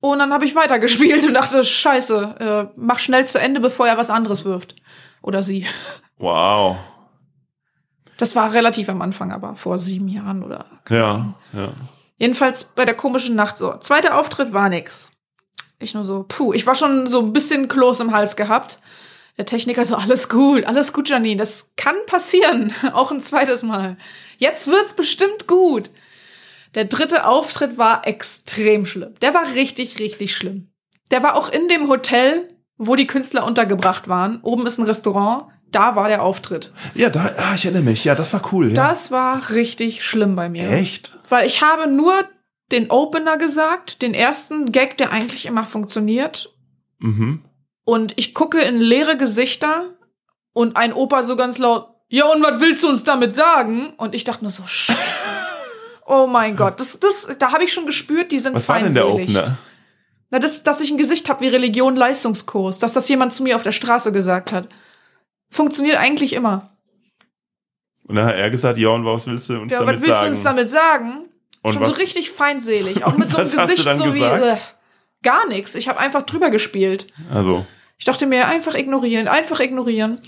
Und 0.00 0.18
dann 0.18 0.32
habe 0.32 0.44
ich 0.44 0.56
weitergespielt 0.56 1.24
und 1.26 1.34
dachte, 1.34 1.64
scheiße, 1.64 2.70
äh, 2.74 2.78
mach 2.80 2.98
schnell 2.98 3.26
zu 3.26 3.38
Ende, 3.38 3.60
bevor 3.60 3.86
er 3.86 3.96
was 3.96 4.10
anderes 4.10 4.44
wirft. 4.44 4.74
Oder 5.22 5.42
sie. 5.42 5.66
Wow. 6.18 6.76
Das 8.16 8.36
war 8.36 8.52
relativ 8.52 8.88
am 8.88 9.00
Anfang, 9.00 9.32
aber 9.32 9.56
vor 9.56 9.78
sieben 9.78 10.08
Jahren 10.08 10.42
oder. 10.42 10.66
Ja, 10.88 11.34
ja. 11.52 11.72
Jedenfalls 12.18 12.64
bei 12.64 12.84
der 12.84 12.94
komischen 12.94 13.34
Nacht 13.34 13.56
so. 13.56 13.76
Zweiter 13.78 14.18
Auftritt 14.18 14.52
war 14.52 14.68
nix. 14.68 15.10
Ich 15.80 15.94
nur 15.94 16.04
so, 16.04 16.24
puh, 16.28 16.52
ich 16.52 16.66
war 16.66 16.74
schon 16.74 17.06
so 17.06 17.20
ein 17.20 17.32
bisschen 17.32 17.66
Kloß 17.66 18.00
im 18.00 18.12
Hals 18.12 18.36
gehabt. 18.36 18.80
Der 19.38 19.46
Techniker 19.46 19.84
so, 19.84 19.96
alles 19.96 20.28
gut, 20.28 20.64
alles 20.66 20.92
gut, 20.92 21.08
Janine, 21.08 21.38
das 21.38 21.72
kann 21.76 21.96
passieren. 22.06 22.72
Auch 22.92 23.10
ein 23.10 23.20
zweites 23.20 23.62
Mal. 23.62 23.96
Jetzt 24.38 24.66
wird's 24.68 24.94
bestimmt 24.94 25.46
gut. 25.46 25.90
Der 26.74 26.84
dritte 26.84 27.26
Auftritt 27.26 27.78
war 27.78 28.06
extrem 28.06 28.86
schlimm. 28.86 29.14
Der 29.20 29.34
war 29.34 29.54
richtig, 29.54 29.98
richtig 29.98 30.34
schlimm. 30.34 30.72
Der 31.10 31.22
war 31.22 31.36
auch 31.36 31.50
in 31.50 31.68
dem 31.68 31.88
Hotel, 31.88 32.48
wo 32.78 32.96
die 32.96 33.06
Künstler 33.06 33.44
untergebracht 33.44 34.08
waren. 34.08 34.40
Oben 34.40 34.66
ist 34.66 34.78
ein 34.78 34.86
Restaurant. 34.86 35.44
Da 35.70 35.96
war 35.96 36.08
der 36.08 36.22
Auftritt. 36.22 36.72
Ja, 36.94 37.10
da, 37.10 37.30
ah, 37.36 37.54
ich 37.54 37.64
erinnere 37.64 37.82
mich. 37.82 38.04
Ja, 38.04 38.14
das 38.14 38.32
war 38.32 38.42
cool. 38.52 38.68
Ja. 38.68 38.74
Das 38.74 39.10
war 39.10 39.50
richtig 39.50 40.04
schlimm 40.04 40.36
bei 40.36 40.48
mir. 40.48 40.70
Echt? 40.70 41.18
Weil 41.28 41.46
ich 41.46 41.62
habe 41.62 41.90
nur 41.90 42.14
den 42.72 42.90
Opener 42.90 43.36
gesagt, 43.36 44.00
den 44.02 44.14
ersten 44.14 44.72
Gag, 44.72 44.96
der 44.96 45.12
eigentlich 45.12 45.46
immer 45.46 45.64
funktioniert. 45.64 46.54
Mhm. 46.98 47.42
Und 47.84 48.14
ich 48.16 48.34
gucke 48.34 48.60
in 48.60 48.80
leere 48.80 49.16
Gesichter 49.16 49.94
und 50.52 50.76
ein 50.76 50.92
Opa 50.92 51.22
so 51.22 51.36
ganz 51.36 51.58
laut, 51.58 51.88
ja, 52.08 52.26
und 52.26 52.42
was 52.42 52.60
willst 52.60 52.82
du 52.82 52.88
uns 52.88 53.04
damit 53.04 53.34
sagen? 53.34 53.94
Und 53.96 54.14
ich 54.14 54.24
dachte 54.24 54.44
nur 54.44 54.50
so, 54.50 54.62
scheiße. 54.66 55.28
Oh 56.04 56.26
mein 56.26 56.56
Gott, 56.56 56.80
das, 56.80 56.98
das, 56.98 57.28
da 57.38 57.52
habe 57.52 57.62
ich 57.62 57.72
schon 57.72 57.86
gespürt, 57.86 58.32
die 58.32 58.40
sind 58.40 58.54
Was 58.56 58.68
war 58.68 58.80
denn 58.80 58.92
der 58.92 59.04
feindselig. 59.06 59.36
Opener? 59.38 59.56
Na, 60.30 60.40
das, 60.40 60.64
dass 60.64 60.80
ich 60.80 60.90
ein 60.90 60.98
Gesicht 60.98 61.28
habe 61.28 61.40
wie 61.42 61.48
Religion 61.48 61.94
Leistungskurs, 61.94 62.80
dass 62.80 62.92
das 62.92 63.08
jemand 63.08 63.32
zu 63.32 63.44
mir 63.44 63.54
auf 63.54 63.62
der 63.62 63.70
Straße 63.70 64.10
gesagt 64.10 64.50
hat. 64.50 64.68
Funktioniert 65.48 65.96
eigentlich 65.98 66.32
immer. 66.32 66.70
Und 68.08 68.16
dann 68.16 68.26
hat 68.26 68.34
er 68.34 68.50
gesagt, 68.50 68.78
ja, 68.80 68.88
und 68.88 69.04
was 69.06 69.28
willst 69.28 69.48
du 69.48 69.60
uns 69.60 69.72
Ja, 69.72 69.78
damit 69.78 69.96
was 69.96 70.02
willst 70.02 70.14
sagen? 70.14 70.26
du 70.26 70.34
uns 70.34 70.42
damit 70.42 70.68
sagen? 70.68 71.28
Und 71.62 71.72
Schon 71.74 71.82
was- 71.82 71.90
so 71.94 72.00
richtig 72.00 72.30
feindselig. 72.32 73.04
Auch 73.04 73.16
mit 73.16 73.30
so 73.30 73.36
einem 73.38 73.48
Gesicht 73.50 73.94
so 73.94 74.06
wie. 74.12 74.18
gesagt? 74.18 74.42
Äh, 74.44 74.56
gar 75.22 75.46
nichts. 75.48 75.74
Ich 75.74 75.88
habe 75.88 75.98
einfach 76.00 76.22
drüber 76.22 76.50
gespielt. 76.50 77.06
also, 77.32 77.64
Ich 77.98 78.04
dachte 78.04 78.26
mir, 78.26 78.46
einfach 78.48 78.74
ignorieren, 78.74 79.28
einfach 79.28 79.60
ignorieren. 79.60 80.20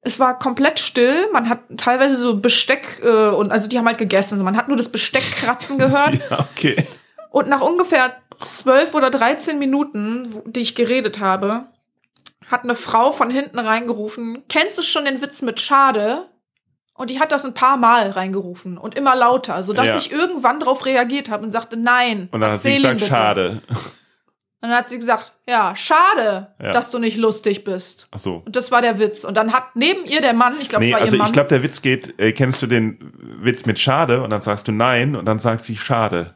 Es 0.00 0.18
war 0.18 0.38
komplett 0.38 0.80
still. 0.80 1.28
Man 1.32 1.48
hat 1.48 1.60
teilweise 1.76 2.16
so 2.16 2.36
Besteck 2.38 3.00
äh, 3.04 3.28
und 3.28 3.52
also 3.52 3.68
die 3.68 3.78
haben 3.78 3.86
halt 3.86 3.98
gegessen. 3.98 4.42
Man 4.42 4.56
hat 4.56 4.68
nur 4.68 4.76
das 4.76 4.88
Besteck 4.90 5.22
kratzen 5.22 5.78
gehört. 5.78 6.14
ja, 6.30 6.40
okay. 6.52 6.84
Und 7.30 7.48
nach 7.48 7.60
ungefähr 7.60 8.16
zwölf 8.40 8.94
oder 8.94 9.10
13 9.10 9.58
Minuten, 9.58 10.28
die 10.46 10.60
ich 10.60 10.74
geredet 10.74 11.20
habe, 11.20 11.66
hat 12.50 12.64
eine 12.64 12.74
Frau 12.74 13.12
von 13.12 13.30
hinten 13.30 13.58
reingerufen, 13.60 14.42
kennst 14.48 14.76
du 14.76 14.82
schon 14.82 15.04
den 15.04 15.22
Witz 15.22 15.40
mit 15.42 15.60
Schade? 15.60 16.26
Und 16.94 17.08
die 17.10 17.20
hat 17.20 17.32
das 17.32 17.44
ein 17.46 17.54
paar 17.54 17.78
Mal 17.78 18.10
reingerufen 18.10 18.76
und 18.76 18.94
immer 18.96 19.16
lauter, 19.16 19.62
sodass 19.62 19.86
Ja. 19.86 19.96
ich 19.96 20.12
irgendwann 20.12 20.60
darauf 20.60 20.84
reagiert 20.84 21.30
habe 21.30 21.42
und 21.44 21.50
sagte, 21.50 21.76
nein, 21.78 22.28
Und 22.32 22.40
dann 22.40 22.50
hat 22.50 22.58
sie 22.60 22.74
gesagt, 22.76 22.98
bitte. 22.98 23.08
schade. 23.08 23.62
Und 24.62 24.68
dann 24.68 24.78
hat 24.78 24.88
sie 24.88 24.98
gesagt, 24.98 25.32
ja, 25.48 25.74
schade, 25.74 26.54
Ja. 26.62 26.70
dass 26.70 26.90
du 26.92 26.98
nicht 27.00 27.16
lustig 27.16 27.64
bist. 27.64 28.08
Ach 28.12 28.18
so. 28.20 28.42
Und 28.46 28.54
das 28.54 28.70
war 28.70 28.80
der 28.80 28.98
Witz. 29.00 29.24
Und 29.24 29.36
dann 29.36 29.52
hat 29.52 29.74
neben 29.74 30.04
ihr 30.04 30.20
der 30.20 30.34
Mann, 30.34 30.54
ich 30.60 30.68
glaube, 30.68 30.84
Nee, 30.84 30.90
es 30.92 30.94
war 30.94 31.00
also 31.02 31.16
ihr 31.16 31.18
Mann. 31.18 31.26
ich 31.28 31.32
glaube, 31.32 31.48
der 31.48 31.62
Witz 31.64 31.82
geht, 31.82 32.18
äh, 32.20 32.30
kennst 32.32 32.62
du 32.62 32.66
den 32.68 33.12
Witz 33.42 33.66
mit 33.66 33.78
schade? 33.80 34.22
Und 34.22 34.30
dann 34.30 34.40
sagst 34.40 34.68
du 34.68 34.72
nein 34.72 35.16
und 35.16 35.24
dann 35.24 35.38
sagt 35.40 35.62
sie 35.64 35.76
schade. 35.76 36.34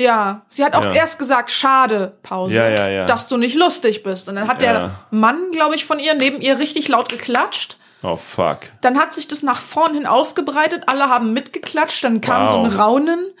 ja, 0.00 0.42
sie 0.48 0.64
hat 0.64 0.76
auch 0.76 0.84
Ja. 0.84 0.92
erst 0.92 1.18
gesagt, 1.18 1.50
schade, 1.50 2.18
Pause, 2.22 2.54
Ja, 2.54 2.68
ja, 2.68 2.88
ja. 2.88 3.04
dass 3.06 3.26
du 3.26 3.36
nicht 3.36 3.56
lustig 3.56 4.02
bist. 4.04 4.28
Und 4.28 4.36
dann 4.36 4.46
hat 4.48 4.62
Ja. 4.62 4.72
der 4.72 4.90
Mann, 5.10 5.50
glaube 5.50 5.74
ich, 5.74 5.84
von 5.84 5.98
ihr 5.98 6.14
neben 6.14 6.40
ihr 6.40 6.58
richtig 6.60 6.86
laut 6.88 7.08
geklatscht. 7.08 7.78
Oh, 8.04 8.16
fuck. 8.16 8.58
Dann 8.80 8.96
hat 8.96 9.12
sich 9.12 9.26
das 9.26 9.42
nach 9.42 9.60
vorn 9.60 9.94
hin 9.94 10.06
ausgebreitet, 10.06 10.84
alle 10.86 11.08
haben 11.08 11.32
mitgeklatscht, 11.32 12.04
dann 12.04 12.20
kam 12.20 12.42
Wow. 12.44 12.50
so 12.50 12.56
ein 12.58 12.80
Raunen. 12.80 13.32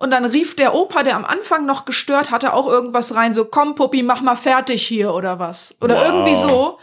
Und 0.00 0.10
dann 0.12 0.24
rief 0.24 0.56
der 0.56 0.74
Opa, 0.74 1.02
der 1.02 1.14
am 1.14 1.26
Anfang 1.26 1.66
noch 1.66 1.84
gestört 1.84 2.30
hatte, 2.30 2.54
auch 2.54 2.66
irgendwas 2.66 3.14
rein, 3.14 3.34
so, 3.34 3.44
komm, 3.44 3.74
Puppi, 3.74 4.02
mach 4.02 4.22
mal 4.22 4.34
fertig 4.34 4.86
hier 4.86 5.12
oder 5.12 5.38
was. 5.38 5.76
Oder 5.82 5.96
Wow. 5.96 6.04
irgendwie 6.06 6.34
so. 6.34 6.78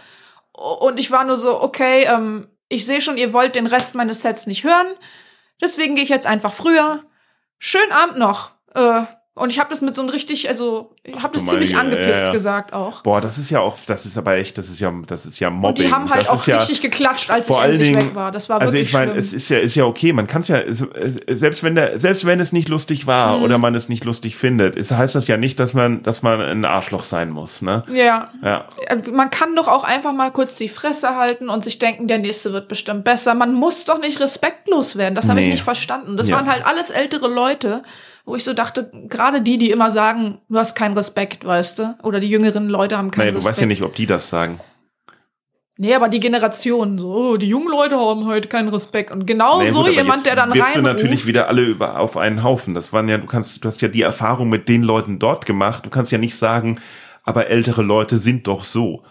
Und 0.53 0.99
ich 0.99 1.09
war 1.09 1.23
nur 1.23 1.35
so, 1.35 1.59
okay, 1.59 2.03
ähm, 2.03 2.47
ich 2.69 2.85
sehe 2.85 3.01
schon, 3.01 3.17
ihr 3.17 3.33
wollt 3.33 3.55
den 3.55 3.65
Rest 3.65 3.95
meines 3.95 4.21
Sets 4.21 4.45
nicht 4.45 4.63
hören. 4.63 4.87
Deswegen 5.59 5.95
gehe 5.95 6.03
ich 6.03 6.11
jetzt 6.11 6.27
einfach 6.27 6.53
früher. 6.53 7.03
Schönen 7.57 7.91
Abend 7.91 8.17
noch. 8.19 8.51
Äh, 8.75 9.03
und 9.37 9.49
ich 9.51 9.59
habe 9.59 9.69
das 9.69 9.81
mit 9.81 9.95
so 9.95 10.01
einem 10.01 10.09
richtig, 10.09 10.49
also, 10.49 10.91
ich 11.03 11.15
habe 11.15 11.33
das 11.33 11.45
ziemlich 11.45 11.73
meine 11.73 11.85
angepisst 11.95 12.21
ja, 12.21 12.27
ja. 12.27 12.31
gesagt 12.33 12.73
auch. 12.73 13.01
Boah, 13.01 13.21
das 13.21 13.37
ist 13.37 13.49
ja 13.49 13.59
auch, 13.59 13.77
das 13.85 14.05
ist 14.05 14.17
aber 14.17 14.35
echt, 14.35 14.57
das 14.57 14.67
ist 14.69 14.79
ja, 14.79 14.93
das 15.07 15.25
ist 15.25 15.39
ja 15.39 15.49
Mobbing. 15.49 15.67
Und 15.69 15.79
die 15.79 15.91
haben 15.93 16.09
halt 16.09 16.23
das 16.23 16.29
auch 16.29 16.35
ist 16.35 16.47
ja, 16.47 16.57
richtig 16.57 16.81
geklatscht, 16.81 17.29
als 17.31 17.47
vor 17.47 17.57
ich 17.57 17.63
allen 17.63 17.71
endlich 17.73 17.89
Dingen- 17.91 18.01
weg 18.09 18.15
war. 18.15 18.31
Das 18.31 18.49
war 18.49 18.59
also 18.59 18.73
wirklich 18.73 18.89
ich 18.89 18.93
meine, 18.93 19.13
es 19.13 19.33
ist 19.33 19.49
ja, 19.49 19.59
ist 19.59 19.75
ja 19.75 19.85
okay. 19.85 20.11
Man 20.13 20.27
kann 20.27 20.41
es 20.41 20.47
ja, 20.49 20.59
selbst 21.27 21.63
wenn 21.63 21.75
der, 21.75 21.99
selbst 21.99 22.25
wenn 22.25 22.39
es 22.39 22.51
nicht 22.51 22.69
lustig 22.69 23.03
Mhm. 23.03 23.07
war 23.07 23.41
oder 23.41 23.57
man 23.57 23.75
es 23.75 23.89
nicht 23.89 24.03
lustig 24.03 24.35
findet, 24.35 24.75
ist, 24.75 24.91
heißt 24.91 25.15
das 25.15 25.27
ja 25.27 25.37
nicht, 25.37 25.59
dass 25.59 25.73
man, 25.73 26.03
dass 26.03 26.21
man 26.23 26.41
ein 26.41 26.65
Arschloch 26.65 27.03
sein 27.03 27.29
muss, 27.29 27.61
ne? 27.61 27.83
ja. 27.93 28.29
Ja. 28.43 28.65
Äh, 28.87 28.97
Man 29.11 29.29
kann 29.29 29.55
doch 29.55 29.67
auch 29.67 29.83
einfach 29.83 30.13
mal 30.13 30.31
kurz 30.31 30.55
die 30.55 30.69
Fresse 30.69 31.15
halten 31.15 31.49
und 31.49 31.63
sich 31.63 31.79
denken, 31.79 32.07
der 32.07 32.17
nächste 32.17 32.53
wird 32.53 32.67
bestimmt 32.67 33.03
besser. 33.03 33.33
Man 33.35 33.53
muss 33.53 33.85
doch 33.85 33.99
nicht 33.99 34.19
respektlos 34.19 34.95
werden. 34.95 35.15
Das 35.15 35.29
habe 35.29 35.39
ich 35.41 35.45
Nee. 35.47 35.53
nicht 35.53 35.63
verstanden. 35.63 36.17
Das 36.17 36.31
waren 36.31 36.49
halt 36.51 36.65
alles 36.65 36.89
ältere 36.89 37.27
Leute, 37.27 37.81
wo 38.27 38.35
ich 38.35 38.43
so 38.43 38.53
dachte, 38.53 38.91
gerade 39.07 39.41
die, 39.41 39.57
die 39.57 39.71
immer 39.71 39.89
sagen, 39.89 40.39
du 40.49 40.59
hast 40.59 40.75
keinen 40.75 40.95
Respekt, 40.97 41.45
weißt 41.45 41.79
du? 41.79 41.95
Oder 42.03 42.19
die 42.19 42.29
jüngeren 42.29 42.67
Leute 42.67 42.97
haben 42.97 43.09
keinen 43.09 43.21
Naja, 43.21 43.31
du 43.31 43.37
Respekt. 43.37 43.51
weißt 43.53 43.61
ja 43.61 43.67
nicht, 43.67 43.81
ob 43.83 43.95
die 43.95 44.05
das 44.05 44.29
sagen. 44.29 44.59
Nee, 45.77 45.93
aber 45.93 46.09
die 46.09 46.19
Generation, 46.19 46.97
so, 46.97 47.07
oh, 47.13 47.37
die 47.37 47.47
jungen 47.47 47.69
Leute 47.69 47.95
haben 47.97 48.25
heute 48.25 48.49
keinen 48.49 48.67
Respekt. 48.67 49.11
Und 49.11 49.25
genau 49.25 49.59
Naja, 49.59 49.71
so 49.71 49.83
gut, 49.83 49.93
jemand, 49.93 50.25
der 50.25 50.35
dann 50.35 50.49
wirfst 50.53 50.75
du 50.75 50.79
reinruft. 50.79 50.95
natürlich 50.97 51.25
wieder 51.25 51.47
alle 51.47 51.61
über, 51.61 51.99
auf 51.99 52.17
einen 52.17 52.43
Haufen. 52.43 52.73
Das 52.73 52.91
waren 52.91 53.07
ja, 53.07 53.17
du 53.17 53.27
kannst, 53.27 53.63
du 53.63 53.67
hast 53.69 53.81
ja 53.81 53.87
die 53.87 54.01
Erfahrung 54.01 54.49
mit 54.49 54.67
den 54.67 54.83
Leuten 54.83 55.19
dort 55.19 55.45
gemacht. 55.45 55.85
Du 55.85 55.89
kannst 55.89 56.11
ja 56.11 56.17
nicht 56.17 56.35
sagen, 56.35 56.81
aber 57.23 57.47
ältere 57.47 57.81
Leute 57.81 58.17
sind 58.17 58.47
doch 58.47 58.63
so. 58.63 59.03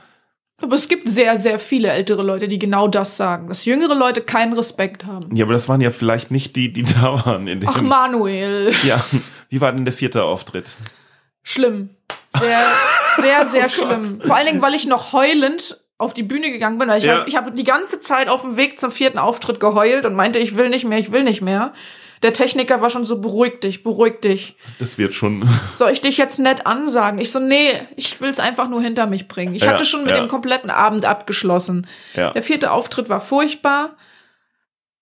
Aber 0.62 0.74
es 0.74 0.88
gibt 0.88 1.08
sehr, 1.08 1.36
sehr 1.36 1.58
viele 1.58 1.88
ältere 1.90 2.22
Leute, 2.22 2.48
die 2.48 2.58
genau 2.58 2.88
das 2.88 3.16
sagen. 3.16 3.48
Dass 3.48 3.64
jüngere 3.64 3.94
Leute 3.94 4.22
keinen 4.22 4.52
Respekt 4.54 5.04
haben. 5.04 5.34
Ja, 5.36 5.44
aber 5.44 5.52
das 5.54 5.68
waren 5.68 5.80
ja 5.80 5.90
vielleicht 5.90 6.30
nicht 6.30 6.56
die, 6.56 6.72
die 6.72 6.82
da 6.94 7.24
waren. 7.24 7.46
In 7.46 7.60
dem, 7.60 7.68
Ach, 7.68 7.82
Manuel. 7.82 8.72
Ja, 8.84 9.04
wie 9.50 9.60
war 9.60 9.72
denn 9.72 9.84
der 9.84 9.92
vierte 9.94 10.24
Auftritt? 10.24 10.70
Schlimm. 11.42 11.90
Sehr, 12.38 12.64
sehr, 13.18 13.38
Oh 13.42 13.44
sehr 13.48 13.68
schlimm. 13.68 14.20
Vor 14.20 14.34
allen 14.36 14.46
Dingen, 14.46 14.62
weil 14.62 14.74
ich 14.74 14.86
noch 14.86 15.12
heulend 15.12 15.80
auf 15.98 16.12
die 16.12 16.22
Bühne 16.22 16.50
gegangen 16.50 16.78
bin. 16.78 16.90
Ich 16.90 17.04
Ja. 17.04 17.20
habe 17.24 17.30
hab 17.32 17.56
die 17.56 17.64
ganze 17.64 18.00
Zeit 18.00 18.28
auf 18.28 18.42
dem 18.42 18.56
Weg 18.56 18.78
zum 18.78 18.90
vierten 18.90 19.18
Auftritt 19.18 19.60
geheult 19.60 20.04
und 20.04 20.14
meinte, 20.14 20.38
ich 20.38 20.56
will 20.56 20.68
nicht 20.68 20.84
mehr, 20.84 20.98
ich 20.98 21.12
will 21.12 21.22
nicht 21.24 21.40
mehr. 21.40 21.72
Der 22.22 22.32
Techniker 22.32 22.80
war 22.80 22.90
schon 22.90 23.04
so, 23.04 23.20
beruhig 23.20 23.60
dich, 23.60 23.82
beruhig 23.82 24.20
dich. 24.20 24.56
Das 24.78 24.98
wird 24.98 25.14
schon. 25.14 25.48
Soll 25.72 25.90
ich 25.90 26.00
dich 26.00 26.16
jetzt 26.16 26.38
nett 26.38 26.66
ansagen? 26.66 27.18
Ich 27.18 27.30
so, 27.30 27.38
nee, 27.38 27.70
ich 27.96 28.20
will's 28.20 28.40
einfach 28.40 28.68
nur 28.68 28.80
hinter 28.80 29.06
mich 29.06 29.28
bringen. 29.28 29.54
Ich 29.54 29.62
Ja, 29.62 29.72
hatte 29.72 29.84
schon 29.84 30.04
mit 30.04 30.14
ja. 30.14 30.20
dem 30.20 30.28
kompletten 30.28 30.70
Abend 30.70 31.04
abgeschlossen. 31.04 31.86
Ja. 32.14 32.32
Der 32.32 32.42
vierte 32.42 32.70
Auftritt 32.70 33.08
war 33.08 33.20
furchtbar. 33.20 33.96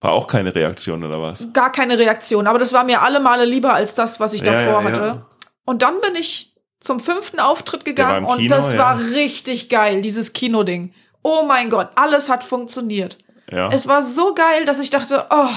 War 0.00 0.12
auch 0.12 0.26
keine 0.26 0.54
Reaktion 0.54 1.02
oder 1.02 1.22
was? 1.22 1.52
Gar 1.52 1.72
keine 1.72 1.98
Reaktion. 1.98 2.46
Aber 2.46 2.58
das 2.58 2.72
war 2.72 2.84
mir 2.84 3.00
alle 3.00 3.20
Male 3.20 3.44
lieber 3.44 3.72
als 3.72 3.94
das, 3.94 4.20
was 4.20 4.34
ich 4.34 4.42
davor 4.42 4.82
ja, 4.82 4.84
hatte. 4.84 5.26
Und 5.64 5.82
dann 5.82 6.00
bin 6.00 6.14
ich 6.14 6.54
zum 6.80 7.00
fünften 7.00 7.40
Auftritt 7.40 7.84
gegangen 7.84 8.26
und 8.26 8.36
Kino, 8.36 8.54
das 8.54 8.76
war 8.76 8.98
richtig 9.14 9.70
geil, 9.70 10.02
dieses 10.02 10.34
Kinoding. 10.34 10.92
Oh 11.22 11.44
mein 11.48 11.70
Gott, 11.70 11.88
alles 11.94 12.28
hat 12.28 12.44
funktioniert. 12.44 13.16
Ja. 13.50 13.68
Es 13.68 13.88
war 13.88 14.02
so 14.02 14.34
geil, 14.34 14.66
dass 14.66 14.78
ich 14.78 14.90
dachte, 14.90 15.26
oh, 15.30 15.48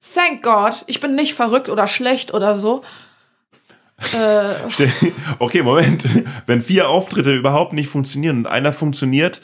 thank 0.00 0.42
God, 0.42 0.84
ich 0.86 1.00
bin 1.00 1.14
nicht 1.14 1.34
verrückt 1.34 1.68
oder 1.68 1.86
schlecht 1.86 2.34
oder 2.34 2.56
so. 2.56 2.82
Äh, 4.14 4.54
okay, 5.38 5.62
Moment. 5.62 6.08
Wenn 6.46 6.62
vier 6.62 6.88
Auftritte 6.88 7.34
überhaupt 7.34 7.72
nicht 7.72 7.88
funktionieren 7.88 8.38
und 8.38 8.46
einer 8.46 8.72
funktioniert, 8.72 9.40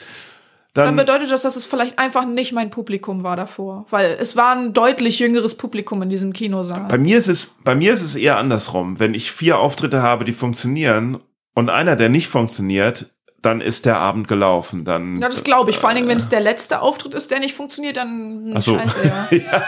dann 0.74 0.86
dann. 0.86 0.96
bedeutet 0.96 1.30
das, 1.30 1.42
dass 1.42 1.55
es 1.55 1.64
vielleicht 1.64 2.00
einfach 2.00 2.26
nicht 2.26 2.52
mein 2.52 2.70
Publikum 2.70 3.22
war 3.22 3.36
davor. 3.36 3.86
Weil 3.90 4.16
es 4.18 4.34
war 4.36 4.57
ein 4.57 4.72
deutlich 4.72 5.20
jüngeres 5.20 5.57
Publikum 5.57 6.02
in 6.02 6.11
diesem 6.11 6.32
Kinosaal. 6.32 6.88
Bei 6.88 6.98
mir 6.98 7.16
ist 7.16 7.28
es, 7.28 7.57
bei 7.62 7.76
mir 7.76 7.92
ist 7.92 8.02
es 8.02 8.16
eher 8.16 8.38
andersrum. 8.38 8.98
Wenn 8.98 9.14
ich 9.14 9.30
vier 9.30 9.59
Auftritte 9.59 10.02
habe, 10.02 10.24
die 10.24 10.32
funktionieren 10.32 11.20
und 11.55 11.70
einer, 11.70 11.94
der 11.94 12.09
nicht 12.09 12.26
funktioniert, 12.26 13.13
dann 13.45 13.61
ist 13.61 13.86
der 13.86 13.99
Abend 13.99 14.28
gelaufen. 14.28 14.84
Dann. 14.84 15.16
Ja, 15.16 15.28
das 15.28 15.45
glaube 15.45 15.70
ich. 15.70 15.78
Vor 15.78 15.88
allen 15.88 15.97
Dingen, 15.97 16.09
wenn 16.09 16.18
es 16.18 16.28
der 16.28 16.40
letzte 16.40 16.80
Auftritt 16.80 17.14
ist, 17.14 17.30
der 17.30 17.40
nicht 17.40 17.55
funktioniert, 17.55 17.97
dann 17.97 18.53
Ach 18.55 18.61
so. 18.61 18.78
scheiße, 18.78 19.07
ja. 19.07 19.62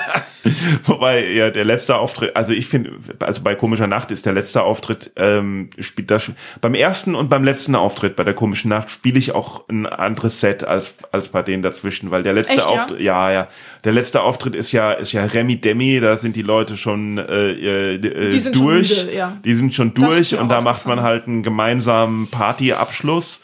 Wobei, 0.85 1.33
ja, 1.33 1.51
der 1.51 1.65
letzte 1.65 1.97
Auftritt, 1.97 2.37
also 2.37 2.53
ich 2.53 2.67
finde, 2.67 2.93
also 3.21 3.43
bei 3.43 3.55
Komischer 3.55 3.87
Nacht 3.87 4.11
ist 4.11 4.27
der 4.27 4.33
letzte 4.33 4.63
Auftritt, 4.63 5.13
ähm, 5.17 5.71
spielt 5.79 6.11
das 6.11 6.31
beim 6.61 6.75
ersten 6.75 7.15
und 7.15 7.29
beim 7.29 7.45
letzten 7.45 7.75
Auftritt 7.75 8.17
bei 8.17 8.25
der 8.25 8.35
Komischen 8.35 8.69
Nacht 8.69 8.91
spiele 8.91 9.19
ich 9.19 9.35
auch 9.35 9.69
ein 9.69 9.87
anderes 9.87 10.41
Set 10.41 10.65
als, 10.65 10.95
als 11.13 11.29
bei 11.29 11.43
denen 11.43 11.63
dazwischen, 11.63 12.11
weil 12.11 12.23
der 12.23 12.33
letzte 12.33 12.57
Echt, 12.57 12.71
ja? 12.71 12.77
Auftritt, 12.77 13.01
ja? 13.01 13.31
ja, 13.31 13.49
der 13.85 13.93
letzte 13.93 14.23
Auftritt 14.23 14.55
ist 14.55 14.73
ja, 14.73 14.93
ist 14.93 15.13
ja 15.13 15.25
Remi 15.25 15.57
Demi, 15.57 16.01
da 16.01 16.17
sind 16.17 16.37
die 16.37 16.43
Leute 16.43 16.77
schon 16.77 17.19
äh, 17.19 17.95
äh, 17.95 17.99
Die 17.99 18.39
sind 18.39 18.57
schon 18.57 18.67
durch, 18.67 19.05
müde, 19.05 19.17
ja. 19.17 19.37
die 19.45 19.55
sind 19.55 19.75
schon 19.75 19.95
durch 19.95 20.39
und 20.39 20.49
da 20.49 20.61
macht 20.61 20.87
man 20.87 21.03
halt 21.03 21.27
einen 21.27 21.43
gemeinsamen 21.43 22.29
Partyabschluss. 22.29 23.41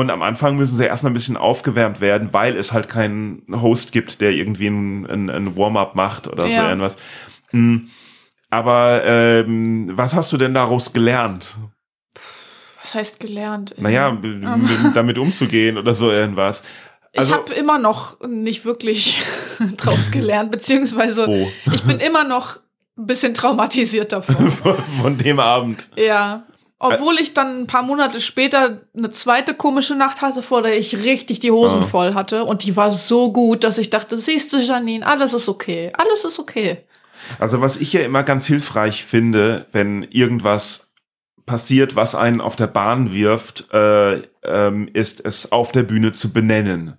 Und 0.00 0.10
am 0.10 0.22
Anfang 0.22 0.56
müssen 0.56 0.76
sie 0.76 0.84
erstmal 0.86 1.10
ein 1.10 1.14
bisschen 1.14 1.36
aufgewärmt 1.36 2.00
werden, 2.00 2.32
weil 2.32 2.56
es 2.56 2.72
halt 2.72 2.88
keinen 2.88 3.42
Host 3.50 3.92
gibt, 3.92 4.20
der 4.20 4.32
irgendwie 4.32 4.68
ein, 4.68 5.06
ein, 5.06 5.30
ein 5.30 5.56
Warm-up 5.56 5.94
macht 5.94 6.28
oder 6.28 6.42
so 6.46 6.52
Ja. 6.52 6.68
irgendwas. 6.68 6.96
Hm. 7.50 7.88
Aber 8.50 9.02
ähm, 9.04 9.92
was 9.94 10.14
hast 10.14 10.32
du 10.32 10.36
denn 10.36 10.54
daraus 10.54 10.92
gelernt? 10.92 11.54
Was 12.14 12.94
heißt 12.94 13.20
gelernt? 13.20 13.74
Naja, 13.78 14.10
b- 14.10 14.28
m- 14.28 14.92
damit 14.94 15.18
umzugehen 15.18 15.78
oder 15.78 15.94
so 15.94 16.10
irgendwas. 16.10 16.62
Also, 17.16 17.30
ich 17.32 17.38
habe 17.38 17.52
immer 17.54 17.78
noch 17.78 18.20
nicht 18.26 18.64
wirklich 18.64 19.22
draus 19.76 20.10
gelernt, 20.10 20.50
beziehungsweise 20.50 21.26
Oh. 21.28 21.48
ich 21.72 21.82
bin 21.84 22.00
immer 22.00 22.24
noch 22.24 22.58
ein 22.98 23.06
bisschen 23.06 23.32
traumatisiert 23.34 24.12
davon. 24.12 24.50
von, 24.50 24.78
von 25.00 25.18
dem 25.18 25.38
Abend. 25.40 25.90
ja. 25.96 26.44
Obwohl 26.82 27.18
ich 27.20 27.32
dann 27.34 27.60
ein 27.62 27.66
paar 27.66 27.82
Monate 27.82 28.20
später 28.20 28.80
eine 28.96 29.10
zweite 29.10 29.54
komische 29.54 29.94
Nacht 29.94 30.20
hatte, 30.22 30.42
vor 30.42 30.62
der 30.62 30.78
ich 30.78 31.04
richtig 31.04 31.40
die 31.40 31.50
Hosen 31.50 31.82
Ah. 31.82 31.86
voll 31.86 32.14
hatte. 32.14 32.44
Und 32.44 32.64
die 32.64 32.76
war 32.76 32.90
so 32.90 33.32
gut, 33.32 33.64
dass 33.64 33.78
ich 33.78 33.90
dachte, 33.90 34.16
siehst 34.18 34.52
du, 34.52 34.58
Janine, 34.58 35.06
alles 35.06 35.32
ist 35.32 35.48
okay. 35.48 35.92
Alles 35.96 36.24
ist 36.24 36.38
okay. 36.38 36.78
Also 37.38 37.60
was 37.60 37.76
ich 37.76 37.92
ja 37.92 38.00
immer 38.00 38.24
ganz 38.24 38.46
hilfreich 38.46 39.04
finde, 39.04 39.66
wenn 39.72 40.02
irgendwas 40.02 40.92
passiert, 41.46 41.94
was 41.96 42.14
einen 42.14 42.40
auf 42.40 42.56
der 42.56 42.66
Bahn 42.66 43.12
wirft, 43.12 43.72
äh, 43.72 44.22
ähm, 44.44 44.88
ist 44.92 45.24
es 45.24 45.52
auf 45.52 45.72
der 45.72 45.82
Bühne 45.84 46.12
zu 46.12 46.32
benennen. 46.32 46.96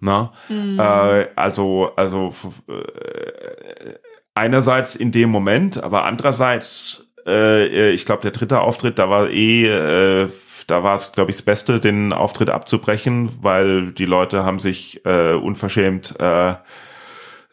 Na? 0.00 0.32
Äh, 0.50 1.28
also, 1.36 1.92
also 1.96 2.32
äh, 2.68 3.94
einerseits 4.34 4.94
in 4.96 5.12
dem 5.12 5.30
Moment, 5.30 5.82
aber 5.82 6.04
andererseits, 6.04 7.06
äh, 7.26 7.90
ich 7.90 8.06
glaube, 8.06 8.22
der 8.22 8.30
dritte 8.30 8.60
Auftritt, 8.60 8.98
da 8.98 9.08
war 9.10 9.30
eh, 9.30 9.66
äh, 9.66 10.28
da 10.66 10.82
war 10.82 10.96
es, 10.96 11.12
glaube 11.12 11.30
ich, 11.30 11.36
das 11.36 11.44
Beste, 11.44 11.80
den 11.80 12.12
Auftritt 12.12 12.50
abzubrechen, 12.50 13.30
weil 13.42 13.92
die 13.92 14.06
Leute 14.06 14.44
haben 14.44 14.58
sich 14.58 15.04
äh, 15.04 15.34
unverschämt 15.34 16.14
äh, 16.18 16.54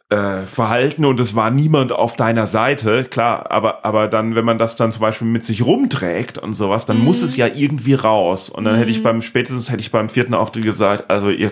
äh, 0.09 0.45
verhalten 0.45 1.05
und 1.05 1.19
es 1.19 1.35
war 1.35 1.51
niemand 1.51 1.93
auf 1.93 2.15
deiner 2.15 2.47
Seite, 2.47 3.05
klar, 3.05 3.49
aber, 3.49 3.85
aber 3.85 4.07
dann, 4.07 4.35
wenn 4.35 4.45
man 4.45 4.57
das 4.57 4.75
dann 4.75 4.91
zum 4.91 5.01
Beispiel 5.01 5.27
mit 5.27 5.43
sich 5.43 5.65
rumträgt 5.65 6.37
und 6.37 6.53
sowas, 6.53 6.85
dann 6.85 6.99
mhm. 6.99 7.05
muss 7.05 7.21
es 7.21 7.37
ja 7.37 7.47
irgendwie 7.47 7.93
raus. 7.93 8.49
Und 8.49 8.65
dann 8.65 8.75
mhm. 8.75 8.79
hätte 8.79 8.91
ich 8.91 8.99
mhm. 8.99 9.03
beim, 9.03 9.21
spätestens 9.21 9.71
hätte 9.71 9.79
ich 9.79 9.91
beim 9.91 10.09
vierten 10.09 10.33
Auftritt 10.33 10.63
gesagt, 10.63 11.09
also 11.09 11.29
ihr, 11.29 11.51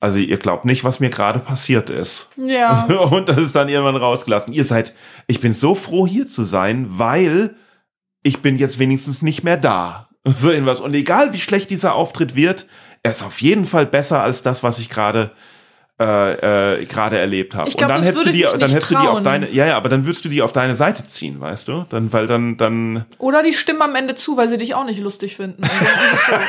also 0.00 0.18
ihr 0.18 0.36
glaubt 0.36 0.64
nicht, 0.64 0.84
was 0.84 1.00
mir 1.00 1.10
gerade 1.10 1.38
passiert 1.38 1.90
ist. 1.90 2.30
Ja. 2.36 2.84
Und 3.10 3.28
das 3.28 3.38
ist 3.38 3.56
dann 3.56 3.68
irgendwann 3.68 3.96
rausgelassen. 3.96 4.52
Ihr 4.52 4.64
seid, 4.64 4.94
ich 5.26 5.40
bin 5.40 5.52
so 5.52 5.74
froh 5.74 6.06
hier 6.06 6.26
zu 6.26 6.44
sein, 6.44 6.86
weil 6.90 7.56
ich 8.22 8.42
bin 8.42 8.58
jetzt 8.58 8.78
wenigstens 8.78 9.22
nicht 9.22 9.42
mehr 9.44 9.56
da. 9.56 10.08
So 10.38 10.50
irgendwas. 10.50 10.80
Und 10.80 10.92
egal 10.92 11.32
wie 11.32 11.38
schlecht 11.38 11.70
dieser 11.70 11.94
Auftritt 11.94 12.34
wird, 12.34 12.66
er 13.04 13.12
ist 13.12 13.22
auf 13.22 13.40
jeden 13.40 13.64
Fall 13.64 13.86
besser 13.86 14.24
als 14.24 14.42
das, 14.42 14.64
was 14.64 14.80
ich 14.80 14.90
gerade 14.90 15.30
äh, 15.30 15.55
äh, 15.98 16.84
gerade 16.84 17.18
erlebt 17.18 17.54
habe. 17.54 17.70
Und 17.70 17.80
dann 17.80 18.02
hättest 18.02 18.26
du 18.26 18.30
die, 18.30 18.42
dann 18.42 18.70
hättest 18.70 18.90
du 18.90 18.96
die 18.96 19.08
auf 19.08 19.22
deine, 19.22 19.50
ja, 19.50 19.66
ja, 19.66 19.76
aber 19.76 19.88
dann 19.88 20.04
würdest 20.04 20.24
du 20.24 20.28
die 20.28 20.42
auf 20.42 20.52
deine 20.52 20.76
Seite 20.76 21.06
ziehen, 21.06 21.40
weißt 21.40 21.68
du? 21.68 21.86
Dann, 21.88 22.12
weil 22.12 22.26
dann, 22.26 22.56
dann. 22.58 23.06
Oder 23.18 23.42
die 23.42 23.54
stimmen 23.54 23.80
am 23.80 23.94
Ende 23.94 24.14
zu, 24.14 24.36
weil 24.36 24.48
sie 24.48 24.58
dich 24.58 24.74
auch 24.74 24.84
nicht 24.84 25.00
lustig 25.00 25.36
finden. 25.36 25.62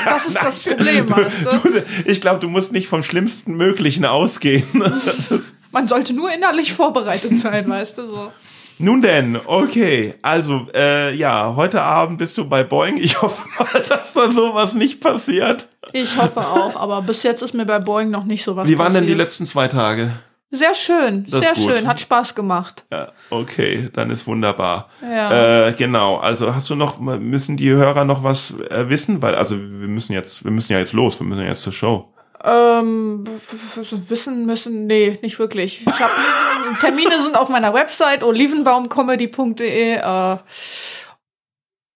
das 0.05 0.27
ist 0.27 0.43
das 0.43 0.63
Problem, 0.65 1.09
weißt 1.09 1.45
du? 1.45 1.83
Ich 2.05 2.19
glaube, 2.19 2.39
du 2.39 2.49
musst 2.49 2.73
nicht 2.73 2.87
vom 2.87 3.03
Schlimmsten 3.03 3.55
Möglichen 3.55 4.05
ausgehen. 4.05 4.65
Man 5.71 5.87
sollte 5.87 6.13
nur 6.13 6.31
innerlich 6.31 6.73
vorbereitet 6.73 7.39
sein, 7.39 7.69
weißt 7.69 7.99
du 7.99 8.07
so. 8.07 8.31
Nun 8.79 9.01
denn, 9.01 9.39
okay. 9.45 10.13
Also, 10.21 10.67
äh, 10.73 11.15
ja, 11.15 11.55
heute 11.55 11.81
Abend 11.81 12.19
bist 12.19 12.37
du 12.37 12.47
bei 12.47 12.63
Boeing. 12.63 12.97
Ich 12.97 13.21
hoffe 13.21 13.47
mal, 13.57 13.81
dass 13.89 14.13
da 14.13 14.29
sowas 14.31 14.73
nicht 14.73 15.01
passiert. 15.01 15.67
Ich 15.93 16.17
hoffe 16.17 16.41
auch, 16.41 16.75
aber 16.75 17.01
bis 17.01 17.23
jetzt 17.23 17.41
ist 17.41 17.53
mir 17.53 17.65
bei 17.65 17.79
Boeing 17.79 18.09
noch 18.09 18.25
nicht 18.25 18.43
sowas 18.43 18.67
Wie 18.67 18.77
waren 18.77 18.87
passiert. 18.87 19.03
denn 19.03 19.07
die 19.07 19.19
letzten 19.19 19.45
zwei 19.45 19.67
Tage? 19.67 20.11
Sehr 20.49 20.73
schön, 20.75 21.25
das 21.29 21.41
sehr 21.41 21.55
schön, 21.57 21.87
hat 21.87 21.99
Spaß 21.99 22.33
gemacht. 22.33 22.85
Ja, 22.89 23.11
okay, 23.29 23.89
dann 23.91 24.09
ist 24.09 24.25
wunderbar. 24.27 24.89
Ja. 25.01 25.67
Äh, 25.67 25.73
genau, 25.73 26.17
also 26.17 26.55
hast 26.55 26.69
du 26.69 26.75
noch, 26.75 26.99
müssen 26.99 27.57
die 27.57 27.69
Hörer 27.69 28.05
noch 28.05 28.23
was 28.23 28.53
äh, 28.69 28.87
wissen? 28.87 29.21
Weil, 29.21 29.35
also 29.35 29.57
wir 29.57 29.89
müssen 29.89 30.13
jetzt, 30.13 30.45
wir 30.45 30.51
müssen 30.51 30.71
ja 30.71 30.79
jetzt 30.79 30.93
los, 30.93 31.19
wir 31.19 31.27
müssen 31.27 31.41
ja 31.41 31.49
jetzt 31.49 31.63
zur 31.63 31.73
Show. 31.73 32.13
Ähm, 32.43 33.23
wissen 34.09 34.45
müssen, 34.45 34.85
nee, 34.87 35.17
nicht 35.21 35.39
wirklich. 35.39 35.81
Ich 35.85 35.99
hab, 35.99 36.11
Termine 36.79 37.19
sind 37.19 37.35
auf 37.35 37.49
meiner 37.49 37.73
Website 37.73 38.23
olivenbaumcomedy.de 38.23 39.95
äh, 39.95 40.37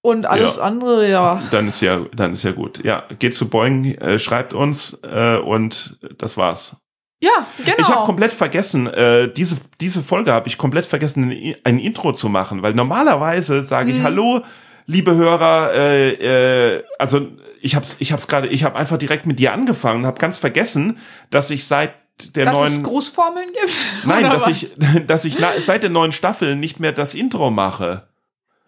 und 0.04 0.26
alles 0.26 0.56
ja. 0.56 0.64
andere, 0.64 1.10
ja. 1.10 1.42
Dann 1.52 1.68
ist 1.68 1.82
ja, 1.82 2.06
dann 2.16 2.34
ist 2.34 2.44
ja 2.44 2.52
gut. 2.52 2.84
Ja, 2.84 3.04
geht 3.20 3.36
zu 3.36 3.48
Boeing, 3.50 3.96
äh, 3.96 4.18
schreibt 4.18 4.54
uns 4.54 5.00
äh, 5.04 5.38
und 5.38 6.00
das 6.18 6.38
war's. 6.38 6.76
Ja, 7.24 7.46
genau. 7.60 7.78
Ich 7.78 7.88
habe 7.88 8.06
komplett 8.06 8.34
vergessen, 8.34 8.88
äh, 8.88 9.32
diese, 9.32 9.58
diese 9.80 10.02
Folge 10.02 10.34
habe 10.34 10.48
ich 10.48 10.58
komplett 10.58 10.88
vergessen, 10.88 11.32
ein 11.64 11.78
Intro 11.78 12.14
zu 12.14 12.30
machen, 12.30 12.64
weil 12.64 12.74
normalerweise 12.74 13.64
sage 13.64 13.92
ich 13.92 13.98
hm. 13.98 14.04
Hallo, 14.04 14.42
liebe 14.86 15.16
Hörer, 15.16 15.74
äh, 15.74 16.76
äh, 16.76 16.84
also 17.00 17.28
ich 17.62 17.76
hab's, 17.76 17.96
ich 18.00 18.12
hab's 18.12 18.28
gerade, 18.28 18.48
ich 18.48 18.64
habe 18.64 18.76
einfach 18.76 18.98
direkt 18.98 19.26
mit 19.26 19.40
dir 19.40 19.54
angefangen, 19.54 20.06
habe 20.06 20.20
ganz 20.20 20.38
vergessen, 20.38 20.98
dass 21.30 21.50
ich 21.50 21.66
seit 21.66 21.94
der 22.36 22.46
dass 22.46 22.54
neuen 22.54 22.74
es 22.74 22.84
Großformeln 22.84 23.50
gibt. 23.54 23.86
Nein, 24.06 24.24
dass 24.24 24.46
was? 24.46 24.50
ich, 24.50 24.76
dass 25.08 25.26
ich 25.26 25.38
seit 25.60 25.84
der 25.84 25.90
neuen 25.90 26.12
Staffel 26.12 26.56
nicht 26.56 26.80
mehr 26.80 26.92
das 26.92 27.16
Intro 27.16 27.52
mache. 27.52 28.08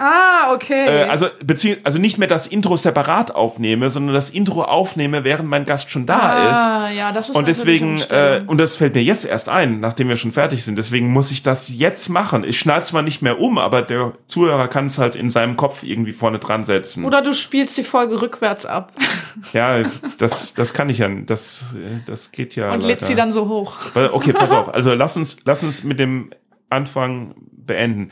Ah, 0.05 0.53
okay. 0.53 1.03
Äh, 1.03 1.03
also, 1.07 1.27
also 1.85 1.97
nicht 1.97 2.17
mehr 2.17 2.27
das 2.27 2.45
Intro 2.45 2.75
separat 2.75 3.33
aufnehme, 3.33 3.89
sondern 3.89 4.13
das 4.13 4.31
Intro 4.31 4.63
aufnehme, 4.63 5.23
während 5.23 5.47
mein 5.47 5.63
Gast 5.63 5.91
schon 5.91 6.05
da 6.05 6.19
ah, 6.19 6.51
ist. 6.51 6.57
Ah, 6.57 6.89
ja, 6.91 7.11
das 7.13 7.29
ist 7.29 7.35
Und 7.35 7.47
deswegen, 7.47 8.01
äh, 8.09 8.41
und 8.45 8.57
das 8.57 8.75
fällt 8.75 8.95
mir 8.95 9.01
jetzt 9.03 9.23
erst 9.23 9.47
ein, 9.47 9.79
nachdem 9.79 10.09
wir 10.09 10.17
schon 10.17 10.33
fertig 10.33 10.65
sind. 10.65 10.75
Deswegen 10.77 11.13
muss 11.13 11.31
ich 11.31 11.41
das 11.41 11.69
jetzt 11.69 12.09
machen. 12.09 12.43
Ich 12.43 12.59
schneide 12.59 12.83
zwar 12.83 13.01
nicht 13.01 13.21
mehr 13.21 13.39
um, 13.39 13.57
aber 13.57 13.81
der 13.81 14.11
Zuhörer 14.27 14.67
kann 14.67 14.87
es 14.87 14.97
halt 14.97 15.15
in 15.15 15.31
seinem 15.31 15.55
Kopf 15.55 15.83
irgendwie 15.83 16.11
vorne 16.11 16.39
dran 16.39 16.65
setzen. 16.65 17.05
Oder 17.05 17.21
du 17.21 17.33
spielst 17.33 17.77
die 17.77 17.83
Folge 17.83 18.21
rückwärts 18.21 18.65
ab. 18.65 18.91
Ja, 19.51 19.83
das, 20.19 20.53
das 20.53 20.73
kann 20.73 20.89
ich 20.89 20.99
ja, 20.99 21.09
das, 21.09 21.63
das 22.05 22.31
geht 22.31 22.55
ja. 22.55 22.71
Und 22.71 22.81
lädst 22.81 23.07
sie 23.07 23.15
dann 23.15 23.33
so 23.33 23.47
hoch. 23.47 23.75
Okay, 23.95 24.31
pass 24.31 24.51
auf. 24.51 24.63
Also 24.73 24.93
lass 24.93 25.17
uns, 25.17 25.37
lass 25.43 25.63
uns 25.63 25.83
mit 25.83 25.99
dem 25.99 26.31
Anfang 26.69 27.35
beenden. 27.51 28.11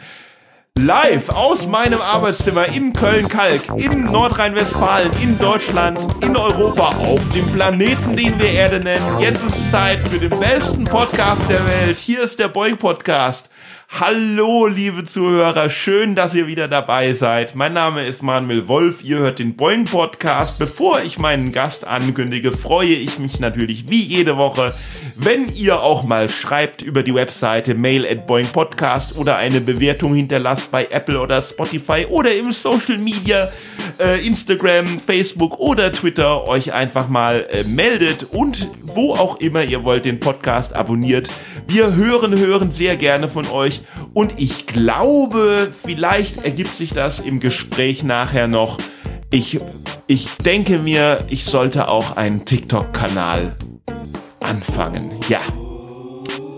Live 0.84 1.30
aus 1.30 1.68
meinem 1.68 2.02
Arbeitszimmer 2.02 2.66
in 2.70 2.92
Köln-Kalk, 2.92 3.62
in 3.76 4.06
Nordrhein-Westfalen, 4.06 5.12
in 5.22 5.38
Deutschland, 5.38 6.00
in 6.24 6.36
Europa, 6.36 6.88
auf 7.06 7.22
dem 7.36 7.46
Planeten, 7.52 8.16
den 8.16 8.40
wir 8.40 8.50
Erde 8.50 8.80
nennen. 8.80 9.06
Jetzt 9.20 9.44
ist 9.44 9.70
Zeit 9.70 10.00
für 10.08 10.18
den 10.18 10.32
besten 10.40 10.86
Podcast 10.86 11.48
der 11.48 11.64
Welt. 11.68 12.00
Hier 12.00 12.24
ist 12.24 12.40
der 12.40 12.48
Boeing 12.48 12.78
Podcast. 12.78 13.52
Hallo, 14.00 14.68
liebe 14.68 15.04
Zuhörer, 15.04 15.70
schön, 15.70 16.16
dass 16.16 16.34
ihr 16.34 16.48
wieder 16.48 16.70
dabei 16.70 17.14
seid. 17.14 17.56
Mein 17.56 17.74
Name 17.74 18.06
ist 18.06 18.24
Manuel 18.24 18.70
Wolf, 18.70 19.04
ihr 19.04 19.20
hört 19.20 19.40
den 19.40 19.58
Boing 19.58 19.84
Podcast. 19.84 20.58
Bevor 20.58 21.02
ich 21.02 21.20
meinen 21.20 21.52
Gast 21.52 21.86
ankündige, 21.86 22.54
freue 22.54 22.88
ich 22.88 23.20
mich 23.20 23.42
natürlich 23.42 23.90
wie 23.90 24.02
jede 24.02 24.38
Woche, 24.38 24.74
wenn 25.18 25.54
ihr 25.54 25.82
auch 25.82 26.04
mal 26.04 26.30
schreibt 26.30 26.82
über 26.82 27.04
die 27.04 27.14
Webseite 27.14 27.76
mail 27.76 28.08
at 28.08 28.28
Boing 28.28 28.48
Podcast 28.48 29.18
oder 29.18 29.36
eine 29.36 29.60
Bewertung 29.60 30.16
hinterlasst 30.16 30.72
bei 30.72 30.88
Apple 30.90 31.20
oder 31.20 31.42
Spotify 31.42 32.08
oder 32.10 32.34
im 32.34 32.54
Social 32.54 32.98
Media, 32.98 33.52
äh, 34.00 34.26
Instagram, 34.26 35.00
Facebook 35.00 35.60
oder 35.60 35.92
Twitter 35.92 36.48
euch 36.48 36.72
einfach 36.74 37.10
mal 37.10 37.46
äh, 37.52 37.66
meldet 37.66 38.24
und 38.24 38.70
wo 38.84 39.14
auch 39.14 39.42
immer 39.42 39.64
ihr 39.64 39.84
wollt 39.84 40.06
den 40.06 40.22
Podcast 40.22 40.74
abonniert. 40.74 41.30
Wir 41.68 41.94
hören, 41.94 42.38
hören 42.40 42.72
sehr 42.72 42.96
gerne 42.96 43.30
von 43.30 43.46
euch 43.82 44.12
und 44.14 44.40
ich 44.40 44.68
glaube, 44.68 45.72
vielleicht 45.72 46.44
ergibt 46.44 46.76
sich 46.76 46.94
das 46.94 47.20
im 47.20 47.40
Gespräch 47.40 48.04
nachher 48.04 48.48
noch. 48.48 48.78
Ich, 49.30 49.60
ich 50.08 50.28
denke 50.38 50.80
mir, 50.80 51.26
ich 51.30 51.46
sollte 51.46 51.88
auch 51.88 52.18
einen 52.18 52.46
TikTok-Kanal 52.46 53.56
anfangen. 54.42 55.12
Ja. 55.30 55.42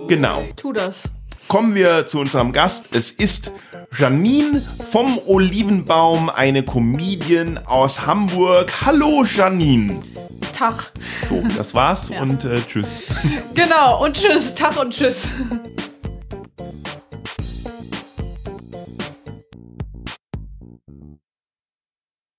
Genau. 0.07 0.43
Tu 0.55 0.74
das. 0.74 1.03
Kommen 1.47 1.76
wir 1.76 2.07
zu 2.07 2.19
unserem 2.19 2.51
Gast. 2.51 2.95
Es 2.95 3.11
ist 3.11 3.51
Janine 3.97 4.61
vom 4.91 5.19
Olivenbaum, 5.28 6.30
eine 6.30 6.63
Comedian 6.63 7.59
aus 7.65 8.07
Hamburg. 8.07 8.74
Hallo 8.86 9.24
Janine. 9.24 10.01
Tag. 10.53 10.91
So, 11.30 11.43
das 11.55 11.74
war's 11.76 12.09
ja. 12.13 12.21
und 12.21 12.43
äh, 12.45 12.59
tschüss. 12.67 13.03
Genau, 13.53 14.03
und 14.03 14.15
tschüss. 14.15 14.55
Tag 14.55 14.80
und 14.80 14.93
tschüss. 14.93 15.30